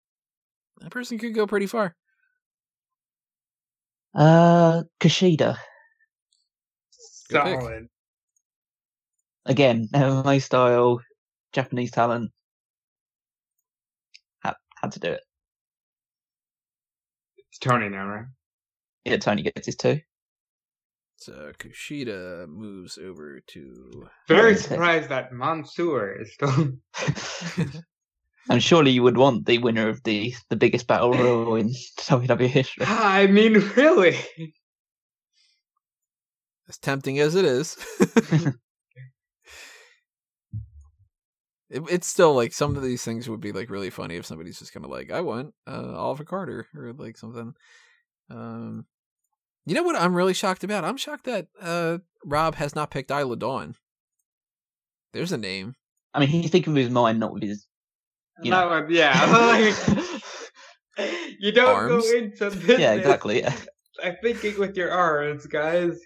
that 0.81 0.91
person 0.91 1.19
could 1.19 1.35
go 1.35 1.47
pretty 1.47 1.67
far. 1.67 1.95
Uh, 4.15 4.85
Kushida 5.01 5.57
solid. 7.31 7.89
again, 9.47 9.89
my 9.93 10.39
style, 10.39 11.01
Japanese 11.53 11.91
talent. 11.91 12.31
Had 14.45 14.55
had 14.81 14.93
to 14.93 15.01
do 15.01 15.11
it. 15.11 15.21
It's 17.55 17.61
Tony 17.61 17.89
now, 17.89 18.05
right? 18.09 18.25
Yeah, 19.05 19.19
Tony 19.19 19.43
gets 19.43 19.67
his 19.67 19.77
two. 19.77 20.01
So 21.19 21.53
Kushida 21.57 22.49
moves 22.49 22.99
over 22.99 23.39
to. 23.47 24.09
Very 24.27 24.57
surprised 24.57 25.09
that 25.11 25.33
Mansoor 25.33 26.21
is 26.21 26.35
still. 26.35 26.73
And 28.51 28.63
surely 28.63 28.91
you 28.91 29.03
would 29.05 29.17
want 29.17 29.47
the 29.47 29.57
winner 29.57 29.89
of 29.89 30.03
the 30.03 30.35
the 30.51 30.57
biggest 30.57 30.87
battle 30.89 31.13
royal 31.13 31.55
in 31.61 31.69
WWE 31.69 32.47
history. 32.47 32.85
Ah, 32.87 33.15
I 33.15 33.29
mean, 33.29 33.55
really? 33.77 34.19
As 36.69 36.77
tempting 36.77 37.21
as 37.21 37.37
it 37.37 37.45
is. 37.45 37.77
it, 41.75 41.83
it's 41.91 42.07
still 42.07 42.35
like 42.35 42.53
some 42.53 42.77
of 42.77 42.83
these 42.83 43.05
things 43.05 43.29
would 43.29 43.41
be 43.41 43.53
like 43.53 43.69
really 43.69 43.91
funny 43.91 44.17
if 44.17 44.25
somebody's 44.27 44.59
just 44.59 44.73
kind 44.73 44.85
of 44.85 44.91
like, 44.91 45.11
I 45.11 45.21
want 45.21 45.53
uh, 45.67 45.95
Oliver 45.97 46.25
Carter 46.25 46.67
or 46.77 46.93
like 46.93 47.17
something. 47.19 47.55
Um, 48.31 48.87
you 49.67 49.75
know 49.75 49.83
what 49.83 49.97
I'm 49.97 50.15
really 50.15 50.35
shocked 50.35 50.63
about? 50.65 50.85
I'm 50.85 50.97
shocked 50.97 51.25
that 51.25 51.49
uh, 51.61 51.99
Rob 52.25 52.55
has 52.57 52.75
not 52.75 52.91
picked 52.91 53.11
Isla 53.11 53.37
Dawn. 53.37 53.75
There's 55.13 55.33
a 55.33 55.39
name. 55.39 55.75
I 56.13 56.21
mean, 56.21 56.29
he's 56.29 56.51
thinking 56.51 56.75
with 56.75 56.85
his 56.85 56.93
mind, 56.93 57.19
not 57.21 57.33
with 57.35 57.43
his. 57.43 57.67
You 58.43 58.51
That 58.51 58.65
know. 58.65 58.71
one, 58.71 58.87
yeah. 58.91 59.73
you 61.41 61.53
don't 61.53 61.75
Arms? 61.75 62.11
go 62.11 62.17
into 62.19 62.51
this. 62.51 62.79
yeah, 62.79 62.95
exactly. 62.95 63.43
Yeah. 63.43 63.55
I'm 64.03 64.17
thinking 64.23 64.59
with 64.59 64.77
your 64.77 64.91
arms, 64.91 65.47
guys. 65.47 65.99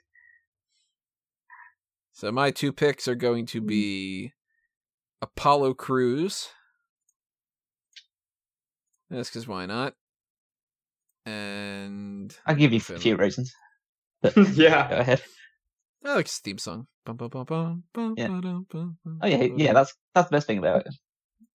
So 2.12 2.30
my 2.30 2.50
two 2.50 2.70
picks 2.72 3.08
are 3.08 3.14
going 3.14 3.46
to 3.46 3.62
be 3.62 4.32
Apollo 5.22 5.74
Crews. 5.74 6.48
That's 9.10 9.30
because 9.30 9.48
why 9.48 9.66
not? 9.66 9.94
And 11.26 12.34
I'll 12.46 12.54
give 12.54 12.72
you 12.72 12.78
a 12.78 12.98
few 12.98 13.16
reasons. 13.16 13.52
yeah. 14.52 14.88
Go 14.88 14.96
ahead. 14.96 15.22
I 16.04 16.14
like 16.14 16.26
his 16.26 16.38
theme 16.38 16.58
song. 16.58 16.86
Bum, 17.04 17.16
bum, 17.16 17.28
bum, 17.28 17.44
bum, 17.44 17.82
bum, 17.92 18.14
Yeah. 18.16 18.28
ba-dum, 18.28 18.66
bum, 18.70 18.98
bum, 19.04 19.18
Oh 19.22 19.26
yeah, 19.26 19.48
yeah. 19.56 19.72
That's 19.72 19.94
that's 20.14 20.28
the 20.28 20.36
best 20.36 20.46
thing 20.46 20.58
about 20.58 20.86
it. 20.86 20.94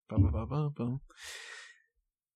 bum, 0.10 0.24
bum, 0.24 0.32
bum, 0.32 0.48
bum, 0.50 0.74
bum. 0.76 1.02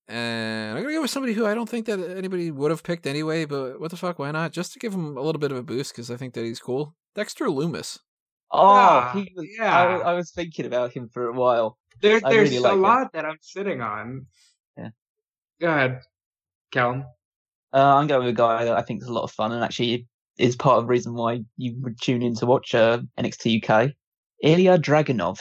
And 0.07 0.77
I'm 0.77 0.83
gonna 0.83 0.95
go 0.95 1.01
with 1.01 1.11
somebody 1.11 1.33
who 1.33 1.45
I 1.45 1.53
don't 1.53 1.67
think 1.67 1.85
that 1.87 1.99
anybody 1.99 2.49
would 2.49 2.71
have 2.71 2.83
picked 2.83 3.05
anyway. 3.05 3.45
But 3.45 3.79
what 3.81 3.91
the 3.91 3.97
fuck? 3.97 4.19
Why 4.19 4.31
not? 4.31 4.53
Just 4.53 4.71
to 4.73 4.79
give 4.79 4.93
him 4.93 5.17
a 5.17 5.21
little 5.21 5.39
bit 5.39 5.51
of 5.51 5.57
a 5.57 5.63
boost 5.63 5.91
because 5.93 6.09
I 6.09 6.15
think 6.15 6.33
that 6.35 6.45
he's 6.45 6.59
cool. 6.59 6.95
Dexter 7.13 7.45
Lumis. 7.47 7.99
Oh, 8.51 8.75
Yeah, 8.75 9.13
he 9.13 9.33
was, 9.35 9.45
yeah. 9.59 9.77
I, 9.77 10.11
I 10.11 10.13
was 10.13 10.31
thinking 10.31 10.65
about 10.65 10.91
him 10.93 11.09
for 11.09 11.27
a 11.27 11.33
while. 11.33 11.77
There, 12.01 12.21
I 12.23 12.29
there's 12.31 12.49
really 12.51 12.57
a 12.57 12.61
like 12.61 12.73
it. 12.73 12.79
lot 12.79 13.13
that 13.13 13.25
I'm 13.25 13.37
sitting 13.41 13.81
on. 13.81 14.27
Yeah. 14.77 14.89
Go 15.59 15.67
ahead, 15.69 16.01
Callum. 16.71 17.05
Uh, 17.73 17.95
I'm 17.95 18.07
going 18.07 18.25
with 18.25 18.33
a 18.33 18.37
guy 18.37 18.65
that 18.65 18.77
I 18.77 18.81
think 18.81 19.01
is 19.01 19.09
a 19.09 19.13
lot 19.13 19.23
of 19.23 19.31
fun 19.31 19.51
and 19.51 19.63
actually 19.63 20.07
is 20.37 20.55
part 20.55 20.77
of 20.77 20.83
the 20.83 20.87
reason 20.87 21.13
why 21.15 21.43
you 21.57 21.75
would 21.81 21.99
tune 21.99 22.21
in 22.21 22.35
to 22.35 22.45
watch 22.45 22.73
uh, 22.75 22.99
NXT 23.19 23.63
UK. 23.67 23.91
Ilya 24.43 24.77
Dragunov. 24.77 25.39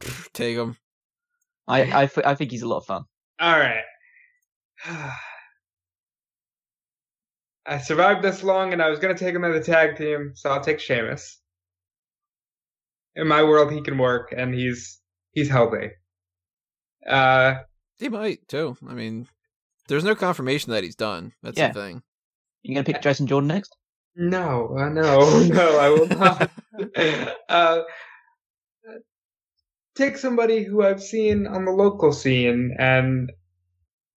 Take 0.32 0.56
him. 0.56 0.76
I, 1.66 2.04
I, 2.04 2.10
I 2.24 2.34
think 2.34 2.50
he's 2.50 2.62
a 2.62 2.68
lot 2.68 2.78
of 2.78 2.86
fun. 2.86 3.04
All 3.38 3.58
right. 3.58 3.84
I 7.66 7.76
survived 7.78 8.22
this 8.22 8.42
long, 8.42 8.72
and 8.72 8.80
I 8.80 8.88
was 8.88 8.98
gonna 8.98 9.14
take 9.16 9.34
him 9.34 9.44
as 9.44 9.54
a 9.54 9.60
tag 9.62 9.98
team, 9.98 10.32
so 10.34 10.48
I'll 10.50 10.62
take 10.62 10.80
Sheamus. 10.80 11.38
In 13.16 13.26
my 13.26 13.42
world, 13.42 13.72
he 13.72 13.80
can 13.82 13.98
work, 13.98 14.32
and 14.36 14.54
he's 14.54 15.00
he's 15.32 15.48
healthy. 15.48 15.90
Uh, 17.08 17.54
He 17.98 18.08
might 18.08 18.46
too. 18.48 18.76
I 18.88 18.94
mean, 18.94 19.26
there's 19.88 20.04
no 20.04 20.14
confirmation 20.14 20.72
that 20.72 20.84
he's 20.84 20.94
done. 20.96 21.32
That's 21.42 21.58
Yeah. 21.58 21.72
the 21.72 21.80
thing. 21.80 22.02
You 22.62 22.74
going 22.74 22.84
to 22.84 22.92
pick 22.92 23.02
Jason 23.02 23.26
Jordan 23.26 23.48
next? 23.48 23.74
no, 24.14 24.76
uh, 24.76 24.88
no, 24.88 25.40
no, 25.48 25.78
I 25.78 25.88
will 25.90 26.06
not. 26.08 26.50
uh, 27.48 27.80
take 29.94 30.16
somebody 30.18 30.64
who 30.64 30.82
I've 30.82 31.02
seen 31.02 31.46
on 31.46 31.64
the 31.64 31.70
local 31.70 32.12
scene 32.12 32.74
and 32.78 33.30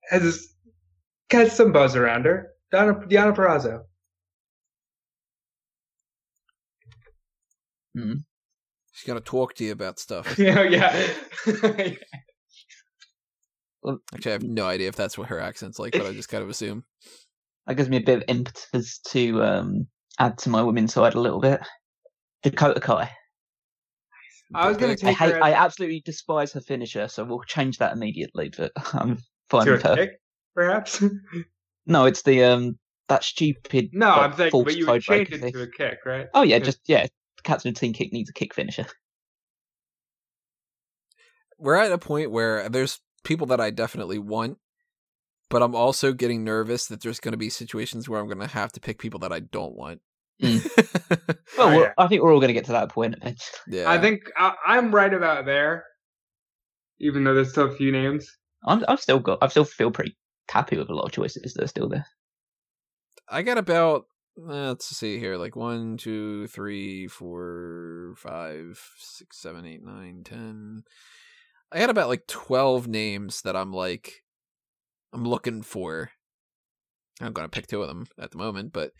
has 0.10 0.48
got 1.30 1.52
some 1.52 1.72
buzz 1.72 1.96
around 1.96 2.26
her. 2.26 2.50
Diana, 2.72 3.06
Diana 3.08 3.34
Perrazzo. 3.34 3.84
She's 9.02 9.08
gonna 9.08 9.20
talk 9.20 9.56
to 9.56 9.64
you 9.64 9.72
about 9.72 9.98
stuff. 9.98 10.38
yeah, 10.38 10.62
yeah. 10.62 11.08
Actually, 14.14 14.30
I 14.30 14.30
have 14.30 14.44
no 14.44 14.68
idea 14.68 14.90
if 14.90 14.96
that's 14.96 15.18
what 15.18 15.30
her 15.30 15.40
accent's 15.40 15.80
like, 15.80 15.94
but 15.94 16.06
I 16.06 16.14
just 16.14 16.30
kind 16.30 16.44
of 16.44 16.52
assume. 16.52 16.84
That 17.66 17.78
gives 17.78 17.90
me 17.90 17.98
a 17.98 18.02
bit 18.02 18.18
of 18.20 18.24
impetus 18.28 19.00
to 19.08 19.42
um, 19.42 19.88
add 20.20 20.38
to 20.40 20.50
my 20.52 20.62
women's 20.62 20.94
side 20.94 21.16
a 21.16 21.20
little 21.20 21.40
bit. 21.40 21.62
Dakota 22.44 22.80
Kai. 22.80 23.10
I 24.54 24.68
was 24.68 24.78
gonna 24.78 24.94
Pick. 24.94 25.04
I 25.04 25.08
take 25.08 25.18
hate, 25.18 25.34
her 25.34 25.44
I 25.44 25.54
absolutely 25.54 26.04
despise 26.06 26.54
her 26.54 26.62
finisher, 26.62 27.08
so 27.08 27.24
we'll 27.24 27.42
change 27.48 27.80
that 27.80 27.94
immediately. 27.94 28.52
But 28.56 28.72
I'm 28.94 29.18
fine 29.50 29.68
with 29.68 29.84
a 29.84 29.88
her. 29.88 29.96
kick, 29.96 30.12
perhaps. 30.54 31.04
No, 31.88 32.06
it's 32.06 32.22
the 32.22 32.44
um 32.44 32.78
that 33.10 33.24
stupid. 33.24 33.90
no, 33.94 34.10
like, 34.10 34.18
I'm 34.18 34.38
saying, 34.38 34.52
false 34.52 34.66
but 34.66 34.78
you 34.78 34.86
would 34.86 35.02
change 35.02 35.32
it 35.32 35.52
to 35.52 35.64
a 35.64 35.68
kick, 35.68 35.98
right? 36.06 36.28
Oh 36.36 36.44
yeah, 36.44 36.58
Yeah. 36.58 36.64
just 36.64 36.80
yeah. 36.86 37.08
Captain 37.44 37.70
of 37.70 37.76
Team 37.76 37.94
Kick 37.94 38.12
needs 38.14 38.30
a 38.30 38.34
kick 38.34 38.54
finisher. 38.54 38.86
We're 41.58 41.76
at 41.76 41.92
a 41.92 41.98
point 41.98 42.32
where 42.32 42.68
there's 42.70 43.00
people 43.24 43.48
that 43.48 43.60
I 43.62 43.70
definitely 43.70 44.18
want, 44.20 44.58
but 45.50 45.62
I'm 45.62 45.76
also 45.76 46.12
getting 46.14 46.44
nervous 46.44 46.88
that 46.88 47.02
there's 47.02 47.20
going 47.20 47.34
to 47.34 47.38
be 47.38 47.50
situations 47.50 48.10
where 48.10 48.20
I'm 48.20 48.28
going 48.28 48.40
to 48.40 48.48
have 48.48 48.72
to 48.74 48.80
pick 48.80 48.98
people 49.00 49.20
that 49.20 49.32
I 49.32 49.40
don't 49.42 49.76
want. 49.76 50.02
Well, 51.58 51.68
Oh, 51.68 51.76
we're- 51.76 51.82
yeah. 51.82 51.94
I 51.98 52.08
think 52.08 52.24
we're 52.24 52.34
all 52.34 52.40
going 52.40 52.48
to 52.48 52.54
get 52.54 52.66
to 52.66 52.72
that 52.72 52.90
point 52.90 53.14
eventually. 53.16 53.58
yeah, 53.68 53.92
I 53.92 54.00
think 54.00 54.22
I, 54.38 54.54
I'm 54.66 54.96
right 54.96 55.14
about 55.14 55.46
there, 55.46 55.84
even 57.00 57.24
though 57.24 57.36
there's 57.36 57.52
still 57.52 57.70
a 57.72 57.76
few 57.76 57.92
names. 57.92 58.28
I'm, 58.66 58.84
I've 58.88 59.02
still 59.02 59.20
got. 59.20 59.40
I 59.42 59.48
still 59.50 59.66
feel 59.66 59.92
pretty 59.92 60.18
happy 60.50 60.78
with 60.78 60.90
a 60.90 60.94
lot 60.96 61.04
of 61.06 61.12
choices 61.12 61.54
that 61.54 61.64
are 61.64 61.68
still 61.68 61.90
there. 61.90 62.06
I 63.30 63.42
got 63.44 63.58
about 63.58 63.98
uh, 63.98 64.04
Eh, 64.38 64.68
let's 64.68 64.86
see 64.86 65.20
here, 65.20 65.38
like 65.38 65.56
one, 65.56 65.98
two, 65.98 66.48
three, 66.48 67.08
four, 67.08 68.14
five, 68.18 68.82
six, 68.98 69.38
seven, 69.38 69.66
eight, 69.66 69.84
nine, 69.84 70.24
ten. 70.24 70.84
I 71.72 71.80
had 71.80 71.90
about 71.90 72.10
like 72.10 72.28
twelve 72.28 72.88
names 72.88 73.42
that 73.42 73.56
I'm 73.56 73.74
like, 73.74 74.24
I'm 75.14 75.26
looking 75.26 75.62
for. 75.62 76.12
I'm 77.20 77.34
gonna 77.34 77.50
pick 77.50 77.68
two 77.68 77.82
of 77.82 77.88
them 77.88 78.08
at 78.18 78.32
the 78.32 78.38
moment, 78.38 78.74
but 78.74 78.94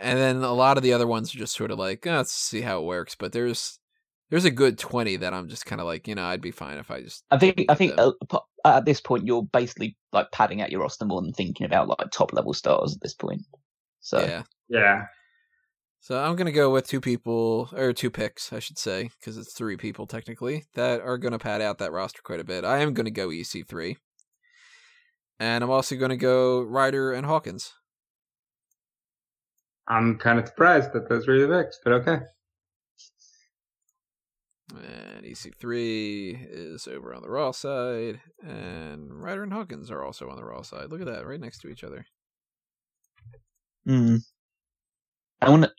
and 0.00 0.18
then 0.18 0.36
a 0.36 0.52
lot 0.52 0.76
of 0.76 0.82
the 0.82 0.92
other 0.92 1.06
ones 1.06 1.34
are 1.34 1.38
just 1.38 1.54
sort 1.54 1.70
of 1.70 1.78
like, 1.78 2.06
"Oh, 2.06 2.12
let's 2.12 2.32
see 2.32 2.60
how 2.60 2.80
it 2.80 2.86
works. 2.86 3.16
But 3.16 3.32
there's 3.32 3.78
there's 4.30 4.44
a 4.44 4.50
good 4.50 4.78
twenty 4.78 5.16
that 5.16 5.34
I'm 5.34 5.48
just 5.48 5.66
kind 5.66 5.80
of 5.80 5.86
like, 5.86 6.08
you 6.08 6.14
know, 6.14 6.24
I'd 6.24 6.40
be 6.40 6.50
fine 6.52 6.78
if 6.78 6.90
I 6.90 7.02
just. 7.02 7.24
I 7.30 7.38
think. 7.38 7.64
I 7.68 7.74
think 7.74 7.94
at 8.64 8.84
this 8.84 9.00
point 9.00 9.26
you're 9.26 9.42
basically 9.42 9.96
like 10.12 10.30
padding 10.32 10.62
out 10.62 10.70
your 10.70 10.80
roster 10.80 11.04
more 11.04 11.20
than 11.20 11.32
thinking 11.32 11.66
about 11.66 11.88
like 11.88 12.10
top 12.12 12.32
level 12.32 12.54
stars 12.54 12.94
at 12.94 13.02
this 13.02 13.14
point. 13.14 13.42
So 14.04 14.20
yeah. 14.20 14.42
Yeah. 14.68 15.06
So 16.00 16.22
I'm 16.22 16.36
gonna 16.36 16.52
go 16.52 16.68
with 16.68 16.86
two 16.86 17.00
people 17.00 17.70
or 17.72 17.94
two 17.94 18.10
picks, 18.10 18.52
I 18.52 18.58
should 18.58 18.78
say, 18.78 19.08
because 19.18 19.38
it's 19.38 19.54
three 19.54 19.78
people 19.78 20.06
technically 20.06 20.64
that 20.74 21.00
are 21.00 21.16
gonna 21.16 21.38
pad 21.38 21.62
out 21.62 21.78
that 21.78 21.90
roster 21.90 22.20
quite 22.22 22.38
a 22.38 22.44
bit. 22.44 22.66
I 22.66 22.80
am 22.80 22.92
gonna 22.92 23.10
go 23.10 23.28
EC3, 23.28 23.96
and 25.40 25.64
I'm 25.64 25.70
also 25.70 25.96
gonna 25.96 26.18
go 26.18 26.60
Ryder 26.60 27.14
and 27.14 27.24
Hawkins. 27.24 27.72
I'm 29.88 30.18
kind 30.18 30.38
of 30.38 30.46
surprised 30.48 30.92
that 30.92 31.08
those 31.08 31.26
were 31.26 31.38
the 31.38 31.62
picks, 31.62 31.78
but 31.82 31.94
okay. 31.94 32.18
And 34.74 35.24
EC3 35.24 36.46
is 36.50 36.86
over 36.86 37.14
on 37.14 37.22
the 37.22 37.30
Raw 37.30 37.52
side, 37.52 38.20
and 38.42 39.22
Ryder 39.22 39.44
and 39.44 39.52
Hawkins 39.54 39.90
are 39.90 40.04
also 40.04 40.28
on 40.28 40.36
the 40.36 40.44
Raw 40.44 40.60
side. 40.60 40.90
Look 40.90 41.00
at 41.00 41.06
that, 41.06 41.26
right 41.26 41.40
next 41.40 41.60
to 41.60 41.68
each 41.68 41.84
other. 41.84 42.04
Mm. 43.88 44.18
I 45.40 45.50
want 45.50 45.64
to, 45.64 45.72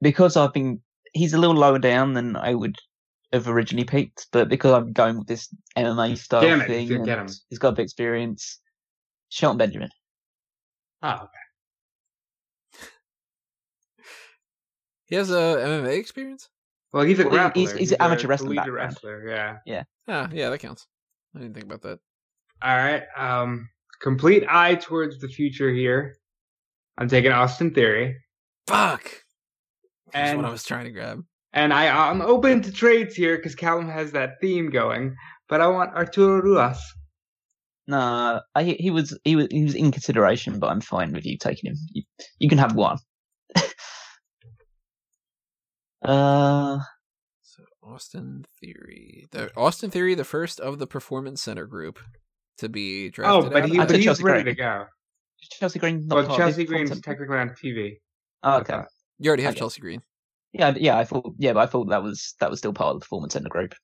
because 0.00 0.36
I've 0.36 0.52
been, 0.52 0.80
he's 1.12 1.32
a 1.32 1.38
little 1.38 1.56
lower 1.56 1.78
down 1.78 2.12
than 2.14 2.36
I 2.36 2.54
would 2.54 2.76
have 3.32 3.48
originally 3.48 3.84
picked, 3.84 4.26
but 4.32 4.48
because 4.48 4.72
I'm 4.72 4.92
going 4.92 5.18
with 5.18 5.26
this 5.28 5.48
MMA 5.76 6.16
style 6.18 6.40
Damn 6.42 6.60
it, 6.62 6.66
thing, 6.66 6.88
you 6.88 6.98
get 7.04 7.18
and 7.18 7.28
him. 7.30 7.36
he's 7.48 7.58
got 7.58 7.68
a 7.70 7.72
bit 7.72 7.82
experience. 7.84 8.60
Shelton 9.28 9.58
Benjamin. 9.58 9.90
Oh, 11.02 11.10
okay. 11.14 12.86
He 15.08 15.14
has 15.16 15.30
a 15.30 15.34
MMA 15.34 15.98
experience. 15.98 16.48
Well, 16.92 17.04
he's 17.04 17.18
a 17.20 17.28
Well, 17.28 17.50
grappler. 17.50 17.54
he- 17.54 17.60
he's- 17.60 17.76
he's 17.76 17.92
an 17.92 17.98
amateur 18.00 18.26
wrestling 18.28 18.52
elite 18.52 18.58
background. 18.58 18.92
wrestler. 18.94 19.58
Yeah. 19.66 19.84
Ah, 20.08 20.28
yeah, 20.32 20.50
that 20.50 20.58
counts. 20.58 20.86
I 21.34 21.40
didn't 21.40 21.54
think 21.54 21.66
about 21.66 21.82
that. 21.82 22.00
All 22.62 22.76
right. 22.76 23.04
Um, 23.16 23.68
complete 24.00 24.44
eye 24.48 24.76
towards 24.76 25.18
the 25.20 25.28
future 25.28 25.70
here. 25.72 26.16
I'm 26.98 27.08
taking 27.08 27.32
Austin 27.32 27.72
Theory, 27.74 28.16
Fuck. 28.68 29.10
That's 30.12 30.30
and 30.30 30.36
what 30.38 30.46
I 30.46 30.50
was 30.50 30.64
trying 30.64 30.84
to 30.86 30.90
grab. 30.92 31.22
and 31.52 31.72
I 31.72 31.88
I'm 32.10 32.22
open 32.22 32.62
to 32.62 32.72
trades 32.72 33.14
here 33.14 33.36
because 33.36 33.54
Callum 33.54 33.88
has 33.88 34.12
that 34.12 34.40
theme 34.40 34.70
going. 34.70 35.14
But 35.48 35.60
I 35.60 35.66
want 35.68 35.94
Arturo 35.94 36.40
Ruas. 36.42 36.78
Nah, 37.86 38.40
I, 38.54 38.64
he 38.64 38.90
was 38.90 39.16
he 39.24 39.36
was 39.36 39.46
he 39.50 39.62
was 39.64 39.74
in 39.74 39.92
consideration, 39.92 40.58
but 40.58 40.68
I'm 40.70 40.80
fine 40.80 41.12
with 41.12 41.24
you 41.26 41.36
taking 41.38 41.70
him. 41.70 41.76
You, 41.92 42.02
you 42.40 42.48
can 42.48 42.58
have 42.58 42.74
one. 42.74 42.98
uh, 46.02 46.78
So 47.42 47.62
Austin 47.82 48.44
Theory, 48.60 49.26
the 49.30 49.50
Austin 49.56 49.90
Theory, 49.90 50.14
the 50.14 50.24
first 50.24 50.58
of 50.60 50.78
the 50.78 50.86
Performance 50.86 51.42
Center 51.42 51.66
group 51.66 51.98
to 52.58 52.68
be 52.68 53.06
Oh, 53.08 53.10
drafted. 53.10 53.52
but 53.52 53.68
he 53.68 53.78
of- 53.78 53.86
but 53.88 53.96
he's 53.96 54.04
Chelsea 54.04 54.24
ready 54.24 54.42
Green. 54.42 54.56
to 54.56 54.60
go. 54.62 54.86
Chelsea 55.42 55.78
Green. 55.78 56.06
Not 56.06 56.16
Well, 56.16 56.26
part 56.26 56.38
Chelsea 56.38 56.62
this 56.62 56.68
Green's 56.70 56.90
content? 56.90 57.04
technically 57.04 57.38
on 57.38 57.50
TV. 57.50 57.92
Oh, 58.42 58.58
okay. 58.58 58.80
you 59.18 59.28
already 59.28 59.42
have 59.44 59.52
okay. 59.52 59.58
Chelsea 59.60 59.80
Green. 59.80 60.02
Yeah, 60.52 60.74
yeah. 60.76 60.98
I 60.98 61.04
thought. 61.04 61.32
Yeah, 61.38 61.52
but 61.52 61.60
I 61.60 61.66
thought 61.66 61.88
that 61.90 62.02
was 62.02 62.34
that 62.40 62.50
was 62.50 62.58
still 62.58 62.72
part 62.72 62.94
of 62.94 63.00
the 63.00 63.04
performance 63.04 63.32
center 63.34 63.48
group. 63.48 63.74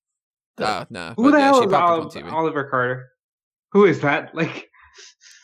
Ah, 0.59 0.87
no. 0.91 1.15
Who 1.17 1.31
the 1.31 1.39
yeah, 1.39 1.45
hell 1.45 1.67
is 1.67 1.73
Oliver. 1.73 2.29
Oliver 2.31 2.65
Carter? 2.71 3.09
Who 3.73 3.85
is 3.87 4.01
that? 4.01 4.35
Like, 4.35 4.69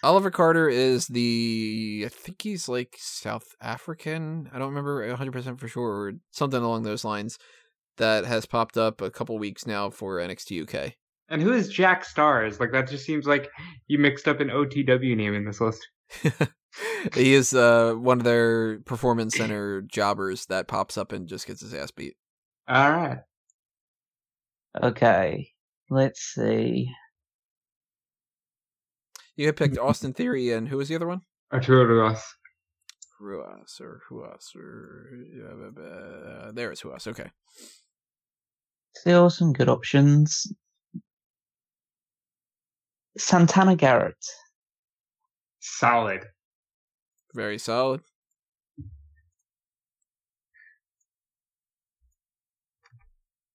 Oliver 0.03 0.31
Carter 0.31 0.69
is 0.69 1.07
the 1.07 2.05
I 2.07 2.09
think 2.09 2.43
he's 2.43 2.69
like 2.69 2.95
South 2.99 3.47
African. 3.61 4.49
I 4.53 4.59
don't 4.59 4.69
remember 4.69 5.07
100% 5.17 5.59
for 5.59 5.67
sure 5.69 5.91
or 5.91 6.13
something 6.31 6.63
along 6.63 6.83
those 6.85 7.05
lines 7.05 7.39
that 7.97 8.25
has 8.27 8.47
popped 8.47 8.77
up 8.77 9.01
a 9.01 9.11
couple 9.11 9.39
weeks 9.39 9.67
now 9.67 9.91
for 9.91 10.19
NXT 10.19 10.63
UK. 10.63 10.93
and 11.31 11.43
who 11.43 11.53
is 11.53 11.69
Jack 11.69 12.05
Stars? 12.05 12.61
Like, 12.61 12.71
that 12.73 12.89
just 12.89 13.05
seems 13.05 13.27
like 13.27 13.49
you 13.89 13.99
mixed 13.99 14.29
up 14.29 14.39
an 14.41 14.49
OTW 14.51 15.17
name 15.17 15.35
in 15.35 15.45
this 15.45 15.61
list. 15.61 15.85
he 17.15 17.35
is 17.35 17.55
uh, 17.55 17.95
one 17.95 18.19
of 18.19 18.25
their 18.25 18.81
performance 18.81 19.37
center 19.37 19.83
jobbers 19.83 20.47
that 20.47 20.69
pops 20.69 20.97
up 20.97 21.13
and 21.13 21.29
just 21.29 21.47
gets 21.47 21.61
his 21.61 21.75
ass 21.75 21.91
beat. 21.91 22.15
All 22.69 22.91
right. 22.91 23.19
Okay, 24.83 25.53
let's 25.91 26.21
see. 26.21 26.93
You 29.37 29.47
had 29.47 29.57
picked 29.57 29.79
Austin 29.79 30.13
Theory 30.13 30.53
and 30.53 30.69
who 30.69 30.77
was 30.77 30.89
the 30.89 30.97
other 30.97 31.07
one? 31.07 31.23
Arturo 31.53 31.85
Ruas. 31.85 32.21
Ruas 33.21 33.81
or 33.81 34.03
Huas 34.09 34.55
or 34.55 35.11
uh, 35.79 36.53
there 36.53 36.71
is 36.71 36.81
Huas. 36.81 37.07
Okay. 37.07 37.31
Still 38.95 39.31
some 39.31 39.53
good 39.53 39.69
options. 39.69 40.53
Santana 43.17 43.77
Garrett. 43.77 44.25
Solid. 45.77 46.25
Very 47.35 47.59
solid. 47.59 48.01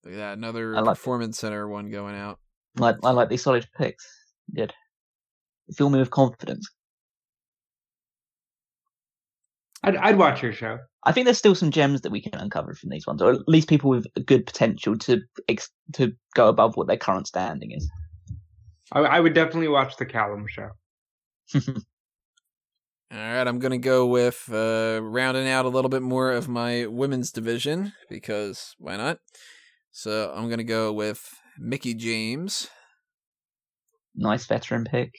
Look 0.03 0.13
at 0.13 0.17
that. 0.17 0.37
Another 0.37 0.75
I 0.75 0.79
like- 0.81 0.95
performance 0.97 1.39
center 1.39 1.67
one 1.67 1.89
going 1.89 2.15
out. 2.15 2.39
Like 2.77 2.95
I 3.03 3.11
like 3.11 3.29
these 3.29 3.43
solid 3.43 3.67
picks. 3.77 4.05
Good. 4.53 4.73
They 5.67 5.73
fill 5.75 5.89
me 5.89 5.99
with 5.99 6.09
confidence. 6.11 6.67
I'd, 9.83 9.95
I'd 9.97 10.17
watch 10.17 10.41
your 10.41 10.53
show. 10.53 10.79
I 11.03 11.11
think 11.11 11.25
there's 11.25 11.37
still 11.37 11.55
some 11.55 11.71
gems 11.71 12.01
that 12.01 12.11
we 12.11 12.21
can 12.21 12.33
uncover 12.35 12.73
from 12.73 12.89
these 12.89 13.05
ones, 13.05 13.21
or 13.21 13.31
at 13.33 13.47
least 13.47 13.67
people 13.67 13.89
with 13.89 14.07
good 14.25 14.45
potential 14.45 14.97
to 14.99 15.19
ex- 15.49 15.69
to 15.93 16.13
go 16.35 16.47
above 16.47 16.75
what 16.77 16.87
their 16.87 16.97
current 16.97 17.27
standing 17.27 17.71
is. 17.71 17.89
I, 18.93 19.01
I 19.01 19.19
would 19.19 19.33
definitely 19.33 19.67
watch 19.67 19.97
the 19.97 20.05
Callum 20.05 20.45
show. 20.47 20.69
All 23.13 23.19
right, 23.19 23.47
I'm 23.47 23.59
gonna 23.59 23.77
go 23.77 24.07
with 24.07 24.49
uh, 24.51 24.99
rounding 25.03 25.47
out 25.47 25.65
a 25.65 25.69
little 25.69 25.89
bit 25.89 26.01
more 26.01 26.31
of 26.31 26.47
my 26.47 26.87
women's 26.87 27.31
division 27.31 27.93
because 28.09 28.73
why 28.79 28.97
not? 28.97 29.19
So 29.91 30.33
I'm 30.35 30.49
gonna 30.49 30.63
go 30.63 30.91
with 30.91 31.29
Mickie 31.59 31.93
James 31.93 32.69
nice 34.15 34.47
veteran 34.47 34.85
pick. 34.85 35.13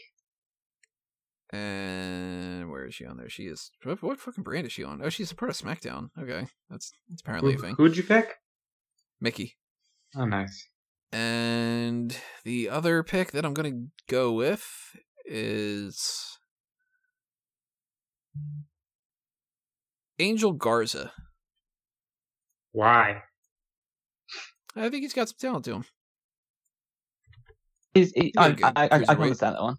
and 1.51 2.69
where 2.69 2.87
is 2.87 2.97
she 2.97 3.07
on 3.07 3.17
there? 3.17 3.29
She 3.29 3.45
is 3.45 3.71
what, 3.85 4.03
what 4.03 4.19
fucking 4.19 4.43
brand 4.43 4.67
is 4.67 4.73
she 4.73 4.83
on? 4.83 5.01
Oh, 5.01 5.09
she's 5.09 5.31
a 5.31 5.37
part 5.37 5.51
of 5.51 5.57
SmackDown. 5.57 6.09
Okay, 6.21 6.49
that's 6.69 6.91
that's 7.09 7.23
apparently 7.23 7.55
a 7.55 7.59
thing. 7.59 7.77
who'd 7.77 7.97
you 7.97 8.03
pick? 8.03 8.35
Mickie. 9.21 9.57
Oh, 10.17 10.25
nice. 10.25 10.69
And 11.13 12.17
the 12.45 12.69
other 12.69 13.05
pick 13.05 13.31
that 13.31 13.45
I'm 13.45 13.55
gonna 13.55 13.85
go 14.09 14.33
with 14.33 14.67
is 15.25 16.34
Angel 20.19 20.53
Garza. 20.53 21.13
Why? 22.73 23.23
I 24.77 24.89
think 24.91 25.03
he's 25.03 25.13
got 25.13 25.29
some 25.29 25.37
talent 25.39 25.65
to 25.67 25.75
him. 25.75 25.85
He's, 27.95 28.13
he, 28.13 28.33
Yeah, 28.35 28.43
I, 28.43 28.51
good. 28.51 28.65
I, 28.65 28.73
I, 28.77 28.85
I 28.87 28.89
can 28.89 29.23
understand 29.23 29.55
that 29.55 29.63
one. 29.63 29.77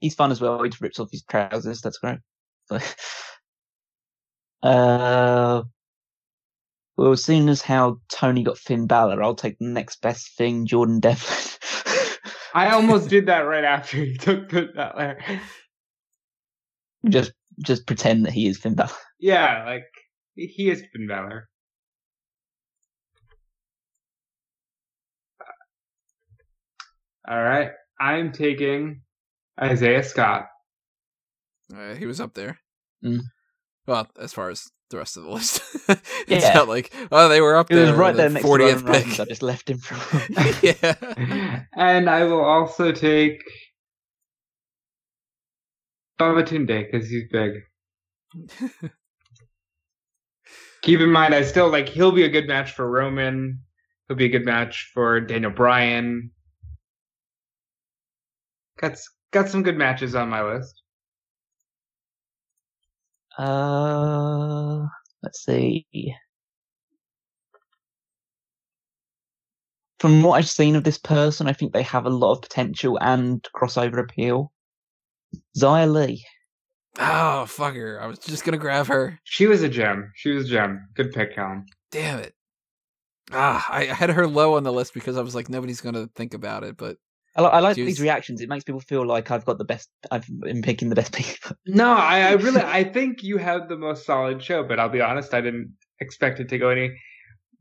He's 0.00 0.14
fun 0.14 0.30
as 0.30 0.40
well. 0.40 0.62
He 0.62 0.70
just 0.70 0.80
rips 0.80 0.98
off 0.98 1.10
his 1.10 1.24
trousers. 1.24 1.80
That's 1.80 1.98
great. 1.98 2.18
Uh, 4.62 5.62
well, 6.98 7.12
as 7.12 7.24
soon 7.24 7.48
as 7.48 7.62
how 7.62 7.98
Tony 8.10 8.42
got 8.42 8.58
Finn 8.58 8.86
Balor, 8.86 9.22
I'll 9.22 9.34
take 9.34 9.58
the 9.58 9.64
next 9.64 10.02
best 10.02 10.36
thing, 10.36 10.66
Jordan 10.66 11.00
Devlin. 11.00 11.38
I 12.52 12.68
almost 12.72 13.08
did 13.08 13.24
that 13.24 13.40
right 13.40 13.64
after 13.64 13.96
he 13.96 14.18
took 14.18 14.50
the, 14.50 14.68
that 14.74 14.96
there. 14.98 15.40
just 17.08 17.32
just 17.62 17.86
pretend 17.86 18.24
that 18.26 18.32
he 18.32 18.46
is 18.46 18.58
Finn 18.58 18.74
Balor. 18.74 18.90
Yeah, 19.22 19.64
like 19.66 19.84
he 20.34 20.70
is 20.70 20.82
Finn 20.92 21.06
Balor. 21.06 21.48
All 27.28 27.40
right, 27.42 27.70
I'm 28.00 28.32
taking 28.32 29.02
Isaiah 29.60 30.02
Scott. 30.02 30.46
Uh, 31.74 31.94
he 31.94 32.06
was 32.06 32.20
up 32.20 32.34
there. 32.34 32.58
Mm. 33.04 33.20
Well, 33.86 34.08
as 34.18 34.32
far 34.32 34.50
as 34.50 34.68
the 34.90 34.96
rest 34.98 35.16
of 35.16 35.24
the 35.24 35.30
list, 35.30 35.62
it's 36.26 36.44
Yeah. 36.44 36.54
not 36.54 36.68
like 36.68 36.92
oh 37.12 37.28
they 37.28 37.40
were 37.40 37.56
up 37.56 37.68
He 37.68 37.74
there. 37.76 37.86
was 37.86 37.94
right 37.94 38.16
there 38.16 38.28
the 38.28 38.34
next 38.34 38.46
40th 38.46 38.74
Roman 38.76 38.84
Reigns. 38.86 39.10
pick. 39.16 39.20
I 39.20 39.24
just 39.26 39.42
left 39.42 39.70
him 39.70 39.78
from. 39.78 39.98
yeah. 40.62 41.64
and 41.76 42.08
I 42.10 42.24
will 42.24 42.42
also 42.44 42.90
take 42.90 43.40
Babatunde 46.20 46.90
because 46.90 47.08
he's 47.08 47.28
big. 47.30 47.62
Keep 50.82 51.00
in 51.00 51.10
mind, 51.10 51.34
I 51.34 51.42
still 51.42 51.68
like 51.68 51.88
he'll 51.88 52.12
be 52.12 52.24
a 52.24 52.28
good 52.28 52.46
match 52.46 52.72
for 52.72 52.88
Roman. 52.88 53.60
He'll 54.06 54.16
be 54.16 54.26
a 54.26 54.30
good 54.30 54.44
match 54.44 54.90
for 54.94 55.20
Daniel 55.20 55.50
Bryan. 55.50 56.30
Got 58.78 58.98
got 59.32 59.48
some 59.48 59.62
good 59.62 59.76
matches 59.76 60.14
on 60.14 60.28
my 60.28 60.42
list. 60.42 60.74
Uh, 63.38 64.86
let's 65.22 65.44
see. 65.44 65.86
from 70.00 70.22
what 70.22 70.38
I've 70.38 70.48
seen 70.48 70.76
of 70.76 70.84
this 70.84 70.96
person, 70.96 71.46
I 71.46 71.52
think 71.52 71.72
they 71.72 71.82
have 71.82 72.06
a 72.06 72.10
lot 72.10 72.32
of 72.32 72.42
potential 72.42 72.98
and 73.00 73.46
crossover 73.54 74.00
appeal. 74.00 74.50
Xia 75.56 75.90
Li. 75.92 76.24
Oh, 76.98 77.46
fuck 77.46 77.74
her. 77.74 78.00
I 78.02 78.06
was 78.06 78.18
just 78.18 78.44
going 78.44 78.52
to 78.52 78.58
grab 78.58 78.86
her. 78.86 79.18
She 79.24 79.46
was 79.46 79.62
a 79.62 79.68
gem. 79.68 80.10
She 80.16 80.30
was 80.30 80.46
a 80.46 80.48
gem. 80.48 80.88
Good 80.94 81.12
pick, 81.12 81.34
Colin. 81.36 81.64
Damn 81.92 82.18
it. 82.20 82.34
Ah, 83.32 83.64
I 83.70 83.82
I 83.82 83.94
had 83.94 84.10
her 84.10 84.26
low 84.26 84.56
on 84.56 84.64
the 84.64 84.72
list 84.72 84.92
because 84.92 85.16
I 85.16 85.22
was 85.22 85.34
like, 85.34 85.48
nobody's 85.48 85.80
going 85.80 85.94
to 85.94 86.10
think 86.16 86.34
about 86.34 86.64
it, 86.64 86.76
but 86.76 86.96
I, 87.36 87.42
li- 87.42 87.48
I 87.52 87.60
like 87.60 87.76
She 87.76 87.84
these 87.84 88.00
reactions. 88.00 88.40
It 88.40 88.48
makes 88.48 88.64
people 88.64 88.80
feel 88.80 89.06
like 89.06 89.30
I've 89.30 89.44
got 89.44 89.58
the 89.58 89.64
best. 89.64 89.88
I've 90.10 90.26
been 90.40 90.62
picking 90.62 90.88
the 90.88 90.96
best 90.96 91.12
people. 91.12 91.56
No, 91.66 91.92
I, 91.92 92.20
I 92.22 92.32
really, 92.32 92.60
I 92.60 92.82
think 92.82 93.22
you 93.22 93.36
had 93.38 93.68
the 93.68 93.76
most 93.76 94.04
solid 94.04 94.42
show, 94.42 94.64
but 94.64 94.80
I'll 94.80 94.88
be 94.88 95.00
honest, 95.00 95.32
I 95.32 95.40
didn't 95.40 95.72
expect 96.00 96.40
it 96.40 96.48
to 96.48 96.58
go 96.58 96.70
any 96.70 96.90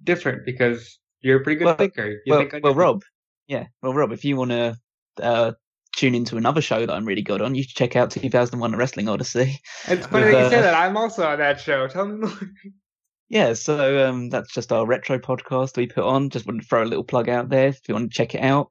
different 0.03 0.43
because 0.43 0.97
you're 1.21 1.39
a 1.41 1.43
pretty 1.43 1.59
good 1.59 1.65
Well- 1.65 1.75
thinker. 1.75 2.07
You 2.25 2.33
well, 2.33 2.47
think 2.49 2.63
well. 2.63 2.73
Rob. 2.73 3.03
Yeah, 3.47 3.65
well, 3.83 3.93
Rob, 3.93 4.11
if 4.11 4.25
you 4.25 4.37
want 4.37 4.51
to 4.51 4.75
uh, 5.21 5.51
tune 5.99 6.15
into 6.15 6.37
another 6.37 6.61
show 6.61 6.85
that 6.85 6.93
I'm 6.93 7.05
really 7.05 7.21
good 7.21 7.41
on, 7.41 7.55
you 7.55 7.63
should 7.63 7.75
check 7.75 7.95
out 7.95 8.11
2001: 8.11 8.73
A 8.73 8.77
Wrestling 8.77 9.09
Odyssey. 9.09 9.59
It's 9.87 10.07
funny 10.11 10.31
that 10.31 10.31
you 10.31 10.37
Uh, 10.37 10.49
say 10.49 10.61
that. 10.61 10.73
I'm 10.73 10.95
also 10.97 11.27
on 11.27 11.39
that 11.39 11.59
show. 11.59 11.87
Tell 11.87 12.05
me 12.05 12.15
more. 12.27 12.31
Yeah, 13.31 13.53
so 13.53 14.09
um, 14.09 14.29
that's 14.29 14.51
just 14.51 14.71
our 14.71 14.87
retro 14.87 15.19
podcast 15.19 15.77
we 15.77 15.85
put 15.85 16.03
on. 16.03 16.31
Just 16.31 16.47
wanted 16.47 16.63
to 16.63 16.67
throw 16.67 16.81
a 16.81 16.85
little 16.85 17.03
plug 17.03 17.29
out 17.29 17.49
there 17.49 17.67
if 17.67 17.87
you 17.87 17.93
want 17.93 18.11
to 18.11 18.17
check 18.17 18.33
it 18.33 18.41
out. 18.41 18.69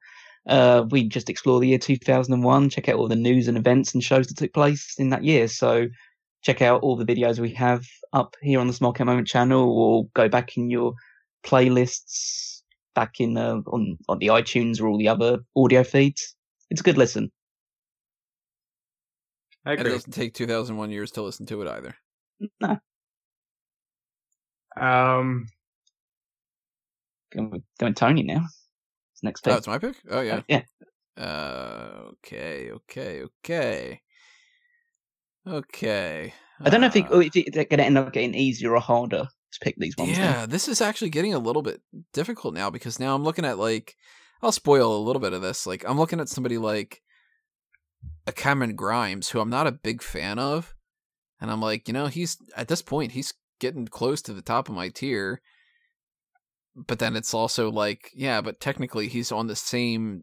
Uh, 0.48 0.84
we 0.90 1.04
just 1.08 1.30
explore 1.30 1.60
the 1.60 1.68
year 1.68 1.78
2001, 1.78 2.68
check 2.70 2.88
out 2.88 2.96
all 2.96 3.06
the 3.06 3.14
news 3.14 3.46
and 3.46 3.56
events 3.56 3.94
and 3.94 4.02
shows 4.02 4.26
that 4.26 4.36
took 4.36 4.52
place 4.52 4.96
in 4.98 5.10
that 5.10 5.22
year. 5.22 5.46
So 5.46 5.86
check 6.42 6.60
out 6.60 6.82
all 6.82 6.96
the 6.96 7.04
videos 7.04 7.38
we 7.38 7.54
have 7.54 7.84
up 8.12 8.34
here 8.42 8.58
on 8.58 8.66
the 8.66 8.72
Smark 8.72 9.00
Out 9.00 9.06
Moment 9.06 9.28
channel, 9.28 9.70
or 9.70 10.08
go 10.14 10.28
back 10.28 10.56
in 10.56 10.70
your 10.70 10.94
playlists 11.44 12.62
back 12.96 13.20
in 13.20 13.36
uh, 13.36 13.60
on 13.68 13.96
on 14.08 14.18
the 14.18 14.26
iTunes 14.26 14.80
or 14.80 14.88
all 14.88 14.98
the 14.98 15.08
other 15.08 15.38
audio 15.54 15.84
feeds. 15.84 16.34
It's 16.70 16.80
a 16.80 16.84
good 16.84 16.98
listen. 16.98 17.30
I 19.64 19.72
it 19.72 19.82
doesn't 19.82 20.12
take 20.12 20.34
2001 20.34 20.90
years 20.90 21.10
to 21.12 21.22
listen 21.22 21.46
to 21.46 21.62
it 21.62 21.68
either. 21.68 21.94
Um, 24.76 25.48
Going 27.32 27.50
with, 27.50 27.62
going 27.78 27.90
with 27.90 27.96
Tony 27.96 28.22
now. 28.22 28.46
It's 29.12 29.22
next 29.22 29.42
pick. 29.42 29.52
Oh, 29.52 29.56
it's 29.56 29.66
my 29.66 29.78
pick? 29.78 29.96
Oh, 30.08 30.20
yeah. 30.20 30.42
yeah. 30.48 30.62
Uh, 31.16 32.10
okay, 32.12 32.70
okay, 32.70 33.22
okay. 33.22 34.00
Okay. 35.46 36.32
I 36.60 36.70
don't 36.70 36.80
know 36.80 36.86
if, 36.86 36.96
it, 36.96 37.10
Uh, 37.10 37.18
if 37.18 37.34
it's 37.34 37.56
going 37.56 37.78
to 37.78 37.84
end 37.84 37.98
up 37.98 38.12
getting 38.12 38.34
easier 38.34 38.74
or 38.74 38.80
harder 38.80 39.24
to 39.52 39.58
pick 39.60 39.74
these 39.78 39.96
ones. 39.96 40.16
now. 40.16 40.24
Yeah, 40.24 40.46
this 40.46 40.68
is 40.68 40.80
actually 40.80 41.10
getting 41.10 41.34
a 41.34 41.38
little 41.38 41.62
bit 41.62 41.80
difficult 42.12 42.54
now 42.54 42.70
because 42.70 43.00
now 43.00 43.14
I'm 43.14 43.24
looking 43.24 43.44
at 43.44 43.58
like 43.58 43.96
I'll 44.42 44.52
spoil 44.52 44.96
a 44.96 45.02
little 45.02 45.20
bit 45.20 45.32
of 45.32 45.42
this. 45.42 45.66
Like 45.66 45.84
I'm 45.88 45.98
looking 45.98 46.20
at 46.20 46.28
somebody 46.28 46.58
like 46.58 47.02
a 48.26 48.32
Cameron 48.32 48.76
Grimes 48.76 49.30
who 49.30 49.40
I'm 49.40 49.50
not 49.50 49.66
a 49.66 49.72
big 49.72 50.02
fan 50.02 50.38
of, 50.38 50.74
and 51.40 51.50
I'm 51.50 51.60
like, 51.60 51.88
you 51.88 51.94
know, 51.94 52.06
he's 52.06 52.36
at 52.56 52.68
this 52.68 52.82
point 52.82 53.12
he's 53.12 53.34
getting 53.60 53.86
close 53.86 54.22
to 54.22 54.32
the 54.32 54.42
top 54.42 54.68
of 54.68 54.74
my 54.74 54.88
tier. 54.88 55.40
But 56.76 57.00
then 57.00 57.16
it's 57.16 57.34
also 57.34 57.70
like, 57.72 58.10
yeah, 58.14 58.40
but 58.40 58.60
technically 58.60 59.08
he's 59.08 59.32
on 59.32 59.48
the 59.48 59.56
same 59.56 60.22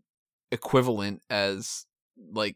equivalent 0.51 1.21
as 1.29 1.85
like 2.31 2.55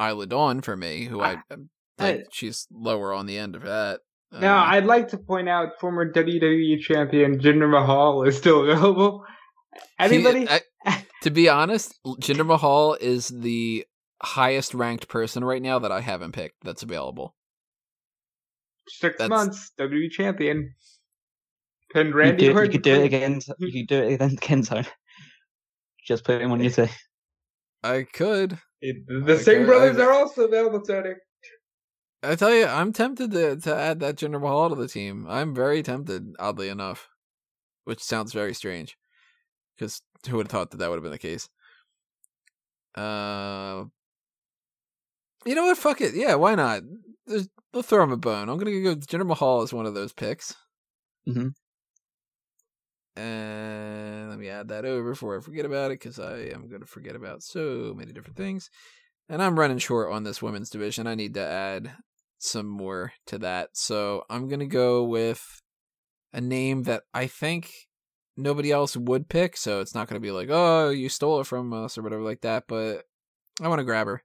Isla 0.00 0.26
Dawn 0.26 0.60
for 0.60 0.76
me, 0.76 1.04
who 1.04 1.20
I, 1.20 1.36
I- 1.50 1.56
like, 1.98 2.26
she's 2.32 2.66
lower 2.72 3.14
on 3.14 3.26
the 3.26 3.38
end 3.38 3.54
of 3.56 3.62
that. 3.62 4.00
now 4.32 4.58
Um, 4.64 4.70
I'd 4.70 4.84
like 4.84 5.08
to 5.08 5.18
point 5.18 5.48
out 5.48 5.78
former 5.80 6.12
WWE 6.12 6.80
champion 6.80 7.38
Jinder 7.38 7.70
Mahal 7.70 8.24
is 8.24 8.36
still 8.36 8.68
available. 8.68 9.24
Anybody? 9.98 10.40
He- 10.46 10.48
I- 10.86 11.04
to 11.22 11.30
be 11.30 11.48
honest, 11.48 11.98
Jinder 12.06 12.46
Mahal 12.46 12.94
is 13.00 13.28
the 13.28 13.84
highest 14.22 14.74
ranked 14.74 15.08
person 15.08 15.44
right 15.44 15.60
now 15.62 15.78
that 15.78 15.92
I 15.92 16.00
haven't 16.00 16.32
picked 16.32 16.62
that's 16.64 16.82
available. 16.82 17.34
Six 18.88 19.16
that's- 19.18 19.28
months 19.30 19.72
WWE 19.78 20.10
champion. 20.10 20.74
Pinned 21.92 22.10
You, 22.10 22.14
Randy 22.16 22.48
do, 22.52 22.60
you 22.62 22.68
could 22.68 22.82
do 22.82 22.94
it 22.94 23.04
again. 23.04 23.40
You 23.58 23.72
could 23.72 23.86
do 23.86 24.02
it 24.02 24.12
again, 24.14 24.36
Kenzo. 24.40 24.86
Just 26.06 26.24
put 26.24 26.40
him 26.42 26.50
on 26.52 26.60
your 26.60 26.70
team. 26.72 26.88
I 27.82 28.04
could. 28.12 28.58
It- 28.80 29.06
the 29.06 29.32
Okay, 29.34 29.42
Singh 29.42 29.66
brothers 29.66 29.98
I- 29.98 30.02
are 30.04 30.12
also 30.12 30.44
available, 30.46 30.80
Tony. 30.82 31.10
I 32.22 32.34
tell 32.34 32.52
you, 32.52 32.66
I'm 32.66 32.92
tempted 32.92 33.30
to 33.30 33.56
to 33.56 33.74
add 33.74 34.00
that 34.00 34.16
Jinder 34.16 34.40
Mahal 34.40 34.70
to 34.70 34.74
the 34.74 34.88
team. 34.88 35.26
I'm 35.28 35.54
very 35.54 35.82
tempted, 35.82 36.34
oddly 36.40 36.68
enough, 36.68 37.08
which 37.84 38.02
sounds 38.02 38.32
very 38.32 38.52
strange, 38.54 38.96
because 39.76 40.00
who 40.28 40.36
would 40.36 40.46
have 40.46 40.52
thought 40.52 40.70
that 40.70 40.78
that 40.78 40.88
would 40.90 40.96
have 40.96 41.02
been 41.02 41.12
the 41.12 41.18
case? 41.18 41.48
Uh, 42.94 43.84
you 45.44 45.54
know 45.54 45.66
what? 45.66 45.78
Fuck 45.78 46.00
it. 46.00 46.14
Yeah, 46.14 46.34
why 46.34 46.54
not? 46.54 46.82
There's, 47.26 47.48
we'll 47.72 47.82
throw 47.82 48.02
him 48.04 48.12
a 48.12 48.16
bone. 48.16 48.48
I'm 48.48 48.58
gonna 48.58 48.80
go. 48.80 48.96
Jinder 48.96 49.26
Mahal 49.26 49.62
is 49.62 49.72
one 49.72 49.86
of 49.86 49.94
those 49.94 50.12
picks. 50.12 50.54
Mhm. 51.28 51.52
And 53.16 54.28
let 54.28 54.38
me 54.38 54.48
add 54.48 54.68
that 54.68 54.84
over 54.84 55.10
before 55.10 55.36
I 55.36 55.40
forget 55.40 55.64
about 55.64 55.90
it, 55.90 56.00
because 56.00 56.18
I 56.18 56.50
am 56.52 56.68
going 56.68 56.82
to 56.82 56.86
forget 56.86 57.16
about 57.16 57.42
so 57.42 57.94
many 57.96 58.12
different 58.12 58.36
things. 58.36 58.68
And 59.28 59.42
I'm 59.42 59.58
running 59.58 59.78
short 59.78 60.12
on 60.12 60.24
this 60.24 60.42
women's 60.42 60.68
division. 60.68 61.06
I 61.06 61.14
need 61.14 61.34
to 61.34 61.40
add 61.40 61.94
some 62.38 62.66
more 62.66 63.12
to 63.28 63.38
that. 63.38 63.70
So 63.72 64.24
I'm 64.28 64.48
going 64.48 64.60
to 64.60 64.66
go 64.66 65.02
with 65.02 65.42
a 66.34 66.42
name 66.42 66.82
that 66.82 67.04
I 67.14 67.26
think 67.26 67.72
nobody 68.36 68.70
else 68.70 68.96
would 68.96 69.28
pick. 69.28 69.56
So 69.56 69.80
it's 69.80 69.94
not 69.94 70.08
going 70.08 70.20
to 70.20 70.26
be 70.26 70.32
like, 70.32 70.48
oh, 70.50 70.90
you 70.90 71.08
stole 71.08 71.40
it 71.40 71.46
from 71.46 71.72
us 71.72 71.96
or 71.96 72.02
whatever 72.02 72.22
like 72.22 72.42
that. 72.42 72.64
But 72.68 73.04
I 73.60 73.68
want 73.68 73.80
to 73.80 73.84
grab 73.84 74.06
her. 74.06 74.22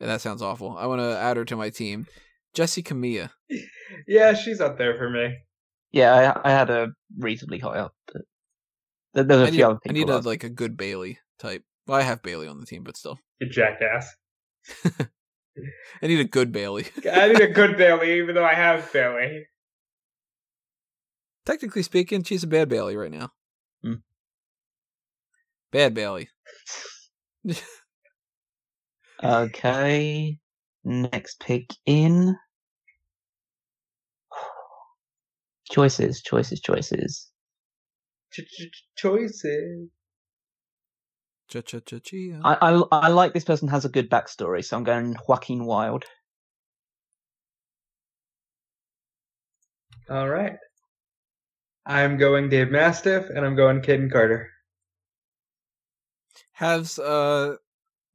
And 0.00 0.10
that 0.10 0.20
sounds 0.20 0.42
awful. 0.42 0.76
I 0.76 0.86
want 0.86 1.00
to 1.00 1.16
add 1.16 1.36
her 1.36 1.44
to 1.44 1.56
my 1.56 1.70
team. 1.70 2.06
Jessi 2.54 2.82
Kamea. 2.82 3.30
Yeah, 4.08 4.34
she's 4.34 4.60
up 4.60 4.76
there 4.76 4.96
for 4.96 5.08
me. 5.08 5.36
Yeah, 5.92 6.40
I, 6.44 6.48
I 6.48 6.50
had 6.50 6.70
a 6.70 6.88
reasonably 7.16 7.60
high 7.60 7.78
up, 7.78 7.94
but 8.12 9.28
there's 9.28 9.40
a 9.40 9.42
I 9.42 9.50
need, 9.50 9.56
few 9.56 9.66
other 9.66 9.78
I 9.88 9.92
need 9.92 10.08
a, 10.08 10.18
like 10.18 10.42
a 10.42 10.48
good 10.48 10.76
Bayley 10.76 11.18
type. 11.38 11.62
Well, 11.86 11.98
I 11.98 12.02
have 12.02 12.22
Bayley 12.22 12.48
on 12.48 12.58
the 12.58 12.66
team, 12.66 12.82
but 12.82 12.96
still. 12.96 13.18
You 13.38 13.48
jackass. 13.48 14.10
I 16.02 16.06
need 16.06 16.18
a 16.18 16.24
good 16.24 16.50
Bayley. 16.50 16.86
I 17.12 17.28
need 17.28 17.40
a 17.40 17.46
good 17.52 17.76
Bayley, 17.76 18.18
even 18.18 18.34
though 18.34 18.44
I 18.44 18.54
have 18.54 18.92
Bayley. 18.92 19.46
Technically 21.46 21.82
speaking, 21.82 22.24
she's 22.24 22.42
a 22.42 22.48
bad 22.48 22.68
Bayley 22.68 22.96
right 22.96 23.12
now. 23.12 23.30
Bad 25.74 25.92
Bayley. 25.92 26.28
Okay, 29.24 30.38
next 30.84 31.40
pick 31.40 31.68
in. 31.84 32.36
Choices, 35.68 36.22
choices, 36.22 36.60
choices. 36.60 37.32
Choices. 38.96 39.88
Cha 41.48 41.60
cha 41.62 41.80
cha 41.80 41.98
chia. 41.98 42.40
I, 42.44 42.56
I 42.60 42.82
I 42.92 43.08
like 43.08 43.32
this 43.32 43.44
person 43.44 43.66
has 43.66 43.84
a 43.84 43.88
good 43.88 44.08
backstory, 44.08 44.64
so 44.64 44.76
I'm 44.76 44.84
going 44.84 45.16
Joaquin 45.26 45.64
Wilde. 45.64 46.04
All 50.08 50.28
right. 50.28 50.54
I'm 51.84 52.16
going 52.16 52.48
Dave 52.48 52.70
Mastiff, 52.70 53.28
and 53.28 53.44
I'm 53.44 53.56
going 53.56 53.82
Kayden 53.82 54.12
Carter. 54.12 54.53
Has 56.54 56.98
uh 56.98 57.56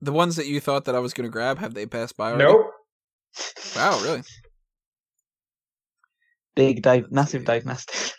the 0.02 0.11
ones 0.11 0.36
that 0.38 0.48
you 0.48 0.60
thought 0.60 0.86
that 0.86 0.95
I 0.95 0.99
was 0.99 1.14
going 1.14 1.28
to 1.28 1.32
grab 1.32 1.60
have 1.60 1.74
they 1.74 1.86
passed 1.86 2.16
by 2.18 2.32
already? 2.32 2.45
Nope. 2.45 2.68
Wow, 3.76 3.99
really? 4.02 4.24
Big 6.56 6.82
Dave, 6.82 7.03
Let's 7.03 7.11
massive 7.14 7.41
see. 7.41 7.45
Dave 7.45 7.66
Mastiff. 7.66 8.16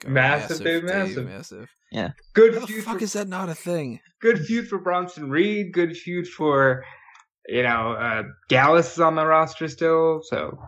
Go 0.00 0.08
Massive 0.10 0.64
Dave 0.64 0.84
Massive. 0.84 1.26
massive. 1.26 1.68
Good 2.34 2.54
How 2.54 2.60
the 2.60 2.66
feud. 2.66 2.84
fuck 2.84 2.98
for, 2.98 3.04
is 3.04 3.12
that 3.12 3.28
not 3.28 3.48
a 3.48 3.54
thing? 3.54 4.00
good 4.20 4.44
feud 4.44 4.68
for 4.68 4.78
Bronson 4.78 5.30
Reed. 5.30 5.72
Good 5.72 5.96
feud 5.96 6.26
for, 6.26 6.82
you 7.46 7.62
know, 7.62 7.92
uh, 7.92 8.22
Gallus 8.48 8.94
is 8.94 9.00
on 9.00 9.14
the 9.14 9.26
roster 9.26 9.68
still, 9.68 10.20
so 10.24 10.58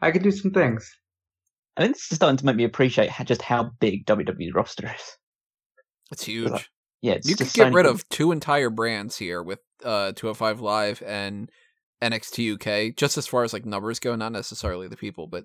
I 0.00 0.10
could 0.10 0.22
do 0.22 0.30
some 0.30 0.50
things. 0.50 0.90
I 1.76 1.82
think 1.82 1.94
this 1.94 2.10
is 2.10 2.16
starting 2.16 2.38
to 2.38 2.46
make 2.46 2.56
me 2.56 2.64
appreciate 2.64 3.10
how, 3.10 3.24
just 3.24 3.42
how 3.42 3.70
big 3.80 4.06
WWE 4.06 4.54
roster 4.54 4.86
is. 4.86 5.16
It's 6.10 6.24
huge. 6.24 6.68
Yeah, 7.02 7.14
it's 7.14 7.28
You 7.28 7.36
could 7.36 7.52
get 7.52 7.72
rid 7.72 7.84
people. 7.84 7.94
of 7.94 8.08
two 8.08 8.32
entire 8.32 8.70
brands 8.70 9.16
here 9.16 9.42
with 9.42 9.60
uh 9.84 10.12
205 10.12 10.60
Live 10.60 11.02
and 11.06 11.50
NXT 12.02 12.54
UK, 12.54 12.96
just 12.96 13.16
as 13.18 13.26
far 13.26 13.44
as 13.44 13.52
like 13.52 13.64
numbers 13.66 13.98
go, 13.98 14.14
not 14.16 14.32
necessarily 14.32 14.88
the 14.88 14.96
people, 14.96 15.26
but 15.26 15.44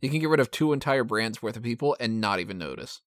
you 0.00 0.10
can 0.10 0.18
get 0.20 0.28
rid 0.28 0.40
of 0.40 0.50
two 0.50 0.72
entire 0.72 1.04
brands 1.04 1.42
worth 1.42 1.56
of 1.56 1.62
people 1.62 1.96
and 2.00 2.20
not 2.20 2.40
even 2.40 2.58
notice. 2.58 3.00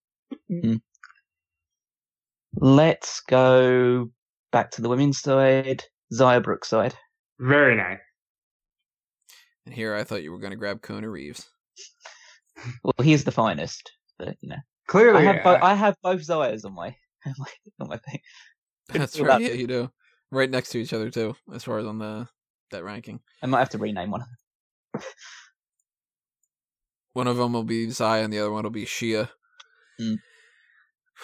Let's 2.57 3.22
go 3.22 4.09
back 4.51 4.72
to 4.72 4.81
the 4.81 4.89
women's 4.89 5.19
side. 5.19 5.84
Xia 6.13 6.41
Brookside. 6.41 6.95
Very 7.39 7.76
nice. 7.76 7.99
And 9.65 9.73
here 9.73 9.95
I 9.95 10.03
thought 10.03 10.23
you 10.23 10.31
were 10.31 10.39
going 10.39 10.51
to 10.51 10.57
grab 10.57 10.81
Kona 10.81 11.09
Reeves. 11.09 11.49
Well, 12.84 12.93
he's 13.03 13.23
the 13.26 13.31
finest, 13.31 13.91
but 14.17 14.38
you 14.39 14.49
know. 14.49 14.55
Clearly, 14.88 15.19
I 15.27 15.34
have 15.34 15.43
bo- 15.43 15.53
uh, 15.55 15.59
I 15.61 15.73
have 15.73 15.95
both 16.03 16.22
Zayas 16.22 16.63
on 16.63 16.73
my 16.73 16.95
on 17.26 17.35
my, 17.39 17.45
on 17.81 17.89
my 17.89 17.97
thing. 17.97 18.19
That's 18.89 19.19
right. 19.19 19.41
Yeah, 19.41 19.49
you 19.49 19.68
do. 19.68 19.91
Right 20.31 20.49
next 20.49 20.69
to 20.69 20.80
each 20.80 20.93
other 20.93 21.10
too, 21.10 21.35
as 21.53 21.64
far 21.64 21.80
as 21.80 21.85
on 21.85 21.99
the 21.99 22.27
that 22.72 22.84
ranking. 22.84 23.19
I 23.41 23.47
might 23.47 23.60
have 23.60 23.69
to 23.69 23.77
rename 23.77 24.11
one. 24.11 24.26
One 27.14 27.27
of 27.27 27.38
them 27.38 27.53
will 27.53 27.64
be 27.64 27.89
Zaya, 27.91 28.23
and 28.23 28.34
the 28.34 28.39
other 28.39 28.52
one 28.52 28.64
will 28.64 28.72
be 28.72 28.85
Shia. 28.85 29.30
Mm. 30.02 30.18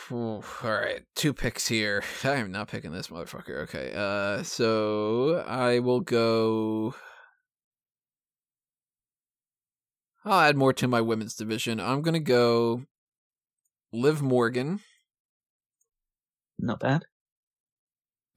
All 0.09 0.41
right, 0.63 1.01
two 1.15 1.33
picks 1.33 1.67
here. 1.67 2.01
I 2.23 2.35
am 2.35 2.49
not 2.49 2.69
picking 2.69 2.93
this 2.93 3.07
motherfucker. 3.07 3.63
Okay, 3.63 3.91
uh, 3.93 4.41
so 4.43 5.43
I 5.45 5.79
will 5.79 5.99
go. 5.99 6.95
I'll 10.23 10.39
add 10.39 10.55
more 10.55 10.71
to 10.73 10.87
my 10.87 11.01
women's 11.01 11.35
division. 11.35 11.81
I'm 11.81 12.01
gonna 12.01 12.21
go. 12.21 12.83
Liv 13.91 14.21
Morgan, 14.21 14.79
Not 16.61 16.79
bad. 16.79 17.03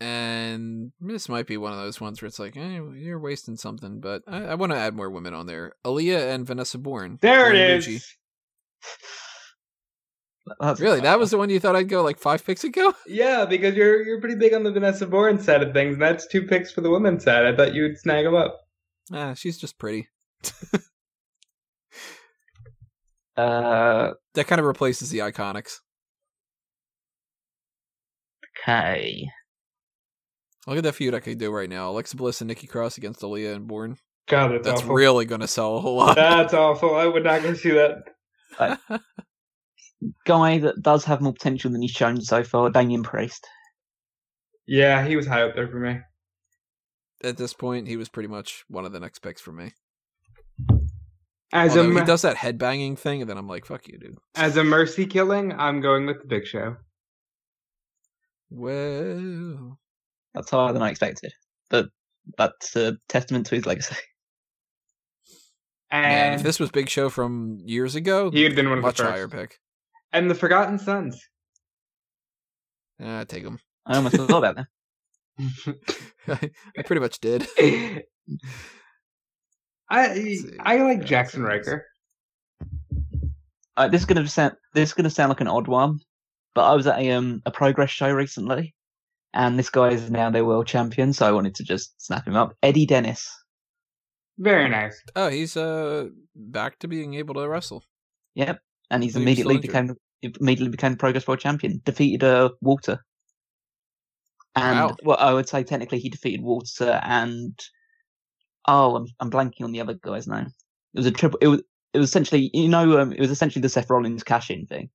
and 0.00 0.92
this 1.00 1.28
might 1.28 1.46
be 1.46 1.56
one 1.56 1.72
of 1.72 1.78
those 1.78 2.00
ones 2.00 2.20
where 2.20 2.26
it's 2.26 2.38
like, 2.40 2.56
eh, 2.56 2.80
you're 2.96 3.18
wasting 3.20 3.56
something, 3.56 4.00
but 4.00 4.22
I, 4.26 4.44
I 4.46 4.54
want 4.54 4.72
to 4.72 4.78
add 4.78 4.94
more 4.94 5.08
women 5.10 5.34
on 5.34 5.46
there. 5.46 5.72
Aliyah 5.84 6.34
and 6.34 6.46
Vanessa 6.46 6.78
Borne. 6.78 7.18
there 7.22 7.52
it 7.52 7.56
is. 7.56 7.86
Gucci. 7.86 8.02
That's 10.60 10.78
Really, 10.80 11.00
that 11.00 11.18
was 11.18 11.30
the 11.30 11.38
one 11.38 11.48
you 11.48 11.58
thought 11.60 11.74
I'd 11.76 11.88
go 11.88 12.02
like 12.02 12.18
five 12.18 12.44
picks 12.44 12.64
ago? 12.64 12.92
Yeah, 13.06 13.46
because 13.46 13.74
you're 13.76 14.02
you're 14.02 14.20
pretty 14.20 14.34
big 14.36 14.52
on 14.52 14.62
the 14.62 14.72
Vanessa 14.72 15.06
Borne 15.06 15.38
side 15.38 15.62
of 15.62 15.72
things. 15.72 15.94
and 15.94 16.02
That's 16.02 16.26
two 16.26 16.42
picks 16.46 16.70
for 16.72 16.80
the 16.82 16.90
women's 16.90 17.24
side. 17.24 17.46
I 17.46 17.54
thought 17.56 17.72
you 17.74 17.82
would 17.84 17.98
snag 17.98 18.24
them 18.26 18.34
up. 18.34 18.60
Ah, 19.12 19.32
she's 19.34 19.56
just 19.58 19.78
pretty. 19.78 20.08
uh 23.36 24.12
That 24.34 24.46
kind 24.46 24.58
of 24.60 24.66
replaces 24.66 25.10
the 25.10 25.18
iconics. 25.20 25.78
Okay. 28.66 29.28
Look 30.66 30.78
at 30.78 30.84
that 30.84 30.94
feud 30.94 31.14
I 31.14 31.20
could 31.20 31.38
do 31.38 31.50
right 31.52 31.68
now. 31.68 31.90
Alexa 31.90 32.16
Bliss 32.16 32.40
and 32.40 32.48
Nikki 32.48 32.66
Cross 32.66 32.96
against 32.96 33.20
Aliyah 33.20 33.54
and 33.54 33.66
Borne. 33.66 33.98
God, 34.28 34.52
that's, 34.52 34.66
That's 34.66 34.80
awful. 34.80 34.94
really 34.94 35.26
going 35.26 35.42
to 35.42 35.48
sell 35.48 35.76
a 35.76 35.80
whole 35.80 35.96
lot. 35.96 36.16
That's 36.16 36.54
awful. 36.54 36.94
I 36.94 37.04
would 37.06 37.24
not 37.24 37.42
go 37.42 37.52
see 37.52 37.72
that. 37.72 37.98
Guy 40.26 40.58
that 40.58 40.82
does 40.82 41.04
have 41.04 41.20
more 41.20 41.34
potential 41.34 41.70
than 41.70 41.82
he's 41.82 41.90
shown 41.90 42.20
so 42.22 42.42
far, 42.42 42.70
Damien 42.70 43.02
Priest. 43.02 43.46
Yeah, 44.66 45.04
he 45.06 45.16
was 45.16 45.26
high 45.26 45.42
up 45.42 45.54
there 45.54 45.68
for 45.68 45.78
me. 45.78 45.98
At 47.22 47.36
this 47.36 47.52
point, 47.52 47.86
he 47.88 47.98
was 47.98 48.08
pretty 48.08 48.28
much 48.28 48.64
one 48.68 48.86
of 48.86 48.92
the 48.92 49.00
next 49.00 49.18
picks 49.18 49.42
for 49.42 49.52
me. 49.52 49.72
As 51.52 51.76
Although 51.76 51.90
a 51.96 52.00
he 52.00 52.06
does 52.06 52.22
that 52.22 52.36
headbanging 52.36 52.98
thing, 52.98 53.20
and 53.20 53.28
then 53.30 53.36
I'm 53.38 53.46
like, 53.46 53.66
fuck 53.66 53.86
you, 53.86 53.98
dude. 53.98 54.16
as 54.34 54.56
a 54.56 54.64
mercy 54.64 55.06
killing, 55.06 55.52
I'm 55.52 55.80
going 55.80 56.06
with 56.06 56.20
the 56.20 56.26
Big 56.26 56.46
Show. 56.46 56.76
Well, 58.56 59.78
That's 60.32 60.48
higher 60.50 60.72
than 60.72 60.82
I 60.82 60.90
expected. 60.90 61.32
But 61.70 61.86
that's 62.38 62.76
a 62.76 62.96
testament 63.08 63.46
to 63.46 63.56
his 63.56 63.66
legacy. 63.66 63.96
And 65.90 66.02
man, 66.30 66.32
if 66.34 66.42
this 66.42 66.60
was 66.60 66.70
Big 66.70 66.88
Show 66.88 67.10
from 67.10 67.58
years 67.64 67.94
ago, 67.96 68.30
he 68.30 68.42
had 68.44 68.54
been 68.54 68.68
one 68.68 68.78
of 68.78 68.84
much 68.84 68.96
the 68.98 69.02
first. 69.04 69.12
higher 69.12 69.28
pick. 69.28 69.58
And 70.12 70.30
the 70.30 70.34
Forgotten 70.34 70.78
Sons. 70.78 71.20
Ah, 73.02 73.24
take 73.26 73.42
them. 73.42 73.58
I 73.86 73.96
almost 73.96 74.16
forgot 74.16 74.38
about 74.38 74.56
them. 74.56 74.66
I 76.28 76.82
pretty 76.82 77.00
much 77.00 77.18
did. 77.20 77.46
I. 79.90 80.36
I 80.60 80.76
like 80.78 81.10
Yeah, 81.10 81.22
Jaxson 81.24 81.44
Ryker. 81.44 81.84
Uh, 83.76 83.88
this 83.88 84.02
is 84.02 84.06
gonna 84.06 84.26
sound 84.28 84.54
this 84.72 84.90
is 84.90 84.94
gonna 84.94 85.10
sound 85.10 85.30
like 85.30 85.40
an 85.40 85.48
odd 85.48 85.66
one, 85.66 85.98
but 86.54 86.64
I 86.64 86.74
was 86.74 86.86
at 86.86 86.98
a 86.98 87.10
um 87.10 87.42
a 87.46 87.50
progress 87.50 87.90
show 87.90 88.10
recently, 88.10 88.74
and 89.32 89.58
this 89.58 89.70
guy 89.70 89.90
is 89.90 90.10
now 90.10 90.30
their 90.30 90.44
world 90.44 90.66
champion, 90.66 91.12
so 91.12 91.26
I 91.26 91.32
wanted 91.32 91.54
to 91.56 91.64
just 91.64 92.00
snap 92.00 92.26
him 92.26 92.36
up. 92.36 92.56
Eddie 92.62 92.86
Dennis. 92.86 93.30
Very 94.38 94.68
nice. 94.68 95.00
Oh, 95.14 95.28
he's 95.28 95.56
uh 95.56 96.08
back 96.34 96.78
to 96.80 96.88
being 96.88 97.14
able 97.14 97.34
to 97.34 97.48
wrestle. 97.48 97.84
Yep, 98.34 98.60
and 98.90 99.02
he's 99.02 99.14
I 99.14 99.20
think 99.20 99.28
he's 99.28 99.44
immediately 99.44 99.66
became 99.66 99.96
immediately 100.22 100.70
became 100.70 100.96
progress 100.96 101.26
world 101.26 101.40
champion. 101.40 101.80
Defeated 101.84 102.24
uh, 102.24 102.50
Walter. 102.60 103.04
And 104.56 104.76
Wow. 104.78 104.96
well, 105.04 105.16
I 105.18 105.32
would 105.32 105.48
say 105.48 105.64
technically 105.64 105.98
he 105.98 106.08
defeated 106.08 106.42
Walter 106.42 107.00
and 107.04 107.58
oh, 108.66 108.96
I'm 108.96 109.06
I'm 109.20 109.30
blanking 109.30 109.62
on 109.62 109.72
the 109.72 109.80
other 109.80 109.94
guy's 109.94 110.26
name. 110.26 110.46
It 110.94 110.98
was 110.98 111.06
a 111.06 111.10
triple. 111.10 111.38
It 111.42 111.48
was 111.48 111.62
it 111.92 111.98
was 111.98 112.08
essentially 112.08 112.50
you 112.52 112.68
know 112.68 113.00
um, 113.00 113.12
it 113.12 113.20
was 113.20 113.30
essentially 113.30 113.62
the 113.62 113.68
Seth 113.68 113.90
Rollins 113.90 114.24
cash 114.24 114.50
in 114.50 114.66
thing. 114.66 114.90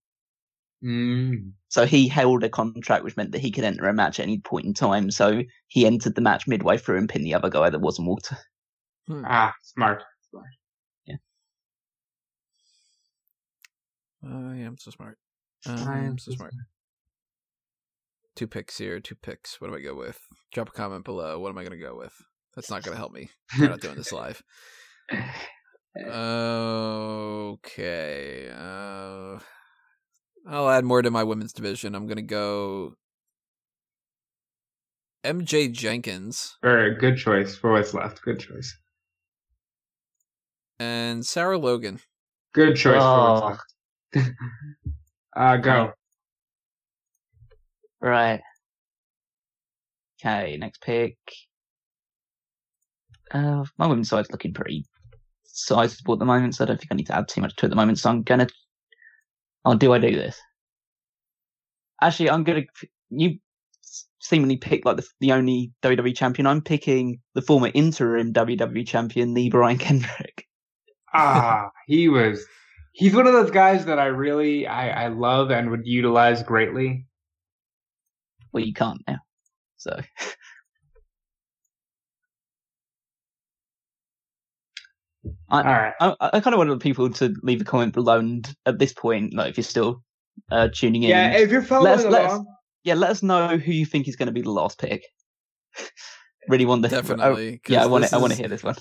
Mm. 0.84 1.52
So 1.68 1.86
he 1.86 2.08
held 2.08 2.44
a 2.44 2.50
contract 2.50 3.04
which 3.04 3.18
meant 3.18 3.32
that 3.34 3.42
he 3.42 3.52
could 3.52 3.64
enter 3.64 3.88
a 3.88 3.94
match 3.94 4.20
at 4.20 4.24
any 4.24 4.40
point 4.40 4.66
in 4.66 4.74
time. 4.74 5.12
So 5.12 5.44
he 5.68 5.86
entered 5.86 6.16
the 6.16 6.22
match 6.22 6.48
midway 6.48 6.78
through 6.78 6.98
and 6.98 7.10
pinned 7.10 7.26
the 7.26 7.34
other 7.34 7.50
guy 7.50 7.70
that 7.70 7.80
wasn't 7.80 8.08
Walter. 8.08 8.38
Hmm. 9.08 9.24
Ah, 9.28 9.54
smart. 9.62 10.04
smart. 10.30 10.46
Yeah. 11.06 11.16
I 14.24 14.58
am 14.58 14.78
so 14.78 14.92
smart. 14.92 15.18
I 15.66 15.72
I 15.72 15.98
am 16.00 16.06
am 16.06 16.18
so 16.18 16.32
so 16.32 16.38
smart. 16.38 16.54
Two 18.36 18.48
picks 18.48 18.78
here, 18.78 19.00
two 19.02 19.16
picks. 19.16 19.60
What 19.60 19.70
do 19.70 19.76
I 19.76 19.82
go 19.82 19.96
with? 19.96 20.20
Drop 20.54 20.70
a 20.70 20.72
comment 20.72 21.04
below. 21.04 21.40
What 21.40 21.50
am 21.50 21.58
I 21.58 21.64
going 21.64 21.78
to 21.78 21.86
go 21.86 21.98
with? 21.98 22.14
That's 22.56 22.70
not 22.70 22.84
going 22.84 22.94
to 22.94 23.00
help 23.00 23.12
me. 23.12 23.30
We're 23.60 23.68
not 23.70 23.82
doing 23.82 23.96
this 23.96 24.12
live. 24.12 24.42
Okay. 27.50 28.50
Uh, 28.56 29.40
I'll 30.48 30.70
add 30.70 30.84
more 30.86 31.02
to 31.02 31.12
my 31.12 31.24
women's 31.24 31.54
division. 31.54 31.96
I'm 31.96 32.08
going 32.08 32.18
to 32.18 32.22
go 32.22 32.96
MJ 35.26 35.72
Jenkins 35.72 36.58
Or 36.64 36.92
good 36.96 37.18
choice 37.18 37.56
for 37.56 37.72
what's 37.72 37.94
left. 37.94 38.22
Good 38.22 38.40
choice. 38.40 38.76
and 40.80 41.26
Sarah 41.26 41.58
Logan. 41.58 42.00
Good 42.54 42.76
choice 42.76 42.96
for 42.96 43.00
Oh. 43.02 43.58
what's 44.14 44.24
left. 44.26 44.32
uh, 45.36 45.58
go. 45.58 45.92
Right. 48.02 48.40
Okay, 50.24 50.58
next 50.58 50.82
pick. 50.82 51.18
Uh, 53.32 53.64
my 53.78 53.88
women's 53.88 54.10
side's 54.10 54.32
looking 54.32 54.54
pretty 54.54 54.86
sizable 55.44 56.14
at 56.14 56.20
the 56.20 56.26
moment, 56.26 56.56
so 56.56 56.64
I 56.64 56.68
don't 56.68 56.78
think 56.78 56.92
I 56.92 56.96
need 56.96 57.08
to 57.08 57.16
add 57.16 57.28
too 57.28 57.42
much 57.42 57.56
to 57.58 57.66
it 57.66 57.68
at 57.68 57.70
the 57.72 57.76
moment. 57.76 58.00
So 58.00 58.10
I'm 58.10 58.24
gonna. 58.24 58.48
Oh, 59.66 59.76
do 59.76 59.94
I 59.94 60.00
do 60.00 60.16
this? 60.16 60.40
Actually, 62.02 62.30
I'm 62.30 62.44
gonna. 62.44 62.64
You 63.10 63.40
seemingly 64.20 64.58
pick 64.58 64.86
like 64.86 64.98
the, 64.98 65.08
the 65.20 65.32
only 65.32 65.72
WWE 65.82 66.16
champion. 66.16 66.48
I'm 66.48 66.62
picking 66.62 67.20
the 67.34 67.42
former 67.42 67.72
interim 67.74 68.34
WWE 68.34 68.88
champion, 68.88 69.34
the 69.34 69.50
Brian 69.50 69.78
Kendrick. 69.78 70.46
ah, 71.14 71.70
he 71.88 72.10
was. 72.10 72.46
He's 72.94 73.16
one 73.16 73.28
of 73.28 73.34
those 73.34 73.52
guys 73.52 73.86
that 73.86 74.00
I 74.00 74.08
really 74.08 74.68
I, 74.68 75.06
I 75.06 75.08
love 75.08 75.52
and 75.52 75.70
would 75.72 75.86
utilize 75.86 76.44
greatly. 76.44 77.06
Well, 78.52 78.64
you 78.64 78.74
can't 78.74 79.02
now. 79.08 79.20
So 79.78 80.00
All 85.50 85.64
right. 85.64 85.94
I, 86.00 86.16
I 86.22 86.40
kind 86.40 86.54
of 86.54 86.58
wanted 86.58 86.80
people 86.80 87.10
to 87.12 87.34
leave 87.44 87.62
a 87.62 87.66
comment 87.66 87.94
below, 87.94 88.20
and 88.20 88.48
at 88.66 88.80
this 88.80 88.94
point, 88.94 89.34
like 89.34 89.50
if 89.52 89.58
you're 89.58 89.64
still 89.64 90.04
uh, 90.52 90.70
tuning 90.74 91.04
in, 91.04 91.10
Yeah, 91.10 91.32
if 91.38 91.52
you're 91.52 91.62
following 91.62 91.92
Let's- 91.92 92.06
let's- 92.06 92.34
along, 92.34 92.46
yeah, 92.84 92.94
let 92.94 93.10
us 93.12 93.22
know 93.22 93.58
who 93.58 93.72
you 93.74 93.86
think 93.86 94.08
is 94.08 94.16
going 94.16 94.28
to 94.28 94.32
be 94.34 94.42
the 94.42 94.52
last 94.52 94.80
pick. 94.80 95.04
really 96.48 96.66
want 96.66 96.82
the 96.82 96.88
Definitely. 96.88 97.58
'cause 97.60 97.74
yeah, 97.74 97.84
I 97.84 97.88
want 97.88 98.04
this 98.04 98.12
to. 98.12 98.16
I 98.18 98.20
want 98.20 98.32
to 98.34 98.40
hear 98.40 98.48
this 98.48 98.64
one. 98.64 98.76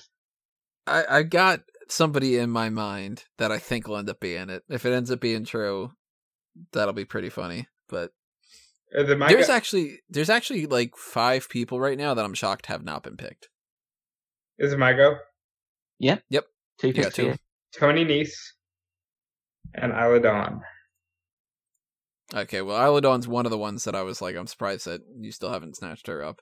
I, 0.86 1.04
I 1.18 1.22
got 1.24 1.60
somebody 1.88 2.36
in 2.38 2.48
my 2.50 2.68
mind 2.70 3.24
that 3.38 3.50
I 3.50 3.58
think 3.58 3.88
will 3.88 3.96
end 3.96 4.08
up 4.08 4.20
being 4.20 4.48
it. 4.50 4.62
If 4.68 4.86
it 4.86 4.92
ends 4.92 5.10
up 5.10 5.20
being 5.20 5.44
true, 5.44 5.90
that'll 6.72 6.94
be 6.94 7.04
pretty 7.04 7.28
funny. 7.28 7.66
But 7.88 8.12
is 8.92 9.10
it 9.10 9.18
my 9.18 9.28
there's 9.28 9.48
go- 9.48 9.52
actually 9.54 9.98
there's 10.08 10.30
actually 10.30 10.66
like 10.66 10.96
five 10.96 11.48
people 11.48 11.80
right 11.80 11.98
now 11.98 12.14
that 12.14 12.24
I'm 12.24 12.34
shocked 12.34 12.66
have 12.66 12.84
not 12.84 13.02
been 13.02 13.16
picked. 13.16 13.48
is 14.58 14.72
it 14.72 14.78
my 14.78 14.92
go? 14.92 15.16
Two 16.78 16.88
You 16.88 16.94
got 16.94 17.02
picks 17.04 17.16
two. 17.16 17.34
Tony 17.78 18.04
Nese 18.04 18.32
and 19.74 19.92
Isla 19.92 20.20
Dawn. 20.20 20.60
Okay, 22.34 22.62
well 22.62 22.82
Isla 22.82 23.00
Dawn's 23.00 23.28
one 23.28 23.46
of 23.46 23.50
the 23.50 23.58
ones 23.58 23.84
that 23.84 23.94
I 23.94 24.02
was 24.02 24.20
like, 24.20 24.36
I'm 24.36 24.46
surprised 24.46 24.86
that 24.86 25.00
you 25.18 25.32
still 25.32 25.50
haven't 25.50 25.76
snatched 25.76 26.06
her 26.06 26.22
up. 26.22 26.40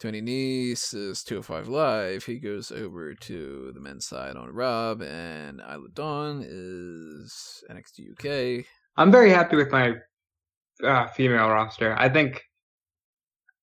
Tony 0.00 0.20
Nese 0.20 0.94
is 0.94 1.22
205 1.22 1.68
Live. 1.68 2.24
He 2.24 2.40
goes 2.40 2.72
over 2.72 3.14
to 3.14 3.70
the 3.72 3.80
men's 3.80 4.06
side 4.06 4.34
on 4.36 4.50
Rob, 4.50 5.00
and 5.00 5.60
Isla 5.60 5.88
Dawn 5.94 6.44
is 6.44 7.62
NXT 7.70 8.60
UK. 8.60 8.64
I'm 8.96 9.12
very 9.12 9.30
happy 9.30 9.54
with 9.54 9.70
my 9.70 9.94
uh, 10.82 11.06
female 11.08 11.48
roster. 11.48 11.94
I 11.96 12.08
think, 12.08 12.42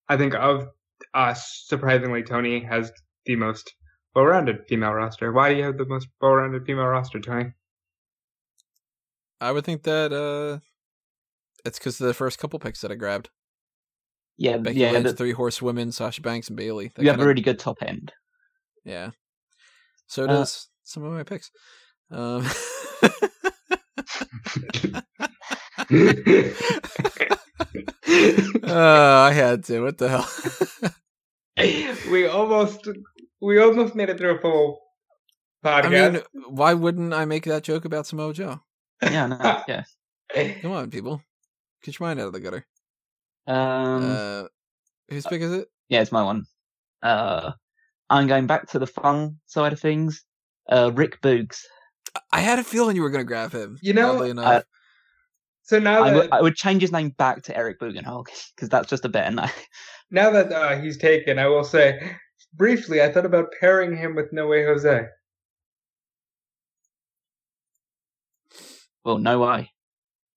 I 0.07 0.15
think 0.15 0.33
of 0.33 0.69
us, 1.13 1.65
surprisingly, 1.67 2.23
Tony 2.23 2.61
has 2.61 2.91
the 3.25 3.35
most 3.35 3.73
well-rounded 4.15 4.65
female 4.67 4.93
roster. 4.93 5.31
Why 5.31 5.49
do 5.49 5.57
you 5.57 5.63
have 5.63 5.77
the 5.77 5.85
most 5.85 6.07
well-rounded 6.21 6.65
female 6.65 6.85
roster, 6.87 7.19
Tony? 7.19 7.53
I 9.41 9.51
would 9.51 9.63
think 9.65 9.83
that 9.83 10.11
uh, 10.11 10.59
it's 11.65 11.79
because 11.79 11.99
of 12.01 12.07
the 12.07 12.13
first 12.13 12.39
couple 12.39 12.59
picks 12.59 12.81
that 12.81 12.91
I 12.91 12.95
grabbed. 12.95 13.29
Yeah, 14.37 14.57
Becky 14.57 14.79
yeah. 14.79 14.91
Lynch, 14.91 15.05
the- 15.07 15.13
Three 15.13 15.31
Horsewomen, 15.33 15.91
Sasha 15.91 16.21
Banks, 16.21 16.47
and 16.47 16.57
Bayley. 16.57 16.91
You 16.97 17.07
have 17.07 17.15
kinda- 17.15 17.23
a 17.23 17.27
really 17.27 17.41
good 17.41 17.59
top 17.59 17.77
end. 17.81 18.11
Yeah. 18.85 19.11
So 20.07 20.23
Uh, 20.23 20.27
does 20.27 20.69
some 20.83 21.03
of 21.03 21.13
my 21.13 21.23
picks. 21.23 21.51
Um, 22.11 22.45
uh, 28.63 28.63
I 28.67 29.31
had 29.33 29.63
to. 29.65 29.81
What 29.81 29.97
the 29.97 30.09
hell? 30.09 30.91
we 32.11 32.27
almost 32.27 32.87
we 33.41 33.59
almost 33.59 33.95
made 33.95 34.09
it 34.09 34.17
through 34.17 34.35
a 34.37 34.39
full 34.39 34.79
I 35.63 35.81
podcast. 35.81 36.13
mean, 36.13 36.21
why 36.49 36.73
wouldn't 36.73 37.13
I 37.13 37.25
make 37.25 37.45
that 37.45 37.63
joke 37.63 37.85
about 37.85 38.07
Samoa 38.07 38.33
Joe? 38.33 38.59
Yeah, 39.01 39.27
no, 39.27 39.63
yeah. 39.67 39.83
Come 40.61 40.71
on, 40.71 40.89
people. 40.89 41.21
Get 41.83 41.99
your 41.99 42.07
mind 42.07 42.19
out 42.19 42.27
of 42.27 42.33
the 42.33 42.39
gutter. 42.39 42.65
Um, 43.47 44.11
Uh, 44.11 44.43
whose 45.09 45.25
pick 45.25 45.41
is 45.41 45.53
it? 45.53 45.67
yeah, 45.89 46.01
it's 46.01 46.11
my 46.11 46.23
one. 46.23 46.45
Uh, 47.01 47.51
I'm 48.09 48.27
going 48.27 48.47
back 48.47 48.67
to 48.69 48.79
the 48.79 48.87
fun 48.87 49.37
side 49.45 49.73
of 49.73 49.79
things. 49.79 50.23
Uh, 50.69 50.91
Rick 50.93 51.21
Boogs. 51.21 51.61
I 52.31 52.41
had 52.41 52.59
a 52.59 52.63
feeling 52.63 52.95
you 52.95 53.01
were 53.01 53.09
going 53.09 53.23
to 53.23 53.27
grab 53.27 53.51
him. 53.53 53.77
You 53.81 53.93
know, 53.93 54.15
oddly 54.15 54.31
uh, 54.37 54.61
so 55.63 55.79
now 55.79 56.03
I 56.03 56.11
that 56.11 56.31
would 56.31 56.41
would 56.41 56.55
change 56.55 56.81
his 56.81 56.91
name 56.91 57.09
back 57.09 57.43
to 57.43 57.55
Eric 57.55 57.79
Bugenhagen 57.79 58.25
because 58.55 58.69
that's 58.69 58.89
just 58.89 59.05
a 59.05 59.09
better 59.09 59.35
name. 59.35 59.49
now 60.11 60.31
that 60.31 60.51
uh, 60.51 60.79
he's 60.79 60.97
taken, 60.97 61.37
I 61.39 61.47
will 61.47 61.63
say 61.63 62.15
briefly, 62.53 63.01
I 63.01 63.11
thought 63.11 63.25
about 63.25 63.53
pairing 63.59 63.95
him 63.95 64.15
with 64.15 64.33
No 64.33 64.47
Way 64.47 64.63
Jose. 64.65 65.07
Well, 69.03 69.17
no 69.17 69.39
way. 69.39 69.71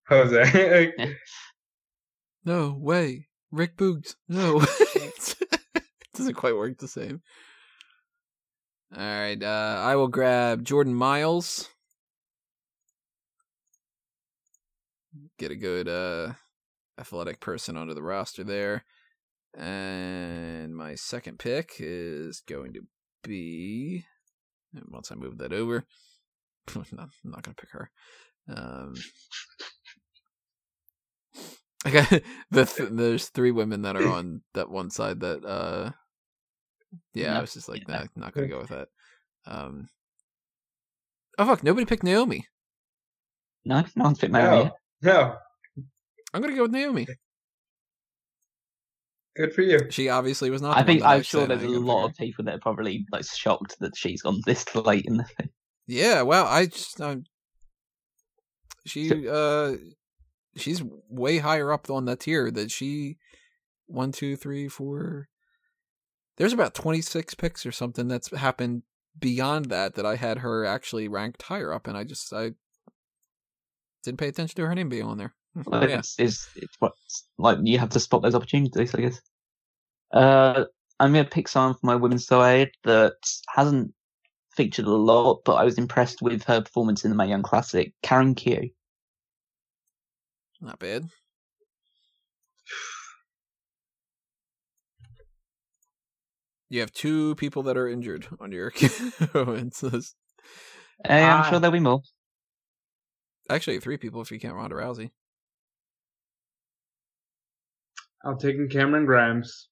Jose. 0.08 0.92
no 2.44 2.76
way, 2.78 3.26
Rick 3.50 3.76
Boogs. 3.76 4.14
No, 4.28 4.60
it 4.94 5.34
doesn't 6.14 6.34
quite 6.34 6.56
work 6.56 6.78
the 6.78 6.88
same. 6.88 7.22
All 8.94 9.02
right, 9.02 9.42
uh, 9.42 9.82
I 9.82 9.96
will 9.96 10.08
grab 10.08 10.64
Jordan 10.64 10.94
Miles. 10.94 11.68
Get 15.38 15.50
a 15.50 15.56
good 15.56 15.88
uh, 15.88 16.32
athletic 16.98 17.40
person 17.40 17.76
onto 17.76 17.94
the 17.94 18.02
roster 18.02 18.44
there. 18.44 18.84
And 19.58 20.74
my 20.74 20.94
second 20.94 21.38
pick 21.38 21.74
is 21.78 22.40
going 22.48 22.72
to 22.74 22.80
be. 23.22 24.04
and 24.74 24.84
Once 24.88 25.12
I 25.12 25.14
move 25.14 25.38
that 25.38 25.52
over, 25.52 25.84
no, 26.74 26.84
I'm 26.98 27.10
not 27.24 27.42
going 27.42 27.54
to 27.54 27.60
pick 27.60 27.70
her. 27.72 27.90
Um, 28.48 28.94
I 31.84 31.90
got 31.90 32.08
the 32.50 32.64
th- 32.64 32.88
there's 32.92 33.28
three 33.28 33.50
women 33.50 33.82
that 33.82 33.96
are 33.96 34.06
on 34.08 34.42
that 34.54 34.70
one 34.70 34.90
side 34.90 35.20
that 35.20 35.44
uh 35.44 35.90
yeah, 37.14 37.38
I 37.38 37.40
was 37.40 37.54
just 37.54 37.68
like, 37.68 37.84
yeah. 37.88 38.00
nah, 38.00 38.06
not 38.16 38.34
gonna 38.34 38.48
go 38.48 38.58
with 38.60 38.68
that. 38.68 38.88
Um 39.46 39.88
Oh 41.38 41.46
fuck, 41.46 41.62
nobody 41.62 41.86
picked 41.86 42.02
Naomi. 42.04 42.46
No, 43.64 43.84
no 43.96 44.04
one's 44.04 44.18
picked 44.18 44.32
Naomi. 44.32 44.70
no, 45.02 45.12
no, 45.12 45.36
I'm 46.34 46.40
gonna 46.42 46.54
go 46.54 46.62
with 46.62 46.72
Naomi. 46.72 47.06
Good 49.34 49.52
for 49.52 49.62
you. 49.62 49.90
She 49.90 50.08
obviously 50.08 50.50
was 50.50 50.62
not. 50.62 50.76
I 50.76 50.82
think 50.82 51.02
I'm 51.02 51.22
sure 51.22 51.46
there's 51.46 51.62
a 51.62 51.68
lot 51.68 52.06
of 52.10 52.16
people 52.16 52.44
that 52.44 52.54
are 52.54 52.60
probably 52.60 53.06
like 53.10 53.24
shocked 53.24 53.76
that 53.80 53.96
she's 53.96 54.22
gone 54.22 54.40
this 54.46 54.74
late 54.74 55.06
in 55.06 55.18
the 55.18 55.24
thing. 55.24 55.48
Yeah, 55.86 56.22
well, 56.22 56.46
I 56.46 56.66
just 56.66 57.00
um, 57.00 57.24
she 58.86 59.28
uh 59.28 59.74
she's 60.56 60.82
way 61.08 61.38
higher 61.38 61.72
up 61.72 61.90
on 61.90 62.04
that 62.06 62.20
tier 62.20 62.50
that 62.50 62.70
she 62.70 63.16
one, 63.86 64.12
two, 64.12 64.36
three, 64.36 64.68
four. 64.68 65.28
There's 66.38 66.52
about 66.52 66.74
26 66.74 67.34
picks 67.34 67.66
or 67.66 67.72
something 67.72 68.08
that's 68.08 68.34
happened 68.34 68.82
beyond 69.18 69.66
that 69.66 69.94
that 69.94 70.06
I 70.06 70.16
had 70.16 70.38
her 70.38 70.64
actually 70.64 71.08
ranked 71.08 71.42
higher 71.42 71.72
up, 71.72 71.86
and 71.86 71.96
I 71.96 72.04
just 72.04 72.32
I 72.32 72.52
didn't 74.02 74.18
pay 74.18 74.28
attention 74.28 74.56
to 74.56 74.66
her 74.66 74.74
name 74.74 74.88
being 74.88 75.04
on 75.04 75.18
there. 75.18 75.34
Yeah. 75.54 75.98
It's, 75.98 76.14
it's, 76.18 76.48
it's 76.56 76.76
what 76.78 76.92
like 77.38 77.58
you 77.62 77.78
have 77.78 77.90
to 77.90 78.00
spot 78.00 78.22
those 78.22 78.34
opportunities, 78.34 78.94
I 78.94 79.00
guess. 79.00 79.20
Uh, 80.12 80.64
I'm 81.00 81.12
gonna 81.12 81.24
pick 81.24 81.48
someone 81.48 81.74
from 81.74 81.86
my 81.88 81.96
women's 81.96 82.26
side 82.26 82.70
that 82.84 83.14
hasn't 83.48 83.92
featured 84.56 84.86
a 84.86 84.90
lot, 84.90 85.40
but 85.44 85.54
I 85.54 85.64
was 85.64 85.78
impressed 85.78 86.20
with 86.22 86.42
her 86.44 86.60
performance 86.60 87.04
in 87.04 87.10
the 87.10 87.16
Mae 87.16 87.28
Young 87.28 87.42
Classic. 87.42 87.92
Karen 88.02 88.34
Q. 88.34 88.70
Not 90.60 90.78
bad. 90.78 91.08
You 96.68 96.80
have 96.80 96.92
two 96.92 97.34
people 97.34 97.64
that 97.64 97.76
are 97.76 97.88
injured 97.88 98.26
on 98.40 98.50
your 98.52 98.72
list. 99.34 100.16
Hey, 101.04 101.22
I'm 101.24 101.40
Ah. 101.40 101.48
sure 101.50 101.60
there'll 101.60 101.72
be 101.72 101.80
more. 101.80 102.00
Actually, 103.50 103.80
three 103.80 103.98
people 103.98 104.22
if 104.22 104.30
you 104.30 104.38
count 104.40 104.54
Ronda 104.56 104.76
Rousey. 104.76 105.10
I'll 108.24 108.36
take 108.36 108.56
in 108.56 108.68
Cameron 108.68 109.04
Grimes. 109.06 109.68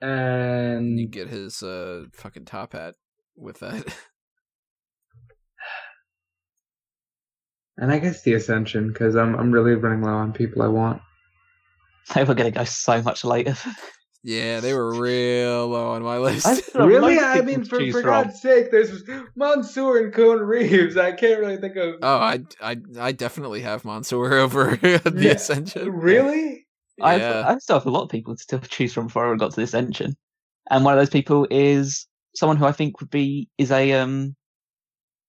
And 0.00 0.98
You 0.98 1.06
get 1.08 1.28
his 1.28 1.62
uh 1.62 2.06
fucking 2.12 2.46
top 2.46 2.72
hat 2.72 2.94
with 3.36 3.60
that. 3.60 3.84
and 7.76 7.92
I 7.92 7.98
guess 7.98 8.22
the 8.22 8.34
Ascension 8.34 8.88
because 8.88 9.16
I'm 9.16 9.34
I'm 9.34 9.52
really 9.52 9.74
running 9.74 10.02
low 10.02 10.14
on 10.14 10.32
people 10.32 10.62
I 10.62 10.68
want. 10.68 11.02
They 12.14 12.24
were 12.24 12.34
gonna 12.34 12.50
go 12.50 12.64
so 12.64 13.02
much 13.02 13.24
later. 13.24 13.56
yeah, 14.22 14.60
they 14.60 14.74
were 14.74 14.94
real 15.00 15.68
low 15.68 15.90
on 15.90 16.02
my 16.02 16.18
list. 16.18 16.46
I 16.46 16.60
Really, 16.84 17.18
I 17.18 17.40
mean, 17.40 17.64
for, 17.64 17.80
for. 17.90 18.02
God's 18.02 18.40
sake, 18.40 18.70
there's 18.70 19.02
Mansoor 19.36 19.98
and 19.98 20.12
Kona 20.12 20.44
Reeves. 20.44 20.96
I 20.96 21.12
can't 21.12 21.40
really 21.40 21.56
think 21.56 21.76
of. 21.76 21.96
oh, 22.02 22.16
I, 22.16 22.40
I 22.60 22.76
I 22.98 23.12
definitely 23.12 23.60
have 23.62 23.84
Mansoor 23.84 24.34
over 24.44 24.76
the 24.82 25.12
Yeah. 25.16 25.32
Ascension. 25.32 25.90
Really? 25.90 26.66
I, 27.00 27.16
Yeah. 27.16 27.44
I 27.48 27.58
still 27.58 27.78
have 27.78 27.86
a 27.86 27.90
lot 27.90 28.02
of 28.02 28.10
people 28.10 28.36
to 28.36 28.42
still 28.42 28.60
choose 28.60 28.92
from 28.92 29.06
before 29.06 29.32
I 29.32 29.36
got 29.36 29.50
to 29.52 29.56
the 29.56 29.62
Ascension, 29.62 30.14
and 30.70 30.84
one 30.84 30.92
of 30.94 31.00
those 31.00 31.10
people 31.10 31.46
is 31.50 32.06
someone 32.36 32.56
who 32.58 32.66
I 32.66 32.72
think 32.72 33.00
would 33.00 33.10
be 33.10 33.48
is 33.58 33.70
a 33.70 33.92
um 33.92 34.36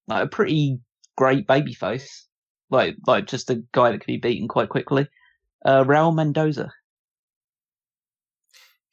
like 0.07 0.25
a 0.25 0.27
pretty 0.27 0.79
great 1.17 1.47
baby 1.47 1.73
face, 1.73 2.27
like 2.69 2.95
like 3.07 3.25
just 3.27 3.49
a 3.49 3.63
guy 3.71 3.91
that 3.91 3.99
could 3.99 4.07
be 4.07 4.17
beaten 4.17 4.47
quite 4.49 4.69
quickly. 4.69 5.07
Uh, 5.65 5.83
Raul 5.85 6.13
Mendoza. 6.13 6.71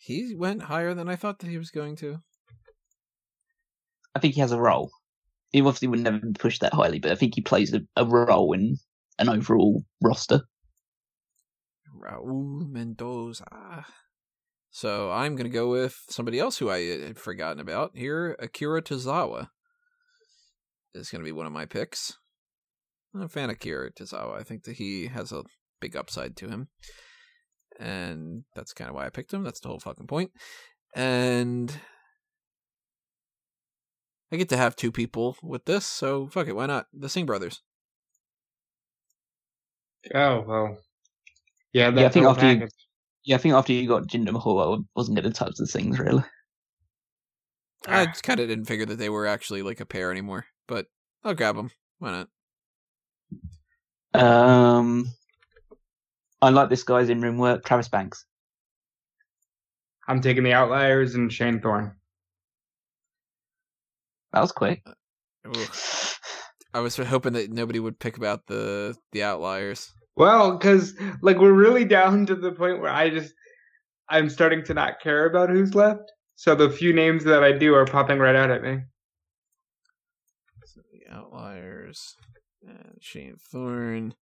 He 0.09 0.35
went 0.35 0.62
higher 0.62 0.94
than 0.94 1.06
I 1.06 1.16
thought 1.16 1.40
that 1.40 1.51
he 1.51 1.59
was 1.59 1.70
going 1.70 1.94
to. 1.97 2.22
I 4.14 4.20
think 4.20 4.32
he 4.32 4.40
has 4.40 4.52
a 4.52 4.59
role. 4.59 4.90
He 5.51 5.60
obviously 5.60 5.86
would 5.89 6.01
never 6.01 6.18
be 6.18 6.32
pushed 6.32 6.62
that 6.62 6.72
highly, 6.72 6.98
but 6.98 7.12
I 7.12 7.14
think 7.14 7.35
he 7.35 7.43
plays 7.43 7.74
a, 7.74 7.82
a 7.94 8.06
role 8.06 8.55
in 8.55 8.78
an 9.18 9.28
overall 9.28 9.85
roster. 10.02 10.40
Raul 11.94 12.66
Mendoza. 12.70 13.85
So 14.70 15.10
I'm 15.10 15.36
gonna 15.36 15.51
go 15.51 15.68
with 15.68 15.98
somebody 16.09 16.39
else 16.39 16.56
who 16.56 16.70
I 16.70 16.80
had 16.86 17.18
forgotten 17.18 17.60
about 17.60 17.94
here. 17.94 18.35
Akira 18.39 18.80
Tozawa 18.80 19.48
is 20.94 21.10
gonna 21.10 21.24
be 21.24 21.32
one 21.32 21.47
of 21.47 21.52
my 21.52 21.66
picks. 21.66 22.16
I'm 23.14 23.20
a 23.20 23.28
fan 23.28 23.51
of 23.51 23.56
Akira 23.56 23.93
Tozawa. 23.93 24.40
I 24.40 24.43
think 24.43 24.64
that 24.64 24.76
he 24.76 25.09
has 25.09 25.32
a 25.32 25.44
big 25.82 25.97
upside 25.97 26.35
to 26.39 26.48
him, 26.48 26.68
and 27.78 28.44
that's 28.55 28.72
kind 28.72 28.88
of 28.90 28.94
why 28.96 29.06
I 29.06 29.10
picked 29.10 29.32
him. 29.32 29.42
That's 29.42 29.60
the 29.60 29.68
whole 29.68 29.80
fucking 29.80 30.06
point. 30.06 30.30
And 30.94 31.72
I 34.32 34.36
get 34.36 34.48
to 34.50 34.56
have 34.56 34.76
two 34.76 34.92
people 34.92 35.36
with 35.42 35.64
this, 35.64 35.86
so 35.86 36.26
fuck 36.28 36.48
it. 36.48 36.56
Why 36.56 36.66
not? 36.66 36.86
The 36.92 37.09
Singh 37.09 37.26
brothers. 37.26 37.62
Oh 40.14 40.40
well. 40.46 40.78
Yeah, 41.72 41.90
that's 41.90 42.00
Yeah, 42.00 42.06
I 42.06 42.10
think 42.10 42.26
after 42.26 42.52
you- 42.52 42.68
Yeah, 43.24 43.34
I 43.36 43.38
think 43.38 43.55
after 43.55 43.72
you 43.72 43.86
got 43.88 44.05
Jinder 44.06 44.32
Mahal, 44.32 44.74
I 44.74 44.78
wasn't 44.94 45.16
going 45.20 45.30
to 45.30 45.36
touch 45.38 45.55
the 45.56 45.66
things 45.66 45.98
really. 45.98 46.24
I 47.86 48.02
Ah. 48.02 48.06
just 48.06 48.22
kind 48.22 48.40
of 48.40 48.48
didn't 48.48 48.64
figure 48.66 48.86
that 48.86 48.96
they 48.96 49.09
were 49.09 49.26
actually 49.26 49.62
like 49.62 49.80
a 49.80 49.86
pair 49.86 50.10
anymore, 50.10 50.46
but 50.66 50.86
I'll 51.24 51.34
grab 51.34 51.56
them. 51.56 51.70
Why 51.98 52.10
not? 52.10 52.28
Um, 54.14 55.06
I 56.40 56.51
like 56.51 56.70
this 56.70 56.85
guy's 56.85 57.09
in-ring 57.09 57.39
work, 57.39 57.65
Travis 57.65 57.89
Banks. 57.89 58.24
I'm 60.06 60.20
taking 60.20 60.44
the 60.44 60.52
Outliers 60.52 61.15
and 61.15 61.32
Shane 61.32 61.60
Thorne. 61.60 61.94
That 64.32 64.40
was 64.40 64.52
quick. 64.52 64.82
I 66.74 66.81
was 66.81 66.97
hoping 66.97 67.32
that 67.32 67.51
nobody 67.51 67.81
would 67.81 67.98
pick 67.98 68.16
about 68.16 68.47
the 68.47 68.94
the 69.12 69.23
outliers. 69.23 69.93
Well, 70.16 70.56
because 70.56 70.94
like 71.23 71.39
we're 71.39 71.52
really 71.52 71.85
down 71.85 72.27
to 72.27 72.35
the 72.35 72.52
point 72.52 72.81
where 72.81 72.90
I 72.90 73.10
just 73.10 73.35
I'm 74.09 74.28
starting 74.28 74.65
to 74.65 74.74
not 74.74 75.01
care 75.01 75.27
about 75.27 75.51
who's 75.51 75.74
left. 75.74 76.12
So 76.36 76.55
the 76.55 76.70
few 76.70 76.93
names 76.93 77.24
that 77.24 77.43
I 77.43 77.52
do 77.52 77.74
are 77.74 77.85
popping 77.85 78.19
right 78.19 78.36
out 78.36 78.51
at 78.51 78.62
me. 78.62 78.78
So 80.65 80.82
the 80.93 81.12
outliers. 81.12 82.15
And 82.66 82.98
Shane 83.01 83.36
Thorne. 83.51 84.15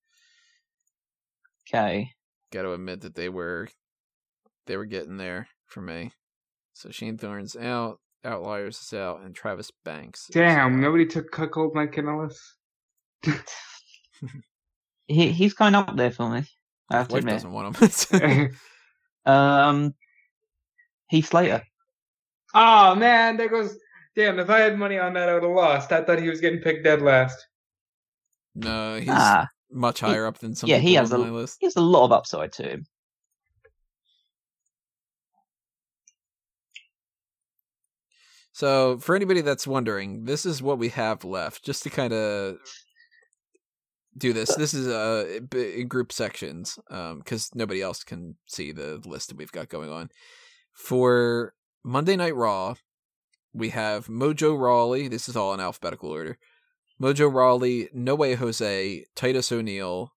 Okay. 1.68 2.10
Got 2.52 2.62
to 2.62 2.72
admit 2.72 3.00
that 3.02 3.14
they 3.14 3.28
were 3.28 3.68
they 4.66 4.76
were 4.76 4.84
getting 4.86 5.16
there 5.16 5.48
for 5.66 5.80
me. 5.80 6.12
So 6.74 6.90
Shane 6.90 7.16
Thorne's 7.18 7.56
out, 7.56 8.00
Outliers 8.24 8.80
is 8.80 8.92
out, 8.98 9.20
and 9.22 9.34
Travis 9.34 9.70
Banks. 9.84 10.28
Damn, 10.32 10.74
out. 10.74 10.80
nobody 10.80 11.06
took 11.06 11.30
Cuckold 11.30 11.74
Mike 11.74 11.92
Kanellis. 11.92 12.36
He 15.06 15.30
he's 15.32 15.52
kind 15.52 15.76
of 15.76 15.88
up 15.88 15.96
there 15.96 16.10
for 16.10 16.30
me. 16.30 16.44
I 16.90 16.96
have 16.96 17.08
to 17.08 17.14
Wife 17.14 17.20
admit. 17.20 17.34
doesn't 17.34 17.52
want 17.52 17.76
him. 18.12 18.50
Um, 19.26 19.94
Heath 21.08 21.28
Slater. 21.28 21.62
oh 22.54 22.94
man, 22.94 23.36
there 23.38 23.48
goes. 23.48 23.76
Damn, 24.16 24.38
if 24.38 24.48
I 24.50 24.58
had 24.60 24.78
money 24.78 24.98
on 24.98 25.12
that, 25.14 25.28
I 25.28 25.34
would 25.34 25.42
have 25.42 25.52
lost. 25.52 25.92
I 25.92 26.02
thought 26.02 26.20
he 26.20 26.28
was 26.28 26.40
getting 26.40 26.60
picked 26.60 26.84
dead 26.84 27.02
last. 27.02 27.46
no, 28.54 28.96
he's 28.98 29.08
Ah, 29.10 29.48
much 29.74 30.00
he- 30.00 30.06
higher 30.06 30.26
up 30.26 30.38
than 30.38 30.54
some 30.54 30.70
yeah, 30.70 30.78
he 30.78 30.94
has 30.94 31.12
a- 31.12 31.18
list. 31.18 31.58
he 31.60 31.66
has 31.66 31.76
a 31.76 31.80
lot 31.80 32.04
of 32.06 32.12
upside 32.12 32.52
to 32.52 32.62
him. 32.62 32.86
So, 38.52 38.98
for 38.98 39.16
anybody 39.16 39.40
that's 39.40 39.66
wondering, 39.66 40.26
this 40.26 40.46
is 40.46 40.62
what 40.62 40.78
we 40.78 40.90
have 40.90 41.24
left, 41.24 41.64
just 41.64 41.82
to 41.82 41.90
kind 41.90 42.12
of 42.12 42.58
do 44.16 44.32
this. 44.32 44.54
This 44.54 44.74
is 44.74 44.86
uh 44.86 45.40
in 45.52 45.88
group 45.88 46.12
sections, 46.12 46.78
um, 46.88 47.18
because 47.18 47.50
nobody 47.54 47.82
else 47.82 48.04
can 48.04 48.36
see 48.46 48.70
the 48.70 49.02
list 49.04 49.28
that 49.28 49.36
we've 49.36 49.50
got 49.50 49.68
going 49.68 49.90
on. 49.90 50.08
For 50.72 51.52
Monday 51.82 52.14
Night 52.14 52.36
Raw, 52.36 52.74
we 53.52 53.70
have 53.70 54.06
Mojo 54.06 54.56
Rawley. 54.56 55.08
This 55.08 55.28
is 55.28 55.34
all 55.36 55.52
in 55.52 55.58
alphabetical 55.60 56.10
order. 56.10 56.38
Mojo 57.04 57.30
Rawley, 57.30 57.90
No 57.92 58.14
Way 58.14 58.32
Jose, 58.32 59.04
Titus 59.14 59.52
O'Neil. 59.52 60.14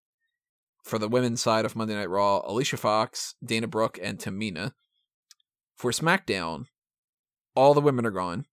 For 0.85 0.97
the 0.97 1.09
women's 1.09 1.41
side 1.41 1.65
of 1.65 1.76
Monday 1.76 1.95
Night 1.95 2.09
Raw, 2.09 2.41
Alicia 2.45 2.77
Fox, 2.77 3.35
Dana 3.43 3.68
Brooke, 3.68 3.99
and 4.01 4.18
Tamina. 4.18 4.72
For 5.76 5.91
SmackDown, 5.91 6.68
all 7.57 7.73
the 7.73 7.81
women 7.81 8.05
are 8.05 8.11
gone. 8.11 8.45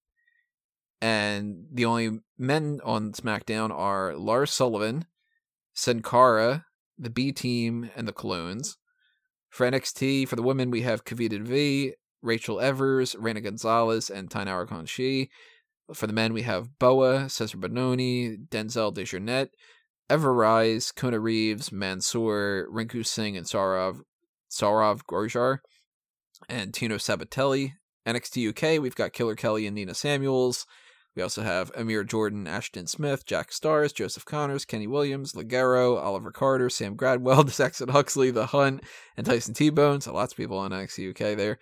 And 1.01 1.67
the 1.71 1.85
only 1.85 2.23
men 2.37 2.81
on 2.83 3.13
SmackDown 3.13 3.71
are 3.71 4.17
Lars 4.17 4.51
Sullivan, 4.51 5.05
Sin 5.73 6.03
Cara, 6.03 6.65
the 6.99 7.11
B 7.11 7.31
team, 7.31 7.89
and 7.95 8.09
the 8.09 8.13
Clones. 8.13 8.79
For 9.49 9.71
NXT, 9.71 10.27
for 10.27 10.35
the 10.35 10.43
women, 10.43 10.73
we 10.73 10.83
have 10.83 11.05
Kavita 11.05 11.41
V, 11.41 11.95
Rachel 12.21 12.59
Evers, 12.59 13.15
Reina 13.15 13.43
Gonzalez, 13.43 14.11
and 14.11 14.29
Taynara 14.29 14.67
Conti. 14.67 15.31
For 15.93 16.07
the 16.07 16.13
men, 16.13 16.33
we 16.33 16.43
have 16.43 16.79
Boa, 16.79 17.27
Cezar 17.27 17.57
Bononi, 17.57 18.49
Denzel 18.49 18.95
Dejournette, 18.95 19.51
Ever 20.09 20.33
Rise, 20.33 20.91
Kona 20.93 21.21
Reeves, 21.21 21.71
Mansoor, 21.71 22.67
Rinku 22.73 23.07
Singh, 23.07 23.37
and 23.37 23.47
Saurav, 23.47 24.01
Saurav 24.51 25.03
Gurjar, 25.05 25.59
and 26.49 26.73
Tino 26.73 26.97
Sabatelli. 26.97 27.73
NXT 28.07 28.49
UK, 28.51 28.83
we've 28.83 28.95
got 28.95 29.13
Killer 29.13 29.35
Kelly 29.35 29.67
and 29.67 29.75
Nina 29.75 29.95
Samuels. 29.95 30.67
We 31.17 31.23
also 31.23 31.43
have 31.43 31.71
Amir 31.77 32.03
Jordan, 32.03 32.47
Ashton 32.47 32.87
Smith, 32.87 33.25
Jack 33.25 33.51
Starz, 33.51 33.95
Joseph 33.95 34.25
Connors, 34.25 34.65
Kenny 34.65 34.87
Williams, 34.87 35.33
Ligero, 35.33 36.03
Oliver 36.03 36.33
Carter, 36.33 36.69
Sam 36.69 36.97
Gradwell, 36.97 37.49
Saxon 37.51 37.91
Huxley, 37.91 38.31
The 38.31 38.47
Hunt, 38.47 38.83
and 39.17 39.25
Tyson 39.25 39.55
T-Bone. 39.55 40.01
So 40.01 40.13
lots 40.13 40.33
of 40.33 40.37
people 40.37 40.59
on 40.59 40.73
NXT 40.73 41.11
UK 41.11 41.37
there. 41.37 41.59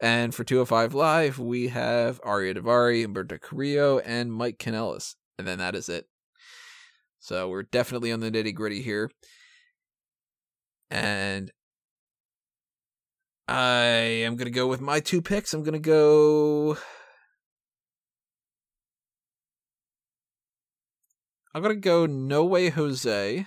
And 0.00 0.34
for 0.34 0.44
205 0.44 0.94
Live, 0.94 1.38
we 1.38 1.68
have 1.68 2.22
Ariya 2.22 2.56
Daivari, 2.56 3.06
Humberto 3.06 3.38
Carrillo, 3.38 3.98
and 3.98 4.32
Mike 4.32 4.58
Kanellis. 4.58 5.16
And 5.38 5.46
then 5.46 5.58
that 5.58 5.74
is 5.74 5.88
it. 5.90 6.06
So 7.18 7.48
we're 7.50 7.64
definitely 7.64 8.10
on 8.10 8.20
the 8.20 8.30
nitty 8.30 8.54
gritty 8.54 8.80
here. 8.80 9.10
And 10.90 11.52
I 13.46 13.74
am 14.24 14.36
going 14.36 14.46
to 14.46 14.50
go 14.50 14.66
with 14.66 14.80
my 14.80 15.00
two 15.00 15.20
picks. 15.20 15.52
I'm 15.52 15.62
going 15.62 15.74
to 15.74 15.78
go. 15.78 16.78
I'm 21.54 21.62
going 21.62 21.74
to 21.74 21.80
go 21.80 22.06
No 22.06 22.44
Way 22.44 22.70
Jose. 22.70 23.46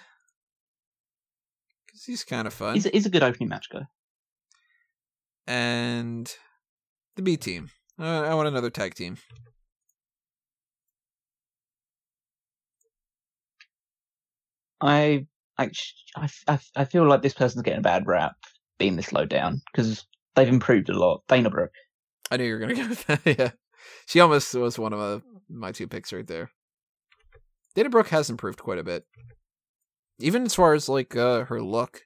Because 1.86 2.04
he's 2.06 2.24
kind 2.24 2.46
of 2.46 2.54
fun. 2.54 2.76
He's 2.76 2.86
a, 2.86 2.90
he's 2.90 3.06
a 3.06 3.10
good 3.10 3.24
opening 3.24 3.50
match 3.50 3.70
guy. 3.72 3.88
And 5.48 6.34
the 7.16 7.22
B 7.22 7.38
team. 7.38 7.70
Uh, 8.00 8.22
I 8.22 8.34
want 8.34 8.48
another 8.48 8.70
tag 8.70 8.96
team. 8.96 9.18
I 14.82 15.28
actually, 15.58 16.30
I, 16.48 16.60
I, 16.76 16.86
feel 16.86 17.08
like 17.08 17.22
this 17.22 17.34
person's 17.34 17.62
getting 17.62 17.80
a 17.80 17.84
bad 17.84 18.06
rap 18.06 18.36
being 18.78 18.98
this 18.98 19.14
low 19.14 19.26
down 19.26 19.62
because 19.72 20.06
they've 20.36 20.48
improved 20.48 20.90
a 20.90 20.98
lot. 20.98 21.24
Dana 21.30 21.50
Brooke. 21.50 21.72
I 22.30 22.38
knew 22.38 22.44
you 22.44 22.54
were 22.54 22.60
going 22.60 22.76
to 22.76 22.82
go 22.82 22.90
with 22.90 23.06
that. 23.06 23.22
yeah. 23.26 23.52
She 24.08 24.20
almost 24.20 24.54
was 24.56 24.78
one 24.78 24.92
of 24.92 25.00
uh, 25.00 25.20
my 25.50 25.72
two 25.72 25.88
picks 25.88 26.12
right 26.12 26.28
there. 26.28 26.52
Dana 27.76 27.90
Brooke 27.90 28.10
has 28.10 28.30
improved 28.30 28.60
quite 28.60 28.78
a 28.78 28.84
bit. 28.84 29.06
Even 30.20 30.44
as 30.44 30.56
far 30.56 30.74
as 30.74 30.90
like 30.90 31.16
uh, 31.16 31.46
her 31.46 31.62
look. 31.62 32.02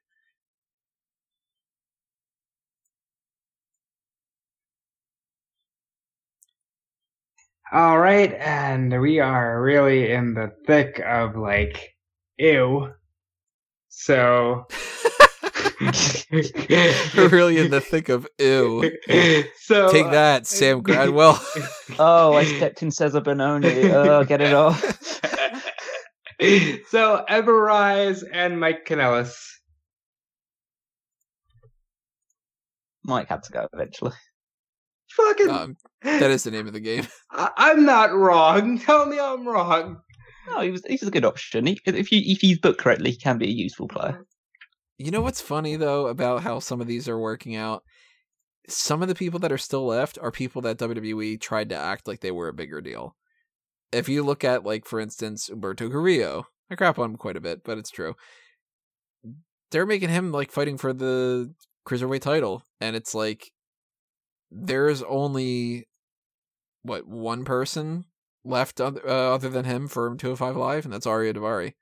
All 7.71 7.99
right, 7.99 8.33
and 8.33 9.01
we 9.01 9.19
are 9.19 9.61
really 9.61 10.11
in 10.11 10.33
the 10.33 10.51
thick 10.65 11.01
of 11.05 11.35
like, 11.35 11.95
ew. 12.37 12.93
So. 13.89 14.67
We're 15.81 17.29
really 17.29 17.57
in 17.57 17.69
the 17.69 17.81
thick 17.81 18.07
of 18.07 18.25
ew. 18.39 18.89
so 19.59 19.91
Take 19.91 20.09
that, 20.11 20.41
uh, 20.41 20.45
Sam 20.45 20.81
Gradwell. 20.81 21.37
Oh, 21.99 22.33
I 22.33 22.45
stepped 22.45 22.81
in 22.83 22.89
Cezar 22.89 23.21
Bononi. 23.21 23.91
Oh, 23.91 24.23
get 24.23 24.39
it 24.39 24.53
off. 24.53 24.81
so 26.89 27.25
Everrise 27.29 28.23
and 28.31 28.59
Mike 28.59 28.85
Kanellis. 28.85 29.35
Mike 33.03 33.29
had 33.29 33.43
to 33.43 33.51
go 33.51 33.67
eventually. 33.73 34.13
Fucking, 35.17 35.49
um, 35.49 35.77
that 36.03 36.29
is 36.31 36.43
the 36.43 36.51
name 36.51 36.67
of 36.67 36.73
the 36.73 36.79
game. 36.79 37.07
I- 37.31 37.51
I'm 37.57 37.85
not 37.85 38.13
wrong. 38.13 38.79
Tell 38.85 39.05
me 39.05 39.19
I'm 39.19 39.47
wrong. 39.47 39.97
No, 40.47 40.61
he 40.61 40.71
was 40.71 40.83
he's 40.87 41.03
a 41.03 41.11
good 41.11 41.25
option. 41.25 41.65
He, 41.65 41.79
if 41.85 42.11
you 42.11 42.21
if 42.23 42.39
he's 42.39 42.59
booked 42.59 42.79
correctly, 42.79 43.11
he 43.11 43.17
can 43.17 43.37
be 43.37 43.47
a 43.47 43.51
useful 43.51 43.87
player. 43.87 44.25
You 44.97 45.11
know 45.11 45.21
what's 45.21 45.41
funny 45.41 45.75
though 45.75 46.07
about 46.07 46.43
how 46.43 46.59
some 46.59 46.79
of 46.81 46.87
these 46.87 47.09
are 47.09 47.19
working 47.19 47.55
out? 47.55 47.83
Some 48.69 49.01
of 49.01 49.07
the 49.07 49.15
people 49.15 49.39
that 49.39 49.51
are 49.51 49.57
still 49.57 49.85
left 49.85 50.17
are 50.21 50.31
people 50.31 50.61
that 50.63 50.77
WWE 50.77 51.39
tried 51.41 51.69
to 51.69 51.75
act 51.75 52.07
like 52.07 52.19
they 52.21 52.31
were 52.31 52.47
a 52.47 52.53
bigger 52.53 52.81
deal. 52.81 53.15
If 53.93 54.09
you 54.09 54.23
look 54.23 54.43
at, 54.43 54.65
like, 54.65 54.85
for 54.85 54.99
instance, 54.99 55.49
Humberto 55.49 55.89
Carrillo, 55.89 56.47
I 56.69 56.75
crap 56.75 56.99
on 56.99 57.11
him 57.11 57.15
quite 57.17 57.37
a 57.37 57.41
bit, 57.41 57.63
but 57.63 57.77
it's 57.77 57.89
true. 57.89 58.15
They're 59.71 59.85
making 59.85 60.09
him 60.09 60.31
like 60.33 60.51
fighting 60.51 60.77
for 60.77 60.91
the 60.93 61.53
cruiserweight 61.87 62.21
title, 62.21 62.63
and 62.81 62.95
it's 62.95 63.15
like 63.15 63.51
there's 64.51 65.03
only 65.03 65.87
what 66.83 67.07
one 67.07 67.43
person 67.45 68.05
left 68.43 68.79
other, 68.79 69.07
uh, 69.07 69.35
other 69.35 69.49
than 69.49 69.65
him 69.65 69.87
for 69.87 70.15
205 70.15 70.55
Live, 70.55 70.85
and 70.85 70.93
that's 70.93 71.05
Ariya 71.05 71.35
Daivari. 71.35 71.73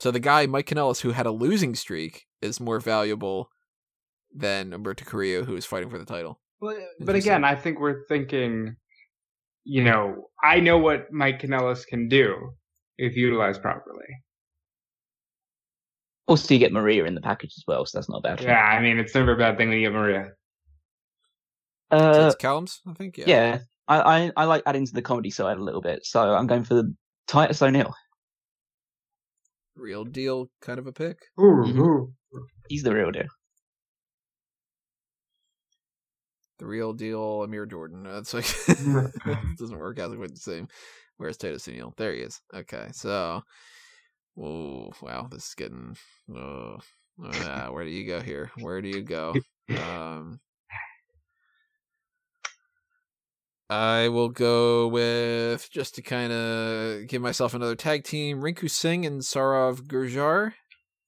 So 0.00 0.10
the 0.10 0.20
guy 0.20 0.46
Mike 0.46 0.66
Kanellis, 0.66 1.00
who 1.00 1.10
had 1.10 1.26
a 1.26 1.32
losing 1.32 1.74
streak, 1.74 2.26
is 2.40 2.60
more 2.60 2.78
valuable 2.78 3.50
than 4.34 4.70
Humberto 4.70 5.04
Carrillo, 5.04 5.44
who 5.44 5.56
is 5.56 5.66
fighting 5.66 5.90
for 5.90 5.98
the 5.98 6.04
title. 6.04 6.40
Well, 6.60 6.76
but 7.00 7.16
again, 7.16 7.44
I 7.44 7.54
think 7.54 7.80
we're 7.80 8.04
thinking, 8.06 8.76
you 9.64 9.82
know, 9.82 10.28
I 10.42 10.60
know 10.60 10.78
what 10.78 11.12
Mike 11.12 11.40
Kanellis 11.40 11.86
can 11.86 12.08
do 12.08 12.52
if 12.96 13.16
utilized 13.16 13.62
properly. 13.62 14.06
Also, 16.26 16.52
you 16.52 16.60
get 16.60 16.72
Maria 16.72 17.04
in 17.04 17.14
the 17.14 17.20
package 17.20 17.54
as 17.56 17.64
well, 17.66 17.86
so 17.86 17.96
that's 17.96 18.08
not 18.08 18.18
a 18.18 18.22
bad. 18.22 18.38
thing. 18.38 18.48
Yeah, 18.48 18.60
I 18.60 18.82
mean, 18.82 18.98
it's 18.98 19.14
never 19.14 19.32
a 19.32 19.38
bad 19.38 19.56
thing 19.56 19.68
when 19.68 19.78
you 19.78 19.86
get 19.88 19.94
Maria. 19.94 20.32
So 21.90 21.96
Uh, 21.96 22.26
it's 22.26 22.36
Callum's, 22.36 22.80
I 22.86 22.92
think. 22.92 23.16
Yeah. 23.18 23.24
yeah, 23.28 23.58
I, 23.88 24.00
I 24.00 24.32
I 24.36 24.44
like 24.44 24.62
adding 24.66 24.84
to 24.86 24.92
the 24.92 25.02
comedy 25.02 25.30
side 25.30 25.56
a 25.56 25.62
little 25.62 25.80
bit, 25.80 26.04
so 26.04 26.20
I'm 26.34 26.46
going 26.46 26.64
for 26.64 26.74
the 26.74 26.94
Titus 27.26 27.62
O'Neil. 27.62 27.94
Real 29.76 30.04
deal, 30.04 30.50
kind 30.60 30.78
of 30.78 30.86
a 30.86 30.92
pick. 30.92 31.18
Ooh, 31.40 31.62
Mhm. 31.64 31.78
ooh. 31.78 32.14
He's 32.68 32.82
the 32.82 32.94
real 32.94 33.10
deal. 33.10 33.28
The 36.58 36.66
real 36.66 36.92
deal, 36.92 37.42
Amir 37.44 37.66
Jordan. 37.66 38.02
That's 38.02 38.34
like 38.34 38.44
it 38.68 38.76
doesn't 39.58 39.78
work 39.78 39.98
out 39.98 40.14
quite 40.16 40.30
the 40.34 40.40
same. 40.40 40.68
Where's 41.16 41.36
Titus 41.36 41.68
O'Neil? 41.68 41.94
There 41.96 42.12
he 42.12 42.20
is. 42.20 42.40
Okay, 42.52 42.88
so, 42.92 43.42
oh 44.38 44.90
wow, 45.00 45.28
this 45.30 45.46
is 45.48 45.54
getting. 45.54 45.96
Oh, 46.34 46.78
ah, 47.24 47.68
where 47.70 47.84
do 47.84 47.90
you 47.90 48.06
go 48.06 48.20
here? 48.20 48.50
Where 48.58 48.82
do 48.82 48.88
you 48.88 49.02
go? 49.02 49.34
Um, 49.68 50.40
I 53.70 54.08
will 54.08 54.30
go 54.30 54.88
with 54.88 55.68
just 55.70 55.94
to 55.96 56.02
kind 56.02 56.32
of 56.32 57.06
give 57.06 57.20
myself 57.20 57.52
another 57.52 57.76
tag 57.76 58.04
team, 58.04 58.40
Rinku 58.40 58.70
Singh 58.70 59.04
and 59.04 59.20
Saurav 59.20 59.82
Gurjar 59.82 60.54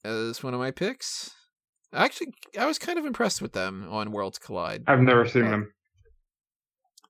as 0.04 0.42
one 0.42 0.52
of 0.52 0.60
my 0.60 0.70
picks. 0.70 1.30
Actually, 1.92 2.34
I 2.58 2.66
was 2.66 2.78
kind 2.78 2.98
of 2.98 3.06
impressed 3.06 3.40
with 3.40 3.52
them 3.52 3.88
on 3.90 4.12
Worlds 4.12 4.38
Collide. 4.38 4.84
I've 4.86 5.00
never 5.00 5.26
seen 5.26 5.50
them. 5.50 5.72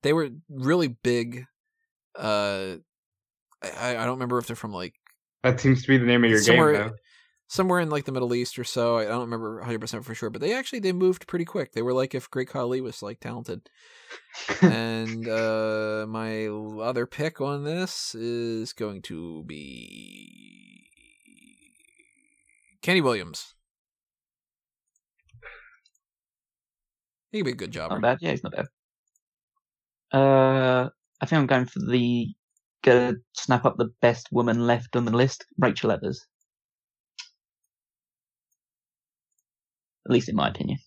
They 0.03 0.13
were 0.13 0.31
really 0.49 0.89
big. 0.89 1.45
Uh, 2.17 2.77
I 3.63 3.91
I 3.91 4.05
don't 4.05 4.15
remember 4.15 4.39
if 4.39 4.47
they're 4.47 4.57
from 4.57 4.73
like 4.73 4.95
That 5.43 5.61
seems 5.61 5.83
to 5.83 5.89
be 5.89 5.99
the 5.99 6.07
name 6.07 6.25
of 6.25 6.31
your 6.31 6.41
game, 6.41 6.59
though. 6.59 6.93
Somewhere 7.51 7.81
in 7.81 7.91
like 7.91 8.05
the 8.05 8.13
Middle 8.13 8.33
East 8.33 8.59
or 8.59 8.65
so. 8.65 8.97
I 8.97 9.05
don't 9.05 9.23
remember 9.23 9.57
100 9.57 9.81
percent 9.81 10.05
for 10.05 10.15
sure, 10.15 10.31
but 10.31 10.41
they 10.41 10.55
actually 10.55 10.79
they 10.79 10.93
moved 10.93 11.27
pretty 11.27 11.45
quick. 11.45 11.73
They 11.73 11.83
were 11.83 11.93
like 11.93 12.15
if 12.15 12.31
Great 12.31 12.49
Khali 12.49 12.81
was 12.81 13.03
like 13.03 13.21
talented. 13.21 13.69
and 14.63 15.29
uh 15.29 16.07
my 16.09 16.47
other 16.47 17.07
pick 17.07 17.41
on 17.41 17.65
this 17.65 18.15
is 18.15 18.73
going 18.73 19.03
to 19.03 19.43
be 19.45 20.87
Kenny 22.83 23.01
Williams. 23.01 23.55
He 27.33 27.39
could 27.39 27.47
be 27.47 27.53
a 27.53 27.57
good 27.57 27.73
job. 27.73 27.91
Not 27.91 28.01
bad. 28.01 28.19
Yeah, 28.21 28.31
he's 28.31 28.43
not 28.43 28.53
bad. 28.53 28.67
Uh, 30.13 30.89
I 31.21 31.27
think 31.27 31.39
I'm 31.39 31.47
going 31.47 31.67
for 31.67 31.79
the 31.79 32.27
go 32.83 33.15
snap 33.35 33.65
up 33.65 33.77
the 33.77 33.91
best 34.01 34.29
woman 34.33 34.67
left 34.67 34.97
on 34.97 35.05
the 35.05 35.13
list, 35.13 35.47
Rachel 35.59 35.93
Evers. 35.93 36.27
At 40.11 40.15
least 40.15 40.29
in 40.29 40.35
my 40.35 40.49
opinion. 40.49 40.81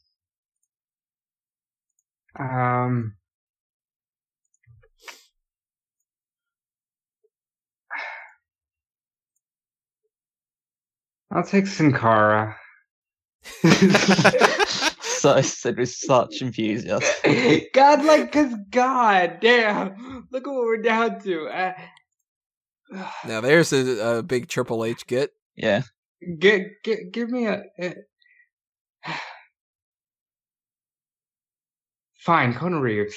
Um, 2.38 3.16
I'll 11.32 11.46
take 11.46 11.68
Sin 11.68 11.94
Cara. 11.94 12.58
so 15.02 15.36
I 15.36 15.42
said 15.42 15.78
with 15.78 15.88
such 15.88 16.42
enthusiasm. 16.42 17.02
God, 17.74 18.04
like, 18.04 18.34
cause 18.34 18.54
God 18.70 19.38
damn, 19.40 20.28
look 20.34 20.46
at 20.46 20.52
what 20.52 20.66
we're 20.66 20.82
down 20.82 21.22
to. 21.22 21.48
Uh, 21.48 21.74
now 23.26 23.40
there's 23.40 23.72
a, 23.72 24.18
a 24.18 24.22
big 24.22 24.50
Triple 24.50 24.84
H 24.84 25.08
get. 25.08 25.32
Yeah. 25.56 25.84
get, 26.40 26.84
get, 26.84 27.14
give 27.14 27.30
me 27.30 27.46
a. 27.46 27.64
a 27.80 27.96
Fine, 32.20 32.54
Kona 32.56 32.80
Reeves. 32.80 33.16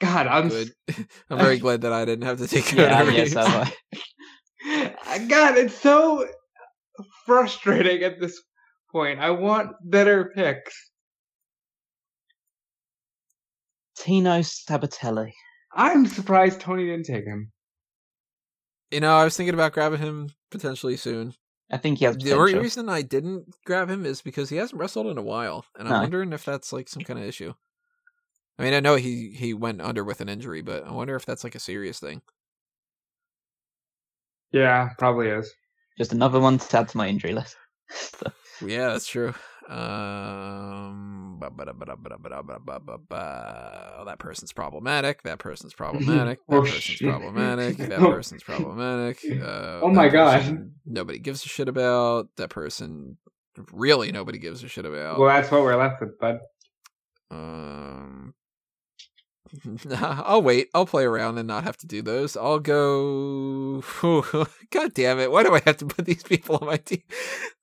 God, 0.00 0.26
I'm. 0.26 0.48
Good. 0.48 0.72
I'm 1.30 1.38
very 1.38 1.58
glad 1.60 1.80
that 1.82 1.92
I 1.92 2.04
didn't 2.04 2.24
have 2.26 2.38
to 2.38 2.46
take 2.46 2.72
Yeah, 2.72 3.02
Keanu 3.02 3.12
yes, 3.16 3.34
Reeves. 3.34 3.36
I 3.36 3.62
s- 5.12 5.28
God, 5.28 5.56
it's 5.56 5.74
so 5.74 6.26
frustrating 7.24 8.02
at 8.02 8.20
this 8.20 8.40
point. 8.90 9.20
I 9.20 9.30
want 9.30 9.72
better 9.82 10.32
picks. 10.34 10.74
Tino 13.98 14.40
Sabatelli. 14.40 15.32
I'm 15.74 16.06
surprised 16.06 16.60
Tony 16.60 16.86
didn't 16.86 17.06
take 17.06 17.24
him. 17.24 17.50
You 18.90 19.00
know, 19.00 19.14
I 19.16 19.24
was 19.24 19.36
thinking 19.36 19.54
about 19.54 19.72
grabbing 19.72 19.98
him 20.00 20.30
potentially 20.50 20.96
soon. 20.96 21.34
I 21.70 21.76
think 21.78 21.98
he 21.98 22.04
has 22.06 22.16
The 22.18 22.32
only 22.34 22.56
reason 22.56 22.88
I 22.88 23.02
didn't 23.02 23.54
grab 23.64 23.88
him 23.90 24.04
is 24.06 24.20
because 24.20 24.48
he 24.50 24.56
hasn't 24.56 24.80
wrestled 24.80 25.06
in 25.06 25.18
a 25.18 25.22
while, 25.22 25.66
and 25.78 25.88
I'm 25.88 25.98
No. 26.00 26.00
wondering 26.00 26.32
if 26.32 26.44
that's 26.44 26.72
like 26.72 26.88
some 26.88 27.04
kind 27.04 27.18
of 27.18 27.24
issue. 27.24 27.54
I 28.58 28.62
mean, 28.64 28.74
I 28.74 28.80
know 28.80 28.96
he 28.96 29.30
he 29.32 29.54
went 29.54 29.80
under 29.80 30.04
with 30.04 30.20
an 30.20 30.28
injury, 30.28 30.60
but 30.62 30.84
I 30.84 30.90
wonder 30.92 31.14
if 31.16 31.24
that's 31.26 31.44
like 31.44 31.54
a 31.54 31.58
serious 31.60 32.00
thing. 32.00 32.22
Yeah, 34.52 34.90
probably 34.98 35.28
is. 35.28 35.54
Just 35.98 36.12
another 36.12 36.40
one 36.40 36.58
to 36.58 36.78
add 36.78 36.88
to 36.88 36.96
my 36.96 37.08
injury 37.08 37.32
list. 37.32 37.56
So, 37.90 38.32
Yeah, 38.60 38.88
that's 38.92 39.06
true. 39.06 39.34
Um. 39.68 41.40
Oh, 41.42 41.50
that 44.06 44.16
person's 44.18 44.52
problematic. 44.52 45.22
That 45.22 45.38
person's 45.38 45.74
problematic. 45.74 46.38
That 46.48 46.56
Oh, 46.56 46.60
person's 46.62 46.82
shit. 46.82 47.08
problematic. 47.08 47.76
That 47.76 48.00
Oh. 48.00 48.10
person's 48.10 48.42
problematic. 48.42 49.18
Uh, 49.24 49.80
Oh 49.82 49.88
my 49.90 50.08
God. 50.08 50.70
Nobody 50.84 51.18
gives 51.18 51.44
a 51.44 51.48
shit 51.48 51.68
about 51.68 52.28
that 52.36 52.50
person. 52.50 53.16
Really, 53.72 54.12
nobody 54.12 54.38
gives 54.38 54.62
a 54.62 54.68
shit 54.68 54.84
about. 54.84 55.18
Well, 55.18 55.28
that's 55.28 55.50
what 55.50 55.62
we're 55.62 55.76
left 55.76 56.00
with, 56.00 56.18
bud. 56.18 56.40
Um, 57.30 58.34
nah, 59.84 60.22
I'll 60.26 60.42
wait. 60.42 60.68
I'll 60.74 60.86
play 60.86 61.04
around 61.04 61.38
and 61.38 61.48
not 61.48 61.64
have 61.64 61.76
to 61.78 61.86
do 61.86 62.02
those. 62.02 62.36
I'll 62.36 62.58
go. 62.58 63.82
God 64.70 64.94
damn 64.94 65.18
it! 65.18 65.30
Why 65.30 65.42
do 65.42 65.54
I 65.54 65.60
have 65.64 65.76
to 65.78 65.86
put 65.86 66.04
these 66.04 66.22
people 66.22 66.58
on 66.60 66.66
my 66.66 66.76
team? 66.76 67.02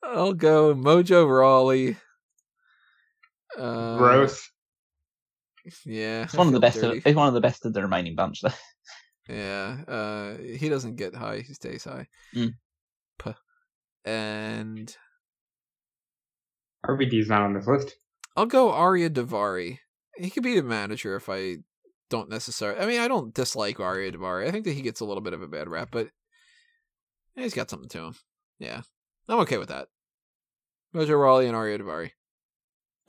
I'll 0.03 0.33
go 0.33 0.73
Mojo 0.73 1.27
Rawley. 1.27 1.97
Uh, 3.57 3.97
Gross. 3.97 4.49
Yeah, 5.85 6.23
it's 6.23 6.33
one 6.33 6.47
of 6.47 6.53
the 6.53 6.59
feel 6.59 6.81
best. 6.81 6.83
Of, 6.83 7.07
it's 7.07 7.15
one 7.15 7.27
of 7.27 7.33
the 7.33 7.41
best 7.41 7.65
of 7.65 7.73
the 7.73 7.81
remaining 7.81 8.15
bunch, 8.15 8.41
though. 8.41 8.49
Yeah, 9.29 9.77
uh, 9.87 10.37
he 10.37 10.67
doesn't 10.67 10.97
get 10.97 11.15
high; 11.15 11.43
he 11.47 11.53
stays 11.53 11.85
high. 11.85 12.07
Mm. 12.35 12.55
Puh. 13.17 13.35
And 14.03 14.93
RVD's 16.85 17.29
not 17.29 17.43
on 17.43 17.53
this 17.53 17.67
list. 17.67 17.95
I'll 18.35 18.45
go 18.45 18.71
Ariya 18.71 19.09
Daivari. 19.09 19.79
He 20.17 20.29
could 20.29 20.43
be 20.43 20.55
the 20.55 20.63
manager 20.63 21.15
if 21.15 21.29
I 21.29 21.57
don't 22.13 22.29
necessarily. 22.29 22.79
I 22.79 22.85
mean, 22.85 23.01
I 23.01 23.07
don't 23.07 23.33
dislike 23.33 23.77
Ariya 23.77 24.13
Daivari. 24.13 24.47
I 24.47 24.51
think 24.51 24.65
that 24.65 24.73
he 24.73 24.83
gets 24.83 24.99
a 24.99 25.05
little 25.05 25.23
bit 25.23 25.33
of 25.33 25.41
a 25.41 25.47
bad 25.47 25.67
rap, 25.67 25.89
but 25.91 26.09
he's 27.35 27.55
got 27.55 27.71
something 27.71 27.89
to 27.89 28.03
him. 28.03 28.15
Yeah, 28.59 28.81
I'm 29.27 29.39
okay 29.39 29.57
with 29.57 29.69
that. 29.69 29.87
Mojo 30.95 31.19
Rawley 31.19 31.47
and 31.47 31.57
Ariya 31.57 31.81
Daivari. 31.81 32.11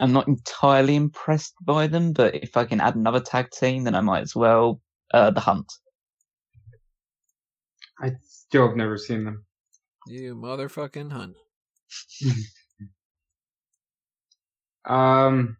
I'm 0.00 0.14
not 0.14 0.26
entirely 0.26 0.96
impressed 0.96 1.52
by 1.60 1.86
them, 1.86 2.14
but 2.14 2.34
if 2.34 2.56
I 2.56 2.64
can 2.64 2.80
add 2.80 2.96
another 2.96 3.20
tag 3.20 3.50
team, 3.50 3.84
then 3.84 3.94
I 3.94 4.00
might 4.00 4.22
as 4.22 4.34
well. 4.34 4.80
Uh, 5.12 5.30
the 5.30 5.40
Hunt. 5.40 5.70
I 8.00 8.12
still 8.22 8.68
have 8.68 8.76
never 8.76 8.96
seen 8.96 9.24
them. 9.24 9.44
You 10.06 10.34
motherfucking 10.34 11.12
hunt. 11.12 11.36
Um, 14.86 15.56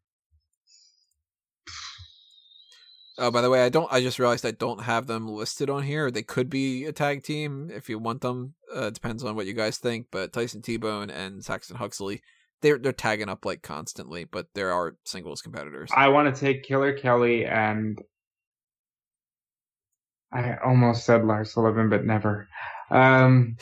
Oh, 3.16 3.30
by 3.30 3.40
the 3.42 3.50
way, 3.50 3.64
I 3.64 3.68
don't. 3.68 3.92
I 3.92 4.00
just 4.00 4.18
realized 4.18 4.44
I 4.44 4.50
don't 4.50 4.82
have 4.82 5.06
them 5.06 5.28
listed 5.28 5.70
on 5.70 5.84
here. 5.84 6.10
They 6.10 6.22
could 6.22 6.50
be 6.50 6.84
a 6.84 6.92
tag 6.92 7.22
team 7.22 7.70
if 7.72 7.88
you 7.88 7.98
want 7.98 8.22
them. 8.22 8.54
Uh, 8.74 8.86
it 8.86 8.94
depends 8.94 9.22
on 9.22 9.36
what 9.36 9.46
you 9.46 9.52
guys 9.52 9.78
think. 9.78 10.08
But 10.10 10.32
Tyson 10.32 10.62
T 10.62 10.76
Bone 10.76 11.10
and 11.10 11.44
Saxon 11.44 11.76
Huxley, 11.76 12.22
they're 12.60 12.78
they're 12.78 12.92
tagging 12.92 13.28
up 13.28 13.44
like 13.44 13.62
constantly. 13.62 14.24
But 14.24 14.48
there 14.54 14.72
are 14.72 14.96
singles 15.04 15.42
competitors. 15.42 15.90
I 15.94 16.08
want 16.08 16.34
to 16.34 16.40
take 16.40 16.64
Killer 16.64 16.92
Kelly 16.92 17.46
and 17.46 18.00
I 20.32 20.56
almost 20.64 21.06
said 21.06 21.24
Lars 21.24 21.52
Sullivan, 21.52 21.88
but 21.88 22.04
never. 22.04 22.48
Um, 22.90 23.56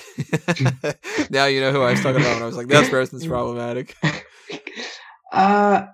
now 1.30 1.44
you 1.44 1.60
know 1.60 1.70
who 1.70 1.82
I 1.82 1.92
was 1.92 2.02
talking 2.02 2.22
about 2.22 2.34
when 2.34 2.42
I 2.42 2.46
was 2.46 2.56
like, 2.56 2.68
that 2.68 2.90
person's 2.90 3.26
problematic. 3.26 3.94
uh, 5.32 5.86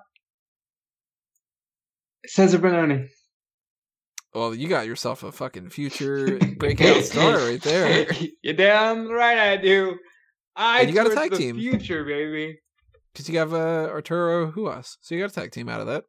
Cezar 2.29 2.61
Bononi. 2.61 3.09
Well, 4.39 4.55
you 4.55 4.69
got 4.69 4.87
yourself 4.87 5.25
a 5.25 5.33
fucking 5.33 5.71
future 5.71 6.39
breakout 6.59 7.03
star 7.03 7.39
right 7.39 7.61
there. 7.61 8.07
You're 8.43 8.55
damn 8.55 9.09
right 9.11 9.37
I 9.37 9.57
do. 9.57 9.99
I 10.55 10.83
And 10.83 10.89
you 10.91 10.95
got 10.95 11.11
a 11.11 11.15
tag 11.15 11.33
the 11.33 11.37
team. 11.39 11.57
Future, 11.59 12.05
baby. 12.05 12.61
Because 13.13 13.29
you 13.29 13.37
have 13.41 13.53
uh, 13.53 13.89
Arturo 13.91 14.53
Ruas. 14.53 14.97
So 15.01 15.17
you 15.17 15.21
got 15.23 15.33
a 15.33 15.35
tag 15.35 15.51
team 15.51 15.69
out 15.69 15.81
of 15.81 15.89
that. 15.89 16.05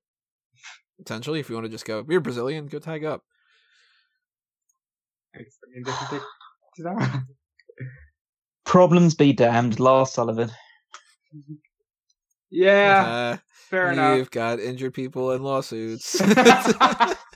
Potentially, 0.99 1.39
if 1.39 1.49
you 1.49 1.56
want 1.56 1.65
to 1.65 1.72
just 1.72 1.85
go, 1.85 2.06
you're 2.07 2.22
Brazilian, 2.22 2.68
go 2.68 2.77
tag 2.77 3.03
up. 3.03 3.23
It's, 5.34 5.57
I 5.65 5.73
mean, 5.73 5.84
doesn't 5.84 6.10
take- 6.10 6.22
it's 6.77 7.26
Problems 8.64 9.15
be 9.15 9.34
damned. 9.34 9.80
Lars 9.80 10.11
Sullivan. 10.14 10.51
yeah, 12.51 13.06
Uh, 13.34 13.38
fair 13.72 13.91
enough. 13.91 14.18
You've 14.19 14.30
got 14.30 14.60
injured 14.60 14.93
people 14.93 15.31
and 15.31 15.43
lawsuits. 15.43 16.22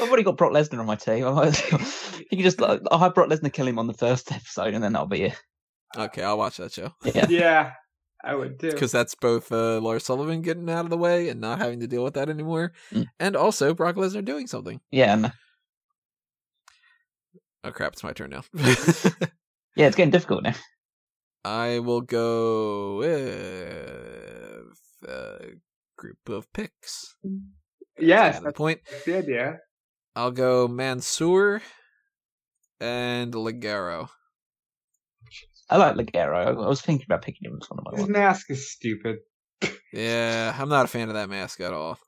I've 0.00 0.08
already 0.08 0.22
got 0.22 0.36
Brock 0.36 0.52
Lesnar 0.52 0.78
on 0.80 0.86
my 0.86 0.96
team. 0.96 1.24
I 1.28 1.30
might 1.32 1.46
as 1.48 1.62
well- 1.72 1.80
you 2.30 2.36
can 2.36 2.40
just 2.40 2.60
like, 2.60 2.80
I'll 2.90 2.98
have 2.98 3.14
Brock 3.14 3.28
Lesnar 3.28 3.52
kill 3.52 3.66
him 3.68 3.78
on 3.78 3.86
the 3.86 3.94
first 3.94 4.30
episode, 4.32 4.74
and 4.74 4.82
then 4.82 4.92
that'll 4.92 5.06
be 5.08 5.22
it. 5.24 5.40
okay, 5.96 6.22
I'll 6.22 6.38
watch 6.38 6.56
that 6.58 6.72
show. 6.72 6.92
Yeah. 7.04 7.26
yeah, 7.30 7.72
I 8.24 8.34
would 8.34 8.58
too. 8.60 8.70
Because 8.70 8.92
that's 8.92 9.14
both 9.14 9.50
uh, 9.52 9.80
Lars 9.80 10.04
Sullivan 10.04 10.42
getting 10.42 10.68
out 10.70 10.84
of 10.84 10.90
the 10.90 10.96
way 10.98 11.28
and 11.28 11.40
not 11.40 11.58
having 11.58 11.80
to 11.80 11.86
deal 11.86 12.04
with 12.04 12.14
that 12.14 12.28
anymore, 12.28 12.72
Mm. 12.92 13.06
and 13.18 13.36
also 13.36 13.74
Brock 13.74 13.96
Lesnar 13.96 14.24
doing 14.24 14.46
something. 14.46 14.80
Yeah, 14.90 15.12
and 15.14 15.32
Oh 17.62 17.72
crap! 17.72 17.92
It's 17.92 18.02
my 18.02 18.12
turn 18.14 18.30
now. 18.30 18.42
yeah, 18.54 19.86
it's 19.86 19.96
getting 19.96 20.10
difficult 20.10 20.42
now. 20.44 20.54
I 21.44 21.78
will 21.80 22.00
go 22.00 22.96
with 22.98 24.66
a 25.08 25.50
group 25.96 26.28
of 26.28 26.50
picks. 26.54 27.16
Yes, 27.98 28.36
kind 28.36 28.36
of 28.36 28.42
the 28.42 28.44
that's, 28.48 28.56
point. 28.58 28.80
that's 28.90 29.04
the 29.04 29.18
idea. 29.18 29.58
I'll 30.16 30.30
go 30.32 30.68
Mansoor 30.68 31.62
and 32.80 33.32
Ligero. 33.32 34.08
I 35.68 35.76
like 35.76 35.94
Ligero. 35.96 36.34
I 36.36 36.50
I 36.50 36.68
was 36.68 36.80
thinking 36.82 37.06
about 37.06 37.22
picking 37.22 37.50
him 37.50 37.58
as 37.62 37.70
one 37.70 37.78
of 37.78 37.84
my 37.84 37.92
His 37.92 38.00
ones. 38.02 38.10
mask 38.10 38.50
is 38.50 38.70
stupid. 38.70 39.18
Yeah, 39.92 40.54
I'm 40.56 40.68
not 40.68 40.84
a 40.84 40.88
fan 40.88 41.08
of 41.08 41.14
that 41.14 41.28
mask 41.28 41.60
at 41.60 41.72
all. 41.72 41.98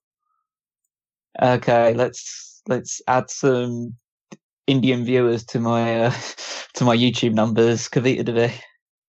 Okay, 1.40 1.94
let's 1.94 2.62
let's 2.68 3.00
add 3.08 3.28
some 3.30 3.96
Indian 4.68 5.04
viewers 5.04 5.44
to 5.46 5.58
my 5.60 6.04
uh, 6.06 6.12
to 6.74 6.84
my 6.84 6.96
YouTube 6.96 7.34
numbers. 7.34 7.88
Kavita 7.88 8.24
Devi. 8.24 8.54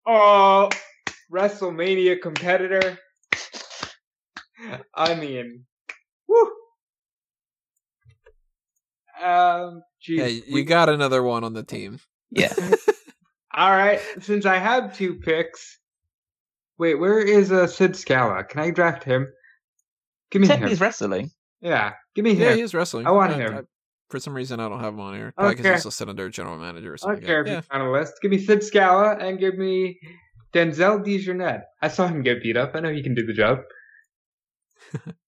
Oh, 0.08 0.70
WrestleMania 1.32 2.20
competitor. 2.22 2.98
I 4.96 5.16
mean, 5.16 5.66
Um, 9.22 9.82
geez, 10.02 10.20
Hey, 10.22 10.30
you 10.48 10.54
we- 10.54 10.64
got 10.64 10.90
another 10.90 11.22
one 11.24 11.44
on 11.44 11.54
the 11.54 11.64
team. 11.64 12.00
Yeah, 12.32 12.54
All 13.54 13.70
right, 13.70 14.00
since 14.22 14.46
I 14.46 14.58
have 14.58 14.96
two 14.98 15.16
picks. 15.16 15.78
Wait, 16.80 16.96
where 16.96 17.20
is 17.20 17.52
uh, 17.52 17.68
Sid 17.68 17.96
Scala? 17.96 18.44
Can 18.44 18.60
I 18.62 18.72
draft 18.72 19.04
him? 19.04 19.28
Give 20.32 20.42
me 20.42 20.48
technically 20.48 20.66
him. 20.66 20.70
he's 20.72 20.82
wrestling. 20.82 21.32
Yeah, 21.62 21.94
give 22.16 22.26
me 22.26 22.34
Yeah, 22.34 22.50
him. 22.52 22.56
he 22.58 22.62
is 22.64 22.74
wrestling. 22.74 23.06
I 23.06 23.12
want 23.12 23.34
Uh, 23.34 23.38
him. 23.38 23.56
I- 23.56 23.62
for 24.10 24.20
some 24.20 24.34
reason, 24.36 24.60
I 24.60 24.68
don't 24.70 24.80
have 24.80 24.94
him 24.94 25.00
on 25.00 25.16
here. 25.16 25.32
Probably 25.36 25.54
because 25.56 25.66
Okay. 25.66 25.74
he's 25.74 25.82
still 25.82 25.92
sit 25.92 26.10
under 26.10 26.30
general 26.30 26.58
manager 26.58 26.94
or 26.94 26.98
something. 26.98 27.14
I 27.14 27.16
something. 27.16 27.28
don't 27.28 27.34
care 27.36 27.42
if 27.42 27.48
yeah. 27.48 27.62
he's 27.62 27.70
on 27.72 27.82
a 27.88 27.92
list. 27.92 28.14
Give 28.22 28.30
me 28.32 28.38
Sid 28.38 28.62
Scala 28.64 29.16
and 29.18 29.40
give 29.40 29.58
me 29.58 30.00
Denzel 30.54 31.04
DeJournette. 31.04 31.64
I 31.82 31.88
saw 31.88 32.08
him 32.08 32.22
get 32.22 32.44
beat 32.44 32.56
up. 32.58 32.72
I 32.76 32.80
know 32.80 32.92
he 32.94 33.02
can 33.02 33.16
do 33.16 33.26
the 33.26 33.34
job. 33.34 33.60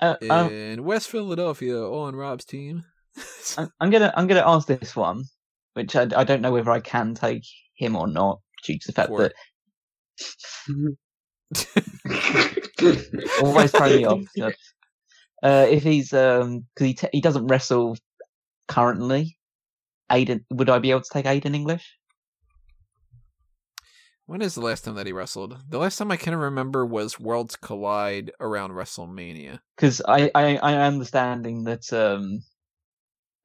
Uh, 0.00 0.16
um, 0.30 0.50
In 0.50 0.84
West 0.84 1.08
Philadelphia, 1.08 1.78
on 1.78 2.16
Rob's 2.16 2.44
team. 2.44 2.84
I'm, 3.80 3.90
gonna 3.90 4.12
I'm 4.16 4.26
gonna 4.26 4.42
ask 4.44 4.66
this 4.66 4.96
one, 4.96 5.24
which 5.74 5.94
I, 5.94 6.08
I 6.16 6.24
don't 6.24 6.42
know 6.42 6.52
whether 6.52 6.70
I 6.70 6.80
can 6.80 7.14
take 7.14 7.44
him 7.76 7.94
or 7.96 8.06
not, 8.08 8.40
due 8.64 8.78
to 8.78 8.86
the 8.86 8.92
fact 8.92 9.08
For 9.08 9.22
that 9.22 9.32
always 13.42 13.70
throw 13.70 13.88
me 13.88 14.04
off. 14.04 14.20
so. 14.36 14.50
Uh, 15.42 15.66
if 15.68 15.82
he's 15.82 16.12
um 16.12 16.64
because 16.74 16.86
he 16.86 16.94
t- 16.94 17.08
he 17.12 17.20
doesn't 17.20 17.46
wrestle 17.46 17.96
currently, 18.66 19.36
Aiden 20.10 20.44
would 20.50 20.70
I 20.70 20.78
be 20.78 20.90
able 20.90 21.02
to 21.02 21.10
take 21.12 21.26
Aiden 21.26 21.54
English? 21.54 21.98
When 24.26 24.40
is 24.40 24.54
the 24.54 24.62
last 24.62 24.84
time 24.84 24.94
that 24.94 25.06
he 25.06 25.12
wrestled? 25.12 25.58
The 25.68 25.78
last 25.78 25.98
time 25.98 26.10
I 26.10 26.16
can 26.16 26.34
remember 26.34 26.86
was 26.86 27.20
Worlds 27.20 27.56
Collide 27.56 28.32
around 28.40 28.70
WrestleMania. 28.70 29.60
Because 29.76 30.00
I, 30.08 30.30
I 30.34 30.56
I 30.56 30.72
am 30.72 30.94
understanding 30.94 31.64
that 31.64 31.92
um 31.92 32.42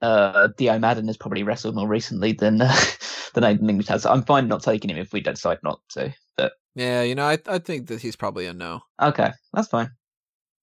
uh 0.01 0.47
Dio 0.57 0.79
Maddin 0.79 1.07
has 1.07 1.17
probably 1.17 1.43
wrestled 1.43 1.75
more 1.75 1.87
recently 1.87 2.31
than 2.31 2.61
uh, 2.61 2.73
than 3.33 3.43
Aiden 3.43 3.69
English 3.69 3.89
has. 3.89 4.05
I'm 4.05 4.23
fine 4.23 4.47
not 4.47 4.63
taking 4.63 4.89
him 4.89 4.97
if 4.97 5.11
we 5.11 5.19
decide 5.19 5.59
not 5.63 5.81
to. 5.89 6.13
But 6.37 6.53
Yeah, 6.75 7.01
you 7.01 7.13
know, 7.13 7.25
I 7.25 7.37
I 7.45 7.59
think 7.59 7.87
that 7.87 8.01
he's 8.01 8.15
probably 8.15 8.45
a 8.45 8.53
no. 8.53 8.79
okay, 9.01 9.31
that's 9.51 9.67
fine. 9.67 9.91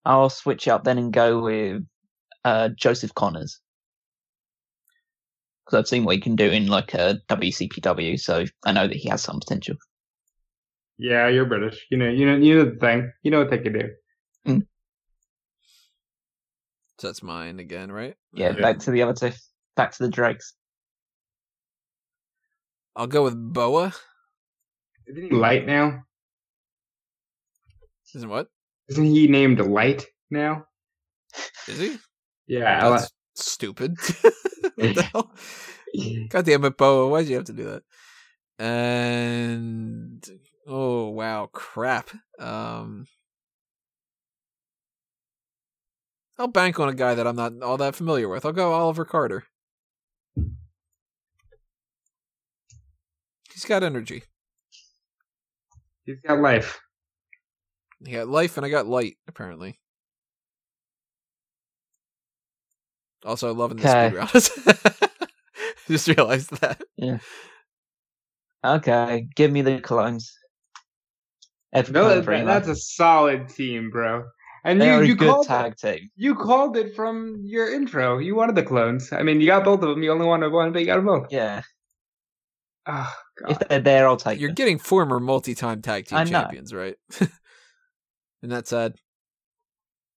I'll 0.07 0.31
switch 0.31 0.67
up 0.67 0.85
then 0.85 0.97
and 0.97 1.13
go 1.13 1.43
with 1.43 1.83
uh 2.43 2.71
Joseph 2.71 3.15
Connors. 3.15 3.61
Because 5.67 5.81
I've 5.81 5.89
seen 5.89 6.05
what 6.05 6.15
he 6.15 6.21
can 6.23 6.37
do 6.37 6.49
in 6.51 6.69
like 6.69 6.95
a 6.95 7.21
WCPW, 7.29 8.19
so 8.19 8.45
I 8.65 8.73
know 8.73 8.87
that 8.89 8.97
he 8.97 9.11
has 9.11 9.23
some 9.23 9.41
potential. 9.41 9.77
Yeah, 10.99 11.29
you're 11.29 11.47
British. 11.47 11.87
You 11.91 11.99
know, 11.99 12.09
you 12.09 12.27
know, 12.27 12.37
you 12.37 12.55
know 12.57 12.65
the 12.71 12.77
thing. 12.79 13.13
You 13.23 13.31
know 13.31 13.39
what 13.41 13.51
they 13.51 13.59
can 13.59 13.73
do. 13.73 13.91
So 16.99 17.09
that's 17.09 17.23
mine 17.23 17.59
again, 17.61 17.93
right? 17.93 18.17
Yeah, 18.33 18.49
Uh, 18.49 18.63
back 18.63 18.79
to 18.81 18.91
the 18.91 19.03
other 19.03 19.13
two. 19.13 19.37
Back 19.77 19.93
to 19.93 20.03
the 20.05 20.09
Drakes. 20.09 20.55
I'll 22.95 23.07
go 23.07 23.23
with 23.25 23.35
Boa. 23.37 23.93
Isn't 25.07 25.25
he 25.25 25.31
light 25.31 25.67
now? 25.67 26.05
Isn't 28.15 28.31
what? 28.31 28.49
Isn't 28.89 29.05
he 29.05 29.29
named 29.29 29.61
Light 29.61 30.07
now? 30.31 30.65
Is 31.69 31.79
he? 31.79 31.99
Yeah, 32.47 32.89
That's 32.89 33.11
stupid. 33.35 33.97
what 34.77 34.95
the 34.95 35.03
hell? 35.13 35.31
God 36.31 36.47
damn 36.47 36.65
it, 36.65 36.79
Boa. 36.79 37.09
Why'd 37.09 37.27
you 37.27 37.37
have 37.37 37.45
to 37.45 37.53
do 37.53 37.65
that? 37.65 37.83
And 38.65 40.25
oh 40.67 41.09
wow, 41.11 41.49
crap. 41.53 42.11
Um 42.39 43.07
I'll 46.39 46.49
bank 46.49 46.79
on 46.79 46.89
a 46.89 46.95
guy 46.95 47.15
that 47.15 47.27
I'm 47.27 47.37
not 47.37 47.63
all 47.63 47.79
that 47.79 47.95
familiar 47.95 48.29
with. 48.29 48.45
I'll 48.45 48.53
go 48.53 48.73
Oliver 48.73 49.05
Carter. 49.05 49.45
He's 53.53 53.65
got 53.65 53.83
energy. 53.83 54.25
he's 56.05 56.21
got 56.21 56.41
life. 56.41 56.79
He 58.05 58.13
got 58.13 58.29
life 58.29 58.57
and 58.57 58.67
I 58.67 58.69
got 58.69 58.87
light, 58.87 59.17
apparently. 59.27 59.79
Also 63.25 63.53
loving 63.55 63.79
the 63.79 63.89
Okay. 63.89 64.09
speed 64.09 64.15
round. 64.15 65.11
Just 65.89 66.09
realized 66.09 66.51
that. 66.61 66.83
Yeah. 66.97 67.19
Okay, 68.65 69.29
give 69.37 69.51
me 69.53 69.63
the 69.63 69.81
clones. 69.81 70.37
Ed 71.77 71.93
No, 71.93 72.21
that, 72.21 72.47
that's 72.47 72.69
a 72.69 72.77
solid 72.77 73.49
team, 73.49 73.91
bro. 73.91 74.25
And 74.65 74.81
they 74.81 74.87
you, 74.89 74.93
are 74.95 75.03
a 75.03 75.15
good 75.15 75.19
called 75.29 75.47
tag 75.47 75.77
team. 75.77 76.11
you 76.17 76.35
called 76.35 76.77
it 76.77 76.97
from 76.97 77.41
your 77.45 77.73
intro. 77.73 78.19
You 78.19 78.35
wanted 78.35 78.57
the 78.57 78.65
clones. 78.65 79.13
I 79.13 79.23
mean, 79.23 79.41
you 79.41 79.47
got 79.47 79.65
both 79.65 79.83
of 79.83 79.91
them. 79.91 80.03
You 80.03 80.11
only 80.11 80.27
wanted 80.27 80.51
one, 80.51 80.73
but 80.73 80.81
you 80.81 80.87
got 80.87 80.97
them 80.97 81.07
both. 81.07 81.27
Yeah, 81.31 81.63
Oh, 82.89 83.13
if 83.49 83.59
they're 83.61 83.81
there, 83.81 84.07
I'll 84.07 84.17
take 84.17 84.39
You're 84.41 84.49
them. 84.49 84.55
getting 84.55 84.79
former 84.79 85.19
multi-time 85.19 85.83
tag 85.83 86.07
team 86.07 86.19
I 86.19 86.25
know. 86.25 86.31
champions, 86.31 86.73
right? 86.73 86.95
Isn't 87.21 87.31
that 88.43 88.69
sad? 88.69 88.95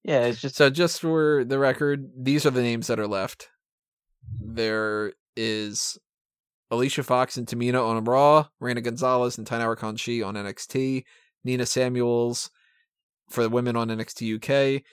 Yeah, 0.03 0.25
it's 0.25 0.39
just 0.41 0.55
So 0.55 0.69
just 0.69 1.01
for 1.01 1.43
the 1.43 1.59
record, 1.59 2.09
these 2.17 2.45
are 2.45 2.51
the 2.51 2.61
names 2.61 2.87
that 2.87 2.99
are 2.99 3.07
left. 3.07 3.49
There 4.39 5.13
is 5.35 5.97
Alicia 6.71 7.03
Fox 7.03 7.37
and 7.37 7.47
Tamina 7.47 7.83
on 7.83 8.03
Raw, 8.03 8.47
Reina 8.59 8.81
Gonzalez 8.81 9.37
and 9.37 9.47
Tainara 9.47 9.75
Kanshi 9.75 10.25
on 10.25 10.35
NXT, 10.35 11.03
Nina 11.43 11.65
Samuels 11.65 12.49
for 13.29 13.43
the 13.43 13.49
women 13.49 13.75
on 13.75 13.89
NXT 13.89 14.35
UK, 14.77 14.83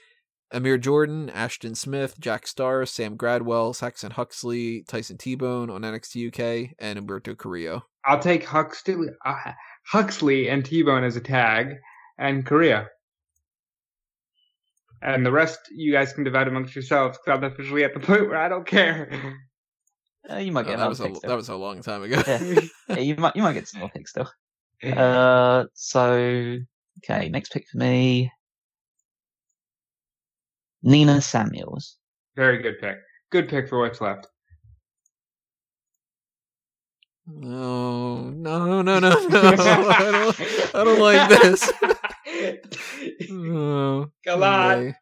Amir 0.53 0.79
Jordan, 0.79 1.31
Ashton 1.31 1.75
Smith, 1.75 2.19
Jack 2.21 2.45
Starz, 2.45 2.89
Sam 2.89 3.17
Gradwell, 3.17 3.75
Saxon 3.75 4.13
Huxley, 4.13 4.85
Tyson 4.87 5.19
T-Bone 5.19 5.71
on 5.71 5.83
NXT 5.83 6.29
UK, 6.29 6.75
and 6.79 6.99
Humberto 6.99 7.37
Carrillo. 7.37 7.83
I'll 8.05 8.21
take 8.21 8.45
Huxley, 8.45 9.09
uh, 9.25 9.53
Huxley 9.89 10.49
and 10.49 10.65
T-Bone 10.65 11.03
as 11.03 11.17
a 11.17 11.21
tag, 11.21 11.75
and 12.19 12.47
Korea. 12.47 12.89
And 15.03 15.25
the 15.27 15.33
rest, 15.33 15.59
you 15.71 15.93
guys 15.93 16.13
can 16.13 16.25
divide 16.25 16.49
amongst 16.49 16.75
yourselves. 16.75 17.19
Because 17.19 17.39
I'm 17.39 17.45
officially 17.45 17.85
at 17.85 17.95
the 17.95 18.01
point 18.07 18.29
where 18.29 18.39
I 18.39 18.49
don't 18.49 18.67
care. 18.67 19.11
uh, 20.31 20.37
you 20.37 20.53
might 20.53 20.67
Oh, 20.67 20.71
get 20.71 20.79
that 20.79 20.89
was 20.89 21.01
a, 21.01 21.05
pick 21.09 21.21
that 21.23 21.35
was 21.37 21.49
a 21.49 21.57
long 21.57 21.83
time 21.83 22.03
ago. 22.03 22.23
Yeah. 22.27 22.61
yeah, 22.89 22.99
you 22.99 23.17
might 23.17 23.37
you 23.37 23.43
might 23.43 23.53
get 23.53 23.69
some 23.69 23.81
more 23.81 23.91
picks 23.91 24.11
still. 24.11 24.31
Uh, 24.85 25.65
so 25.75 26.59
okay, 26.99 27.29
next 27.29 27.53
pick 27.53 27.67
for 27.69 27.79
me. 27.79 28.31
Nina 30.83 31.21
Samuels. 31.21 31.97
Very 32.37 32.63
good 32.63 32.79
pick. 32.81 32.99
Good 33.31 33.49
pick 33.49 33.69
for 33.69 33.81
what's 33.81 34.01
left. 34.01 34.29
No, 37.27 38.31
no, 38.31 38.83
no, 38.83 38.99
no, 38.99 38.99
no. 39.01 39.09
I 39.11 39.57
don't, 39.57 40.75
I 40.75 40.85
don't 40.85 41.01
like 41.01 41.29
this. 41.29 41.73
Oh, 43.31 44.11
Come 44.25 44.43
on. 44.43 44.95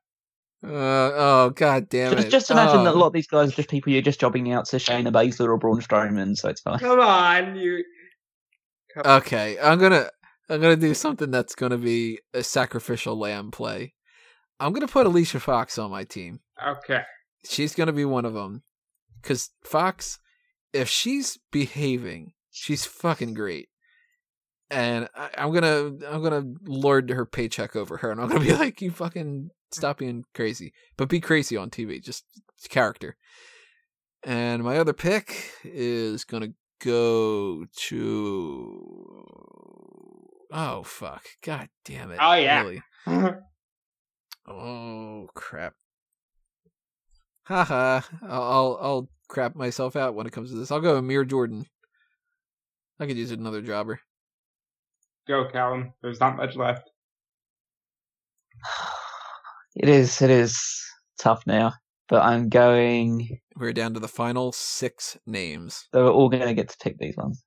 Uh, 0.65 0.69
oh, 0.71 1.53
god 1.55 1.89
damn 1.89 2.13
Just, 2.13 2.29
it. 2.29 2.31
just 2.31 2.51
imagine 2.51 2.81
oh. 2.81 2.85
that 2.85 2.95
a 2.95 2.99
lot 2.99 3.09
of 3.09 3.13
these 3.13 3.27
guys 3.27 3.51
are 3.51 3.57
just 3.57 3.69
people 3.69 3.93
you're 3.93 4.03
just 4.03 4.21
jobbing 4.21 4.53
out 4.53 4.67
to 4.67 4.77
Shayna 4.77 5.13
Baszler 5.13 5.49
or 5.49 5.59
Braun 5.59 5.81
Strowman, 5.81 6.37
so 6.37 6.49
it's 6.49 6.61
fine. 6.61 6.79
Come 6.79 7.01
on, 7.01 7.57
you. 7.57 7.85
Okay, 8.97 9.59
I'm 9.61 9.79
gonna 9.79 10.11
I'm 10.49 10.61
gonna 10.61 10.77
do 10.77 10.95
something 10.95 11.31
that's 11.31 11.55
gonna 11.55 11.79
be 11.79 12.21
a 12.33 12.43
sacrificial 12.43 13.19
lamb 13.19 13.51
play. 13.51 13.95
I'm 14.61 14.73
gonna 14.73 14.89
put 14.89 15.07
Alicia 15.07 15.41
Fox 15.41 15.79
on 15.79 15.91
my 15.91 16.05
team. 16.05 16.41
Okay. 16.65 17.03
She's 17.45 17.75
gonna 17.75 17.93
be 17.93 18.05
one 18.05 18.25
of 18.25 18.35
them. 18.35 18.63
Cause 19.23 19.51
Fox, 19.65 20.19
if 20.73 20.89
she's 20.89 21.39
behaving, 21.51 22.33
she's 22.51 22.85
fucking 22.85 23.35
great. 23.35 23.69
And 24.71 25.09
I, 25.15 25.31
I'm 25.39 25.53
gonna 25.53 25.93
I'm 26.09 26.23
gonna 26.23 26.45
lord 26.67 27.11
her 27.11 27.27
paycheck 27.27 27.75
over 27.75 27.99
her, 27.99 28.11
and 28.11 28.21
I'm 28.21 28.29
gonna 28.29 28.41
be 28.41 28.53
like, 28.57 28.81
you 28.81 28.91
fucking 28.91 29.51
stop 29.73 29.99
being 29.99 30.25
crazy, 30.35 30.73
but 30.97 31.09
be 31.09 31.21
crazy 31.21 31.57
on 31.57 31.71
TV, 31.71 32.03
just 32.03 32.25
character. 32.69 33.17
And 34.23 34.63
my 34.63 34.79
other 34.79 34.93
pick 34.93 35.51
is 35.65 36.25
gonna 36.25 36.49
go 36.85 37.65
to. 37.75 39.25
Oh 40.53 40.83
fuck! 40.85 41.25
God 41.43 41.69
damn 41.85 42.13
it! 42.13 42.19
Oh, 42.21 42.35
yeah. 42.35 42.63
Really? 42.63 42.83
Oh 44.47 45.27
crap! 45.35 45.73
crap. 47.45 47.67
Haha. 47.69 48.01
I'll, 48.23 48.43
I'll 48.43 48.79
I'll 48.81 49.09
crap 49.29 49.55
myself 49.55 49.97
out 49.97 50.15
when 50.15 50.27
it 50.27 50.35
comes 50.35 50.51
to 50.51 50.57
this. 50.57 50.71
I'll 50.71 50.81
go 50.81 50.97
Amir 50.97 51.25
Jordan. 51.25 51.65
I 53.01 53.07
could 53.07 53.17
use 53.17 53.31
another 53.31 53.63
jobber. 53.63 54.01
Go, 55.27 55.49
Callum. 55.51 55.95
There's 56.03 56.21
not 56.21 56.37
much 56.37 56.57
left. 56.57 56.91
It 59.77 59.89
is. 59.89 60.23
It 60.23 60.31
is 60.31 60.85
tough 61.19 61.43
now, 61.49 61.73
but 62.09 62.23
I'm 62.23 62.49
going. 62.49 63.41
We're 63.57 63.73
down 63.73 63.95
to 63.95 64.01
the 64.01 64.09
final 64.09 64.53
six 64.53 65.17
names. 65.27 65.87
So 65.93 66.05
we're 66.05 66.11
all 66.13 66.29
going 66.29 66.47
to 66.47 66.55
get 66.55 66.69
to 66.71 66.77
pick 66.83 66.99
these 66.99 67.17
ones. 67.17 67.45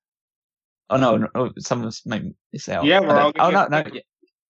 Oh 0.90 0.98
no, 0.98 1.18
no, 1.18 1.28
oh, 1.36 1.50
some 1.60 1.82
of 1.82 1.88
us 1.88 2.02
may 2.06 2.22
miss 2.54 2.70
out. 2.70 2.86
Yeah, 2.86 3.00
I 3.00 3.02
we're 3.02 3.20
all 3.20 3.34
Oh 3.40 3.52
gonna 3.52 3.52
no, 3.52 3.62
get 3.62 3.72
no. 3.72 3.84
to 3.84 3.96
Yeah, 3.96 4.02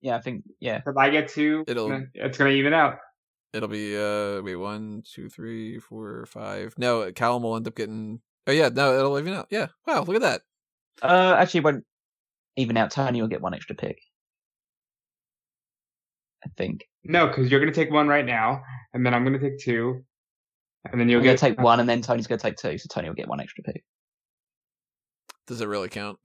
yeah, 0.02 0.16
I 0.18 0.22
think 0.22 0.44
yeah. 0.60 0.82
If 0.86 0.96
I 0.96 1.10
get 1.10 1.30
two, 1.30 1.64
It'll- 1.68 2.04
it's 2.14 2.38
gonna 2.38 2.52
even 2.52 2.74
out. 2.74 2.98
It'll 3.54 3.70
be 3.70 3.98
uh 3.98 4.42
wait 4.44 4.56
one 4.56 5.02
two 5.04 5.30
three 5.30 5.80
four 5.80 6.26
five. 6.28 6.76
No, 6.78 7.12
Callum 7.12 7.42
will 7.44 7.56
end 7.56 7.68
up 7.68 7.76
getting. 7.76 8.22
Oh 8.46 8.52
yeah, 8.52 8.70
no, 8.70 8.98
it'll 9.00 9.18
even 9.18 9.34
out. 9.34 9.48
Yeah. 9.50 9.68
Wow, 9.88 10.04
look 10.04 10.16
at 10.16 10.22
that. 10.22 10.42
Uh, 11.02 11.36
actually, 11.40 11.60
it 11.60 11.64
won't 11.64 11.84
even 12.56 12.78
out. 12.78 12.92
Tony 12.92 13.20
will 13.22 13.28
get 13.30 13.42
one 13.42 13.54
extra 13.56 13.76
pick. 13.76 13.98
I 16.46 16.50
think. 16.58 16.86
No, 17.04 17.28
because 17.28 17.50
you're 17.50 17.60
gonna 17.60 17.72
take 17.72 17.92
one 17.92 18.08
right 18.08 18.26
now, 18.26 18.62
and 18.94 19.06
then 19.06 19.14
I'm 19.14 19.24
gonna 19.24 19.40
take 19.40 19.60
two, 19.60 20.04
and 20.92 21.00
then 21.00 21.10
you'll 21.10 21.22
You're 21.22 21.36
going 21.36 21.38
get 21.38 21.48
to 21.48 21.56
take 21.56 21.62
one, 21.62 21.80
and 21.80 21.90
then 21.90 22.02
Tony's 22.02 22.28
going 22.28 22.40
to 22.40 22.44
take 22.44 22.58
two, 22.58 22.78
so 22.78 22.88
Tony 22.90 23.08
will 23.08 23.16
get 23.16 23.28
one 23.28 23.40
extra 23.40 23.64
pick. 23.64 23.84
Does 25.48 25.62
it 25.62 25.68
really 25.68 25.90
count? 25.90 26.20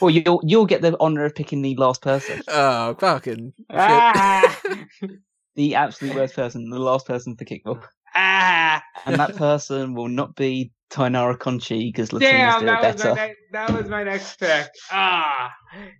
Well, 0.00 0.10
you'll 0.10 0.40
you'll 0.44 0.66
get 0.66 0.82
the 0.82 0.96
honor 1.00 1.24
of 1.24 1.34
picking 1.34 1.62
the 1.62 1.74
last 1.76 2.00
person, 2.00 2.42
oh, 2.48 2.94
fucking. 2.94 3.52
Ah! 3.70 4.60
the 5.56 5.74
absolute 5.74 6.14
worst 6.14 6.34
person, 6.34 6.70
the 6.70 6.78
last 6.78 7.06
person 7.06 7.36
to 7.36 7.44
kick 7.44 7.64
ball, 7.64 7.80
ah! 8.14 8.80
and 9.04 9.16
that 9.16 9.34
person 9.36 9.94
will 9.94 10.08
not 10.08 10.36
be 10.36 10.70
Taynara 10.90 11.36
Conti 11.36 11.90
because 11.90 12.12
Latina's 12.12 12.32
Damn, 12.32 12.60
do 12.60 12.66
it 12.66 12.66
that 12.66 12.94
was, 12.94 13.04
my 13.04 13.14
better. 13.14 13.34
that 13.52 13.70
was 13.72 13.88
my 13.88 14.04
next 14.04 14.38
pick. 14.38 14.68
Ah, 14.92 15.50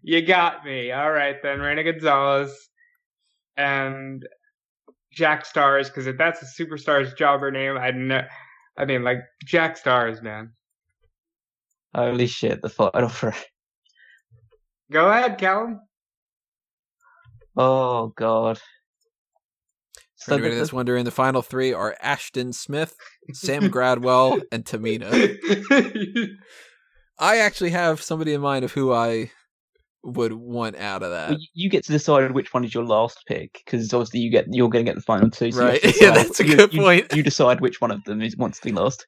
you 0.03 0.25
got 0.25 0.65
me. 0.65 0.93
All 0.93 1.11
right 1.11 1.37
then, 1.43 1.59
Reina 1.59 1.83
Gonzalez 1.83 2.71
and 3.57 4.27
Jack 5.13 5.45
Starz, 5.47 5.87
because 5.87 6.07
if 6.07 6.17
that's 6.17 6.43
a 6.43 6.47
superstar's 6.63 7.13
jobber 7.15 7.51
name, 7.51 7.77
I 7.77 7.91
know. 7.91 8.23
I 8.79 8.85
mean, 8.87 9.05
like 9.05 9.19
Jack 9.45 9.79
Starz, 9.83 10.23
man. 10.23 10.53
Holy 11.95 12.27
shit, 12.27 12.63
the 12.63 12.69
final 12.71 13.09
three. 13.11 13.33
Go 14.91 15.11
ahead, 15.11 15.39
Callum. 15.39 15.81
Oh 17.57 18.09
god. 18.17 18.59
For 18.59 18.65
So 20.31 20.33
anybody 20.35 20.55
the- 20.55 20.61
that's 20.61 20.73
wondering, 20.73 21.05
the 21.05 21.11
final 21.11 21.43
three 21.43 21.73
are 21.73 21.97
Ashton 22.01 22.53
Smith, 22.53 22.97
Sam 23.33 23.65
Gradwell, 23.71 24.41
and 24.53 24.65
Tamina. 24.65 25.11
I 27.19 27.39
actually 27.39 27.71
have 27.71 28.01
somebody 28.01 28.33
in 28.33 28.41
mind 28.41 28.65
of 28.65 28.73
who 28.73 28.93
I 28.93 29.31
would 30.05 30.33
want 30.33 30.77
out 30.77 31.03
of 31.03 31.11
that. 31.11 31.33
you- 31.39 31.47
you 31.55 31.71
get 31.71 31.85
to 31.85 31.93
decide 31.93 32.33
which 32.33 32.53
one 32.53 32.65
is 32.65 32.75
your 32.75 32.85
last 32.85 33.19
pick 33.27 33.63
because 33.65 33.93
obviously 33.95 34.21
you 34.21 34.31
get 34.31 34.47
you're 34.51 34.69
going 34.69 34.85
to 34.85 34.91
get 34.91 34.97
the 34.97 35.03
final 35.03 35.31
two. 35.31 35.53
So 35.53 35.65
Right. 35.65 35.81
to 35.83 35.95
Yeah, 36.01 36.11
that's 36.11 36.41
a 36.41 36.45
good 36.45 36.73
you- 36.73 36.81
point. 36.83 37.15
You 37.15 37.23
decide 37.23 37.61
which 37.61 37.81
one 37.81 37.91
of 37.91 38.03
them 38.05 38.21
is 38.23 38.37
wants 38.37 38.59
to 38.61 38.67
be 38.67 38.73
last. 38.73 39.07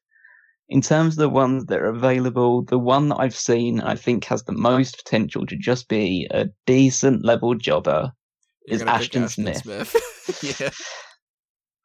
In 0.71 0.81
terms 0.81 1.15
of 1.15 1.19
the 1.19 1.29
ones 1.29 1.67
that 1.67 1.79
are 1.81 1.87
available, 1.91 2.63
the 2.63 2.79
one 2.79 3.09
that 3.11 3.17
I've 3.17 3.35
seen 3.37 3.81
I 3.81 3.97
think 3.97 4.25
has 4.27 4.45
the 4.45 4.53
most 4.53 4.97
potential 5.05 5.45
to 5.47 5.57
just 5.57 5.89
be 5.89 6.27
a 6.31 6.47
decent 6.67 7.23
level 7.25 7.55
jobber 7.55 8.13
You're 8.67 8.77
is 8.77 8.83
gonna 8.83 8.93
Ashton 8.93 9.29
Smith. 9.29 9.59
Smith. 9.63 10.61
yeah. 10.61 10.71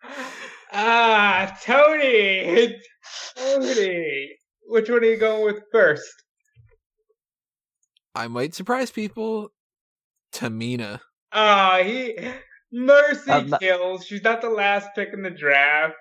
ah, 0.72 1.58
Tony. 1.64 2.76
Tony. 3.36 4.30
Which 4.68 4.90
one 4.90 5.00
are 5.00 5.06
you 5.06 5.18
going 5.18 5.44
with 5.46 5.64
first? 5.72 6.14
I 8.16 8.28
might 8.28 8.54
surprise 8.56 8.92
people. 8.92 9.52
Tamina. 10.34 11.00
Ah, 11.32 11.80
he 11.84 12.18
mercy 12.72 13.32
Um, 13.32 13.54
kills. 13.60 14.06
She's 14.06 14.24
not 14.24 14.42
the 14.42 14.50
last 14.50 14.90
pick 14.96 15.10
in 15.14 15.22
the 15.24 15.30
draft. 15.30 15.96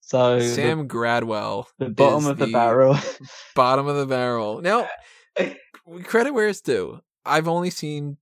So 0.00 0.38
the- 0.38 0.44
Sam 0.48 0.86
Gradwell. 0.88 1.66
the, 1.78 1.88
bottom 1.90 2.24
is 2.24 2.28
of 2.28 2.38
the, 2.38 2.46
barrel. 2.48 2.96
Bottom 3.54 3.86
of 3.86 3.96
the 3.96 4.06
barrel. 4.06 4.60
Now, 4.60 4.88
credit 6.04 6.32
where 6.34 6.48
it's 6.48 6.60
due. 6.60 7.00
I've 7.24 7.48
only 7.48 7.70
seen 7.70 8.18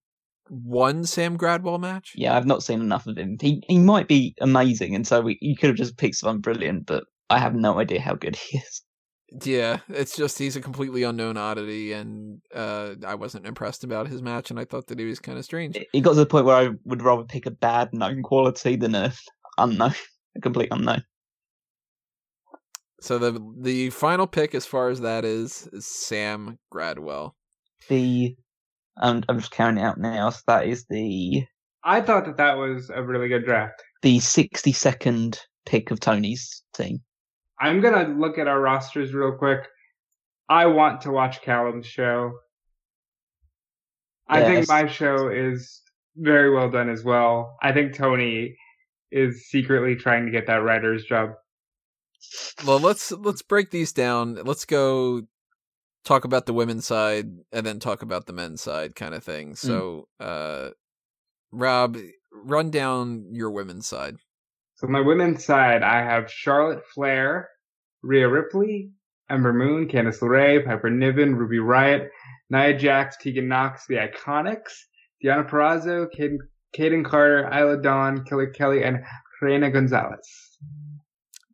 one 0.49 1.05
Sam 1.05 1.37
Gradwell 1.37 1.81
match. 1.81 2.13
yeah, 2.15 2.37
I've 2.37 2.47
not 2.47 2.63
seen 2.63 2.81
enough 2.81 3.07
of 3.07 3.17
him. 3.19 3.37
He 3.41 3.63
he 3.69 3.79
might 3.79 4.07
be 4.07 4.35
amazing, 4.41 4.95
and 4.95 5.07
so 5.07 5.21
we, 5.23 5.39
you 5.41 5.57
could 5.57 5.69
have 5.69 5.77
just 5.77 5.97
picked 5.97 6.17
someone 6.17 6.41
brilliant, 6.41 6.87
but 6.87 7.05
I 7.31 7.39
have 7.39 7.55
no 7.55 7.79
idea 7.81 8.01
how 8.01 8.15
good 8.15 8.37
he 8.37 8.59
is. 8.59 8.83
Yeah, 9.41 9.79
it's 9.89 10.17
just 10.17 10.39
he's 10.39 10.57
a 10.57 10.61
completely 10.61 11.05
unknown 11.05 11.37
oddity, 11.37 11.93
and 11.93 12.41
uh, 12.55 12.95
I 13.07 13.15
wasn't 13.15 13.47
impressed 13.47 13.83
about 13.83 14.09
his 14.09 14.21
match, 14.21 14.51
and 14.51 14.61
I 14.61 14.65
thought 14.65 14.89
that 14.89 14.99
he 14.99 15.07
was 15.07 15.21
kind 15.21 15.39
of 15.39 15.45
strange. 15.45 15.77
It 15.77 16.01
got 16.01 16.11
to 16.11 16.17
the 16.17 16.27
point 16.27 16.45
where 16.45 16.57
I 16.57 16.71
would 16.85 17.03
rather 17.03 17.25
pick 17.25 17.47
a 17.47 17.51
bad 17.51 17.95
known 17.95 18.23
quality 18.23 18.77
than 18.77 18.95
a 18.95 19.13
unknown, 19.59 19.95
a 20.37 20.41
complete 20.41 20.69
unknown. 20.71 21.05
So 23.01 23.19
the 23.19 23.41
the 23.59 23.91
final 23.91 24.27
pick, 24.27 24.55
as 24.55 24.67
far 24.67 24.89
as 24.91 25.01
that 25.01 25.25
is, 25.25 25.69
is 25.73 25.87
Sam 25.87 26.59
Gradwell. 26.73 27.33
The 27.89 28.37
um, 29.01 29.25
I'm 29.29 29.39
just 29.39 29.51
counting 29.51 29.83
it 29.83 29.87
out 29.87 29.99
now. 29.99 30.31
So 30.31 30.41
that 30.47 30.67
is 30.67 30.85
the 30.91 31.45
I 31.85 32.01
thought 32.01 32.27
that 32.27 32.37
that 32.37 32.59
was 32.59 32.91
a 32.95 33.03
really 33.03 33.29
good 33.29 33.45
draft. 33.45 33.83
the 34.03 34.19
62nd 34.19 35.39
pick 35.67 35.91
of 35.91 36.01
Tony's 36.01 36.63
team. 36.75 37.01
I'm 37.63 37.81
gonna 37.81 38.09
look 38.09 38.39
at 38.39 38.49
our 38.49 38.61
rosters 38.61 39.15
real 39.15 39.33
quick. 39.33 39.61
I 40.49 40.67
want 40.67 41.03
to 41.03 41.13
watch 41.13 41.41
Callum's 41.43 41.87
show. 41.87 42.33
I 44.29 44.43
think 44.43 44.69
my 44.69 44.89
show 44.89 45.29
is 45.29 45.81
very 46.17 46.53
well 46.53 46.71
done 46.71 46.91
as 46.91 47.05
well. 47.05 47.57
I 47.63 47.73
think 47.73 47.95
Tony 47.95 48.57
is 49.13 49.47
secretly 49.49 49.95
trying 49.95 50.25
to 50.27 50.33
get 50.33 50.49
that 50.49 50.57
writer's 50.57 51.05
job. 51.05 51.31
Well, 52.67 52.81
let's 52.81 53.13
let's 53.13 53.43
break 53.43 53.71
these 53.71 53.93
down. 53.93 54.35
Let's 54.35 54.65
go 54.65 55.23
talk 56.05 56.25
about 56.25 56.47
the 56.47 56.53
women's 56.53 56.87
side 56.87 57.27
and 57.53 57.65
then 57.65 57.79
talk 57.79 58.03
about 58.03 58.27
the 58.27 58.33
men's 58.33 58.61
side, 58.61 58.97
kind 58.97 59.15
of 59.15 59.23
thing. 59.23 59.55
So, 59.55 60.09
uh, 60.19 60.71
Rob, 61.53 61.97
run 62.33 62.71
down 62.71 63.29
your 63.33 63.53
women's 63.53 63.87
side. 63.87 64.17
So 64.83 64.89
my 64.89 65.01
women's 65.01 65.45
side, 65.45 65.85
I 65.85 66.03
have 66.03 66.29
Charlotte 66.29 66.83
Flair, 66.93 67.49
Rhea 68.03 68.29
Ripley, 68.29 68.91
Ember 69.31 69.53
Moon, 69.53 69.87
Candice 69.87 70.19
LeRae, 70.19 70.65
Piper 70.65 70.91
Niven, 70.91 71.37
Ruby 71.37 71.61
Riot, 71.61 72.11
Nia 72.51 72.77
Jax, 72.77 73.17
Tegan 73.17 73.47
Nox, 73.47 73.87
The 73.87 73.95
Iconics, 73.95 74.73
Deonna 75.25 75.49
Purrazzo, 75.49 76.09
Kayden, 76.13 76.39
Kayden 76.77 77.05
Carter, 77.05 77.49
Isla 77.49 77.81
Dawn, 77.81 78.25
Killer 78.25 78.49
Kelly, 78.49 78.83
and 78.83 79.05
Reina 79.41 79.71
Gonzalez. 79.71 80.59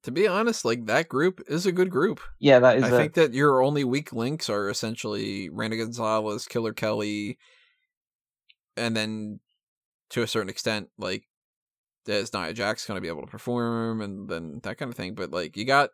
To 0.05 0.11
be 0.11 0.27
honest, 0.27 0.65
like 0.65 0.87
that 0.87 1.11
group 1.11 1.43
is 1.49 1.67
a 1.67 1.73
good 1.73 1.91
group. 1.91 2.21
Yeah, 2.39 2.61
that 2.61 2.79
is. 2.79 2.85
I 2.85 2.89
a- 2.89 2.97
think 2.97 3.13
that 3.15 3.35
your 3.35 3.63
only 3.63 3.85
weak 3.85 4.11
links 4.11 4.49
are 4.49 4.71
essentially 4.71 5.51
Randa 5.51 5.77
Gonzalez, 5.77 6.47
Killer 6.47 6.73
Kelly, 6.73 7.37
and 8.75 8.97
then 8.97 9.41
to 10.11 10.23
a 10.23 10.27
certain 10.27 10.49
extent, 10.49 10.89
like 10.97 11.25
is 12.17 12.33
Nia 12.33 12.53
Jax 12.53 12.87
going 12.87 12.97
to 12.97 13.01
be 13.03 13.09
able 13.09 13.23
to 13.23 13.27
perform 13.31 14.01
and 14.01 14.29
then 14.29 14.61
that 14.63 14.79
kind 14.79 14.91
of 14.91 14.97
thing. 14.97 15.15
But 15.15 15.31
like 15.31 15.57
you 15.57 15.65
got 15.65 15.91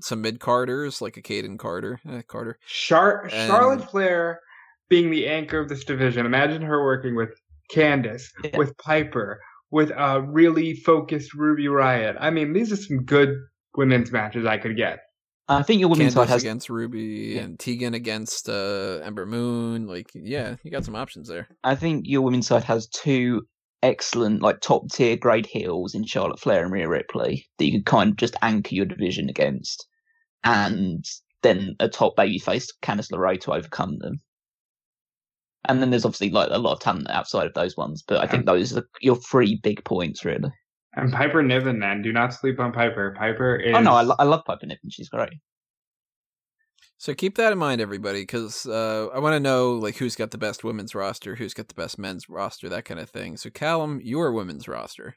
some 0.00 0.20
mid 0.20 0.40
Carters 0.40 1.00
like 1.00 1.16
a 1.16 1.22
Kayden 1.22 1.58
Carter, 1.58 2.00
eh, 2.08 2.22
Carter. 2.26 2.58
Char- 2.66 3.24
And- 3.24 3.48
Charlotte 3.50 3.90
Flair 3.90 4.40
being 4.88 5.10
the 5.10 5.26
anchor 5.26 5.58
of 5.58 5.68
this 5.68 5.84
division. 5.84 6.26
Imagine 6.26 6.62
her 6.62 6.82
working 6.84 7.16
with 7.16 7.30
Candice, 7.74 8.24
Yeah. 8.44 8.56
with 8.56 8.76
Piper, 8.78 9.40
with 9.70 9.90
a 9.90 10.20
really 10.22 10.74
focused 10.74 11.34
Ruby 11.34 11.66
Riot. 11.68 12.16
I 12.20 12.30
mean, 12.30 12.52
these 12.52 12.72
are 12.72 12.76
some 12.76 13.04
good 13.04 13.30
women's 13.76 14.12
matches 14.12 14.46
I 14.46 14.58
could 14.58 14.76
get. 14.76 15.00
I 15.48 15.62
think 15.62 15.80
your 15.80 15.88
women's 15.88 16.14
side 16.14 16.26
Candice 16.26 16.30
has. 16.30 16.42
against 16.42 16.68
Ruby 16.70 17.32
Yeah. 17.36 17.42
and 17.42 17.58
Tegan 17.58 17.94
against 17.94 18.48
uh, 18.48 19.00
Ember 19.04 19.26
Moon. 19.26 19.86
Like 19.86 20.10
yeah, 20.14 20.56
you 20.62 20.70
got 20.70 20.84
some 20.84 20.94
options 20.96 21.28
there. 21.28 21.48
I 21.64 21.74
think 21.74 22.04
your 22.06 22.22
women's 22.22 22.46
side 22.48 22.64
has 22.64 22.86
two 22.88 23.42
excellent, 23.82 24.42
like 24.42 24.60
top 24.60 24.90
tier 24.90 25.16
grade 25.16 25.46
heels 25.46 25.94
in 25.94 26.04
Charlotte 26.04 26.40
Flair 26.40 26.62
and 26.62 26.72
Rhea 26.72 26.88
Ripley 26.88 27.46
that 27.58 27.64
you 27.64 27.72
can 27.72 27.84
kind 27.84 28.10
of 28.10 28.16
just 28.16 28.36
anchor 28.42 28.74
your 28.74 28.86
division 28.86 29.28
against, 29.28 29.86
and 30.44 31.04
then 31.42 31.76
a 31.80 31.88
top 31.88 32.16
babyface 32.16 32.68
Candice 32.82 33.12
LeRae 33.12 33.40
to 33.42 33.52
overcome 33.52 33.98
them. 33.98 34.20
And 35.68 35.80
then 35.80 35.90
there's 35.90 36.04
obviously 36.04 36.30
like 36.30 36.48
a 36.50 36.58
lot 36.58 36.72
of 36.72 36.80
talent 36.80 37.10
outside 37.10 37.46
of 37.46 37.54
those 37.54 37.76
ones, 37.76 38.02
but 38.06 38.22
I 38.22 38.26
think 38.26 38.46
those 38.46 38.76
are 38.76 38.86
your 39.00 39.16
three 39.16 39.58
big 39.62 39.84
points 39.84 40.24
really. 40.24 40.50
And 40.94 41.12
Piper 41.12 41.42
Niven, 41.42 41.78
man, 41.78 42.02
do 42.02 42.12
not 42.12 42.32
sleep 42.32 42.58
on 42.58 42.72
Piper. 42.72 43.14
Piper 43.18 43.56
is. 43.56 43.74
Oh 43.76 43.80
no, 43.80 43.92
I, 43.92 44.02
lo- 44.02 44.16
I 44.18 44.24
love 44.24 44.44
Piper 44.46 44.64
Niven; 44.66 44.88
she's 44.90 45.10
great. 45.10 45.34
So 46.98 47.14
keep 47.14 47.36
that 47.36 47.52
in 47.52 47.58
mind, 47.58 47.82
everybody, 47.82 48.22
because 48.22 48.64
uh, 48.64 49.08
I 49.12 49.18
want 49.18 49.34
to 49.34 49.40
know 49.40 49.72
like 49.72 49.96
who's 49.96 50.16
got 50.16 50.30
the 50.30 50.38
best 50.38 50.64
women's 50.64 50.94
roster, 50.94 51.34
who's 51.34 51.52
got 51.52 51.68
the 51.68 51.74
best 51.74 51.98
men's 51.98 52.28
roster, 52.28 52.70
that 52.70 52.86
kind 52.86 52.98
of 52.98 53.10
thing. 53.10 53.36
So 53.36 53.50
Callum, 53.50 54.00
your 54.02 54.32
women's 54.32 54.66
roster. 54.66 55.16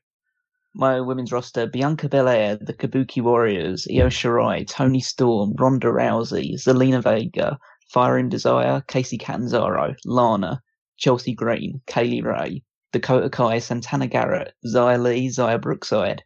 My 0.75 0.99
women's 0.99 1.31
roster: 1.31 1.67
Bianca 1.67 2.09
Belair, 2.09 2.57
the 2.57 2.73
Kabuki 2.73 3.23
Warriors, 3.23 3.87
Io 3.89 4.07
Shirai, 4.07 4.67
Toni 4.67 4.99
Storm, 4.99 5.55
Ronda 5.57 5.87
Rousey, 5.87 6.55
Zelina 6.55 7.01
Vega, 7.01 7.57
Fire 7.93 8.17
and 8.17 8.29
Desire, 8.29 8.83
Kacy 8.87 9.17
Catanzaro, 9.17 9.95
Lana, 10.05 10.61
Chelsea 10.97 11.33
Green, 11.33 11.81
Kay 11.87 12.03
Lee 12.03 12.21
Ray, 12.21 12.61
Dakota 12.91 13.29
Kai, 13.29 13.59
Santana 13.59 14.07
Garrett, 14.07 14.53
Xia 14.65 15.01
Li, 15.01 15.29
Xia 15.29 15.61
Brookside, 15.61 16.23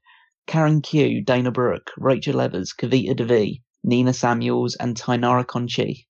Karen 0.47 0.81
Q, 0.81 1.21
Dana 1.21 1.51
Brooke, 1.51 1.91
Rachel 1.97 2.41
Evers, 2.41 2.73
Kavita 2.73 3.15
Devi, 3.15 3.61
Nina 3.84 4.14
Samuels, 4.14 4.76
and 4.76 4.95
Tainara 4.95 5.45
Conchi. 5.45 6.05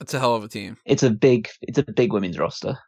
That's 0.00 0.14
a 0.14 0.18
hell 0.18 0.34
of 0.34 0.44
a 0.44 0.48
team. 0.48 0.76
It's 0.84 1.02
a 1.02 1.10
big, 1.10 1.48
it's 1.62 1.78
a 1.78 1.84
big 1.84 2.12
women's 2.12 2.38
roster. 2.38 2.78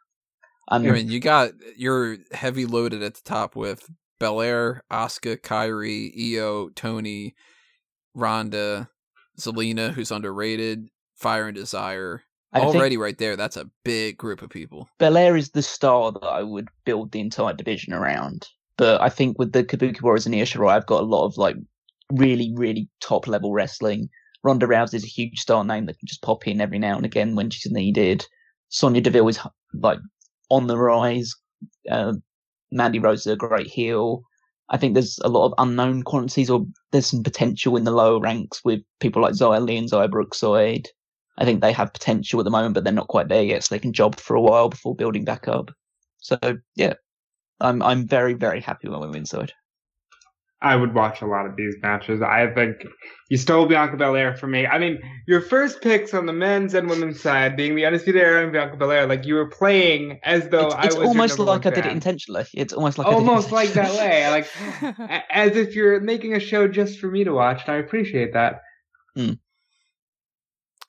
Um, 0.67 0.83
I 0.83 0.87
I'm, 0.87 0.93
mean, 0.93 1.09
you 1.09 1.19
got 1.19 1.51
you're 1.77 2.17
heavy 2.31 2.65
loaded 2.65 3.03
at 3.03 3.13
the 3.15 3.21
top 3.23 3.55
with 3.55 3.87
Belair, 4.19 4.83
Asuka, 4.91 5.37
Kairi, 5.37 6.11
Io, 6.35 6.69
Toni, 6.69 7.35
Ronda, 8.13 8.89
Zelina, 9.39 9.91
who's 9.91 10.11
underrated, 10.11 10.89
Fire 11.15 11.47
and 11.47 11.55
Desire. 11.55 12.23
I 12.53 12.61
Already 12.61 12.95
right 12.95 13.17
there, 13.17 13.35
that's 13.35 13.57
a 13.57 13.69
big 13.83 14.17
group 14.17 14.41
of 14.41 14.49
people. 14.49 14.87
Belair 14.97 15.35
is 15.35 15.49
the 15.49 15.61
star 15.61 16.13
that 16.13 16.23
I 16.23 16.41
would 16.41 16.69
build 16.85 17.11
the 17.11 17.19
entire 17.19 17.53
division 17.53 17.91
around. 17.93 18.47
But 18.77 19.01
I 19.01 19.09
think 19.09 19.37
with 19.37 19.51
the 19.51 19.63
Kabuki 19.63 20.01
Warriors 20.01 20.25
and 20.25 20.33
Io 20.33 20.43
Shirai, 20.43 20.71
I've 20.71 20.85
got 20.85 21.01
a 21.01 21.05
lot 21.05 21.25
of 21.25 21.37
like 21.37 21.57
really, 22.11 22.53
really 22.55 22.89
top 23.01 23.27
level 23.27 23.53
wrestling. 23.53 24.09
Ronda 24.43 24.67
Rousey 24.67 24.95
is 24.95 25.03
a 25.03 25.07
huge 25.07 25.39
star 25.39 25.63
name 25.63 25.85
that 25.87 25.97
can 25.97 26.07
just 26.07 26.21
pop 26.21 26.47
in 26.47 26.61
every 26.61 26.79
now 26.79 26.95
and 26.95 27.05
again 27.05 27.35
when 27.35 27.49
she's 27.49 27.71
needed. 27.71 28.25
Sonya 28.69 29.01
Deville 29.01 29.27
is 29.27 29.39
like 29.73 29.99
on 30.49 30.67
the 30.67 30.77
rise. 30.77 31.33
Uh, 31.89 32.13
Mandy 32.71 32.99
Rose 32.99 33.21
is 33.21 33.33
a 33.33 33.35
great 33.35 33.67
heel. 33.67 34.23
I 34.69 34.77
think 34.77 34.93
there's 34.93 35.19
a 35.23 35.29
lot 35.29 35.45
of 35.45 35.53
unknown 35.57 36.03
quantities, 36.03 36.49
or 36.49 36.65
there's 36.91 37.05
some 37.07 37.23
potential 37.23 37.77
in 37.77 37.83
the 37.83 37.91
lower 37.91 38.19
ranks 38.19 38.61
with 38.63 38.81
people 38.99 39.21
like 39.21 39.33
Xia 39.33 39.63
Li 39.63 39.77
and 39.77 39.89
Xia 39.89 40.09
Brookside. 40.09 40.89
I 41.37 41.45
think 41.45 41.61
they 41.61 41.71
have 41.71 41.93
potential 41.93 42.39
at 42.39 42.43
the 42.43 42.49
moment, 42.51 42.73
but 42.73 42.83
they're 42.83 42.93
not 42.93 43.07
quite 43.07 43.27
there 43.27 43.43
yet, 43.43 43.63
so 43.63 43.75
they 43.75 43.79
can 43.79 43.93
job 43.93 44.19
for 44.19 44.35
a 44.35 44.41
while 44.41 44.69
before 44.69 44.95
building 44.95 45.25
back 45.25 45.47
up. 45.47 45.71
So 46.17 46.37
yeah, 46.75 46.93
I'm 47.59 47.81
I'm 47.83 48.07
very 48.07 48.33
very 48.33 48.59
happy 48.61 48.87
with 48.87 48.99
my 48.99 49.05
women's 49.05 49.29
side. 49.29 49.53
I 50.61 50.75
would 50.75 50.93
watch 50.93 51.21
a 51.21 51.25
lot 51.25 51.45
of 51.45 51.55
these 51.55 51.75
matches. 51.81 52.21
I 52.21 52.47
think 52.47 52.77
you 53.29 53.37
stole 53.37 53.65
Bianca 53.65 53.97
Belair 53.97 54.35
from 54.35 54.51
me. 54.51 54.65
I 54.65 54.79
mean, 54.79 54.99
your 55.27 55.41
first 55.41 55.81
picks 55.81 56.13
on 56.13 56.25
the 56.25 56.33
men's 56.33 56.73
and 56.73 56.89
women's 56.89 57.21
side 57.21 57.57
being 57.57 57.75
the 57.75 57.85
Undisputed 57.85 58.21
Era 58.21 58.43
and 58.43 58.53
Bianca 58.53 58.77
Belair, 58.77 59.05
like 59.05 59.25
you 59.25 59.35
were 59.35 59.49
playing 59.49 60.19
as 60.23 60.47
though 60.49 60.67
It's, 60.67 60.75
I 60.75 60.85
was 60.85 60.95
almost 60.95 61.37
number 61.37 61.51
like 61.51 61.65
one 61.65 61.73
I 61.73 61.75
did 61.75 61.85
it 61.85 61.91
intentionally. 61.91 62.45
It's 62.53 62.73
almost 62.73 62.97
like 62.97 63.07
I 63.07 63.09
did 63.11 63.15
it 63.15 63.19
Almost 63.19 63.51
like 63.51 63.73
that 63.73 63.91
way, 63.93 64.29
like 64.29 65.27
as 65.29 65.55
if 65.57 65.75
you're 65.75 65.99
making 65.99 66.33
a 66.33 66.39
show 66.39 66.67
just 66.67 66.99
for 66.99 67.11
me 67.11 67.23
to 67.25 67.31
watch, 67.31 67.61
and 67.67 67.75
I 67.75 67.77
appreciate 67.77 68.33
that. 68.33 68.61
Hmm. 69.15 69.33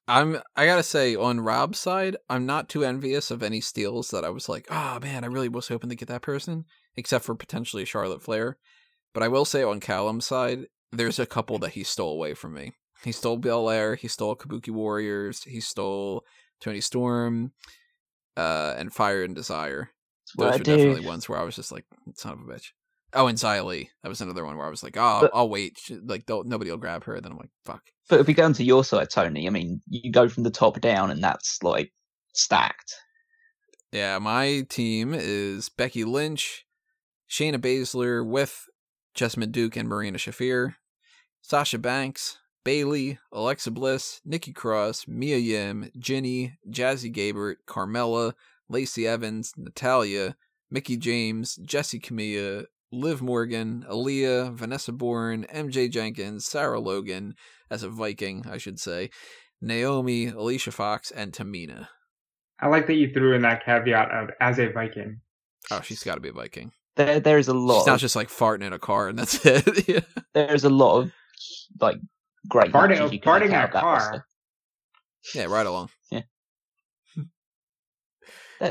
I'm 0.09 0.40
I 0.55 0.66
gotta 0.66 0.84
say, 0.84 1.16
on 1.16 1.40
Rob's 1.40 1.80
side, 1.80 2.16
I'm 2.30 2.47
not 2.47 2.68
too 2.68 2.84
envious 2.84 3.32
of 3.32 3.43
any 3.43 3.60
steals 3.60 4.10
that 4.10 4.24
I 4.24 4.30
was 4.30 4.48
like, 4.48 4.66
oh 4.70 5.01
man, 5.01 5.24
I 5.24 5.26
really 5.26 5.48
was 5.48 5.68
hoping 5.68 5.90
to 5.90 5.97
get 5.97 6.09
that 6.09 6.22
person, 6.22 6.64
except 6.97 7.24
for 7.24 7.34
potentially 7.34 7.84
Charlotte 7.84 8.22
Flair. 8.22 8.56
But 9.16 9.22
I 9.22 9.28
will 9.28 9.47
say 9.47 9.62
on 9.62 9.80
Callum's 9.80 10.26
side, 10.26 10.66
there's 10.93 11.18
a 11.18 11.24
couple 11.24 11.59
that 11.60 11.70
he 11.70 11.84
stole 11.84 12.12
away 12.12 12.34
from 12.34 12.52
me. 12.52 12.74
He 13.02 13.12
stole 13.12 13.38
Belair, 13.38 13.94
he 13.94 14.09
stole 14.09 14.36
Kabuki 14.36 14.68
Warriors, 14.68 15.43
he 15.44 15.59
stole 15.59 16.22
Toni 16.60 16.82
Storm, 16.82 17.52
uh, 18.36 18.74
and 18.76 18.93
Fire 18.93 19.22
and 19.22 19.34
Desire. 19.34 19.88
Those 20.36 20.52
I 20.52 20.55
are 20.56 20.59
do. 20.59 20.76
definitely 20.76 21.06
ones 21.06 21.30
where 21.30 21.38
I 21.38 21.44
was 21.44 21.56
just 21.56 21.72
like, 21.72 21.86
son 22.14 22.34
of 22.34 22.40
a 22.40 22.43
bitch. 22.43 22.72
Oh, 23.14 23.26
and 23.26 23.43
Li. 23.43 23.88
That 24.02 24.10
was 24.10 24.20
another 24.20 24.44
one 24.44 24.59
where 24.59 24.66
I 24.66 24.70
was 24.70 24.82
like, 24.82 24.98
oh, 24.98 25.20
But- 25.22 25.30
I'll 25.32 25.48
wait. 25.48 25.78
Like, 26.05 26.26
don't, 26.26 26.48
nobody 26.48 26.70
will 26.70 26.76
grab 26.76 27.05
her. 27.05 27.18
Then 27.18 27.32
I'm 27.32 27.38
like, 27.38 27.48
fuck. 27.64 27.84
But 28.10 28.20
if 28.20 28.26
we 28.26 28.34
go 28.34 28.44
onto 28.44 28.64
your 28.64 28.84
side, 28.84 29.09
Tony, 29.09 29.47
I 29.47 29.51
mean, 29.51 29.80
you 29.88 30.12
go 30.12 30.28
from 30.28 30.43
the 30.43 30.51
top 30.51 30.78
down, 30.82 31.10
and 31.10 31.24
that's 31.24 31.62
like 31.62 31.90
stacked. 32.34 32.93
Yeah, 33.93 34.18
my 34.18 34.66
team 34.68 35.14
is 35.14 35.70
Becky 35.70 36.05
Lynch, 36.05 36.66
Shayna 37.30 37.56
Baszler 37.56 38.22
with 38.28 38.66
Jessamine 39.16 39.51
Duke 39.51 39.76
and 39.76 39.88
Marina 39.88 40.18
Shafir, 40.18 40.74
Sasha 41.43 41.78
Banks, 41.78 42.38
Bayley, 42.64 43.18
Alexa 43.32 43.70
Bliss, 43.70 44.20
Nikki 44.24 44.52
Cross, 44.52 45.09
Mia 45.09 45.38
Yim, 45.38 45.90
Jinny, 45.98 46.59
Jazzy 46.70 47.12
Gabert, 47.12 47.56
Carmella, 47.66 48.34
Lacey 48.68 49.06
Evans, 49.06 49.52
Natalya, 49.56 50.36
Mickie 50.70 50.97
James, 50.97 51.59
Jessi 51.64 52.01
Kamea, 52.01 52.66
Liv 52.93 53.22
Morgan, 53.22 53.84
Aliyah, 53.88 54.52
Vanessa 54.52 54.93
Borne, 54.93 55.47
MJ 55.52 55.90
Jenkins, 55.90 56.44
Sarah 56.44 56.80
Logan, 56.80 57.34
as 57.70 57.82
a 57.82 57.88
Viking, 57.88 58.44
I 58.51 58.59
should 58.59 58.78
say, 58.78 59.10
Naomi, 59.60 60.26
Alicia 60.26 60.72
Fox, 60.72 61.10
and 61.10 61.32
Tamina. 61.32 61.88
I 62.60 62.68
like 62.68 62.86
that 62.86 62.94
you 62.94 63.12
threw 63.12 63.34
in 63.34 63.43
that 63.43 63.64
caveat 63.64 64.10
of 64.10 64.30
as 64.40 64.59
a 64.59 64.68
Viking. 64.68 65.20
Oh, 65.70 65.80
she's 65.80 66.02
got 66.02 66.14
to 66.14 66.20
be 66.20 66.28
a 66.28 66.32
Viking. 66.32 66.72
There, 66.97 67.20
there 67.20 67.39
is 67.39 67.48
a 67.48 67.55
lot. 67.55 67.81
She's 67.81 67.86
not 67.86 67.94
of- 67.97 68.01
just 68.01 68.16
like 68.16 68.28
farting 68.28 68.62
in 68.62 68.73
a 68.73 68.78
car 68.78 69.09
and 69.09 69.18
that's 69.18 69.35
it. 69.47 69.89
yeah. 69.89 70.01
there's 70.35 70.64
a 70.64 70.70
lot 70.70 71.01
of 71.02 71.12
like 71.81 71.97
great 72.48 72.73
Farting- 72.73 72.98
matches 72.98 73.12
you 73.12 73.20
can 73.20 73.32
farting 73.32 73.47
in 73.47 73.52
out 73.55 73.62
a 73.62 73.66
of 73.68 73.73
that 73.73 73.81
car. 73.82 73.94
roster. 73.97 74.27
yeah, 75.35 75.44
right 75.44 75.66
along. 75.66 75.90
That- 76.10 76.24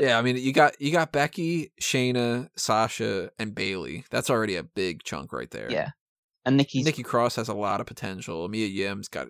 Yeah, 0.02 0.18
I 0.18 0.22
mean 0.22 0.36
you 0.36 0.52
got 0.52 0.80
you 0.80 0.90
got 0.90 1.12
Becky, 1.12 1.70
Shayna, 1.80 2.48
Sasha, 2.56 3.30
and 3.38 3.54
Bayley. 3.54 4.04
That's 4.10 4.30
already 4.30 4.56
a 4.56 4.64
big 4.64 5.04
chunk 5.04 5.32
right 5.32 5.48
there. 5.52 5.70
Yeah, 5.70 5.90
and 6.44 6.56
Nikki's 6.56 6.84
Nikki 6.84 7.04
Cross 7.04 7.36
has 7.36 7.46
a 7.48 7.54
lot 7.54 7.80
of 7.80 7.86
potential. 7.86 8.48
Mia 8.48 8.66
Yim's 8.66 9.06
got 9.06 9.28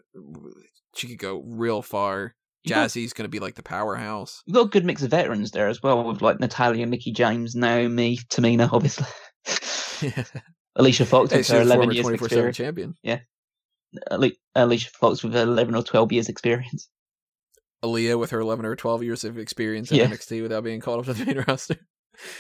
she 0.95 1.09
could 1.09 1.19
go 1.19 1.43
real 1.47 1.83
far. 1.83 2.35
You 2.67 2.75
got, 2.75 2.89
Jazzy's 2.89 3.13
gonna 3.13 3.29
be 3.29 3.39
like 3.39 3.55
the 3.55 3.63
powerhouse. 3.63 4.43
you 4.47 4.53
got 4.55 4.67
a 4.67 4.69
good 4.69 4.85
mix 4.85 5.03
of 5.03 5.11
veterans 5.11 5.53
there 5.53 5.69
as 5.69 5.83
well, 5.83 6.05
with 6.05 6.21
like 6.21 6.41
Natalya, 6.41 6.87
Mickie 6.87 7.13
James, 7.13 7.55
Naomi, 7.55 8.19
Tamina, 8.29 8.69
obviously. 8.73 9.07
yeah. 10.03 10.25
Alicia 10.77 11.07
Fox 11.07 11.33
with 11.33 11.49
her 11.49 11.59
a 11.59 11.63
11 11.63 11.77
former 11.79 11.93
years 11.95 12.03
twenty 12.05 12.19
four 12.19 12.29
seven 12.29 12.49
experience. 12.49 12.97
champion. 13.03 13.21
Ali- 14.11 14.39
Alicia 14.55 14.91
Fox 14.91 15.23
with 15.23 15.33
her 15.33 15.43
11 15.43 15.75
or 15.75 15.83
12 15.83 16.13
years 16.13 16.29
experience. 16.29 16.89
Aliyah 17.85 18.19
with 18.19 18.31
her 18.31 18.41
eleven 18.41 18.65
or 18.65 18.75
twelve 18.75 19.03
years 19.03 19.23
of 19.23 19.39
experience 19.39 19.91
in 19.93 19.99
Yeah. 19.99 20.07
NXT 20.07 20.43
without 20.43 20.65
being 20.65 20.81
called 20.81 21.01
up 21.01 21.05
to 21.07 21.13
the 21.13 21.25
main 21.35 21.45
roster. 21.49 21.77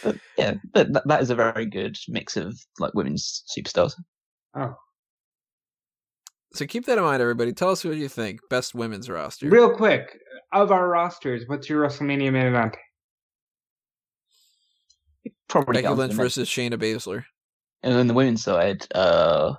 But 0.03 0.16
yeah, 0.39 0.55
but 0.73 0.93
that, 0.94 1.07
that 1.07 1.23
is 1.23 1.28
a 1.31 1.35
very 1.35 1.66
good 1.66 1.97
mix 2.09 2.36
of 2.39 2.59
like 2.78 2.94
women's 2.94 3.43
superstars. 3.57 3.93
Oh, 4.57 4.74
So 6.57 6.66
keep 6.66 6.87
that 6.87 6.97
in 6.99 7.05
mind, 7.05 7.20
everybody. 7.20 7.53
Tell 7.53 7.70
us 7.70 7.85
what 7.85 7.97
you 7.97 8.09
think. 8.09 8.41
Best 8.49 8.74
women's 8.74 9.11
roster. 9.11 9.49
real 9.49 9.74
quick 9.77 10.19
of 10.53 10.73
our 10.73 10.89
rosters, 10.89 11.43
what's 11.47 11.69
your 11.69 11.87
WrestleMania 11.87 12.33
main 12.33 12.47
event? 12.47 12.74
Probably 15.49 15.74
Becky 15.74 15.83
down 15.85 15.99
Lynch 15.99 16.12
the 16.12 16.16
men- 16.16 16.24
versus 16.24 16.49
Shayna 16.49 16.74
Baszler. 16.74 17.24
And 17.83 17.95
then 17.95 18.07
the 18.07 18.15
women's 18.15 18.43
side, 18.43 18.87
uh, 18.95 19.55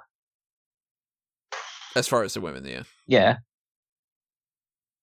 As 1.96 2.08
far 2.08 2.24
as 2.24 2.34
the 2.34 2.42
women, 2.42 2.66
yeah. 2.66 2.84
yeah. 3.06 3.38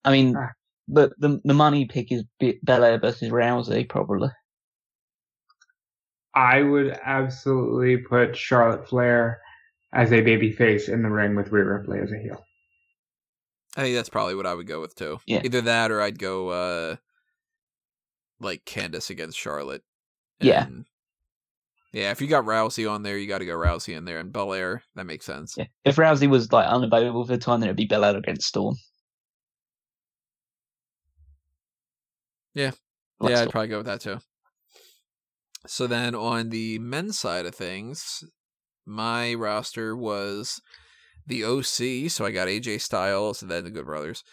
I 0.03 0.11
mean, 0.11 0.35
Ah. 0.37 0.49
the, 0.87 1.11
the 1.17 1.39
the 1.43 1.53
money 1.53 1.85
pick 1.85 2.11
is 2.11 2.23
Be- 2.39 2.59
Belair 2.63 2.99
versus 2.99 3.31
Rousey, 3.31 3.87
probably. 3.89 4.29
I 6.35 6.61
would 6.61 6.99
absolutely 7.03 7.97
put 7.97 8.35
Charlotte 8.35 8.87
Flair 8.87 9.39
as 9.95 10.11
a 10.11 10.21
baby 10.21 10.51
face 10.51 10.87
in 10.89 11.01
the 11.01 11.09
ring 11.09 11.35
with 11.35 11.51
Rhea 11.51 11.63
Ripley 11.65 11.99
as 11.99 12.11
a 12.11 12.17
heel. 12.19 12.45
I 13.77 13.81
think 13.81 13.95
that's 13.95 14.09
probably 14.09 14.35
what 14.35 14.45
I 14.45 14.53
would 14.53 14.67
go 14.67 14.79
with 14.81 14.93
too. 14.95 15.19
Yeah. 15.25 15.41
Either 15.43 15.61
that 15.61 15.91
or 15.91 16.01
I'd 16.01 16.19
go 16.19 16.49
uh 16.49 16.95
like 18.39 18.63
Candice 18.65 19.09
against 19.09 19.37
Charlotte. 19.39 19.83
Yeah. 20.39 20.65
And- 20.67 20.85
Yeah, 21.93 22.11
if 22.11 22.19
you 22.21 22.27
got 22.27 22.43
Rousey 22.45 22.89
on 22.91 23.03
there, 23.03 23.17
you 23.17 23.27
got 23.27 23.37
to 23.39 23.45
go 23.45 23.55
Rousey 23.55 23.95
in 23.95 24.03
there, 24.03 24.19
and 24.19 24.31
Belair. 24.33 24.83
That 24.95 25.05
makes 25.05 25.25
sense. 25.25 25.55
Yeah. 25.57 25.67
If 25.85 25.95
Rousey 25.95 26.27
was 26.29 26.51
like 26.51 26.67
unavailable 26.67 27.25
for 27.25 27.31
the 27.31 27.37
time, 27.37 27.61
then 27.61 27.69
it'd 27.69 27.77
be 27.77 27.85
Belair 27.85 28.17
against 28.17 28.47
Storm. 28.47 28.75
Yeah. 32.53 32.71
Like 33.19 33.31
yeah, 33.31 33.41
I'd 33.43 33.49
probably 33.49 33.69
go 33.69 33.77
with 33.77 33.85
that 33.87 34.01
too. 34.01 34.17
So 35.67 35.87
then 35.87 36.13
on 36.15 36.49
the 36.49 36.79
men's 36.79 37.17
side 37.17 37.45
of 37.45 37.55
things, 37.55 38.23
my 38.85 39.33
roster 39.33 39.95
was 39.95 40.61
the 41.27 41.43
OC, 41.43 42.09
so 42.11 42.25
I 42.25 42.31
got 42.31 42.47
AJ 42.47 42.81
Styles 42.81 43.41
and 43.41 43.49
then 43.49 43.63
the 43.63 43.71
Good 43.71 43.85
Brothers. 43.85 44.23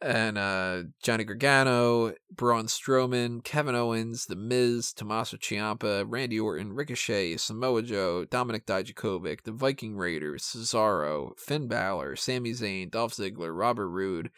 And 0.00 0.36
uh, 0.36 0.82
Johnny 1.00 1.22
Gargano, 1.22 2.14
Braun 2.32 2.66
Strowman, 2.66 3.44
Kevin 3.44 3.76
Owens, 3.76 4.26
The 4.26 4.34
Miz, 4.34 4.92
Tommaso 4.92 5.36
Ciampa, 5.36 6.04
Randy 6.08 6.40
Orton, 6.40 6.72
Ricochet, 6.72 7.36
Samoa 7.36 7.82
Joe, 7.82 8.26
Dominik 8.28 8.64
Dijakovic, 8.64 9.42
The 9.44 9.52
Viking 9.52 9.96
Raiders, 9.96 10.42
Cesaro, 10.42 11.38
Finn 11.38 11.68
Balor, 11.68 12.16
Sami 12.16 12.50
Zayn, 12.50 12.90
Dolph 12.90 13.14
Ziggler, 13.14 13.56
Robert 13.56 13.88
Roode, 13.88 14.30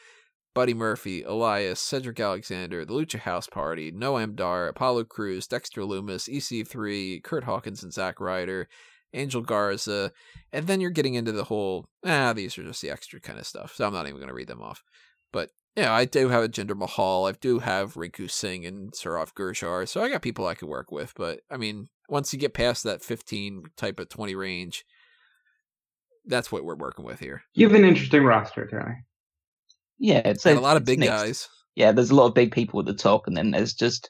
Buddy 0.54 0.74
Murphy, 0.74 1.22
Elias, 1.22 1.80
Cedric 1.80 2.20
Alexander, 2.20 2.84
The 2.84 2.92
Lucha 2.92 3.20
House 3.20 3.46
Party, 3.46 3.90
Noam 3.90 4.36
Dar, 4.36 4.68
Apollo 4.68 5.04
Crews, 5.04 5.46
Dexter 5.46 5.80
Lumis, 5.80 6.28
EC3, 6.28 7.24
Kurt 7.24 7.44
Hawkins 7.44 7.82
and 7.82 7.92
Zack 7.92 8.20
Ryder, 8.20 8.68
Angel 9.14 9.40
Garza, 9.40 10.12
and 10.52 10.66
then 10.66 10.80
you're 10.80 10.90
getting 10.90 11.14
into 11.14 11.32
the 11.32 11.44
whole 11.44 11.86
ah 12.04 12.32
these 12.32 12.58
are 12.58 12.62
just 12.64 12.82
the 12.82 12.90
extra 12.90 13.20
kind 13.20 13.38
of 13.38 13.46
stuff. 13.46 13.74
So 13.74 13.86
I'm 13.86 13.92
not 13.94 14.06
even 14.06 14.16
going 14.18 14.28
to 14.28 14.34
read 14.34 14.48
them 14.48 14.62
off. 14.62 14.82
But 15.32 15.50
yeah, 15.76 15.92
I 15.92 16.04
do 16.04 16.28
have 16.28 16.44
a 16.44 16.48
Jinder 16.48 16.76
Mahal. 16.76 17.26
I 17.26 17.32
do 17.32 17.58
have 17.60 17.94
Rinku 17.94 18.30
Singh 18.30 18.64
and 18.66 18.92
Saurav 18.92 19.32
Gurjar. 19.34 19.88
So 19.88 20.02
I 20.02 20.08
got 20.10 20.22
people 20.22 20.46
I 20.46 20.54
could 20.54 20.68
work 20.68 20.92
with. 20.92 21.12
But 21.16 21.40
I 21.50 21.56
mean, 21.56 21.88
once 22.08 22.32
you 22.32 22.38
get 22.38 22.54
past 22.54 22.84
that 22.84 23.02
15 23.02 23.64
type 23.76 23.98
of 23.98 24.08
20 24.08 24.34
range, 24.34 24.84
that's 26.26 26.50
what 26.52 26.64
we're 26.64 26.76
working 26.76 27.04
with 27.04 27.20
here. 27.20 27.42
You 27.54 27.66
have 27.68 27.76
an 27.76 27.84
interesting 27.84 28.24
roster, 28.24 28.66
Tony. 28.66 28.96
Yeah, 29.98 30.22
it's 30.24 30.44
And 30.46 30.58
a 30.58 30.62
lot 30.62 30.76
of 30.76 30.84
big 30.84 30.98
mixed. 30.98 31.12
guys. 31.12 31.48
Yeah, 31.76 31.92
there's 31.92 32.10
a 32.10 32.14
lot 32.14 32.26
of 32.26 32.34
big 32.34 32.52
people 32.52 32.80
at 32.80 32.86
the 32.86 32.94
top, 32.94 33.26
and 33.26 33.36
then 33.36 33.50
there's 33.50 33.74
just 33.74 34.08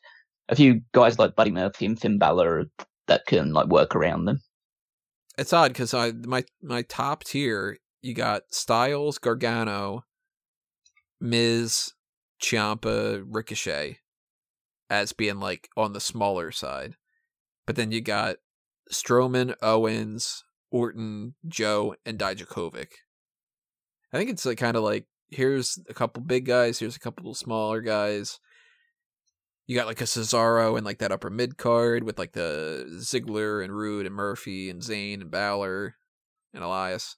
a 0.49 0.57
few 0.57 0.81
guys 0.93 1.19
like 1.19 1.35
Buddy 1.35 1.51
Murphy 1.51 1.87
and 1.87 1.99
Finn 1.99 2.19
Balor 2.19 2.65
that 3.07 3.25
can 3.27 3.53
like 3.53 3.69
work 3.69 3.95
around 3.97 4.27
them. 4.27 4.41
It's 5.36 5.52
odd 5.52 5.73
because 5.73 5.94
I 5.94 6.12
my 6.12 6.44
my 6.62 6.82
top 6.82 7.24
tier 7.24 7.78
you 8.02 8.15
got 8.15 8.43
Styles, 8.51 9.19
Gargano, 9.19 10.05
Miz, 11.20 11.94
Ciampa, 12.40 13.24
Ricochet 13.27 13.98
as 14.90 15.12
being 15.12 15.40
like 15.40 15.69
on 15.77 15.93
the 15.93 16.01
smaller 16.01 16.52
side, 16.52 16.97
but 17.66 17.77
then 17.77 17.90
you 17.90 18.01
got 18.01 18.36
Strowman, 18.93 19.55
Owens, 19.62 20.44
Orton, 20.70 21.35
Joe, 21.48 21.97
and 22.05 22.19
Dijakovic. 22.19 22.89
I 24.12 24.19
think 24.19 24.31
it's 24.31 24.44
like 24.44 24.59
kind 24.59 24.77
of 24.77 24.85
like 24.85 25.06
here's 25.31 25.78
a 25.89 25.94
couple 25.94 26.23
big 26.23 26.44
guys, 26.44 26.78
here's 26.78 26.97
a 26.97 27.01
couple 27.01 27.35
smaller 27.35 27.81
guys. 27.81 28.39
You 29.66 29.77
got 29.77 29.86
like 29.86 30.01
a 30.01 30.05
Cesaro 30.05 30.77
and 30.77 30.85
like 30.85 30.99
that 30.99 31.12
upper 31.12 31.31
mid 31.31 31.57
card 31.57 32.05
with 32.05 32.19
like 32.19 32.32
the 32.32 32.86
Ziggler 32.99 33.65
and 33.65 33.74
Roode 33.74 34.05
and 34.07 34.15
Murphy 34.15 34.69
and 34.69 34.82
Zayn 34.82 35.20
and 35.23 35.31
Balor 35.31 35.95
and 36.53 36.62
Elias. 36.62 37.16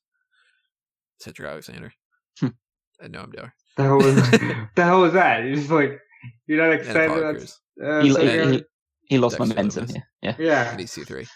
Cedric 1.20 1.48
Alexander. 1.48 1.92
Hmm. 2.38 2.48
I 3.02 3.08
know 3.08 3.20
I'm 3.20 3.30
doing. 3.30 3.50
The 3.76 3.82
hell 3.82 3.96
was 3.96 4.14
the 4.74 4.84
hell 4.84 5.00
was 5.00 5.12
that? 5.14 5.44
You're 5.44 5.56
just 5.56 5.70
like 5.70 5.98
you're 6.46 6.58
not 6.62 6.72
And 6.72 6.80
excited 6.80 7.10
about 7.10 7.36
uh, 7.82 8.00
he, 8.02 8.12
Cedric? 8.12 8.52
he, 8.52 8.64
he 9.08 9.18
lost 9.18 9.38
Dexter 9.38 9.54
momentum 9.54 9.86
Lewis. 9.86 9.96
Yeah, 10.22 10.34
Yeah. 10.38 10.46
yeah. 10.46 10.70
and 10.72 10.80
EC3. 10.80 11.28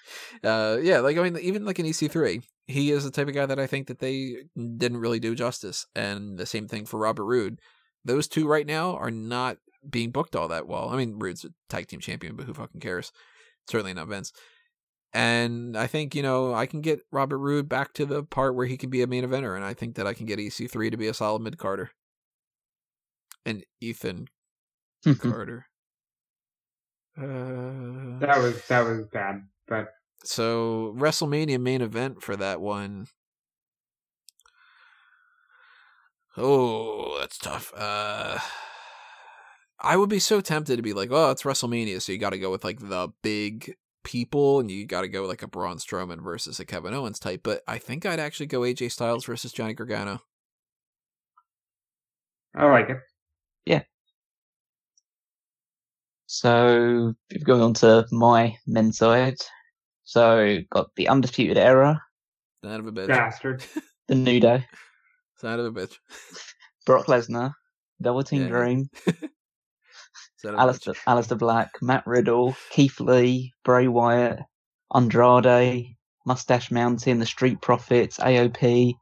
Uh, 0.44 0.78
yeah, 0.80 1.00
like 1.00 1.16
I 1.18 1.22
mean, 1.22 1.36
even 1.38 1.64
like 1.64 1.78
an 1.78 1.86
EC3, 1.86 2.42
he 2.66 2.90
is 2.92 3.04
the 3.04 3.10
type 3.10 3.28
of 3.28 3.34
guy 3.34 3.46
that 3.46 3.58
I 3.58 3.66
think 3.66 3.88
that 3.88 3.98
they 3.98 4.36
didn't 4.56 4.98
really 4.98 5.20
do 5.20 5.34
justice. 5.34 5.86
And 5.94 6.38
the 6.38 6.46
same 6.46 6.68
thing 6.68 6.86
for 6.86 6.98
Robert 7.00 7.24
Roode. 7.24 7.58
Those 8.04 8.28
two 8.28 8.46
right 8.48 8.66
now 8.66 8.96
are 8.96 9.10
not 9.10 9.58
being 9.88 10.10
booked 10.10 10.36
all 10.36 10.48
that 10.48 10.66
well. 10.66 10.90
I 10.90 10.96
mean, 10.96 11.18
Roode's 11.18 11.44
a 11.44 11.50
tag 11.68 11.86
team 11.88 12.00
champion, 12.00 12.36
but 12.36 12.46
who 12.46 12.54
fucking 12.54 12.80
cares? 12.80 13.12
Certainly 13.68 13.94
not 13.94 14.08
Vince. 14.08 14.32
And 15.12 15.76
I 15.76 15.86
think 15.86 16.14
you 16.14 16.22
know 16.22 16.54
I 16.54 16.66
can 16.66 16.80
get 16.80 17.00
Robert 17.10 17.38
Roode 17.38 17.68
back 17.68 17.92
to 17.94 18.06
the 18.06 18.22
part 18.22 18.54
where 18.54 18.66
he 18.66 18.76
can 18.76 18.90
be 18.90 19.02
a 19.02 19.06
main 19.06 19.24
eventer, 19.24 19.56
and 19.56 19.64
I 19.64 19.74
think 19.74 19.96
that 19.96 20.06
I 20.06 20.14
can 20.14 20.26
get 20.26 20.38
EC3 20.38 20.90
to 20.90 20.96
be 20.96 21.08
a 21.08 21.14
solid 21.14 21.42
mid 21.42 21.58
Carter. 21.58 21.90
And 23.44 23.64
Ethan 23.80 24.28
Carter. 25.18 25.66
Uh, 27.18 28.18
That 28.20 28.38
was 28.38 28.66
that 28.68 28.84
was 28.86 29.06
bad. 29.06 29.42
But 29.66 29.88
so 30.22 30.94
WrestleMania 30.96 31.60
main 31.60 31.80
event 31.80 32.22
for 32.22 32.36
that 32.36 32.60
one. 32.60 33.06
Oh, 36.36 37.18
that's 37.18 37.38
tough. 37.38 37.72
Uh 37.76 38.38
I 39.80 39.96
would 39.96 40.10
be 40.10 40.18
so 40.18 40.40
tempted 40.40 40.76
to 40.76 40.82
be 40.82 40.92
like, 40.92 41.10
oh, 41.10 41.30
it's 41.30 41.42
WrestleMania, 41.42 42.02
so 42.02 42.12
you 42.12 42.18
got 42.18 42.30
to 42.30 42.38
go 42.38 42.50
with 42.50 42.64
like 42.64 42.80
the 42.80 43.08
big 43.22 43.74
people, 44.04 44.60
and 44.60 44.70
you 44.70 44.86
got 44.86 45.02
to 45.02 45.08
go 45.08 45.22
with 45.22 45.30
like 45.30 45.42
a 45.42 45.48
Braun 45.48 45.78
Strowman 45.78 46.22
versus 46.22 46.60
a 46.60 46.64
Kevin 46.64 46.94
Owens 46.94 47.18
type. 47.18 47.40
But 47.42 47.62
I 47.66 47.78
think 47.78 48.04
I'd 48.04 48.20
actually 48.20 48.46
go 48.46 48.60
AJ 48.60 48.92
Styles 48.92 49.24
versus 49.24 49.52
Johnny 49.52 49.74
Gargano. 49.74 50.20
I 52.54 52.66
like 52.66 52.90
it. 52.90 52.98
So 56.32 57.12
if 57.30 57.42
going 57.42 57.60
on 57.60 57.74
to 57.74 58.06
my 58.12 58.56
men's 58.64 58.98
side, 58.98 59.38
so 60.04 60.58
got 60.70 60.94
the 60.94 61.08
Undisputed 61.08 61.58
Era, 61.58 62.00
Son 62.64 62.78
of 62.78 62.86
a 62.86 62.92
bitch. 62.92 63.08
Bastard. 63.08 63.64
the 64.06 64.14
New 64.14 64.38
Day, 64.38 64.64
Son 65.38 65.58
of 65.58 65.66
a 65.66 65.72
bitch. 65.72 65.96
Brock 66.86 67.06
Lesnar, 67.06 67.52
Velveteen 67.98 68.42
Yeah. 68.42 68.48
Dream, 68.48 68.88
Son 69.04 69.14
of 69.16 69.22
a 69.24 69.29
Aleister. 70.44 70.94
Aleister 71.06 71.38
Black, 71.38 71.70
Matt 71.82 72.06
Riddle, 72.06 72.56
Keith 72.70 73.00
Lee, 73.00 73.52
Bray 73.64 73.88
Wyatt, 73.88 74.40
Andrade, 74.94 75.96
Mustache 76.26 76.70
Mountain, 76.70 77.18
the 77.18 77.26
Street 77.26 77.60
Profits, 77.60 78.18
AOP, 78.18 78.94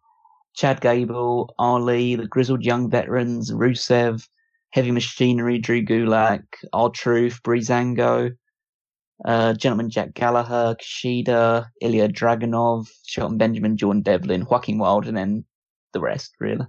Chad 0.55 0.81
Gable, 0.81 1.55
Ali, 1.59 2.17
the 2.17 2.27
Grizzled 2.27 2.65
Young 2.65 2.91
Veterans, 2.91 3.53
Rusev, 3.53 4.27
Heavy 4.71 4.91
Machinery, 4.91 5.59
Drew 5.59 5.85
Gulak, 5.85 6.43
R-Truth, 6.73 7.43
Breezango, 7.43 8.33
uh, 9.25 9.53
Gentleman 9.55 9.91
Jack 9.91 10.15
Gallagher, 10.15 10.77
Kushida, 10.81 11.67
Ilya 11.81 12.09
Dragunov, 12.09 12.89
Shelton 13.07 13.39
Benjamin, 13.39 13.77
Jordan 13.77 14.03
Devlin, 14.03 14.47
Joaquin 14.49 14.79
Wilde, 14.79 15.09
and 15.09 15.17
then 15.17 15.45
the 15.93 16.01
rest, 16.01 16.35
really. 16.41 16.67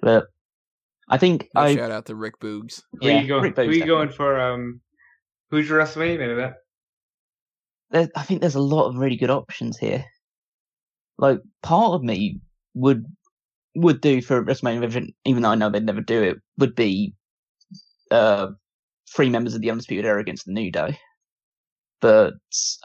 But 0.00 0.26
I 1.08 1.18
think 1.18 1.48
No 1.54 1.62
I 1.62 1.74
shout 1.74 1.90
out 1.90 2.06
to 2.06 2.14
Rick 2.14 2.40
Boogs. 2.40 2.82
Who 3.00 3.08
yeah, 3.08 3.20
you 3.20 3.28
going? 3.28 3.42
Rick 3.42 3.56
Who 3.56 3.62
Boogs 3.62 3.76
you 3.76 3.86
going 3.86 4.08
for? 4.08 4.40
Um, 4.40 4.80
who's 5.50 5.68
your 5.68 5.78
WrestleMania 5.78 6.18
main 6.18 6.30
event? 6.30 6.54
there, 7.90 8.08
I 8.16 8.22
think 8.22 8.40
there's 8.40 8.54
a 8.54 8.60
lot 8.60 8.88
of 8.88 8.96
really 8.96 9.16
good 9.16 9.30
options 9.30 9.78
here. 9.78 10.04
Like 11.18 11.40
part 11.62 11.92
of 11.92 12.02
me 12.02 12.40
would 12.74 13.06
would 13.74 14.00
do 14.00 14.20
for 14.22 14.38
a 14.38 14.44
WrestleMania 14.44 14.84
event, 14.84 15.14
even 15.24 15.42
though 15.42 15.50
I 15.50 15.54
know 15.54 15.70
they'd 15.70 15.84
never 15.84 16.00
do 16.00 16.22
it, 16.22 16.38
would 16.58 16.74
be 16.74 17.14
uh 18.10 18.48
three 19.14 19.30
members 19.30 19.54
of 19.54 19.60
the 19.60 19.70
Undisputed 19.70 20.04
Era 20.04 20.20
against 20.20 20.46
the 20.46 20.52
New 20.52 20.70
Day. 20.70 20.98
But 22.00 22.34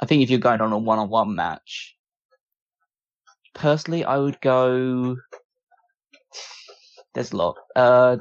I 0.02 0.06
think 0.06 0.23
if 0.23 0.30
you're 0.30 0.39
going 0.39 0.61
on 0.61 0.72
a 0.72 0.77
one 0.77 0.99
on 0.99 1.10
one 1.10 1.35
match, 1.35 1.95
personally 3.53 4.06
I 4.06 4.18
would 4.18 4.39
go 4.41 5.18
there's 7.14 7.32
a 7.32 7.38
lot. 7.38 7.58
Uh 7.76 8.18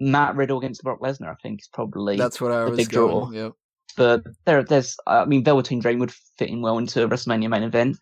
Matt 0.00 0.34
Riddle 0.34 0.58
against 0.58 0.82
Brock 0.82 1.00
Lesnar, 1.00 1.30
I 1.30 1.34
think 1.42 1.60
is 1.60 1.68
probably 1.72 2.16
That's 2.16 2.40
what 2.40 2.52
I 2.52 2.64
the 2.64 2.70
was 2.70 2.76
big 2.78 2.88
going. 2.90 3.32
draw. 3.32 3.44
Yep. 3.44 3.52
but 3.96 4.22
there, 4.46 4.64
there's, 4.64 4.96
I 5.06 5.26
mean, 5.26 5.44
Velveteen 5.44 5.78
Dream 5.80 5.98
would 5.98 6.12
fit 6.38 6.48
in 6.48 6.62
well 6.62 6.78
into 6.78 7.04
a 7.04 7.08
WrestleMania 7.08 7.50
main 7.50 7.62
event. 7.64 7.98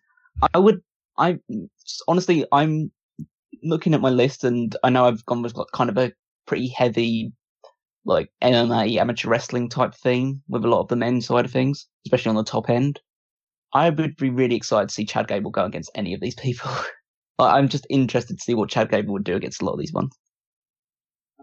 I 0.53 0.59
would, 0.59 0.81
I 1.17 1.39
honestly, 2.07 2.45
I'm 2.53 2.91
looking 3.63 3.93
at 3.93 3.99
my 3.99 4.09
list, 4.09 4.45
and 4.45 4.73
I 4.83 4.89
know 4.89 5.05
I've 5.05 5.25
gone 5.25 5.41
with 5.41 5.55
like 5.55 5.67
kind 5.73 5.89
of 5.89 5.97
a 5.97 6.13
pretty 6.47 6.69
heavy, 6.69 7.33
like 8.05 8.31
MMA 8.41 8.95
amateur 8.97 9.27
wrestling 9.27 9.67
type 9.67 9.93
thing 9.93 10.41
with 10.47 10.63
a 10.63 10.69
lot 10.69 10.79
of 10.79 10.87
the 10.87 10.95
men's 10.95 11.25
side 11.25 11.43
of 11.43 11.51
things, 11.51 11.85
especially 12.05 12.29
on 12.29 12.35
the 12.35 12.43
top 12.45 12.69
end. 12.69 13.01
I 13.73 13.89
would 13.89 14.15
be 14.15 14.29
really 14.29 14.55
excited 14.55 14.87
to 14.87 14.95
see 14.95 15.05
Chad 15.05 15.27
Gable 15.27 15.51
go 15.51 15.65
against 15.65 15.91
any 15.95 16.13
of 16.13 16.21
these 16.21 16.35
people. 16.35 16.71
I'm 17.45 17.69
just 17.69 17.87
interested 17.89 18.37
to 18.37 18.43
see 18.43 18.53
what 18.53 18.69
Chad 18.69 18.91
Gable 18.91 19.13
would 19.13 19.23
do 19.23 19.35
against 19.35 19.61
a 19.61 19.65
lot 19.65 19.73
of 19.73 19.79
these 19.79 19.93
ones. 19.93 20.15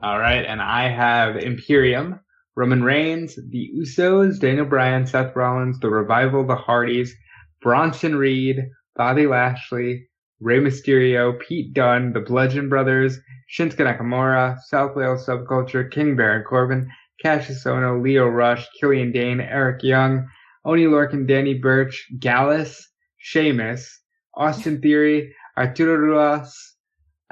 All 0.02 0.18
right, 0.18 0.44
and 0.44 0.60
I 0.60 0.88
have 0.88 1.36
Imperium, 1.36 2.20
Roman 2.54 2.82
Reigns, 2.84 3.36
the 3.50 3.70
Usos, 3.78 4.38
Daniel 4.38 4.66
Bryan, 4.66 5.06
Seth 5.06 5.34
Rollins, 5.34 5.78
The 5.80 5.88
Revival, 5.88 6.46
The 6.46 6.56
Hardys, 6.56 7.14
Bronson 7.62 8.16
Reed, 8.16 8.58
Bobby 8.94 9.26
Lashley, 9.26 10.08
Rey 10.40 10.60
Mysterio, 10.60 11.38
Pete 11.40 11.72
Dunne, 11.72 12.12
The 12.12 12.20
Bludgeon 12.20 12.68
Brothers, 12.68 13.18
Shinsuke 13.50 13.78
Nakamura, 13.78 14.58
South 14.66 14.94
Wales 14.96 15.26
Subculture, 15.26 15.90
King 15.90 16.14
Baron 16.14 16.44
Corbin, 16.44 16.90
Kassius 17.24 17.64
Ohno, 17.64 18.02
Lio 18.02 18.26
Rush, 18.26 18.66
Killian 18.78 19.12
Dain, 19.12 19.40
Eric 19.40 19.82
Young, 19.82 20.28
Oney 20.64 20.84
Lorcan, 20.84 21.26
Danny 21.26 21.54
Burch, 21.54 22.06
Gallus, 22.18 22.86
Sheamus, 23.16 24.00
Austin 24.34 24.80
Theory, 24.82 25.34
Arturo 25.58 25.96
Ruas, 25.96 26.52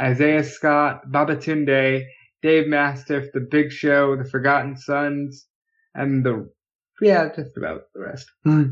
Isaiah 0.00 0.44
Scott, 0.44 1.02
Babatunde, 1.10 2.04
Dave 2.42 2.66
Mastiff, 2.66 3.32
The 3.32 3.40
Big 3.40 3.70
Show, 3.70 4.16
The 4.16 4.24
Forgotten 4.24 4.76
Sons, 4.76 5.46
and 5.94 6.24
the 6.24 6.50
yeah, 7.00 7.28
just 7.34 7.56
about 7.56 7.82
the 7.94 8.00
rest. 8.00 8.30
Hmm. 8.44 8.64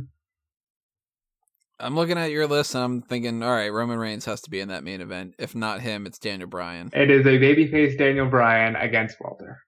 I'm 1.81 1.97
looking 1.97 2.19
at 2.19 2.31
your 2.31 2.47
list 2.47 2.77
and 2.77 2.85
I'm 2.85 3.03
thinking, 3.03 3.43
all 3.43 3.51
right, 3.51 3.73
Roman 3.73 3.99
Reigns 3.99 4.24
has 4.27 4.41
to 4.43 4.51
be 4.51 4.61
in 4.61 4.69
that 4.69 4.85
main 4.85 5.01
event. 5.01 5.35
If 5.39 5.57
not 5.57 5.81
him, 5.81 6.07
it's 6.07 6.19
Daniel 6.19 6.49
Bryan. 6.49 6.91
It 6.93 7.11
is 7.11 7.27
a 7.27 7.41
babyface 7.41 7.99
Daniel 7.99 8.27
Bryan 8.27 8.77
against 8.77 9.16
Walter. 9.20 9.59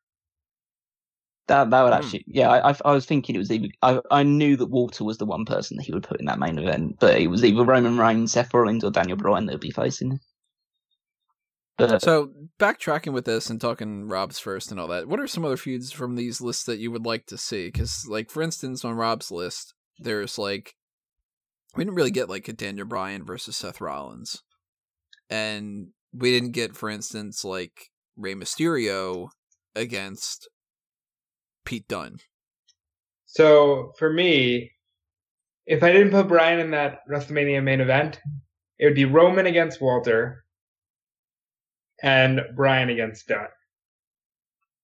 That 1.46 1.70
that 1.70 1.82
would 1.82 1.92
Hmm. 1.92 1.98
actually, 1.98 2.24
yeah. 2.26 2.48
I, 2.48 2.70
I 2.70 2.76
I 2.84 2.92
was 2.92 3.04
thinking 3.04 3.34
it 3.34 3.38
was 3.38 3.50
either 3.50 3.68
I 3.82 4.00
I 4.10 4.22
knew 4.22 4.56
that 4.56 4.66
Walter 4.66 5.04
was 5.04 5.18
the 5.18 5.26
one 5.26 5.44
person 5.44 5.76
that 5.76 5.84
he 5.84 5.92
would 5.92 6.04
put 6.04 6.20
in 6.20 6.26
that 6.26 6.38
main 6.38 6.58
event, 6.58 6.96
but 7.00 7.20
it 7.20 7.28
was 7.28 7.44
either 7.44 7.64
Roman 7.64 7.98
Reigns, 7.98 8.32
Seth 8.32 8.54
Rollins, 8.54 8.82
or 8.82 8.90
Daniel 8.90 9.18
Bryan 9.18 9.46
that 9.46 9.52
would 9.52 9.60
be 9.60 9.70
facing 9.70 10.12
him. 10.12 10.20
But 11.76 12.00
So 12.02 12.30
backtracking 12.58 13.12
with 13.12 13.24
this 13.24 13.50
and 13.50 13.60
talking 13.60 14.08
Rob's 14.08 14.38
first 14.38 14.70
and 14.70 14.78
all 14.78 14.86
that, 14.88 15.08
what 15.08 15.20
are 15.20 15.26
some 15.26 15.44
other 15.44 15.56
feuds 15.56 15.90
from 15.90 16.14
these 16.14 16.40
lists 16.40 16.64
that 16.64 16.78
you 16.78 16.90
would 16.92 17.04
like 17.04 17.26
to 17.26 17.36
see? 17.36 17.66
Because, 17.66 18.06
like 18.08 18.30
for 18.30 18.42
instance, 18.42 18.84
on 18.84 18.94
Rob's 18.94 19.30
list, 19.30 19.74
there's 19.98 20.38
like 20.38 20.74
we 21.76 21.84
didn't 21.84 21.96
really 21.96 22.10
get 22.10 22.30
like 22.30 22.48
a 22.48 22.52
Daniel 22.52 22.86
Bryan 22.86 23.24
versus 23.24 23.56
Seth 23.56 23.80
Rollins, 23.80 24.42
and 25.28 25.88
we 26.12 26.30
didn't 26.30 26.52
get, 26.52 26.76
for 26.76 26.88
instance, 26.88 27.44
like 27.44 27.90
Rey 28.16 28.34
Mysterio 28.34 29.28
against 29.74 30.48
Pete 31.64 31.88
Dunne. 31.88 32.18
So 33.26 33.92
for 33.98 34.12
me, 34.12 34.72
if 35.66 35.82
I 35.82 35.92
didn't 35.92 36.10
put 36.10 36.28
Brian 36.28 36.60
in 36.60 36.70
that 36.72 37.00
WrestleMania 37.10 37.62
main 37.62 37.80
event, 37.80 38.20
it 38.78 38.84
would 38.86 38.94
be 38.94 39.04
Roman 39.04 39.46
against 39.46 39.80
Walter 39.80 40.44
and 42.02 42.40
Brian 42.54 42.90
against 42.90 43.26
Dunne. 43.28 43.48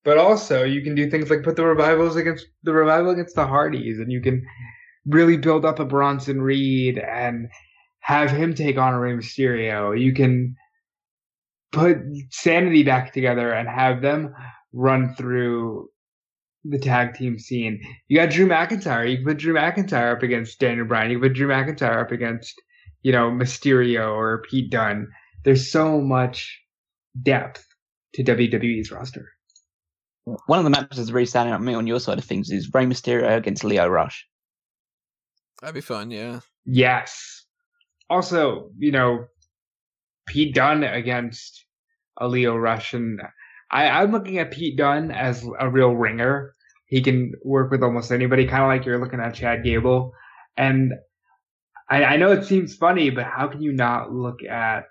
But 0.05 0.17
also, 0.17 0.65
you 0.65 0.83
can 0.83 0.95
do 0.95 1.11
things 1.11 1.29
like 1.29 1.43
put 1.43 1.57
the 1.57 1.65
revivals 1.65 2.17
against 2.17 2.47
the 2.63 2.73
revival 2.73 3.11
against 3.11 3.37
the 3.37 3.47
Hardys, 3.47 3.99
and 3.99 4.11
you 4.11 4.23
can 4.23 4.43
really 5.07 5.37
build 5.37 5.65
up 5.65 5.79
a 5.79 5.85
Bronson 5.85 6.41
Reed 6.41 6.99
and 6.99 7.49
have 8.01 8.31
him 8.31 8.55
take 8.55 8.79
on 8.79 8.95
a 8.95 8.99
Rey 8.99 9.13
Mysterio. 9.13 10.01
You 10.01 10.15
can 10.15 10.57
put 11.73 11.99
Sanity 12.31 12.83
back 12.83 13.13
together 13.13 13.53
and 13.53 13.69
have 13.69 14.01
them 14.01 14.35
run 14.73 15.15
through 15.17 15.91
the 16.65 16.79
tag 16.79 17.15
team 17.15 17.39
scene. 17.39 17.81
You 18.09 18.19
got 18.19 18.31
Drew 18.31 18.47
McIntyre. 18.47 19.11
You 19.11 19.17
can 19.19 19.27
put 19.27 19.39
Drew 19.39 19.55
McIntyre 19.55 20.15
up 20.15 20.23
against 20.23 20.59
Daniel 20.61 20.87
Bryan. 20.87 21.11
You 21.11 21.19
can 21.19 21.29
put 21.29 21.37
Drew 21.37 21.49
McIntyre 21.49 22.03
up 22.03 22.13
against, 22.13 22.61
you 23.03 23.13
know, 23.13 23.31
Mysterio 23.31 24.15
or 24.15 24.43
Pete 24.49 24.71
Dunne. 24.71 25.09
There's 25.45 25.71
so 25.71 26.01
much 26.01 26.61
depth 27.23 27.67
to 28.15 28.25
WWE's 28.25 28.91
roster. 28.91 29.31
One 30.25 30.59
of 30.59 30.65
the 30.65 30.71
matches 30.71 30.99
that's 30.99 31.11
really 31.11 31.27
standing 31.27 31.53
out 31.55 31.59
to 31.59 31.63
me 31.63 31.75
on 31.75 31.87
your 31.87 31.99
side 31.99 32.19
of 32.19 32.25
things 32.25 32.51
is 32.51 32.73
Rey 32.73 32.85
Mysterio 32.85 33.37
against 33.37 33.65
Lio 33.65 33.89
Rush. 33.89 34.27
That'd 35.61 35.75
be 35.75 35.81
fun, 35.81 36.11
yeah. 36.11 36.41
Yes. 36.65 37.45
Also, 38.09 38.71
you 38.79 38.93
know, 38.93 39.27
Pete 40.27 40.55
Dunne 40.55 40.85
against 40.85 41.65
a 42.19 42.29
Lio 42.29 42.57
Rush, 42.57 42.95
and 42.95 43.21
I, 43.71 43.89
I'm 43.89 44.13
looking 44.13 44.39
at 44.39 44.51
Pete 44.51 44.77
Dunne 44.77 45.11
as 45.11 45.47
a 45.59 45.69
real 45.69 45.93
ringer. 45.93 46.55
He 46.87 47.03
can 47.03 47.33
work 47.45 47.71
with 47.71 47.83
almost 47.83 48.11
anybody, 48.11 48.47
kind 48.47 48.63
of 48.63 48.69
like 48.69 48.85
you're 48.85 48.99
looking 48.99 49.21
at 49.21 49.35
Chad 49.35 49.63
Gable. 49.63 50.13
And 50.57 50.95
I, 51.89 52.05
I 52.05 52.17
know 52.17 52.33
it 52.33 52.45
seems 52.45 52.75
funny, 52.75 53.11
but 53.11 53.27
how 53.27 53.49
can 53.49 53.63
you 53.63 53.73
not 53.73 54.13
look 54.13 54.43
at 54.43 54.85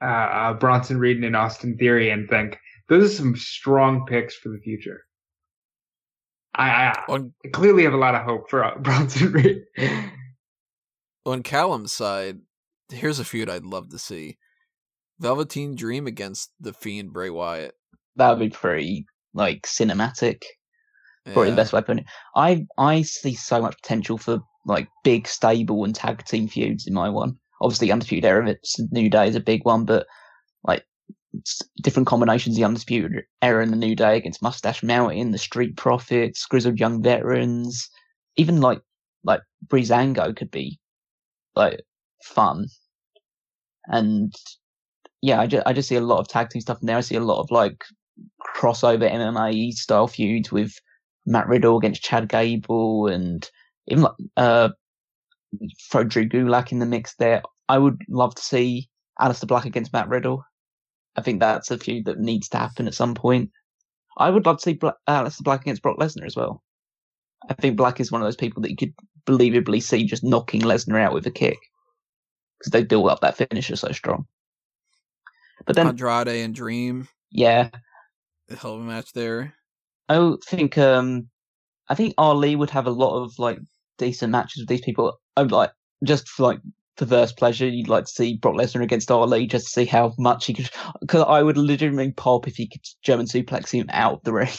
uh, 0.00 0.04
uh, 0.04 0.54
Bronson 0.54 0.98
Reed 0.98 1.22
and 1.22 1.36
Austin 1.36 1.76
Theory 1.76 2.10
and 2.10 2.28
think 2.28 2.58
those 2.88 3.04
are 3.04 3.14
some 3.14 3.36
strong 3.36 4.04
picks 4.06 4.34
for 4.34 4.48
the 4.48 4.58
future? 4.58 5.04
I, 6.54 6.94
I, 7.08 7.48
clearly 7.52 7.84
have 7.84 7.94
a 7.94 7.98
lot 7.98 8.14
of 8.14 8.22
hope 8.22 8.50
for 8.50 8.64
uh, 8.64 8.78
Bronson 8.80 9.32
Reed. 9.32 9.62
on 11.24 11.42
Callum's 11.42 11.92
side, 11.92 12.40
here's 12.88 13.18
a 13.18 13.24
feud 13.24 13.48
I'd 13.48 13.64
love 13.64 13.90
to 13.90 13.98
see: 13.98 14.38
Velveteen 15.18 15.76
Dream 15.76 16.06
against 16.06 16.50
the 16.60 16.72
Fiend 16.72 17.12
Bray 17.12 17.30
Wyatt. 17.30 17.76
That 18.16 18.30
would 18.30 18.38
be 18.40 18.50
pretty 18.50 19.06
like 19.34 19.62
cinematic. 19.62 20.42
Probably 21.32 21.48
Yeah. 21.48 21.50
the 21.50 21.56
best 21.62 21.72
way 21.72 21.78
of 21.80 21.86
putting 21.86 22.04
it. 22.04 22.10
I 22.36 22.66
I 22.78 23.02
see 23.02 23.34
so 23.34 23.60
much 23.62 23.76
potential 23.82 24.18
for 24.18 24.40
like 24.66 24.88
big 25.04 25.26
stable 25.26 25.84
and 25.84 25.94
tag 25.94 26.24
team 26.24 26.48
feuds 26.48 26.86
in 26.86 26.94
my 26.94 27.08
one. 27.08 27.38
Obviously, 27.60 27.90
Undisputed 27.92 28.24
Era, 28.24 28.48
it's 28.50 28.78
New 28.90 29.08
Day 29.08 29.28
is 29.28 29.36
a 29.36 29.40
big 29.40 29.64
one, 29.64 29.84
but 29.84 30.06
like 30.64 30.84
different 31.82 32.06
combinations 32.08 32.56
the 32.56 32.64
Undisputed 32.64 33.24
Era 33.40 33.62
and 33.62 33.72
the 33.72 33.76
New 33.76 33.96
Day 33.96 34.16
against 34.16 34.42
Mustache 34.42 34.82
Mountain, 34.82 35.30
the 35.30 35.38
Street 35.38 35.76
Profits, 35.76 36.44
Grizzled 36.46 36.78
Young 36.80 37.02
Veterans, 37.02 37.88
even 38.36 38.60
like 38.60 38.82
like 39.24 39.42
Breezango 39.66 40.36
could 40.36 40.50
be 40.50 40.78
like 41.54 41.82
fun. 42.22 42.66
And 43.86 44.32
yeah, 45.20 45.40
I 45.40 45.46
just 45.46 45.66
I 45.66 45.72
just 45.72 45.88
see 45.88 45.96
a 45.96 46.00
lot 46.00 46.20
of 46.20 46.28
tag 46.28 46.50
team 46.50 46.60
stuff 46.60 46.80
in 46.82 46.86
there. 46.86 46.96
I 46.96 47.00
see 47.00 47.16
a 47.16 47.20
lot 47.20 47.40
of 47.40 47.50
like 47.50 47.84
crossover 48.56 49.10
MMA 49.10 49.72
style 49.72 50.06
feuds 50.06 50.52
with 50.52 50.72
Matt 51.26 51.48
Riddle 51.48 51.78
against 51.78 52.02
Chad 52.02 52.28
Gable 52.28 53.06
and 53.06 53.48
even 53.88 54.04
like 54.04 54.14
uh 54.36 54.70
throw 55.90 56.04
Drew 56.04 56.28
Gulak 56.28 56.72
in 56.72 56.78
the 56.78 56.86
mix 56.86 57.14
there. 57.16 57.42
I 57.68 57.78
would 57.78 58.00
love 58.08 58.34
to 58.34 58.42
see 58.42 58.88
Aleister 59.20 59.46
Black 59.46 59.64
against 59.64 59.92
Matt 59.92 60.08
Riddle. 60.08 60.44
I 61.16 61.22
think 61.22 61.40
that's 61.40 61.70
a 61.70 61.78
feud 61.78 62.06
that 62.06 62.18
needs 62.18 62.48
to 62.50 62.58
happen 62.58 62.86
at 62.86 62.94
some 62.94 63.14
point. 63.14 63.50
I 64.18 64.30
would 64.30 64.46
love 64.46 64.58
to 64.58 64.62
see 64.62 64.74
Bla- 64.74 64.96
Aleister 65.08 65.42
Black 65.42 65.62
against 65.62 65.82
Brock 65.82 65.98
Lesnar 65.98 66.26
as 66.26 66.36
well. 66.36 66.62
I 67.48 67.54
think 67.54 67.76
Black 67.76 68.00
is 68.00 68.10
one 68.12 68.20
of 68.20 68.26
those 68.26 68.36
people 68.36 68.62
that 68.62 68.70
you 68.70 68.76
could 68.76 68.94
believably 69.26 69.82
see 69.82 70.04
just 70.04 70.24
knocking 70.24 70.62
Lesnar 70.62 71.00
out 71.00 71.14
with 71.14 71.26
a 71.26 71.30
kick 71.30 71.58
because 72.58 72.70
they 72.70 72.84
build 72.84 73.08
up 73.08 73.20
that 73.20 73.36
finisher 73.36 73.76
so 73.76 73.92
strong. 73.92 74.26
But 75.66 75.76
then, 75.76 75.86
Andrade 75.86 76.28
and 76.28 76.54
Dream, 76.54 77.08
yeah, 77.30 77.70
hell 78.56 78.74
of 78.74 78.80
a 78.80 78.84
match 78.84 79.12
there. 79.12 79.54
I 80.08 80.34
think 80.46 80.78
um 80.78 81.28
I 81.88 81.94
think 81.94 82.14
Ali 82.18 82.56
would 82.56 82.70
have 82.70 82.86
a 82.86 82.90
lot 82.90 83.22
of 83.22 83.38
like 83.38 83.58
decent 83.98 84.32
matches 84.32 84.62
with 84.62 84.68
these 84.68 84.80
people. 84.80 85.20
I 85.36 85.42
would 85.42 85.52
like 85.52 85.70
just 86.04 86.28
for 86.28 86.44
like 86.44 86.60
perverse 86.96 87.32
pleasure, 87.32 87.66
you'd 87.66 87.88
like 87.88 88.04
to 88.04 88.10
see 88.10 88.36
Brock 88.36 88.54
Lesnar 88.54 88.82
against 88.82 89.10
Ali 89.10 89.46
just 89.46 89.66
to 89.66 89.72
see 89.72 89.84
how 89.84 90.14
much 90.18 90.46
he 90.46 90.54
could. 90.54 90.70
Because 91.00 91.24
I 91.26 91.42
would 91.42 91.56
legitimately 91.56 92.12
pop 92.12 92.46
if 92.46 92.56
he 92.56 92.68
could 92.68 92.82
German 93.02 93.26
suplex 93.26 93.70
him 93.70 93.86
out 93.90 94.14
of 94.14 94.22
the 94.24 94.32
ring, 94.32 94.50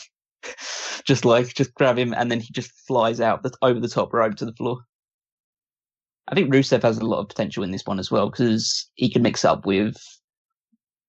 just 1.06 1.26
like 1.26 1.54
just 1.54 1.74
grab 1.76 1.98
him 1.98 2.14
and 2.14 2.32
then 2.32 2.40
he 2.40 2.52
just 2.52 2.72
flies 2.88 3.22
out 3.22 3.44
the, 3.44 3.52
over 3.62 3.80
the 3.80 3.88
top 3.88 4.14
rope 4.14 4.36
to 4.36 4.46
the 4.46 4.54
floor. 4.54 4.80
I 6.28 6.36
think 6.36 6.54
Rusev 6.54 6.84
has 6.84 6.98
a 6.98 7.06
lot 7.06 7.20
of 7.20 7.28
potential 7.28 7.64
in 7.64 7.72
this 7.72 7.86
one 7.86 8.00
as 8.00 8.10
well 8.10 8.30
because 8.30 8.90
he 8.96 9.10
can 9.10 9.22
mix 9.22 9.44
up 9.44 9.66
with 9.66 9.96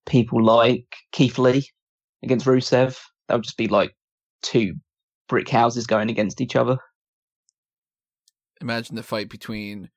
people 0.07 0.45
like 0.45 0.87
Keith 1.13 1.39
Lee 1.39 1.69
against 2.25 2.47
Rusev. 2.47 2.99
That 3.29 3.35
would 3.35 3.45
just 3.45 3.57
be 3.57 3.69
like 3.69 3.95
two 4.43 4.75
brick 5.29 5.49
houses 5.49 5.87
going 5.87 6.11
against 6.11 6.41
each 6.41 6.57
other. 6.57 6.79
Imagine 8.61 8.97
the 8.97 9.03
fight 9.03 9.29
between 9.29 9.91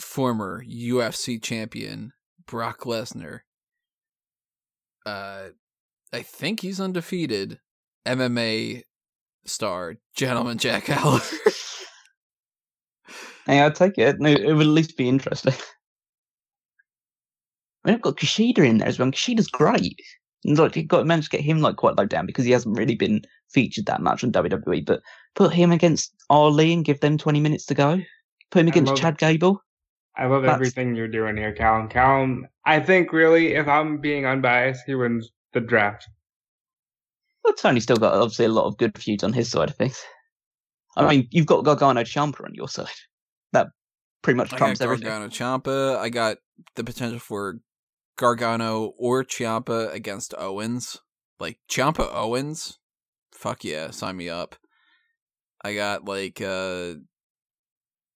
former 0.00 0.64
UFC 0.64 1.42
champion 1.42 2.12
Brock 2.46 2.80
Lesnar. 2.80 3.40
Uh, 5.06 5.48
I 6.12 6.22
think 6.22 6.60
he's 6.60 6.80
undefeated. 6.80 7.60
MMA 8.06 8.82
star, 9.46 9.96
Gentleman 10.14 10.58
Jack 10.58 10.86
Gallagher. 10.86 11.36
Hey, 13.46 13.60
I'd 13.60 13.74
take 13.74 13.98
it. 13.98 14.18
No, 14.20 14.30
it 14.30 14.54
would 14.54 14.66
at 14.66 14.72
least 14.72 14.96
be 14.96 15.06
interesting. 15.06 15.52
I 17.84 17.88
mean, 17.88 17.96
I've 17.96 18.00
got 18.00 18.16
Kushida 18.16 18.66
in 18.66 18.78
there 18.78 18.88
as 18.88 18.98
well. 18.98 19.10
Kushida's 19.10 19.48
great. 19.48 20.00
And 20.44 20.58
like, 20.58 20.76
you've 20.76 20.88
got 20.88 20.98
to 20.98 21.04
manage 21.04 21.24
to 21.26 21.30
get 21.30 21.40
him 21.40 21.60
like 21.60 21.76
quite 21.76 21.96
low 21.96 22.04
down 22.04 22.26
because 22.26 22.44
he 22.44 22.50
hasn't 22.50 22.76
really 22.76 22.94
been 22.96 23.22
featured 23.50 23.86
that 23.86 24.02
much 24.02 24.22
on 24.24 24.32
WWE. 24.32 24.84
But 24.84 25.00
put 25.34 25.52
him 25.52 25.72
against 25.72 26.14
Ali 26.30 26.72
and 26.72 26.84
give 26.84 27.00
them 27.00 27.16
20 27.16 27.40
minutes 27.40 27.64
to 27.66 27.74
go. 27.74 28.00
Put 28.50 28.60
him 28.60 28.68
against 28.68 28.90
love 28.90 28.98
Chad. 28.98 29.18
Gable. 29.18 29.62
I 30.16 30.26
love 30.26 30.42
That's- 30.42 30.54
everything 30.56 30.94
you're 30.94 31.08
doing 31.08 31.36
here, 31.36 31.52
Callum. 31.52 31.88
Callum, 31.88 32.46
I 32.66 32.78
think 32.78 33.12
really, 33.12 33.54
if 33.54 33.66
I'm 33.66 33.98
being 33.98 34.26
unbiased, 34.26 34.82
he 34.86 34.94
wins 34.94 35.30
the 35.52 35.60
draft. 35.60 36.06
But 37.42 37.58
Tony's 37.58 37.82
still 37.82 37.96
got 37.96 38.14
obviously 38.14 38.44
a 38.46 38.50
lot 38.50 38.66
of 38.66 38.78
good 38.78 38.96
feuds 38.96 39.24
on 39.24 39.32
his 39.32 39.50
side 39.50 39.70
of 39.70 39.76
things. 39.76 40.00
I 40.96 41.08
mean, 41.08 41.26
you've 41.32 41.46
got 41.46 41.64
Gargano 41.64 42.02
Ciampa 42.02 42.44
on 42.44 42.54
your 42.54 42.68
side. 42.68 42.86
That 43.52 43.68
pretty 44.22 44.36
much 44.36 44.48
I 44.48 44.50
got 44.52 44.58
trumps 44.58 44.80
everything. 44.80 45.06
Gargano 45.08 45.28
Ciampa. 45.28 45.96
I 45.98 46.08
got 46.08 46.38
the 46.76 46.84
potential 46.84 47.18
for 47.18 47.58
Gargano 48.16 48.92
or 48.98 49.24
Ciampa 49.24 49.92
against 49.92 50.34
Owens. 50.38 50.98
Like 51.40 51.58
Ciampa 51.68 52.08
Owens. 52.12 52.78
Fuck 53.32 53.64
yeah, 53.64 53.90
sign 53.90 54.16
me 54.16 54.28
up. 54.28 54.56
I 55.62 55.74
got 55.74 56.04
like 56.04 56.40
uh 56.40 56.94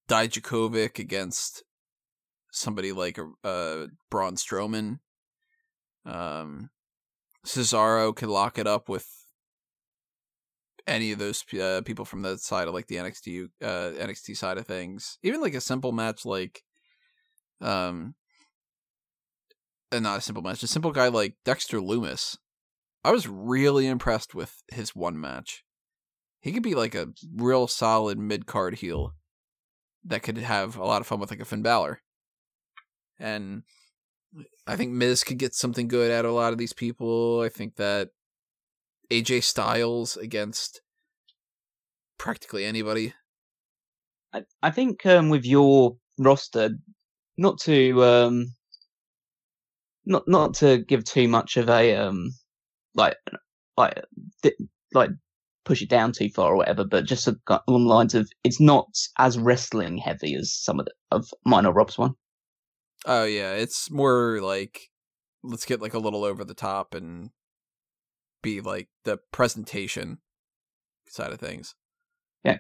Dijakovic 0.09 0.99
against 0.99 1.62
somebody 2.51 2.93
like 2.93 3.19
uh 3.45 3.87
Braun 4.11 4.37
Strowman. 4.37 5.01
Um 6.05 6.70
Cesaro 7.47 8.15
could 8.15 8.29
lock 8.29 8.59
it 8.59 8.66
up 8.66 8.89
with 8.89 9.07
any 10.87 11.12
of 11.12 11.19
those 11.19 11.45
uh, 11.55 11.83
people 11.85 12.05
from 12.05 12.23
the 12.23 12.39
side 12.39 12.66
of 12.66 12.75
like 12.75 12.87
the 12.87 12.97
NXT 12.97 13.49
uh, 13.62 13.66
NXT 13.66 14.37
side 14.37 14.59
of 14.59 14.66
things. 14.66 15.19
Even 15.23 15.41
like 15.41 15.55
a 15.55 15.61
simple 15.61 15.93
match 15.93 16.25
like 16.25 16.62
um 17.61 18.15
uh, 19.93 20.01
not 20.01 20.19
a 20.19 20.20
simple 20.20 20.43
match, 20.43 20.62
a 20.62 20.66
simple 20.66 20.93
guy 20.93 21.09
like 21.09 21.35
Dexter 21.44 21.78
Lumis. 21.78 22.36
I 23.05 23.10
was 23.10 23.28
really 23.28 23.86
impressed 23.86 24.35
with 24.35 24.62
his 24.69 24.94
one 24.94 25.20
match. 25.20 25.65
He 26.40 26.52
could 26.52 26.62
be 26.62 26.74
like 26.74 26.94
a 26.94 27.09
real 27.35 27.66
solid 27.66 28.19
mid 28.19 28.47
card 28.47 28.77
heel 28.77 29.15
that 30.05 30.23
could 30.23 30.39
have 30.39 30.77
a 30.77 30.85
lot 30.85 31.01
of 31.01 31.06
fun 31.06 31.20
with 31.20 31.31
like 31.31 31.40
a 31.40 31.44
Finn 31.44 31.62
Balor. 31.62 32.01
And 33.19 33.62
I 34.66 34.77
think 34.77 34.93
Miz 34.93 35.24
could 35.24 35.39
get 35.39 35.55
something 35.55 35.89
good 35.89 36.10
out 36.10 36.24
of 36.24 36.31
a 36.31 36.35
lot 36.35 36.52
of 36.52 36.59
these 36.59 36.73
people. 36.73 37.40
I 37.40 37.48
think 37.48 37.77
that 37.77 38.10
AJ 39.10 39.43
Styles 39.43 40.16
against 40.16 40.82
practically 42.19 42.65
anybody. 42.65 43.15
I, 44.32 44.43
I 44.62 44.70
think 44.70 45.05
um, 45.06 45.31
with 45.31 45.44
your 45.44 45.97
roster, 46.19 46.70
not 47.36 47.59
to 47.60 48.05
um, 48.05 48.55
not 50.09 50.26
not 50.26 50.55
to 50.55 50.78
give 50.78 51.05
too 51.05 51.28
much 51.28 51.56
of 51.56 51.68
a 51.68 51.94
um, 51.94 52.32
like 52.94 53.16
like 53.76 54.02
like 54.93 55.10
push 55.64 55.82
it 55.82 55.90
down 55.90 56.12
too 56.12 56.30
far 56.30 56.52
or 56.52 56.56
whatever, 56.56 56.85
but 56.85 57.05
just 57.05 57.28
along 57.28 57.62
the 57.66 57.78
lines 57.78 58.14
of 58.14 58.28
it's 58.43 58.60
not 58.60 58.89
as 59.18 59.39
wrestling 59.39 59.98
heavy 59.98 60.35
as 60.35 60.52
some 60.52 60.80
of 60.80 60.86
the, 60.86 60.93
of 61.10 61.28
mine 61.44 61.66
or 61.66 61.72
Rob's 61.72 61.98
one. 61.98 62.14
Oh 63.06 63.24
yeah, 63.24 63.52
it's 63.52 63.90
more 63.90 64.40
like 64.40 64.89
let's 65.44 65.64
get 65.64 65.80
like 65.80 65.94
a 65.94 65.98
little 65.98 66.24
over 66.24 66.44
the 66.44 66.55
top 66.55 66.94
and 66.94 67.30
be 68.43 68.60
like 68.60 68.89
the 69.05 69.18
presentation 69.30 70.18
side 71.06 71.32
of 71.32 71.39
things. 71.39 71.74
Yeah, 72.44 72.59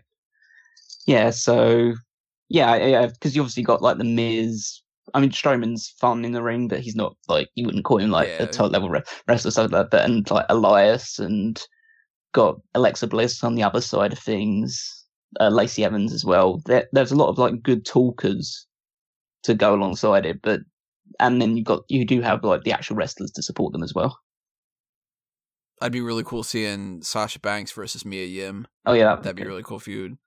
yeah, 1.06 1.30
so 1.30 1.94
yeah, 2.48 2.76
yeah, 2.76 3.06
because 3.06 3.34
you 3.34 3.42
obviously 3.42 3.62
got 3.62 3.82
like 3.82 3.98
the 3.98 4.04
Miz. 4.04 4.82
I 5.14 5.20
mean, 5.20 5.30
Strowman's 5.30 5.88
fun 6.00 6.24
in 6.24 6.32
the 6.32 6.42
ring, 6.42 6.68
but 6.68 6.80
he's 6.80 6.96
not 6.96 7.16
like 7.28 7.48
you 7.54 7.64
wouldn't 7.64 7.84
call 7.84 7.98
him 7.98 8.10
like 8.10 8.28
Yeah. 8.28 8.42
a 8.44 8.46
top 8.46 8.72
level 8.72 8.88
re- 8.90 9.02
wrestler, 9.26 9.50
so 9.50 9.62
like 9.62 9.70
that. 9.72 9.90
But 9.90 10.04
and 10.04 10.30
like 10.30 10.46
Elias 10.48 11.18
and 11.18 11.60
got 12.32 12.56
Alexa 12.74 13.06
Bliss 13.06 13.42
on 13.42 13.54
the 13.54 13.62
other 13.62 13.80
side 13.80 14.12
of 14.12 14.18
things, 14.18 15.04
uh, 15.40 15.48
Lacey 15.48 15.84
Evans 15.84 16.12
as 16.12 16.24
well. 16.24 16.60
There, 16.66 16.86
there's 16.92 17.12
a 17.12 17.16
lot 17.16 17.28
of 17.28 17.38
like 17.38 17.62
good 17.62 17.86
talkers 17.86 18.66
to 19.44 19.54
go 19.54 19.74
alongside 19.74 20.26
it, 20.26 20.40
but 20.42 20.60
and 21.20 21.40
then 21.40 21.56
you 21.56 21.64
got 21.64 21.82
you 21.88 22.04
do 22.04 22.20
have 22.20 22.44
like 22.44 22.64
the 22.64 22.72
actual 22.72 22.96
wrestlers 22.96 23.30
to 23.32 23.42
support 23.42 23.72
them 23.72 23.82
as 23.82 23.94
well. 23.94 24.18
I'd 25.80 25.92
be 25.92 26.00
really 26.00 26.24
cool 26.24 26.42
seeing 26.42 27.02
Sasha 27.02 27.38
Banks 27.38 27.70
versus 27.72 28.04
Mia 28.04 28.24
Yim. 28.26 28.66
Oh 28.84 28.94
yeah, 28.94 29.04
that- 29.14 29.22
That'd 29.22 29.36
be 29.36 29.42
a 29.42 29.46
really 29.46 29.62
cool 29.62 29.78
feud. 29.78 30.18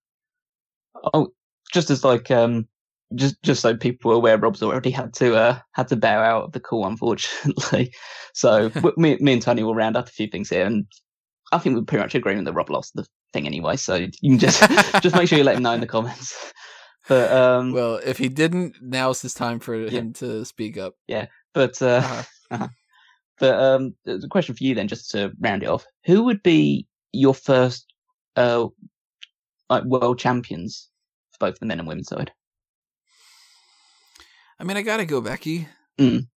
Oh, 1.14 1.34
just 1.74 1.90
as 1.90 2.04
like 2.04 2.32
um, 2.32 2.68
just 3.16 3.42
just 3.44 3.62
so 3.62 3.76
people 3.76 4.12
are 4.12 4.16
aware, 4.16 4.38
Rob's 4.38 4.64
already 4.64 4.92
had 4.92 5.14
to 5.16 5.36
uh 5.36 5.60
had 5.74 5.88
to 5.90 5.96
bow 5.96 6.22
out 6.22 6.44
of 6.46 6.52
the 6.54 6.60
call, 6.60 6.86
unfortunately. 6.88 7.94
So 8.34 8.72
me, 8.98 9.18
me 9.20 9.34
and 9.34 9.42
Tony 9.42 9.62
will 9.62 9.76
round 9.76 9.98
up 9.98 10.08
a 10.08 10.12
few 10.12 10.28
things 10.28 10.50
here, 10.50 10.66
and 10.66 10.86
I 11.52 11.58
think 11.58 11.76
we're 11.76 11.84
pretty 11.84 12.02
much 12.04 12.16
agreeing 12.16 12.42
that 12.46 12.54
Rob 12.54 12.70
lost 12.70 12.94
the 12.96 13.06
thing 13.34 13.46
anyway. 13.46 13.76
So 13.76 13.96
you 13.96 14.10
can 14.24 14.40
just 14.40 14.62
just 15.04 15.16
make 15.18 15.28
sure 15.28 15.38
you 15.38 15.44
let 15.44 15.58
him 15.58 15.64
know 15.64 15.74
in 15.74 15.82
the 15.82 15.86
comments. 15.88 16.54
But 17.10 17.30
um, 17.34 17.74
Well, 17.74 17.96
if 17.98 18.18
he 18.18 18.30
didn't, 18.30 18.78
now's 18.82 19.22
his 19.22 19.34
time 19.34 19.60
for 19.60 19.74
him 19.76 20.14
to 20.14 20.46
speak 20.46 20.78
up. 20.78 20.96
Yeah, 21.08 21.26
but 21.54 21.82
uh, 21.82 22.24
Uh-huh. 22.52 22.68
but 23.38 23.60
um, 23.60 23.96
a 24.08 24.28
question 24.30 24.56
for 24.56 24.64
you 24.64 24.74
then, 24.76 24.88
just 24.88 25.12
to 25.12 25.34
round 25.42 25.64
it 25.64 25.68
off. 25.70 25.86
Who 26.06 26.24
would 26.24 26.42
be 26.44 26.88
your 27.12 27.34
first 27.34 27.86
uh 28.38 28.68
like 29.70 29.84
world 29.84 30.20
champions 30.20 30.90
for 31.32 31.50
both 31.50 31.60
the 31.60 31.66
men 31.66 31.80
and 31.80 31.88
women's 31.88 32.08
side? 32.08 32.32
I 34.62 34.64
mean, 34.64 34.78
I 34.78 34.84
gotta 34.84 35.06
go 35.06 35.22
Becky. 35.22 35.68
Mm. 36.00 36.28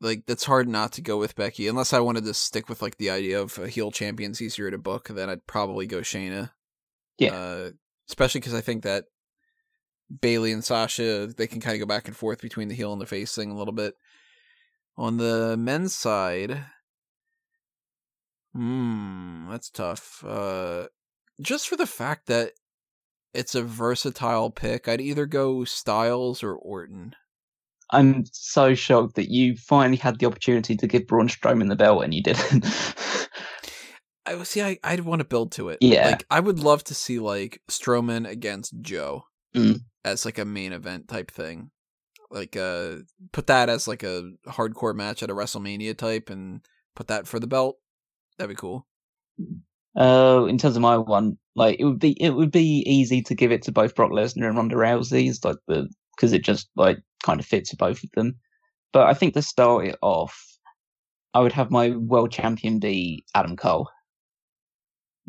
Like 0.00 0.24
that's 0.26 0.44
hard 0.44 0.68
not 0.68 0.92
to 0.94 1.02
go 1.02 1.18
with 1.18 1.36
Becky, 1.36 1.68
unless 1.68 1.92
I 1.92 2.00
wanted 2.00 2.24
to 2.24 2.34
stick 2.34 2.68
with 2.68 2.82
like 2.82 2.96
the 2.96 3.10
idea 3.10 3.40
of 3.40 3.58
a 3.60 3.68
heel 3.68 3.92
champion's 3.92 4.42
easier 4.42 4.72
to 4.72 4.76
book. 4.76 5.06
Then 5.06 5.30
I'd 5.30 5.46
probably 5.46 5.86
go 5.86 5.98
Shayna. 5.98 6.50
Yeah. 7.16 7.32
uh, 7.32 7.70
especially 8.08 8.40
because 8.40 8.54
I 8.54 8.60
think 8.60 8.82
that 8.82 9.04
Bayley 10.20 10.50
and 10.50 10.64
Sasha 10.64 11.28
they 11.28 11.46
can 11.46 11.60
kind 11.60 11.74
of 11.74 11.80
go 11.80 11.86
back 11.86 12.08
and 12.08 12.16
forth 12.16 12.42
between 12.42 12.66
the 12.66 12.74
heel 12.74 12.92
and 12.92 13.00
the 13.00 13.06
face 13.06 13.36
thing 13.36 13.52
a 13.52 13.56
little 13.56 13.74
bit. 13.74 13.94
On 14.96 15.18
the 15.18 15.56
men's 15.56 15.94
side, 15.94 16.64
hmm, 18.52 19.48
that's 19.48 19.70
tough. 19.70 20.24
Uh, 20.26 20.88
just 21.40 21.68
for 21.68 21.76
the 21.76 21.86
fact 21.86 22.26
that 22.26 22.50
it's 23.32 23.54
a 23.54 23.62
versatile 23.62 24.50
pick, 24.50 24.88
I'd 24.88 25.00
either 25.00 25.26
go 25.26 25.64
Styles 25.64 26.42
or 26.42 26.54
Orton. 26.56 27.14
I'm 27.92 28.24
so 28.32 28.74
shocked 28.74 29.16
that 29.16 29.30
you 29.30 29.56
finally 29.56 29.96
had 29.96 30.18
the 30.18 30.26
opportunity 30.26 30.76
to 30.76 30.86
give 30.86 31.06
Braun 31.06 31.28
Strowman 31.28 31.68
the 31.68 31.76
belt 31.76 32.04
and 32.04 32.14
you 32.14 32.22
didn't. 32.22 32.64
I 34.26 34.40
see. 34.44 34.62
I 34.62 34.78
I'd 34.84 35.00
want 35.00 35.20
to 35.20 35.24
build 35.24 35.52
to 35.52 35.70
it. 35.70 35.78
Yeah. 35.80 36.10
like 36.10 36.24
I 36.30 36.40
would 36.40 36.60
love 36.60 36.84
to 36.84 36.94
see 36.94 37.18
like 37.18 37.60
Strowman 37.68 38.28
against 38.28 38.80
Joe 38.80 39.24
Mm. 39.56 39.80
as 40.04 40.24
like 40.24 40.38
a 40.38 40.44
main 40.44 40.72
event 40.72 41.08
type 41.08 41.30
thing. 41.32 41.70
Like 42.30 42.56
uh, 42.56 42.98
put 43.32 43.48
that 43.48 43.68
as 43.68 43.88
like 43.88 44.04
a 44.04 44.30
hardcore 44.46 44.94
match 44.94 45.24
at 45.24 45.30
a 45.30 45.34
WrestleMania 45.34 45.98
type, 45.98 46.30
and 46.30 46.60
put 46.94 47.08
that 47.08 47.26
for 47.26 47.40
the 47.40 47.48
belt. 47.48 47.78
That'd 48.38 48.50
be 48.50 48.60
cool. 48.60 48.86
uh, 49.96 50.46
in 50.48 50.56
terms 50.58 50.76
of 50.76 50.82
my 50.82 50.96
one, 50.96 51.36
like 51.56 51.80
it 51.80 51.84
would 51.84 51.98
be 51.98 52.12
it 52.22 52.30
would 52.30 52.52
be 52.52 52.84
easy 52.86 53.22
to 53.22 53.34
give 53.34 53.50
it 53.50 53.62
to 53.62 53.72
both 53.72 53.96
Brock 53.96 54.12
Lesnar 54.12 54.46
and 54.46 54.56
Ronda 54.56 54.76
Rousey, 54.76 55.28
it's 55.28 55.44
like 55.44 55.56
the 55.66 55.88
because 56.20 56.34
it 56.34 56.44
just 56.44 56.68
like 56.76 56.98
kind 57.22 57.40
of 57.40 57.46
fits 57.46 57.74
both 57.74 58.04
of 58.04 58.10
them. 58.14 58.36
But 58.92 59.06
I 59.06 59.14
think 59.14 59.34
to 59.34 59.42
start 59.42 59.86
it 59.86 59.96
off, 60.02 60.38
I 61.32 61.40
would 61.40 61.52
have 61.52 61.70
my 61.70 61.90
world 61.90 62.30
champion 62.30 62.78
be 62.78 63.24
Adam 63.34 63.56
Cole. 63.56 63.88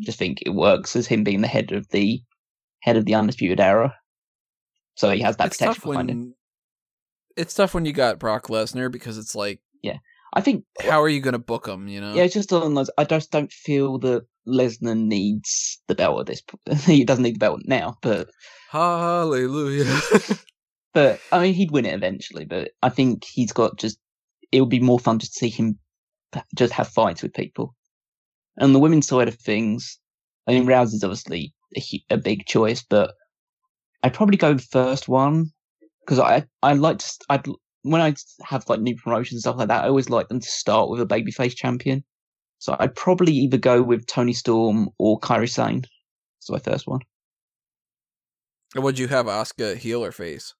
I 0.00 0.04
Just 0.04 0.18
think 0.18 0.42
it 0.42 0.50
works 0.50 0.94
as 0.94 1.06
him 1.06 1.24
being 1.24 1.40
the 1.40 1.48
head 1.48 1.72
of 1.72 1.88
the 1.88 2.20
head 2.80 2.96
of 2.96 3.06
the 3.06 3.14
undisputed 3.14 3.60
era. 3.60 3.94
So 4.96 5.10
he 5.10 5.20
has 5.20 5.38
that 5.38 5.46
it's 5.46 5.56
protection 5.56 5.90
behind 5.90 6.10
him. 6.10 6.34
it's 7.36 7.54
tough 7.54 7.72
when 7.72 7.86
you 7.86 7.94
got 7.94 8.18
Brock 8.18 8.48
Lesnar 8.48 8.92
because 8.92 9.16
it's 9.16 9.34
like, 9.34 9.60
yeah, 9.80 9.98
I 10.34 10.42
think 10.42 10.64
how 10.80 11.00
are 11.00 11.08
you 11.08 11.20
going 11.20 11.32
to 11.32 11.38
book 11.38 11.66
him? 11.66 11.88
You 11.88 12.02
know? 12.02 12.14
Yeah, 12.14 12.24
it's 12.24 12.34
just 12.34 12.52
on 12.52 12.74
those. 12.74 12.90
I 12.98 13.04
just 13.04 13.30
don't 13.30 13.50
feel 13.50 13.98
that 14.00 14.26
Lesnar 14.46 14.98
needs 14.98 15.80
the 15.86 15.94
belt 15.94 16.20
at 16.20 16.26
this. 16.26 16.42
point. 16.42 16.80
he 16.80 17.04
doesn't 17.04 17.22
need 17.22 17.36
the 17.36 17.38
belt 17.38 17.62
now, 17.64 17.96
but 18.02 18.28
Hallelujah. 18.72 19.84
but 20.94 21.20
I 21.30 21.40
mean, 21.40 21.54
he'd 21.54 21.70
win 21.70 21.86
it 21.86 21.94
eventually. 21.94 22.44
But 22.44 22.70
I 22.82 22.88
think 22.88 23.24
he's 23.24 23.52
got 23.52 23.78
just. 23.78 23.98
It 24.50 24.60
would 24.60 24.70
be 24.70 24.80
more 24.80 24.98
fun 24.98 25.18
to 25.18 25.26
see 25.26 25.48
him 25.48 25.78
just 26.54 26.72
have 26.74 26.88
fights 26.88 27.22
with 27.22 27.32
people. 27.32 27.74
And 28.58 28.74
the 28.74 28.78
women's 28.78 29.06
side 29.06 29.28
of 29.28 29.34
things, 29.36 29.98
I 30.46 30.52
mean, 30.52 30.66
Rousey's 30.66 31.04
obviously 31.04 31.54
a, 31.76 31.82
a 32.10 32.16
big 32.18 32.44
choice, 32.46 32.82
but 32.82 33.14
I'd 34.02 34.14
probably 34.14 34.36
go 34.36 34.58
first 34.58 35.08
one 35.08 35.46
because 36.04 36.18
I 36.18 36.44
I 36.62 36.74
like 36.74 36.98
to 36.98 37.06
I'd 37.30 37.46
when 37.82 38.00
I 38.00 38.14
have 38.44 38.68
like 38.68 38.80
new 38.80 38.96
promotions 38.96 39.32
and 39.34 39.40
stuff 39.40 39.56
like 39.56 39.68
that, 39.68 39.84
I 39.84 39.88
always 39.88 40.10
like 40.10 40.28
them 40.28 40.40
to 40.40 40.48
start 40.48 40.88
with 40.88 41.00
a 41.00 41.06
babyface 41.06 41.54
champion. 41.54 42.04
So 42.58 42.76
I'd 42.78 42.94
probably 42.94 43.32
either 43.32 43.58
go 43.58 43.82
with 43.82 44.06
Toni 44.06 44.32
Storm 44.32 44.88
or 44.98 45.18
Kairi 45.18 45.50
Sane. 45.50 45.82
That's 45.82 46.50
my 46.50 46.58
first 46.58 46.86
one. 46.86 47.00
And 48.74 48.84
would 48.84 48.98
you 48.98 49.08
have 49.08 49.26
Asuka 49.26 49.76
heel 49.76 50.04
or 50.04 50.12
face? 50.12 50.54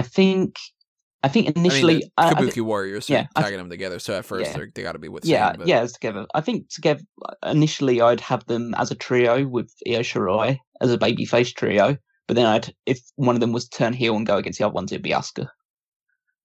I 0.00 0.02
think 0.02 0.56
I 1.22 1.28
think 1.28 1.54
initially 1.54 1.94
I 1.94 1.96
mean, 1.96 2.10
I- 2.16 2.30
the 2.34 2.40
I 2.40 2.42
Kabuki 2.42 2.62
Warriors 2.62 3.10
are 3.10 3.12
yeah, 3.12 3.26
tagging 3.36 3.58
them 3.58 3.68
together, 3.68 3.98
so 3.98 4.14
at 4.16 4.24
first 4.24 4.50
Yeah. 4.50 4.56
they're, 4.56 4.70
they 4.74 4.82
got 4.82 4.92
to 4.92 4.98
be 4.98 5.08
with 5.08 5.26
yeah, 5.26 5.52
but- 5.54 5.66
yeah, 5.66 5.82
it's 5.82 5.92
together. 5.92 6.26
I 6.34 6.40
think 6.40 6.70
together 6.70 7.02
initially 7.44 8.00
I'd 8.00 8.20
have 8.20 8.46
them 8.46 8.74
as 8.76 8.90
a 8.90 8.94
trio 8.94 9.46
with 9.46 9.70
Io 9.86 10.00
Shirai 10.00 10.58
as 10.80 10.90
a 10.90 10.96
babyface 10.96 11.54
trio, 11.54 11.98
but 12.26 12.34
then 12.36 12.46
I'd 12.46 12.74
if 12.86 13.00
one 13.16 13.36
of 13.36 13.40
them 13.40 13.52
was 13.52 13.68
to 13.68 13.76
turn 13.76 13.92
heel 13.92 14.16
and 14.16 14.26
go 14.26 14.38
against 14.38 14.58
the 14.58 14.64
other 14.64 14.72
ones, 14.72 14.90
it'd 14.90 15.02
be 15.02 15.10
Asuka. 15.10 15.48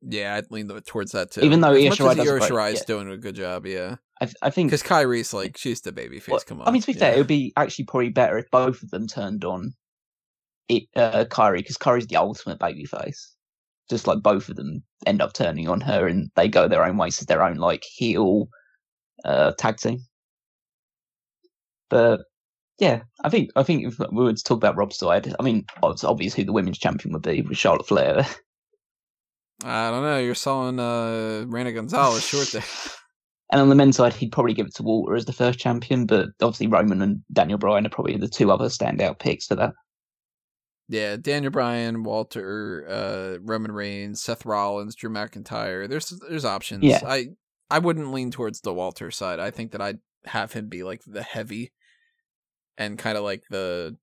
Yeah, 0.02 0.36
I'd 0.36 0.52
lean 0.52 0.68
towards 0.86 1.14
that 1.14 1.32
too. 1.32 1.41
Even 1.41 1.61
though 1.61 1.72
as 1.72 1.86
Io 1.86 1.91
Shirai 1.91 2.19
Io 2.19 2.40
Shirai 2.40 2.73
is 2.73 2.80
yeah. 2.80 2.86
doing 2.88 3.10
a 3.10 3.18
good 3.18 3.36
job, 3.36 3.65
yeah. 3.65 3.95
I 4.22 4.27
I 4.41 4.49
think 4.49 4.69
Because 4.72 4.84
Kairi's 4.84 5.34
like 5.34 5.57
she's 5.57 5.80
the 5.80 5.94
baby 5.94 6.19
face. 6.19 6.32
Well, 6.32 6.41
Come 6.45 6.60
on. 6.60 6.68
I 6.68 6.72
mean, 6.72 6.82
to 6.82 6.88
be 6.88 6.94
fair, 6.94 7.14
it 7.14 7.18
would 7.18 7.27
be 7.27 7.53
actually 7.56 7.86
probably 7.86 8.10
better 8.10 8.38
if 8.38 8.52
both 8.52 8.84
of 8.84 8.90
them 8.90 9.07
turned 9.07 9.45
on 9.45 9.73
it, 10.68 10.84
uh, 10.98 11.23
Kairi, 11.26 11.57
because 11.57 11.77
Kairi's 11.77 12.07
the 12.07 12.18
ultimate 12.18 12.60
babyface. 12.60 13.34
Just 13.89 14.07
like 14.07 14.23
both 14.23 14.49
of 14.49 14.55
them 14.55 14.83
end 15.05 15.21
up 15.21 15.33
turning 15.33 15.67
on 15.67 15.81
her, 15.81 16.07
and 16.07 16.31
they 16.35 16.47
go 16.47 16.67
their 16.67 16.85
own 16.85 16.97
ways 16.97 17.19
as 17.19 17.27
their 17.27 17.43
own 17.43 17.57
like 17.57 17.83
heel 17.83 18.47
uh, 19.23 19.51
tag 19.57 19.77
team. 19.77 19.99
But 21.89 22.21
yeah, 22.79 23.01
I 23.23 23.29
think 23.29 23.51
I 23.55 23.63
think 23.63 23.85
if 23.85 23.99
we 23.99 24.23
were 24.23 24.33
to 24.33 24.43
talk 24.43 24.57
about 24.57 24.75
Rob's 24.75 24.97
side, 24.97 25.33
I 25.39 25.43
mean, 25.43 25.65
it's 25.83 26.03
obvious 26.03 26.33
who 26.33 26.43
the 26.43 26.53
women's 26.53 26.79
champion 26.79 27.13
would 27.13 27.21
be 27.21 27.41
with 27.41 27.57
Charlotte 27.57 27.87
Flair. 27.87 28.25
I 29.63 29.89
don't 29.89 30.03
know. 30.03 30.19
You're 30.19 30.35
selling 30.35 30.79
uh, 30.79 31.45
Rana 31.47 31.71
Gonzalez 31.71 32.25
short 32.25 32.51
there. 32.51 32.63
And 33.51 33.61
on 33.61 33.69
the 33.69 33.75
men's 33.75 33.97
side, 33.97 34.13
he'd 34.13 34.31
probably 34.31 34.55
give 34.55 34.65
it 34.65 34.75
to 34.75 34.83
Walter 34.83 35.15
as 35.15 35.25
the 35.25 35.31
first 35.31 35.59
champion, 35.59 36.07
but 36.07 36.29
obviously 36.41 36.65
Roman 36.65 37.01
and 37.03 37.21
Daniel 37.31 37.59
Bryan 37.59 37.85
are 37.85 37.89
probably 37.89 38.17
the 38.17 38.27
two 38.27 38.51
other 38.51 38.65
standout 38.65 39.19
picks 39.19 39.45
for 39.45 39.55
that. 39.55 39.73
Yeah, 40.87 41.15
Daniel 41.17 41.51
Bryan, 41.51 42.03
Walter, 42.03 42.85
uh, 42.87 43.37
Roman 43.41 43.71
Reigns, 43.71 44.21
Seth 44.21 44.45
Rollins, 44.45 44.95
Drew 44.95 45.09
McIntyre. 45.09 45.89
There's 45.89 46.09
there's 46.29 46.45
options. 46.45 46.83
Yeah. 46.83 47.01
I 47.05 47.29
I 47.71 47.79
wouldn't 47.79 48.13
lean 48.13 48.29
towards 48.31 48.61
the 48.61 48.73
Walter 48.73 49.09
side. 49.09 49.39
I 49.39 49.49
think 49.49 49.71
that 49.71 49.81
I'd 49.81 49.99
have 50.25 50.53
him 50.53 50.69
be 50.69 50.83
like 50.83 51.01
the 51.07 51.23
heavy 51.23 51.71
and 52.77 52.97
kind 52.99 53.17
of 53.17 53.23
like 53.23 53.43
the 53.49 53.97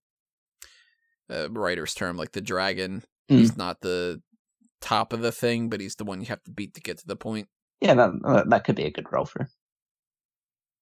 uh, 1.31 1.49
writer's 1.51 1.95
term, 1.95 2.17
like 2.17 2.33
the 2.33 2.41
dragon. 2.41 3.05
Mm. 3.31 3.39
He's 3.39 3.57
not 3.57 3.81
the 3.81 4.21
top 4.81 5.13
of 5.13 5.21
the 5.21 5.33
thing, 5.33 5.69
but 5.69 5.81
he's 5.81 5.95
the 5.95 6.05
one 6.05 6.21
you 6.21 6.27
have 6.27 6.43
to 6.45 6.51
beat 6.51 6.75
to 6.75 6.81
get 6.81 6.99
to 6.99 7.07
the 7.07 7.17
point. 7.17 7.47
yeah, 7.81 7.95
that 7.95 8.45
that- 8.49 8.65
could 8.65 8.75
be 8.77 8.87
a 8.87 8.91
good 8.91 9.11
role 9.13 9.25
for 9.25 9.43
him. 9.43 9.49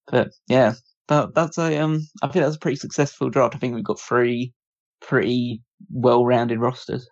But 0.07 0.31
yeah, 0.47 0.73
that 1.09 1.35
that's 1.35 1.59
a 1.59 1.77
um. 1.77 2.07
I 2.23 2.27
think 2.27 2.43
that's 2.43 2.55
a 2.55 2.59
pretty 2.59 2.77
successful 2.77 3.29
draft. 3.29 3.55
I 3.55 3.59
think 3.59 3.75
we've 3.75 3.83
got 3.83 3.99
three 3.99 4.53
pretty 4.99 5.61
well-rounded 5.89 6.59
rosters. 6.59 7.07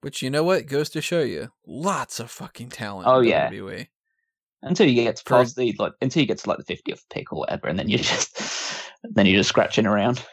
Which 0.00 0.22
you 0.22 0.30
know 0.30 0.42
what 0.42 0.66
goes 0.66 0.90
to 0.90 1.00
show 1.00 1.22
you, 1.22 1.50
lots 1.66 2.18
of 2.18 2.30
fucking 2.30 2.70
talent. 2.70 3.06
Oh, 3.06 3.20
in 3.20 3.28
yeah. 3.28 3.50
WWE. 3.50 3.86
until 4.62 4.88
you 4.88 5.02
get 5.02 5.16
to 5.16 5.24
past 5.24 5.54
the 5.56 5.74
like 5.78 5.92
until 6.00 6.22
you 6.22 6.26
get 6.26 6.38
to 6.38 6.48
like 6.48 6.58
the 6.58 6.64
fiftieth 6.64 7.04
pick 7.08 7.32
or 7.32 7.38
whatever, 7.38 7.68
and 7.68 7.78
then 7.78 7.88
you 7.88 7.98
just 8.12 8.36
then 9.04 9.26
you're 9.26 9.38
just 9.38 9.48
scratching 9.50 9.86
around. 9.86 10.24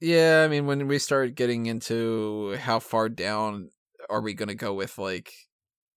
Yeah, 0.00 0.42
I 0.44 0.48
mean, 0.48 0.66
when 0.66 0.88
we 0.88 0.98
start 0.98 1.36
getting 1.36 1.66
into 1.66 2.56
how 2.56 2.78
far 2.80 3.08
down 3.08 3.70
are 4.10 4.20
we 4.20 4.34
going 4.34 4.48
to 4.48 4.54
go 4.54 4.74
with 4.74 4.98
like 4.98 5.32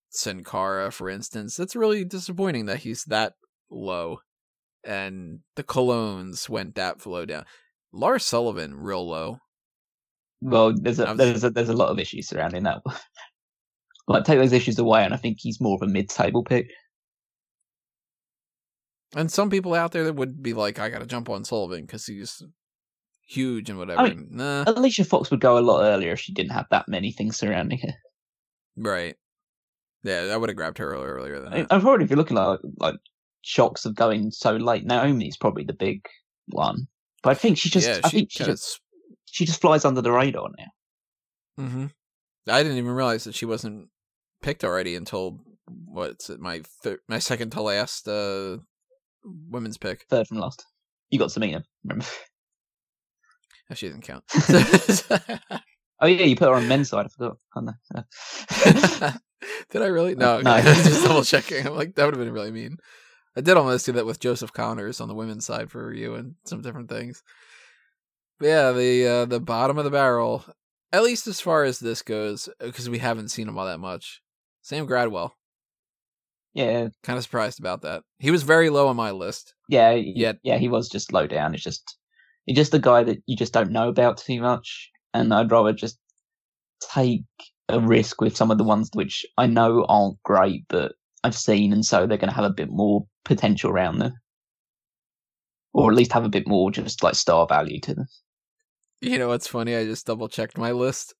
Sin 0.10 0.44
Cara, 0.44 0.92
for 0.92 1.10
instance, 1.10 1.56
that's 1.56 1.76
really 1.76 2.06
disappointing 2.06 2.68
that 2.68 2.80
he's 2.80 3.04
that 3.06 3.34
low, 3.70 4.20
and 4.84 5.40
the 5.56 5.64
Colóns 5.64 6.48
went 6.48 6.76
that 6.76 7.06
low 7.06 7.26
down. 7.26 7.46
Lars 7.92 8.26
Sullivan, 8.26 8.76
real 8.76 9.08
low. 9.08 9.40
Well, 10.42 10.74
there's 10.76 11.00
I 11.00 11.12
a 11.12 11.16
there's 11.16 11.44
a, 11.44 11.50
there's 11.50 11.70
a 11.70 11.74
lot 11.74 11.90
of 11.90 12.00
issues 12.00 12.28
surrounding 12.28 12.64
that. 12.64 12.82
like 14.08 14.24
take 14.24 14.40
those 14.40 14.54
issues 14.54 14.80
away, 14.80 15.04
and 15.04 15.14
I 15.14 15.18
think 15.18 15.38
he's 15.40 15.60
more 15.62 15.76
of 15.76 15.82
a 15.88 15.92
mid-table 15.92 16.44
pick. 16.44 16.68
And 19.16 19.32
some 19.32 19.50
people 19.50 19.74
out 19.74 19.92
there 19.92 20.04
that 20.04 20.16
would 20.16 20.44
be 20.44 20.54
like, 20.54 20.80
I 20.80 20.90
got 20.90 21.00
to 21.00 21.06
jump 21.06 21.30
on 21.30 21.46
Sullivan 21.46 21.82
because 21.86 22.06
he's 22.06 22.44
huge 23.26 23.70
and 23.70 23.80
whatever. 23.80 24.04
mean- 24.04 24.28
nah, 24.32 24.64
Alicia 24.68 25.06
Fox 25.06 25.32
would 25.32 25.40
go 25.42 25.58
a 25.58 25.60
lot 25.60 25.82
earlier 25.84 26.12
if 26.14 26.20
she 26.20 26.34
didn't 26.34 26.52
have 26.52 26.68
that 26.72 26.88
many 26.88 27.12
things 27.12 27.38
surrounding 27.38 27.80
her. 27.80 27.94
right. 28.76 29.16
Yeah, 30.04 30.30
I 30.32 30.38
would 30.38 30.48
have 30.50 30.56
grabbed 30.56 30.78
her 30.78 30.94
earlier 30.94 31.40
than 31.42 31.54
I- 31.54 31.58
that. 31.64 31.68
I'm 31.74 31.82
probably 31.82 32.06
if 32.06 32.10
you're 32.12 32.18
looking 32.18 32.38
like 32.38 32.60
like 32.80 32.96
shocks 33.42 33.86
of 33.86 33.96
going 33.96 34.32
so 34.32 34.56
late, 34.56 34.86
Naomi's 34.86 35.36
probably 35.38 35.64
the 35.64 35.74
big 35.74 36.06
one. 36.48 36.88
But 37.24 37.32
I 37.32 37.34
think 37.34 37.58
she 37.58 37.70
just 37.70 37.88
yeah, 37.88 38.00
I 38.04 38.10
she 38.10 38.18
think 38.18 38.32
she 38.32 38.44
just 38.44 38.80
she 39.32 39.46
just 39.46 39.62
flies 39.62 39.86
under 39.86 40.02
the 40.02 40.12
radar 40.12 40.50
now. 40.58 41.64
Mm-hmm. 41.64 41.86
I 42.50 42.64
didn't 42.64 42.78
even 42.78 42.92
realize 42.92 43.24
that 43.26 43.36
she 43.36 43.46
wasn't 43.46 43.90
picked 44.42 44.64
already 44.64 44.96
until 44.96 45.40
what's 45.86 46.30
it 46.30 46.40
my 46.40 46.62
thir- 46.84 47.02
my 47.10 47.20
second 47.20 47.52
to 47.52 47.62
last 47.62 48.08
uh 48.08 48.58
women's 49.24 49.78
pick. 49.78 50.06
Third 50.10 50.28
from 50.28 50.38
last. 50.40 50.66
You 51.10 51.20
got 51.20 51.30
Tamina, 51.30 51.64
remember? 51.84 52.06
Oh, 53.70 53.76
She 53.76 53.88
didn't 53.90 54.04
count. 54.04 54.24
Oh 56.00 56.06
yeah, 56.06 56.26
you 56.26 56.36
put 56.36 56.48
her 56.50 56.54
on 56.54 56.68
men's 56.68 56.90
side. 56.90 57.08
I 57.08 57.10
forgot. 57.10 57.38
Oh, 57.56 57.62
no. 57.62 57.74
Did 59.72 59.82
I 59.82 59.88
really? 59.88 60.14
No, 60.14 60.42
No. 60.42 60.62
just 60.62 61.04
double 61.04 61.24
checking. 61.24 61.66
I'm 61.66 61.76
like 61.76 61.96
that 61.96 62.06
would 62.06 62.16
have 62.16 62.24
been 62.24 62.32
really 62.34 62.52
mean. 62.52 62.78
I 63.36 63.42
did 63.42 63.58
almost 63.58 63.86
do 63.88 63.92
that 63.94 64.06
with 64.06 64.20
Joseph 64.20 64.54
Conners 64.54 65.02
on 65.02 65.08
the 65.08 65.16
women's 65.16 65.46
side 65.48 65.72
for 65.72 65.92
you 65.92 66.14
and 66.14 66.36
some 66.46 66.62
different 66.62 66.90
things. 66.90 67.24
Yeah, 68.40 68.72
the 68.72 69.08
uh, 69.08 69.26
the 69.26 69.40
bottom 69.40 69.78
of 69.78 69.84
the 69.84 69.90
barrel, 69.92 70.46
at 70.92 71.04
least 71.04 71.28
as 71.28 71.42
far 71.42 71.64
as 71.64 71.80
this 71.80 72.02
goes, 72.02 72.50
because 72.60 72.90
we 72.90 73.00
haven't 73.00 73.30
seen 73.30 73.48
him 73.48 73.58
all 73.58 73.66
that 73.66 73.80
much. 73.80 74.22
Sam 74.62 74.86
Gradwell, 74.88 75.32
yeah, 76.54 76.90
kind 77.04 77.18
of 77.18 77.24
surprised 77.24 77.60
about 77.60 77.82
that. 77.82 78.04
He 78.20 78.32
was 78.32 78.44
very 78.44 78.70
low 78.70 78.88
on 78.88 78.96
my 78.96 79.12
list. 79.12 79.54
yeah, 79.70 79.92
Yeah. 79.92 80.14
yeah, 80.16 80.34
yeah. 80.44 80.58
He 80.58 80.68
was 80.68 80.90
just 80.90 81.14
low 81.14 81.26
down. 81.28 81.54
It's 81.54 81.64
just 81.64 81.98
he's 82.46 82.56
just 82.58 82.74
a 82.74 82.80
guy 82.80 83.04
that 83.04 83.24
you 83.26 83.36
just 83.36 83.54
don't 83.54 83.72
know 83.72 83.90
about 83.90 84.18
too 84.18 84.42
much, 84.42 84.92
and 85.14 85.34
I'd 85.34 85.52
rather 85.52 85.74
just 85.74 85.98
take 86.94 87.24
a 87.70 87.80
risk 87.80 88.22
with 88.22 88.38
some 88.38 88.52
of 88.52 88.58
the 88.58 88.64
ones 88.64 88.90
which 88.94 89.26
I 89.38 89.48
know 89.48 89.86
aren't 89.90 90.22
great, 90.24 90.64
but 90.70 90.94
I've 91.24 91.36
seen, 91.36 91.74
and 91.74 91.84
so 91.84 92.06
they're 92.06 92.18
going 92.18 92.30
to 92.30 92.36
have 92.36 92.46
a 92.46 92.50
bit 92.54 92.70
more 92.70 93.06
potential 93.26 93.72
around 93.72 93.98
them, 94.00 94.14
or 95.74 95.90
at 95.92 95.98
least 95.98 96.14
have 96.14 96.24
a 96.24 96.30
bit 96.30 96.48
more 96.48 96.70
just 96.72 97.02
like 97.04 97.16
star 97.16 97.48
value 97.48 97.80
to 97.82 97.96
them. 97.96 98.06
You 99.02 99.18
know 99.20 99.28
what's 99.28 99.48
funny? 99.48 99.76
I 99.76 99.86
just 99.86 100.08
double 100.08 100.28
checked 100.28 100.58
my 100.58 100.72
list. 100.72 101.14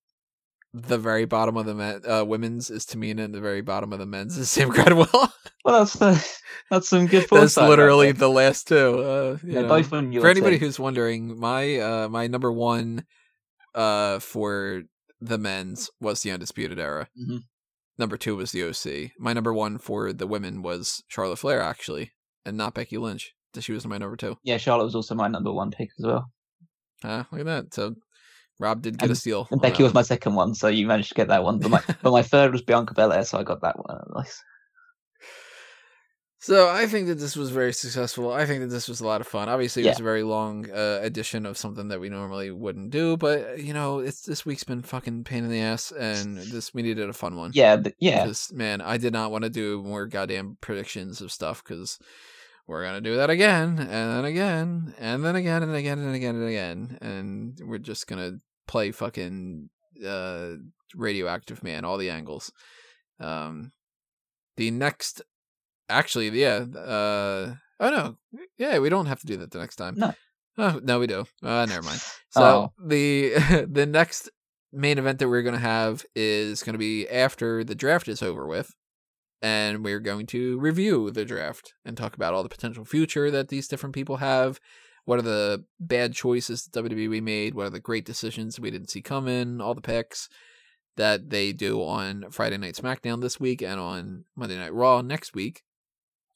The 0.74 0.98
very 0.98 1.24
bottom 1.24 1.56
of 1.56 1.64
the 1.64 1.74
men, 1.74 2.02
uh, 2.06 2.24
women's 2.24 2.70
is 2.70 2.84
Tamina, 2.84 3.24
and 3.24 3.34
the 3.34 3.40
very 3.40 3.62
bottom 3.62 3.92
of 3.92 3.98
the 3.98 4.06
men's 4.06 4.36
is 4.36 4.50
Sam 4.50 4.70
Gradwell. 4.70 5.30
Well, 5.64 5.78
that's 5.80 6.00
uh, 6.00 6.18
that's 6.70 6.88
some 6.88 7.06
good. 7.06 7.26
That's 7.30 7.56
literally 7.56 8.12
the 8.12 8.28
last 8.28 8.68
two. 8.68 8.76
Uh, 9.00 9.38
you 9.42 9.54
Yeah, 9.54 9.62
know. 9.62 9.68
both 9.68 9.88
for 9.88 10.28
anybody 10.28 10.58
who's 10.58 10.78
wondering, 10.78 11.38
my 11.38 11.78
uh, 11.78 12.08
my 12.08 12.26
number 12.26 12.52
one 12.52 13.04
uh, 13.74 14.18
for 14.18 14.82
the 15.20 15.38
men's 15.38 15.90
was 16.00 16.22
the 16.22 16.30
Undisputed 16.30 16.78
Era. 16.78 17.08
Mhm. 17.20 17.40
Number 17.98 18.16
two 18.16 18.36
was 18.36 18.52
the 18.52 18.62
OC. 18.62 19.12
My 19.18 19.32
number 19.32 19.52
one 19.52 19.78
for 19.78 20.12
the 20.12 20.26
women 20.26 20.62
was 20.62 21.02
Charlotte 21.08 21.38
Flair, 21.38 21.60
actually, 21.60 22.12
and 22.46 22.56
not 22.56 22.74
Becky 22.74 22.96
Lynch. 22.98 23.32
She 23.58 23.72
was 23.72 23.84
my 23.86 23.98
number 23.98 24.16
two. 24.16 24.36
yeah, 24.44 24.56
Charlotte 24.58 24.84
was 24.84 24.94
also 24.94 25.14
my 25.16 25.26
number 25.28 25.52
one 25.52 25.70
pick 25.72 25.90
as 25.98 26.04
well. 26.06 26.30
Uh, 27.04 27.24
look 27.30 27.40
at 27.40 27.46
that. 27.46 27.74
So 27.74 27.94
Rob 28.58 28.82
did 28.82 28.98
get 28.98 29.10
a 29.10 29.14
steal. 29.14 29.46
And 29.50 29.60
Becky 29.60 29.78
that 29.78 29.84
was 29.84 29.94
my 29.94 30.02
second 30.02 30.34
one, 30.34 30.54
so 30.54 30.68
you 30.68 30.86
managed 30.86 31.10
to 31.10 31.14
get 31.14 31.28
that 31.28 31.44
one. 31.44 31.58
But 31.58 31.70
my 31.70 31.82
but 32.02 32.12
my 32.12 32.22
third 32.22 32.52
was 32.52 32.62
Bianca 32.62 32.94
Belair, 32.94 33.24
so 33.24 33.38
I 33.38 33.44
got 33.44 33.62
that 33.62 33.76
one. 33.78 33.98
Nice. 34.14 34.42
So 36.40 36.68
I 36.68 36.86
think 36.86 37.08
that 37.08 37.16
this 37.18 37.34
was 37.34 37.50
very 37.50 37.72
successful. 37.72 38.32
I 38.32 38.46
think 38.46 38.60
that 38.60 38.68
this 38.68 38.88
was 38.88 39.00
a 39.00 39.06
lot 39.06 39.20
of 39.20 39.26
fun. 39.26 39.48
Obviously, 39.48 39.82
it 39.82 39.88
was 39.88 39.98
a 40.00 40.04
very 40.04 40.22
long 40.22 40.70
uh, 40.70 41.00
edition 41.02 41.44
of 41.44 41.58
something 41.58 41.88
that 41.88 41.98
we 41.98 42.08
normally 42.08 42.52
wouldn't 42.52 42.90
do, 42.90 43.16
but 43.16 43.58
you 43.58 43.74
know, 43.74 43.98
it's 43.98 44.22
this 44.22 44.46
week's 44.46 44.62
been 44.62 44.82
fucking 44.82 45.24
pain 45.24 45.42
in 45.42 45.50
the 45.50 45.60
ass, 45.60 45.90
and 45.90 46.36
this 46.38 46.72
we 46.72 46.82
needed 46.82 47.08
a 47.08 47.12
fun 47.12 47.34
one. 47.34 47.50
Yeah, 47.54 47.76
th- 47.76 47.96
yeah, 47.98 48.22
Because 48.22 48.52
man, 48.52 48.80
I 48.80 48.98
did 48.98 49.12
not 49.12 49.32
want 49.32 49.44
to 49.44 49.50
do 49.50 49.82
more 49.82 50.06
goddamn 50.06 50.58
predictions 50.60 51.20
of 51.20 51.32
stuff 51.32 51.64
because 51.64 51.98
we're 52.68 52.84
gonna 52.84 53.00
do 53.00 53.16
that 53.16 53.30
again 53.30 53.78
and 53.78 53.88
then 53.88 54.24
again 54.24 54.94
and 54.98 55.24
then 55.24 55.34
again 55.36 55.62
and 55.62 55.74
again 55.74 55.98
and 55.98 56.14
again 56.14 56.34
and 56.36 56.48
again, 56.48 56.98
and 57.00 57.60
we're 57.68 57.78
just 57.78 58.06
gonna 58.06 58.34
play 58.68 58.92
fucking 58.92 59.70
uh, 60.06 60.50
radioactive 60.94 61.62
man 61.64 61.84
all 61.84 61.96
the 61.98 62.10
angles. 62.10 62.52
Um, 63.20 63.72
the 64.56 64.70
next, 64.70 65.22
actually, 65.88 66.28
yeah. 66.30 66.64
Uh, 66.76 67.54
oh 67.80 67.90
no, 67.90 68.16
yeah, 68.58 68.78
we 68.78 68.88
don't 68.88 69.06
have 69.06 69.20
to 69.20 69.26
do 69.26 69.36
that 69.38 69.50
the 69.50 69.58
next 69.58 69.76
time. 69.76 69.94
No. 69.96 70.14
Oh 70.58 70.80
no, 70.82 70.98
we 70.98 71.06
do. 71.06 71.24
Uh, 71.42 71.66
never 71.66 71.82
mind. 71.82 72.00
So 72.30 72.42
Oh. 72.42 72.72
the 72.86 73.66
the 73.70 73.86
next 73.86 74.28
main 74.70 74.98
event 74.98 75.18
that 75.18 75.28
we're 75.30 75.40
going 75.42 75.54
to 75.54 75.58
have 75.60 76.04
is 76.14 76.62
going 76.62 76.74
to 76.74 76.78
be 76.78 77.08
after 77.08 77.64
the 77.64 77.74
draft 77.74 78.06
is 78.06 78.22
over 78.22 78.46
with. 78.46 78.74
And 79.40 79.84
we're 79.84 80.00
going 80.00 80.26
to 80.28 80.58
review 80.58 81.10
the 81.10 81.24
draft 81.24 81.74
and 81.84 81.96
talk 81.96 82.14
about 82.16 82.34
all 82.34 82.42
the 82.42 82.48
potential 82.48 82.84
future 82.84 83.30
that 83.30 83.48
these 83.48 83.68
different 83.68 83.94
people 83.94 84.16
have. 84.16 84.58
What 85.04 85.18
are 85.18 85.22
the 85.22 85.64
bad 85.78 86.12
choices 86.12 86.66
that 86.66 86.84
WWE 86.84 87.22
made? 87.22 87.54
What 87.54 87.66
are 87.66 87.70
the 87.70 87.80
great 87.80 88.04
decisions 88.04 88.58
we 88.58 88.70
didn't 88.70 88.90
see 88.90 89.00
coming? 89.00 89.60
All 89.60 89.74
the 89.74 89.80
picks 89.80 90.28
that 90.96 91.30
they 91.30 91.52
do 91.52 91.82
on 91.82 92.30
Friday 92.30 92.58
Night 92.58 92.74
SmackDown 92.74 93.20
this 93.20 93.38
week 93.38 93.62
and 93.62 93.78
on 93.80 94.24
Monday 94.36 94.58
Night 94.58 94.74
Raw 94.74 95.00
next 95.00 95.34
week. 95.34 95.62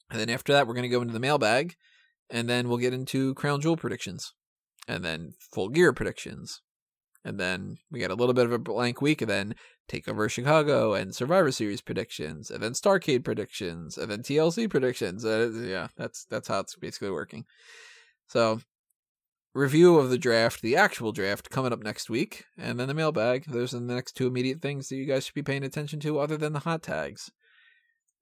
And 0.09 0.19
then 0.19 0.29
after 0.29 0.53
that, 0.53 0.65
we're 0.65 0.73
going 0.73 0.83
to 0.83 0.89
go 0.89 1.01
into 1.01 1.13
the 1.13 1.19
mailbag 1.19 1.75
and 2.29 2.49
then 2.49 2.67
we'll 2.67 2.77
get 2.77 2.93
into 2.93 3.33
Crown 3.35 3.61
Jewel 3.61 3.77
predictions 3.77 4.33
and 4.87 5.03
then 5.03 5.33
full 5.53 5.69
gear 5.69 5.93
predictions. 5.93 6.61
And 7.25 7.39
then 7.39 7.77
we 7.91 7.99
got 7.99 8.11
a 8.11 8.15
little 8.15 8.33
bit 8.33 8.45
of 8.45 8.51
a 8.51 8.59
blank 8.59 9.01
week, 9.01 9.21
and 9.21 9.31
then 9.31 9.55
Takeover 9.89 10.29
Chicago 10.29 10.93
and 10.93 11.13
Survivor 11.13 11.51
Series 11.51 11.81
predictions, 11.81 12.49
and 12.49 12.63
then 12.63 12.73
Starcade 12.73 13.23
predictions, 13.23 13.97
and 13.97 14.09
then 14.09 14.21
TLC 14.21 14.69
predictions. 14.69 15.25
Uh, 15.25 15.51
yeah, 15.53 15.87
that's 15.97 16.25
that's 16.25 16.47
how 16.47 16.59
it's 16.59 16.75
basically 16.75 17.11
working. 17.11 17.45
So, 18.27 18.61
review 19.53 19.97
of 19.99 20.09
the 20.09 20.17
draft, 20.17 20.61
the 20.61 20.75
actual 20.75 21.11
draft, 21.11 21.49
coming 21.49 21.73
up 21.73 21.83
next 21.83 22.09
week, 22.09 22.45
and 22.57 22.79
then 22.79 22.87
the 22.87 22.93
mailbag. 22.93 23.45
Those 23.45 23.73
are 23.73 23.79
the 23.79 23.93
next 23.93 24.13
two 24.13 24.27
immediate 24.27 24.61
things 24.61 24.89
that 24.89 24.95
you 24.95 25.05
guys 25.05 25.25
should 25.25 25.35
be 25.35 25.43
paying 25.43 25.63
attention 25.63 25.99
to, 26.01 26.19
other 26.19 26.37
than 26.37 26.53
the 26.53 26.59
hot 26.59 26.81
tags. 26.81 27.31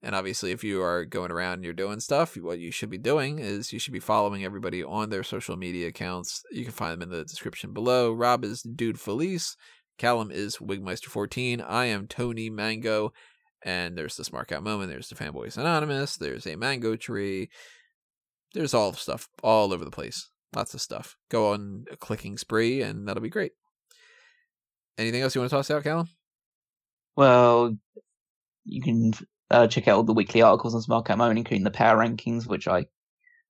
And 0.04 0.16
obviously, 0.16 0.50
if 0.50 0.64
you 0.64 0.82
are 0.82 1.04
going 1.04 1.30
around 1.30 1.54
and 1.54 1.64
you're 1.64 1.72
doing 1.72 2.00
stuff, 2.00 2.36
what 2.36 2.58
you 2.58 2.72
should 2.72 2.90
be 2.90 2.98
doing 2.98 3.38
is 3.38 3.72
you 3.72 3.78
should 3.78 3.92
be 3.92 4.00
following 4.00 4.44
everybody 4.44 4.82
on 4.82 5.10
their 5.10 5.22
social 5.22 5.56
media 5.56 5.88
accounts. 5.88 6.42
You 6.50 6.64
can 6.64 6.72
find 6.72 6.92
them 6.92 7.02
in 7.02 7.16
the 7.16 7.24
description 7.24 7.72
below. 7.72 8.12
Rob 8.12 8.44
is 8.44 8.62
Dude 8.62 8.98
Felice. 8.98 9.56
Callum 10.02 10.32
is 10.32 10.56
Wigmeister14. 10.56 11.64
I 11.64 11.84
am 11.84 12.08
Tony 12.08 12.50
Mango. 12.50 13.12
And 13.64 13.96
there's 13.96 14.16
the 14.16 14.24
Smark 14.24 14.50
Out 14.50 14.64
Moment. 14.64 14.90
There's 14.90 15.08
the 15.08 15.14
Fanboys 15.14 15.56
Anonymous. 15.56 16.16
There's 16.16 16.44
a 16.44 16.56
Mango 16.56 16.96
Tree. 16.96 17.50
There's 18.52 18.74
all 18.74 18.94
stuff 18.94 19.28
all 19.44 19.72
over 19.72 19.84
the 19.84 19.92
place. 19.92 20.28
Lots 20.56 20.74
of 20.74 20.80
stuff. 20.80 21.16
Go 21.30 21.52
on 21.52 21.84
a 21.88 21.96
clicking 21.96 22.36
spree, 22.36 22.82
and 22.82 23.06
that'll 23.06 23.22
be 23.22 23.28
great. 23.28 23.52
Anything 24.98 25.22
else 25.22 25.36
you 25.36 25.40
want 25.40 25.50
to 25.50 25.56
toss 25.56 25.70
out, 25.70 25.84
Callum? 25.84 26.08
Well, 27.16 27.78
you 28.64 28.82
can 28.82 29.12
uh, 29.52 29.68
check 29.68 29.86
out 29.86 29.98
all 29.98 30.02
the 30.02 30.12
weekly 30.12 30.42
articles 30.42 30.74
on 30.74 30.82
Smark 30.82 31.10
Out 31.10 31.18
Moment, 31.18 31.38
including 31.38 31.62
the 31.62 31.70
power 31.70 31.96
rankings, 31.96 32.48
which 32.48 32.66
I 32.66 32.86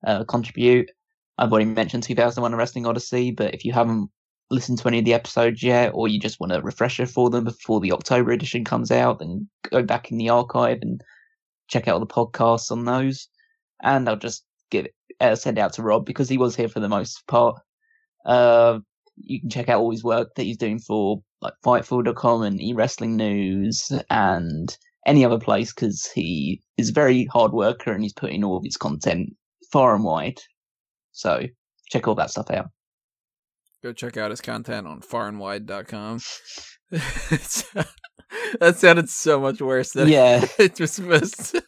uh, 0.05 0.23
contribute. 0.25 0.91
I've 1.35 1.51
already 1.51 1.65
mentioned 1.65 2.03
2001 2.03 2.53
Wrestling 2.53 2.85
Odyssey, 2.85 3.31
but 3.31 3.55
if 3.55 3.65
you 3.65 3.73
haven't 3.73 4.11
listened 4.53 4.77
to 4.79 4.87
any 4.87 4.99
of 4.99 5.05
the 5.05 5.13
episodes 5.13 5.63
yet, 5.63 5.91
or 5.93 6.07
you 6.07 6.19
just 6.19 6.39
want 6.39 6.53
a 6.53 6.61
refresher 6.61 7.05
for 7.05 7.29
them 7.29 7.43
before 7.43 7.79
the 7.79 7.91
October 7.91 8.31
edition 8.31 8.63
comes 8.63 8.91
out, 8.91 9.19
then 9.19 9.49
go 9.71 9.83
back 9.83 10.11
in 10.11 10.17
the 10.17 10.29
archive 10.29 10.79
and 10.81 11.01
check 11.67 11.87
out 11.87 11.95
all 11.95 11.99
the 11.99 12.07
podcasts 12.07 12.71
on 12.71 12.85
those. 12.85 13.27
And 13.81 14.07
I'll 14.07 14.15
just 14.15 14.45
give 14.69 14.85
it, 14.85 14.95
uh, 15.19 15.35
send 15.35 15.57
out 15.57 15.73
to 15.73 15.83
Rob 15.83 16.05
because 16.05 16.29
he 16.29 16.37
was 16.37 16.55
here 16.55 16.69
for 16.69 16.79
the 16.79 16.89
most 16.89 17.25
part. 17.27 17.57
Uh, 18.25 18.79
you 19.17 19.39
can 19.39 19.49
check 19.49 19.69
out 19.69 19.79
all 19.79 19.91
his 19.91 20.03
work 20.03 20.29
that 20.35 20.43
he's 20.43 20.57
doing 20.57 20.79
for 20.79 21.21
like 21.41 21.53
Fightful.com 21.63 22.43
and 22.43 22.59
eWrestling 22.59 23.15
News 23.15 23.91
and 24.09 24.75
any 25.05 25.25
other 25.25 25.39
place 25.39 25.73
because 25.73 26.09
he 26.13 26.61
is 26.77 26.89
a 26.89 26.93
very 26.93 27.25
hard 27.25 27.51
worker 27.51 27.91
and 27.91 28.03
he's 28.03 28.13
putting 28.13 28.43
all 28.43 28.57
of 28.57 28.63
his 28.63 28.77
content 28.77 29.35
far 29.71 29.93
and 29.93 30.03
wide. 30.03 30.39
So 31.11 31.43
check 31.89 32.07
all 32.07 32.15
that 32.15 32.31
stuff 32.31 32.49
out. 32.49 32.67
Go 33.83 33.91
check 33.91 34.15
out 34.15 34.31
his 34.31 34.39
content 34.39 34.87
on 34.87 35.01
farandwide.com. 35.01 36.21
It's- 36.91 37.65
that 38.61 38.77
sounded 38.77 39.09
so 39.09 39.41
much 39.41 39.61
worse 39.61 39.91
than 39.91 40.07
Yeah. 40.07 40.45
it 40.57 40.79
was 40.79 40.91
supposed 40.93 41.51
to. 41.51 41.63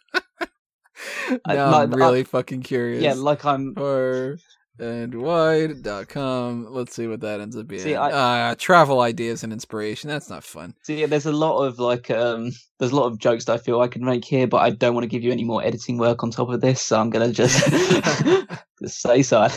I- 1.46 1.56
now 1.56 1.78
I'm 1.80 1.92
like, 1.92 2.00
really 2.00 2.24
fucking 2.24 2.62
curious. 2.64 3.04
Yeah, 3.04 3.14
like 3.16 3.44
I'm 3.44 3.76
Far 3.76 4.38
and 4.80 5.22
wide.com. 5.22 6.68
Let's 6.70 6.96
see 6.96 7.08
what 7.08 7.20
that 7.22 7.42
ends 7.42 7.58
up 7.58 7.68
being. 7.68 7.82
See, 7.82 7.96
I- 7.96 8.52
uh, 8.52 8.56
travel 8.58 9.02
ideas 9.02 9.44
and 9.44 9.52
inspiration. 9.52 10.10
That's 10.10 10.30
not 10.30 10.46
fun. 10.46 10.74
So 10.84 10.94
yeah, 10.94 11.08
there's 11.08 11.26
a 11.26 11.32
lot 11.34 11.64
of 11.66 11.80
like 11.80 12.10
um 12.12 12.52
there's 12.80 12.92
a 12.94 12.96
lot 12.96 13.08
of 13.08 13.20
jokes 13.20 13.44
that 13.46 13.54
I 13.54 13.58
feel 13.58 13.82
I 13.82 13.90
can 13.90 14.06
make 14.06 14.24
here, 14.24 14.48
but 14.48 14.62
I 14.62 14.70
don't 14.70 14.94
want 14.94 15.04
to 15.04 15.10
give 15.10 15.24
you 15.24 15.34
any 15.34 15.44
more 15.44 15.62
editing 15.64 15.98
work 15.98 16.24
on 16.24 16.32
top 16.32 16.48
of 16.48 16.62
this, 16.62 16.82
so 16.82 16.98
I'm 16.98 17.10
gonna 17.10 17.34
just 17.34 17.66
just 18.82 19.02
say 19.02 19.22
so. 19.22 19.50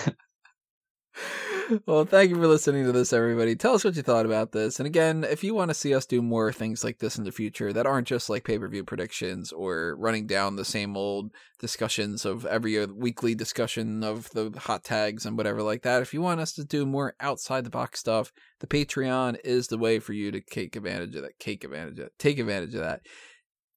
Well, 1.86 2.04
thank 2.04 2.30
you 2.30 2.36
for 2.36 2.46
listening 2.46 2.84
to 2.84 2.92
this, 2.92 3.12
everybody. 3.12 3.54
Tell 3.54 3.74
us 3.74 3.84
what 3.84 3.96
you 3.96 4.02
thought 4.02 4.26
about 4.26 4.52
this. 4.52 4.80
And 4.80 4.86
again, 4.86 5.24
if 5.24 5.44
you 5.44 5.54
want 5.54 5.70
to 5.70 5.74
see 5.74 5.94
us 5.94 6.06
do 6.06 6.22
more 6.22 6.52
things 6.52 6.82
like 6.82 6.98
this 6.98 7.18
in 7.18 7.24
the 7.24 7.32
future 7.32 7.72
that 7.72 7.86
aren't 7.86 8.08
just 8.08 8.30
like 8.30 8.44
pay 8.44 8.58
per 8.58 8.68
view 8.68 8.84
predictions 8.84 9.52
or 9.52 9.96
running 9.98 10.26
down 10.26 10.56
the 10.56 10.64
same 10.64 10.96
old 10.96 11.30
discussions 11.58 12.24
of 12.24 12.46
every 12.46 12.84
weekly 12.86 13.34
discussion 13.34 14.02
of 14.02 14.30
the 14.30 14.52
hot 14.58 14.84
tags 14.84 15.26
and 15.26 15.36
whatever 15.36 15.62
like 15.62 15.82
that, 15.82 16.02
if 16.02 16.14
you 16.14 16.22
want 16.22 16.40
us 16.40 16.52
to 16.52 16.64
do 16.64 16.86
more 16.86 17.14
outside 17.20 17.64
the 17.64 17.70
box 17.70 18.00
stuff, 18.00 18.32
the 18.60 18.66
Patreon 18.66 19.38
is 19.44 19.68
the 19.68 19.78
way 19.78 19.98
for 19.98 20.12
you 20.12 20.30
to 20.30 20.40
take 20.40 20.76
advantage 20.76 21.14
of 21.16 21.22
that. 21.22 21.38
Take 21.38 21.64
advantage 21.64 21.98
of 21.98 22.04
that. 22.04 22.18
take 22.18 22.38
advantage 22.38 22.74
of 22.74 22.80
that. 22.80 23.00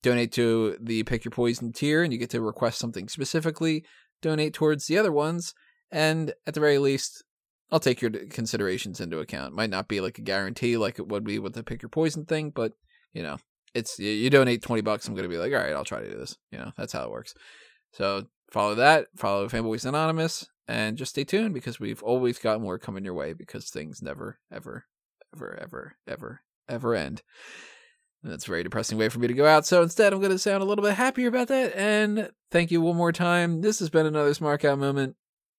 Donate 0.04 0.32
to 0.32 0.78
the 0.82 1.04
Pick 1.04 1.26
Your 1.26 1.32
Poison 1.32 1.72
tier, 1.72 2.02
and 2.04 2.12
you 2.12 2.18
get 2.18 2.32
to 2.32 2.42
request 2.42 2.80
something 2.80 3.08
specifically. 3.08 3.84
Donate 4.22 4.54
towards 4.54 4.88
the 4.88 4.98
other 4.98 5.12
ones, 5.12 5.54
and 5.92 6.34
at 6.48 6.56
the 6.56 6.60
very 6.60 6.80
least, 6.80 7.24
I'll 7.72 7.80
take 7.80 8.02
your 8.02 8.12
considerations 8.12 9.00
into 9.00 9.20
account. 9.20 9.56
Might 9.56 9.70
not 9.70 9.88
be 9.88 10.02
like 10.02 10.18
a 10.18 10.24
guarantee 10.24 10.78
like 10.78 11.00
it 11.00 11.08
would 11.08 11.24
be 11.24 11.40
with 11.40 11.54
the 11.54 11.64
pick 11.64 11.82
your 11.82 11.90
poison 11.90 12.26
thing, 12.26 12.50
but 12.50 12.74
you 13.14 13.24
know, 13.24 13.38
it's 13.74 13.98
you, 14.00 14.30
donate 14.30 14.62
20 14.62 14.82
bucks, 14.82 15.08
I'm 15.08 15.16
going 15.16 15.24
to 15.24 15.30
be 15.30 15.38
like, 15.38 15.54
"All 15.54 15.60
right, 15.60 15.74
I'll 15.74 15.86
try 15.86 16.02
to 16.02 16.10
do 16.10 16.18
this." 16.18 16.38
You 16.52 16.60
know, 16.60 16.72
that's 16.78 16.94
how 16.94 17.06
it 17.06 17.12
works. 17.12 17.34
So, 17.94 18.26
follow 18.52 18.76
that, 18.76 19.08
follow 19.16 19.48
Fanboys 19.48 19.86
Anonymous 19.86 20.48
and 20.68 20.98
just 20.98 21.12
stay 21.12 21.24
tuned 21.24 21.54
because 21.54 21.80
we've 21.80 22.04
always 22.04 22.40
got 22.40 22.62
more 22.62 22.78
coming 22.78 23.06
your 23.06 23.14
way 23.14 23.34
because 23.34 23.70
things 23.70 24.02
never 24.02 24.40
ever 24.52 24.86
ever 25.34 25.58
ever 25.62 25.96
ever 26.08 26.42
ever 26.68 26.96
end. 26.96 27.22
And 28.24 28.32
that's 28.32 28.46
a 28.46 28.50
very 28.50 28.64
depressing 28.64 28.98
way 28.98 29.10
for 29.10 29.20
me 29.20 29.28
to 29.28 29.34
go 29.34 29.48
out. 29.48 29.66
So 29.66 29.82
instead, 29.82 30.14
I'm 30.14 30.20
going 30.20 30.32
to 30.32 30.38
sound 30.38 30.62
a 30.62 30.66
little 30.66 30.84
bit 30.84 30.94
happier 30.94 31.28
about 31.28 31.48
that. 31.48 31.76
And 31.76 32.30
thank 32.52 32.70
you 32.70 32.80
one 32.80 32.96
more 32.96 33.12
time. 33.12 33.62
This 33.62 33.80
has 33.80 33.90
been 33.90 34.06
another 34.06 34.30
Smark 34.32 34.64
Out 34.64 34.78
moment, 34.78 35.16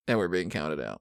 and 0.06 0.16
we're 0.16 0.28
being 0.28 0.48
counted 0.48 0.80
out. 0.80 1.00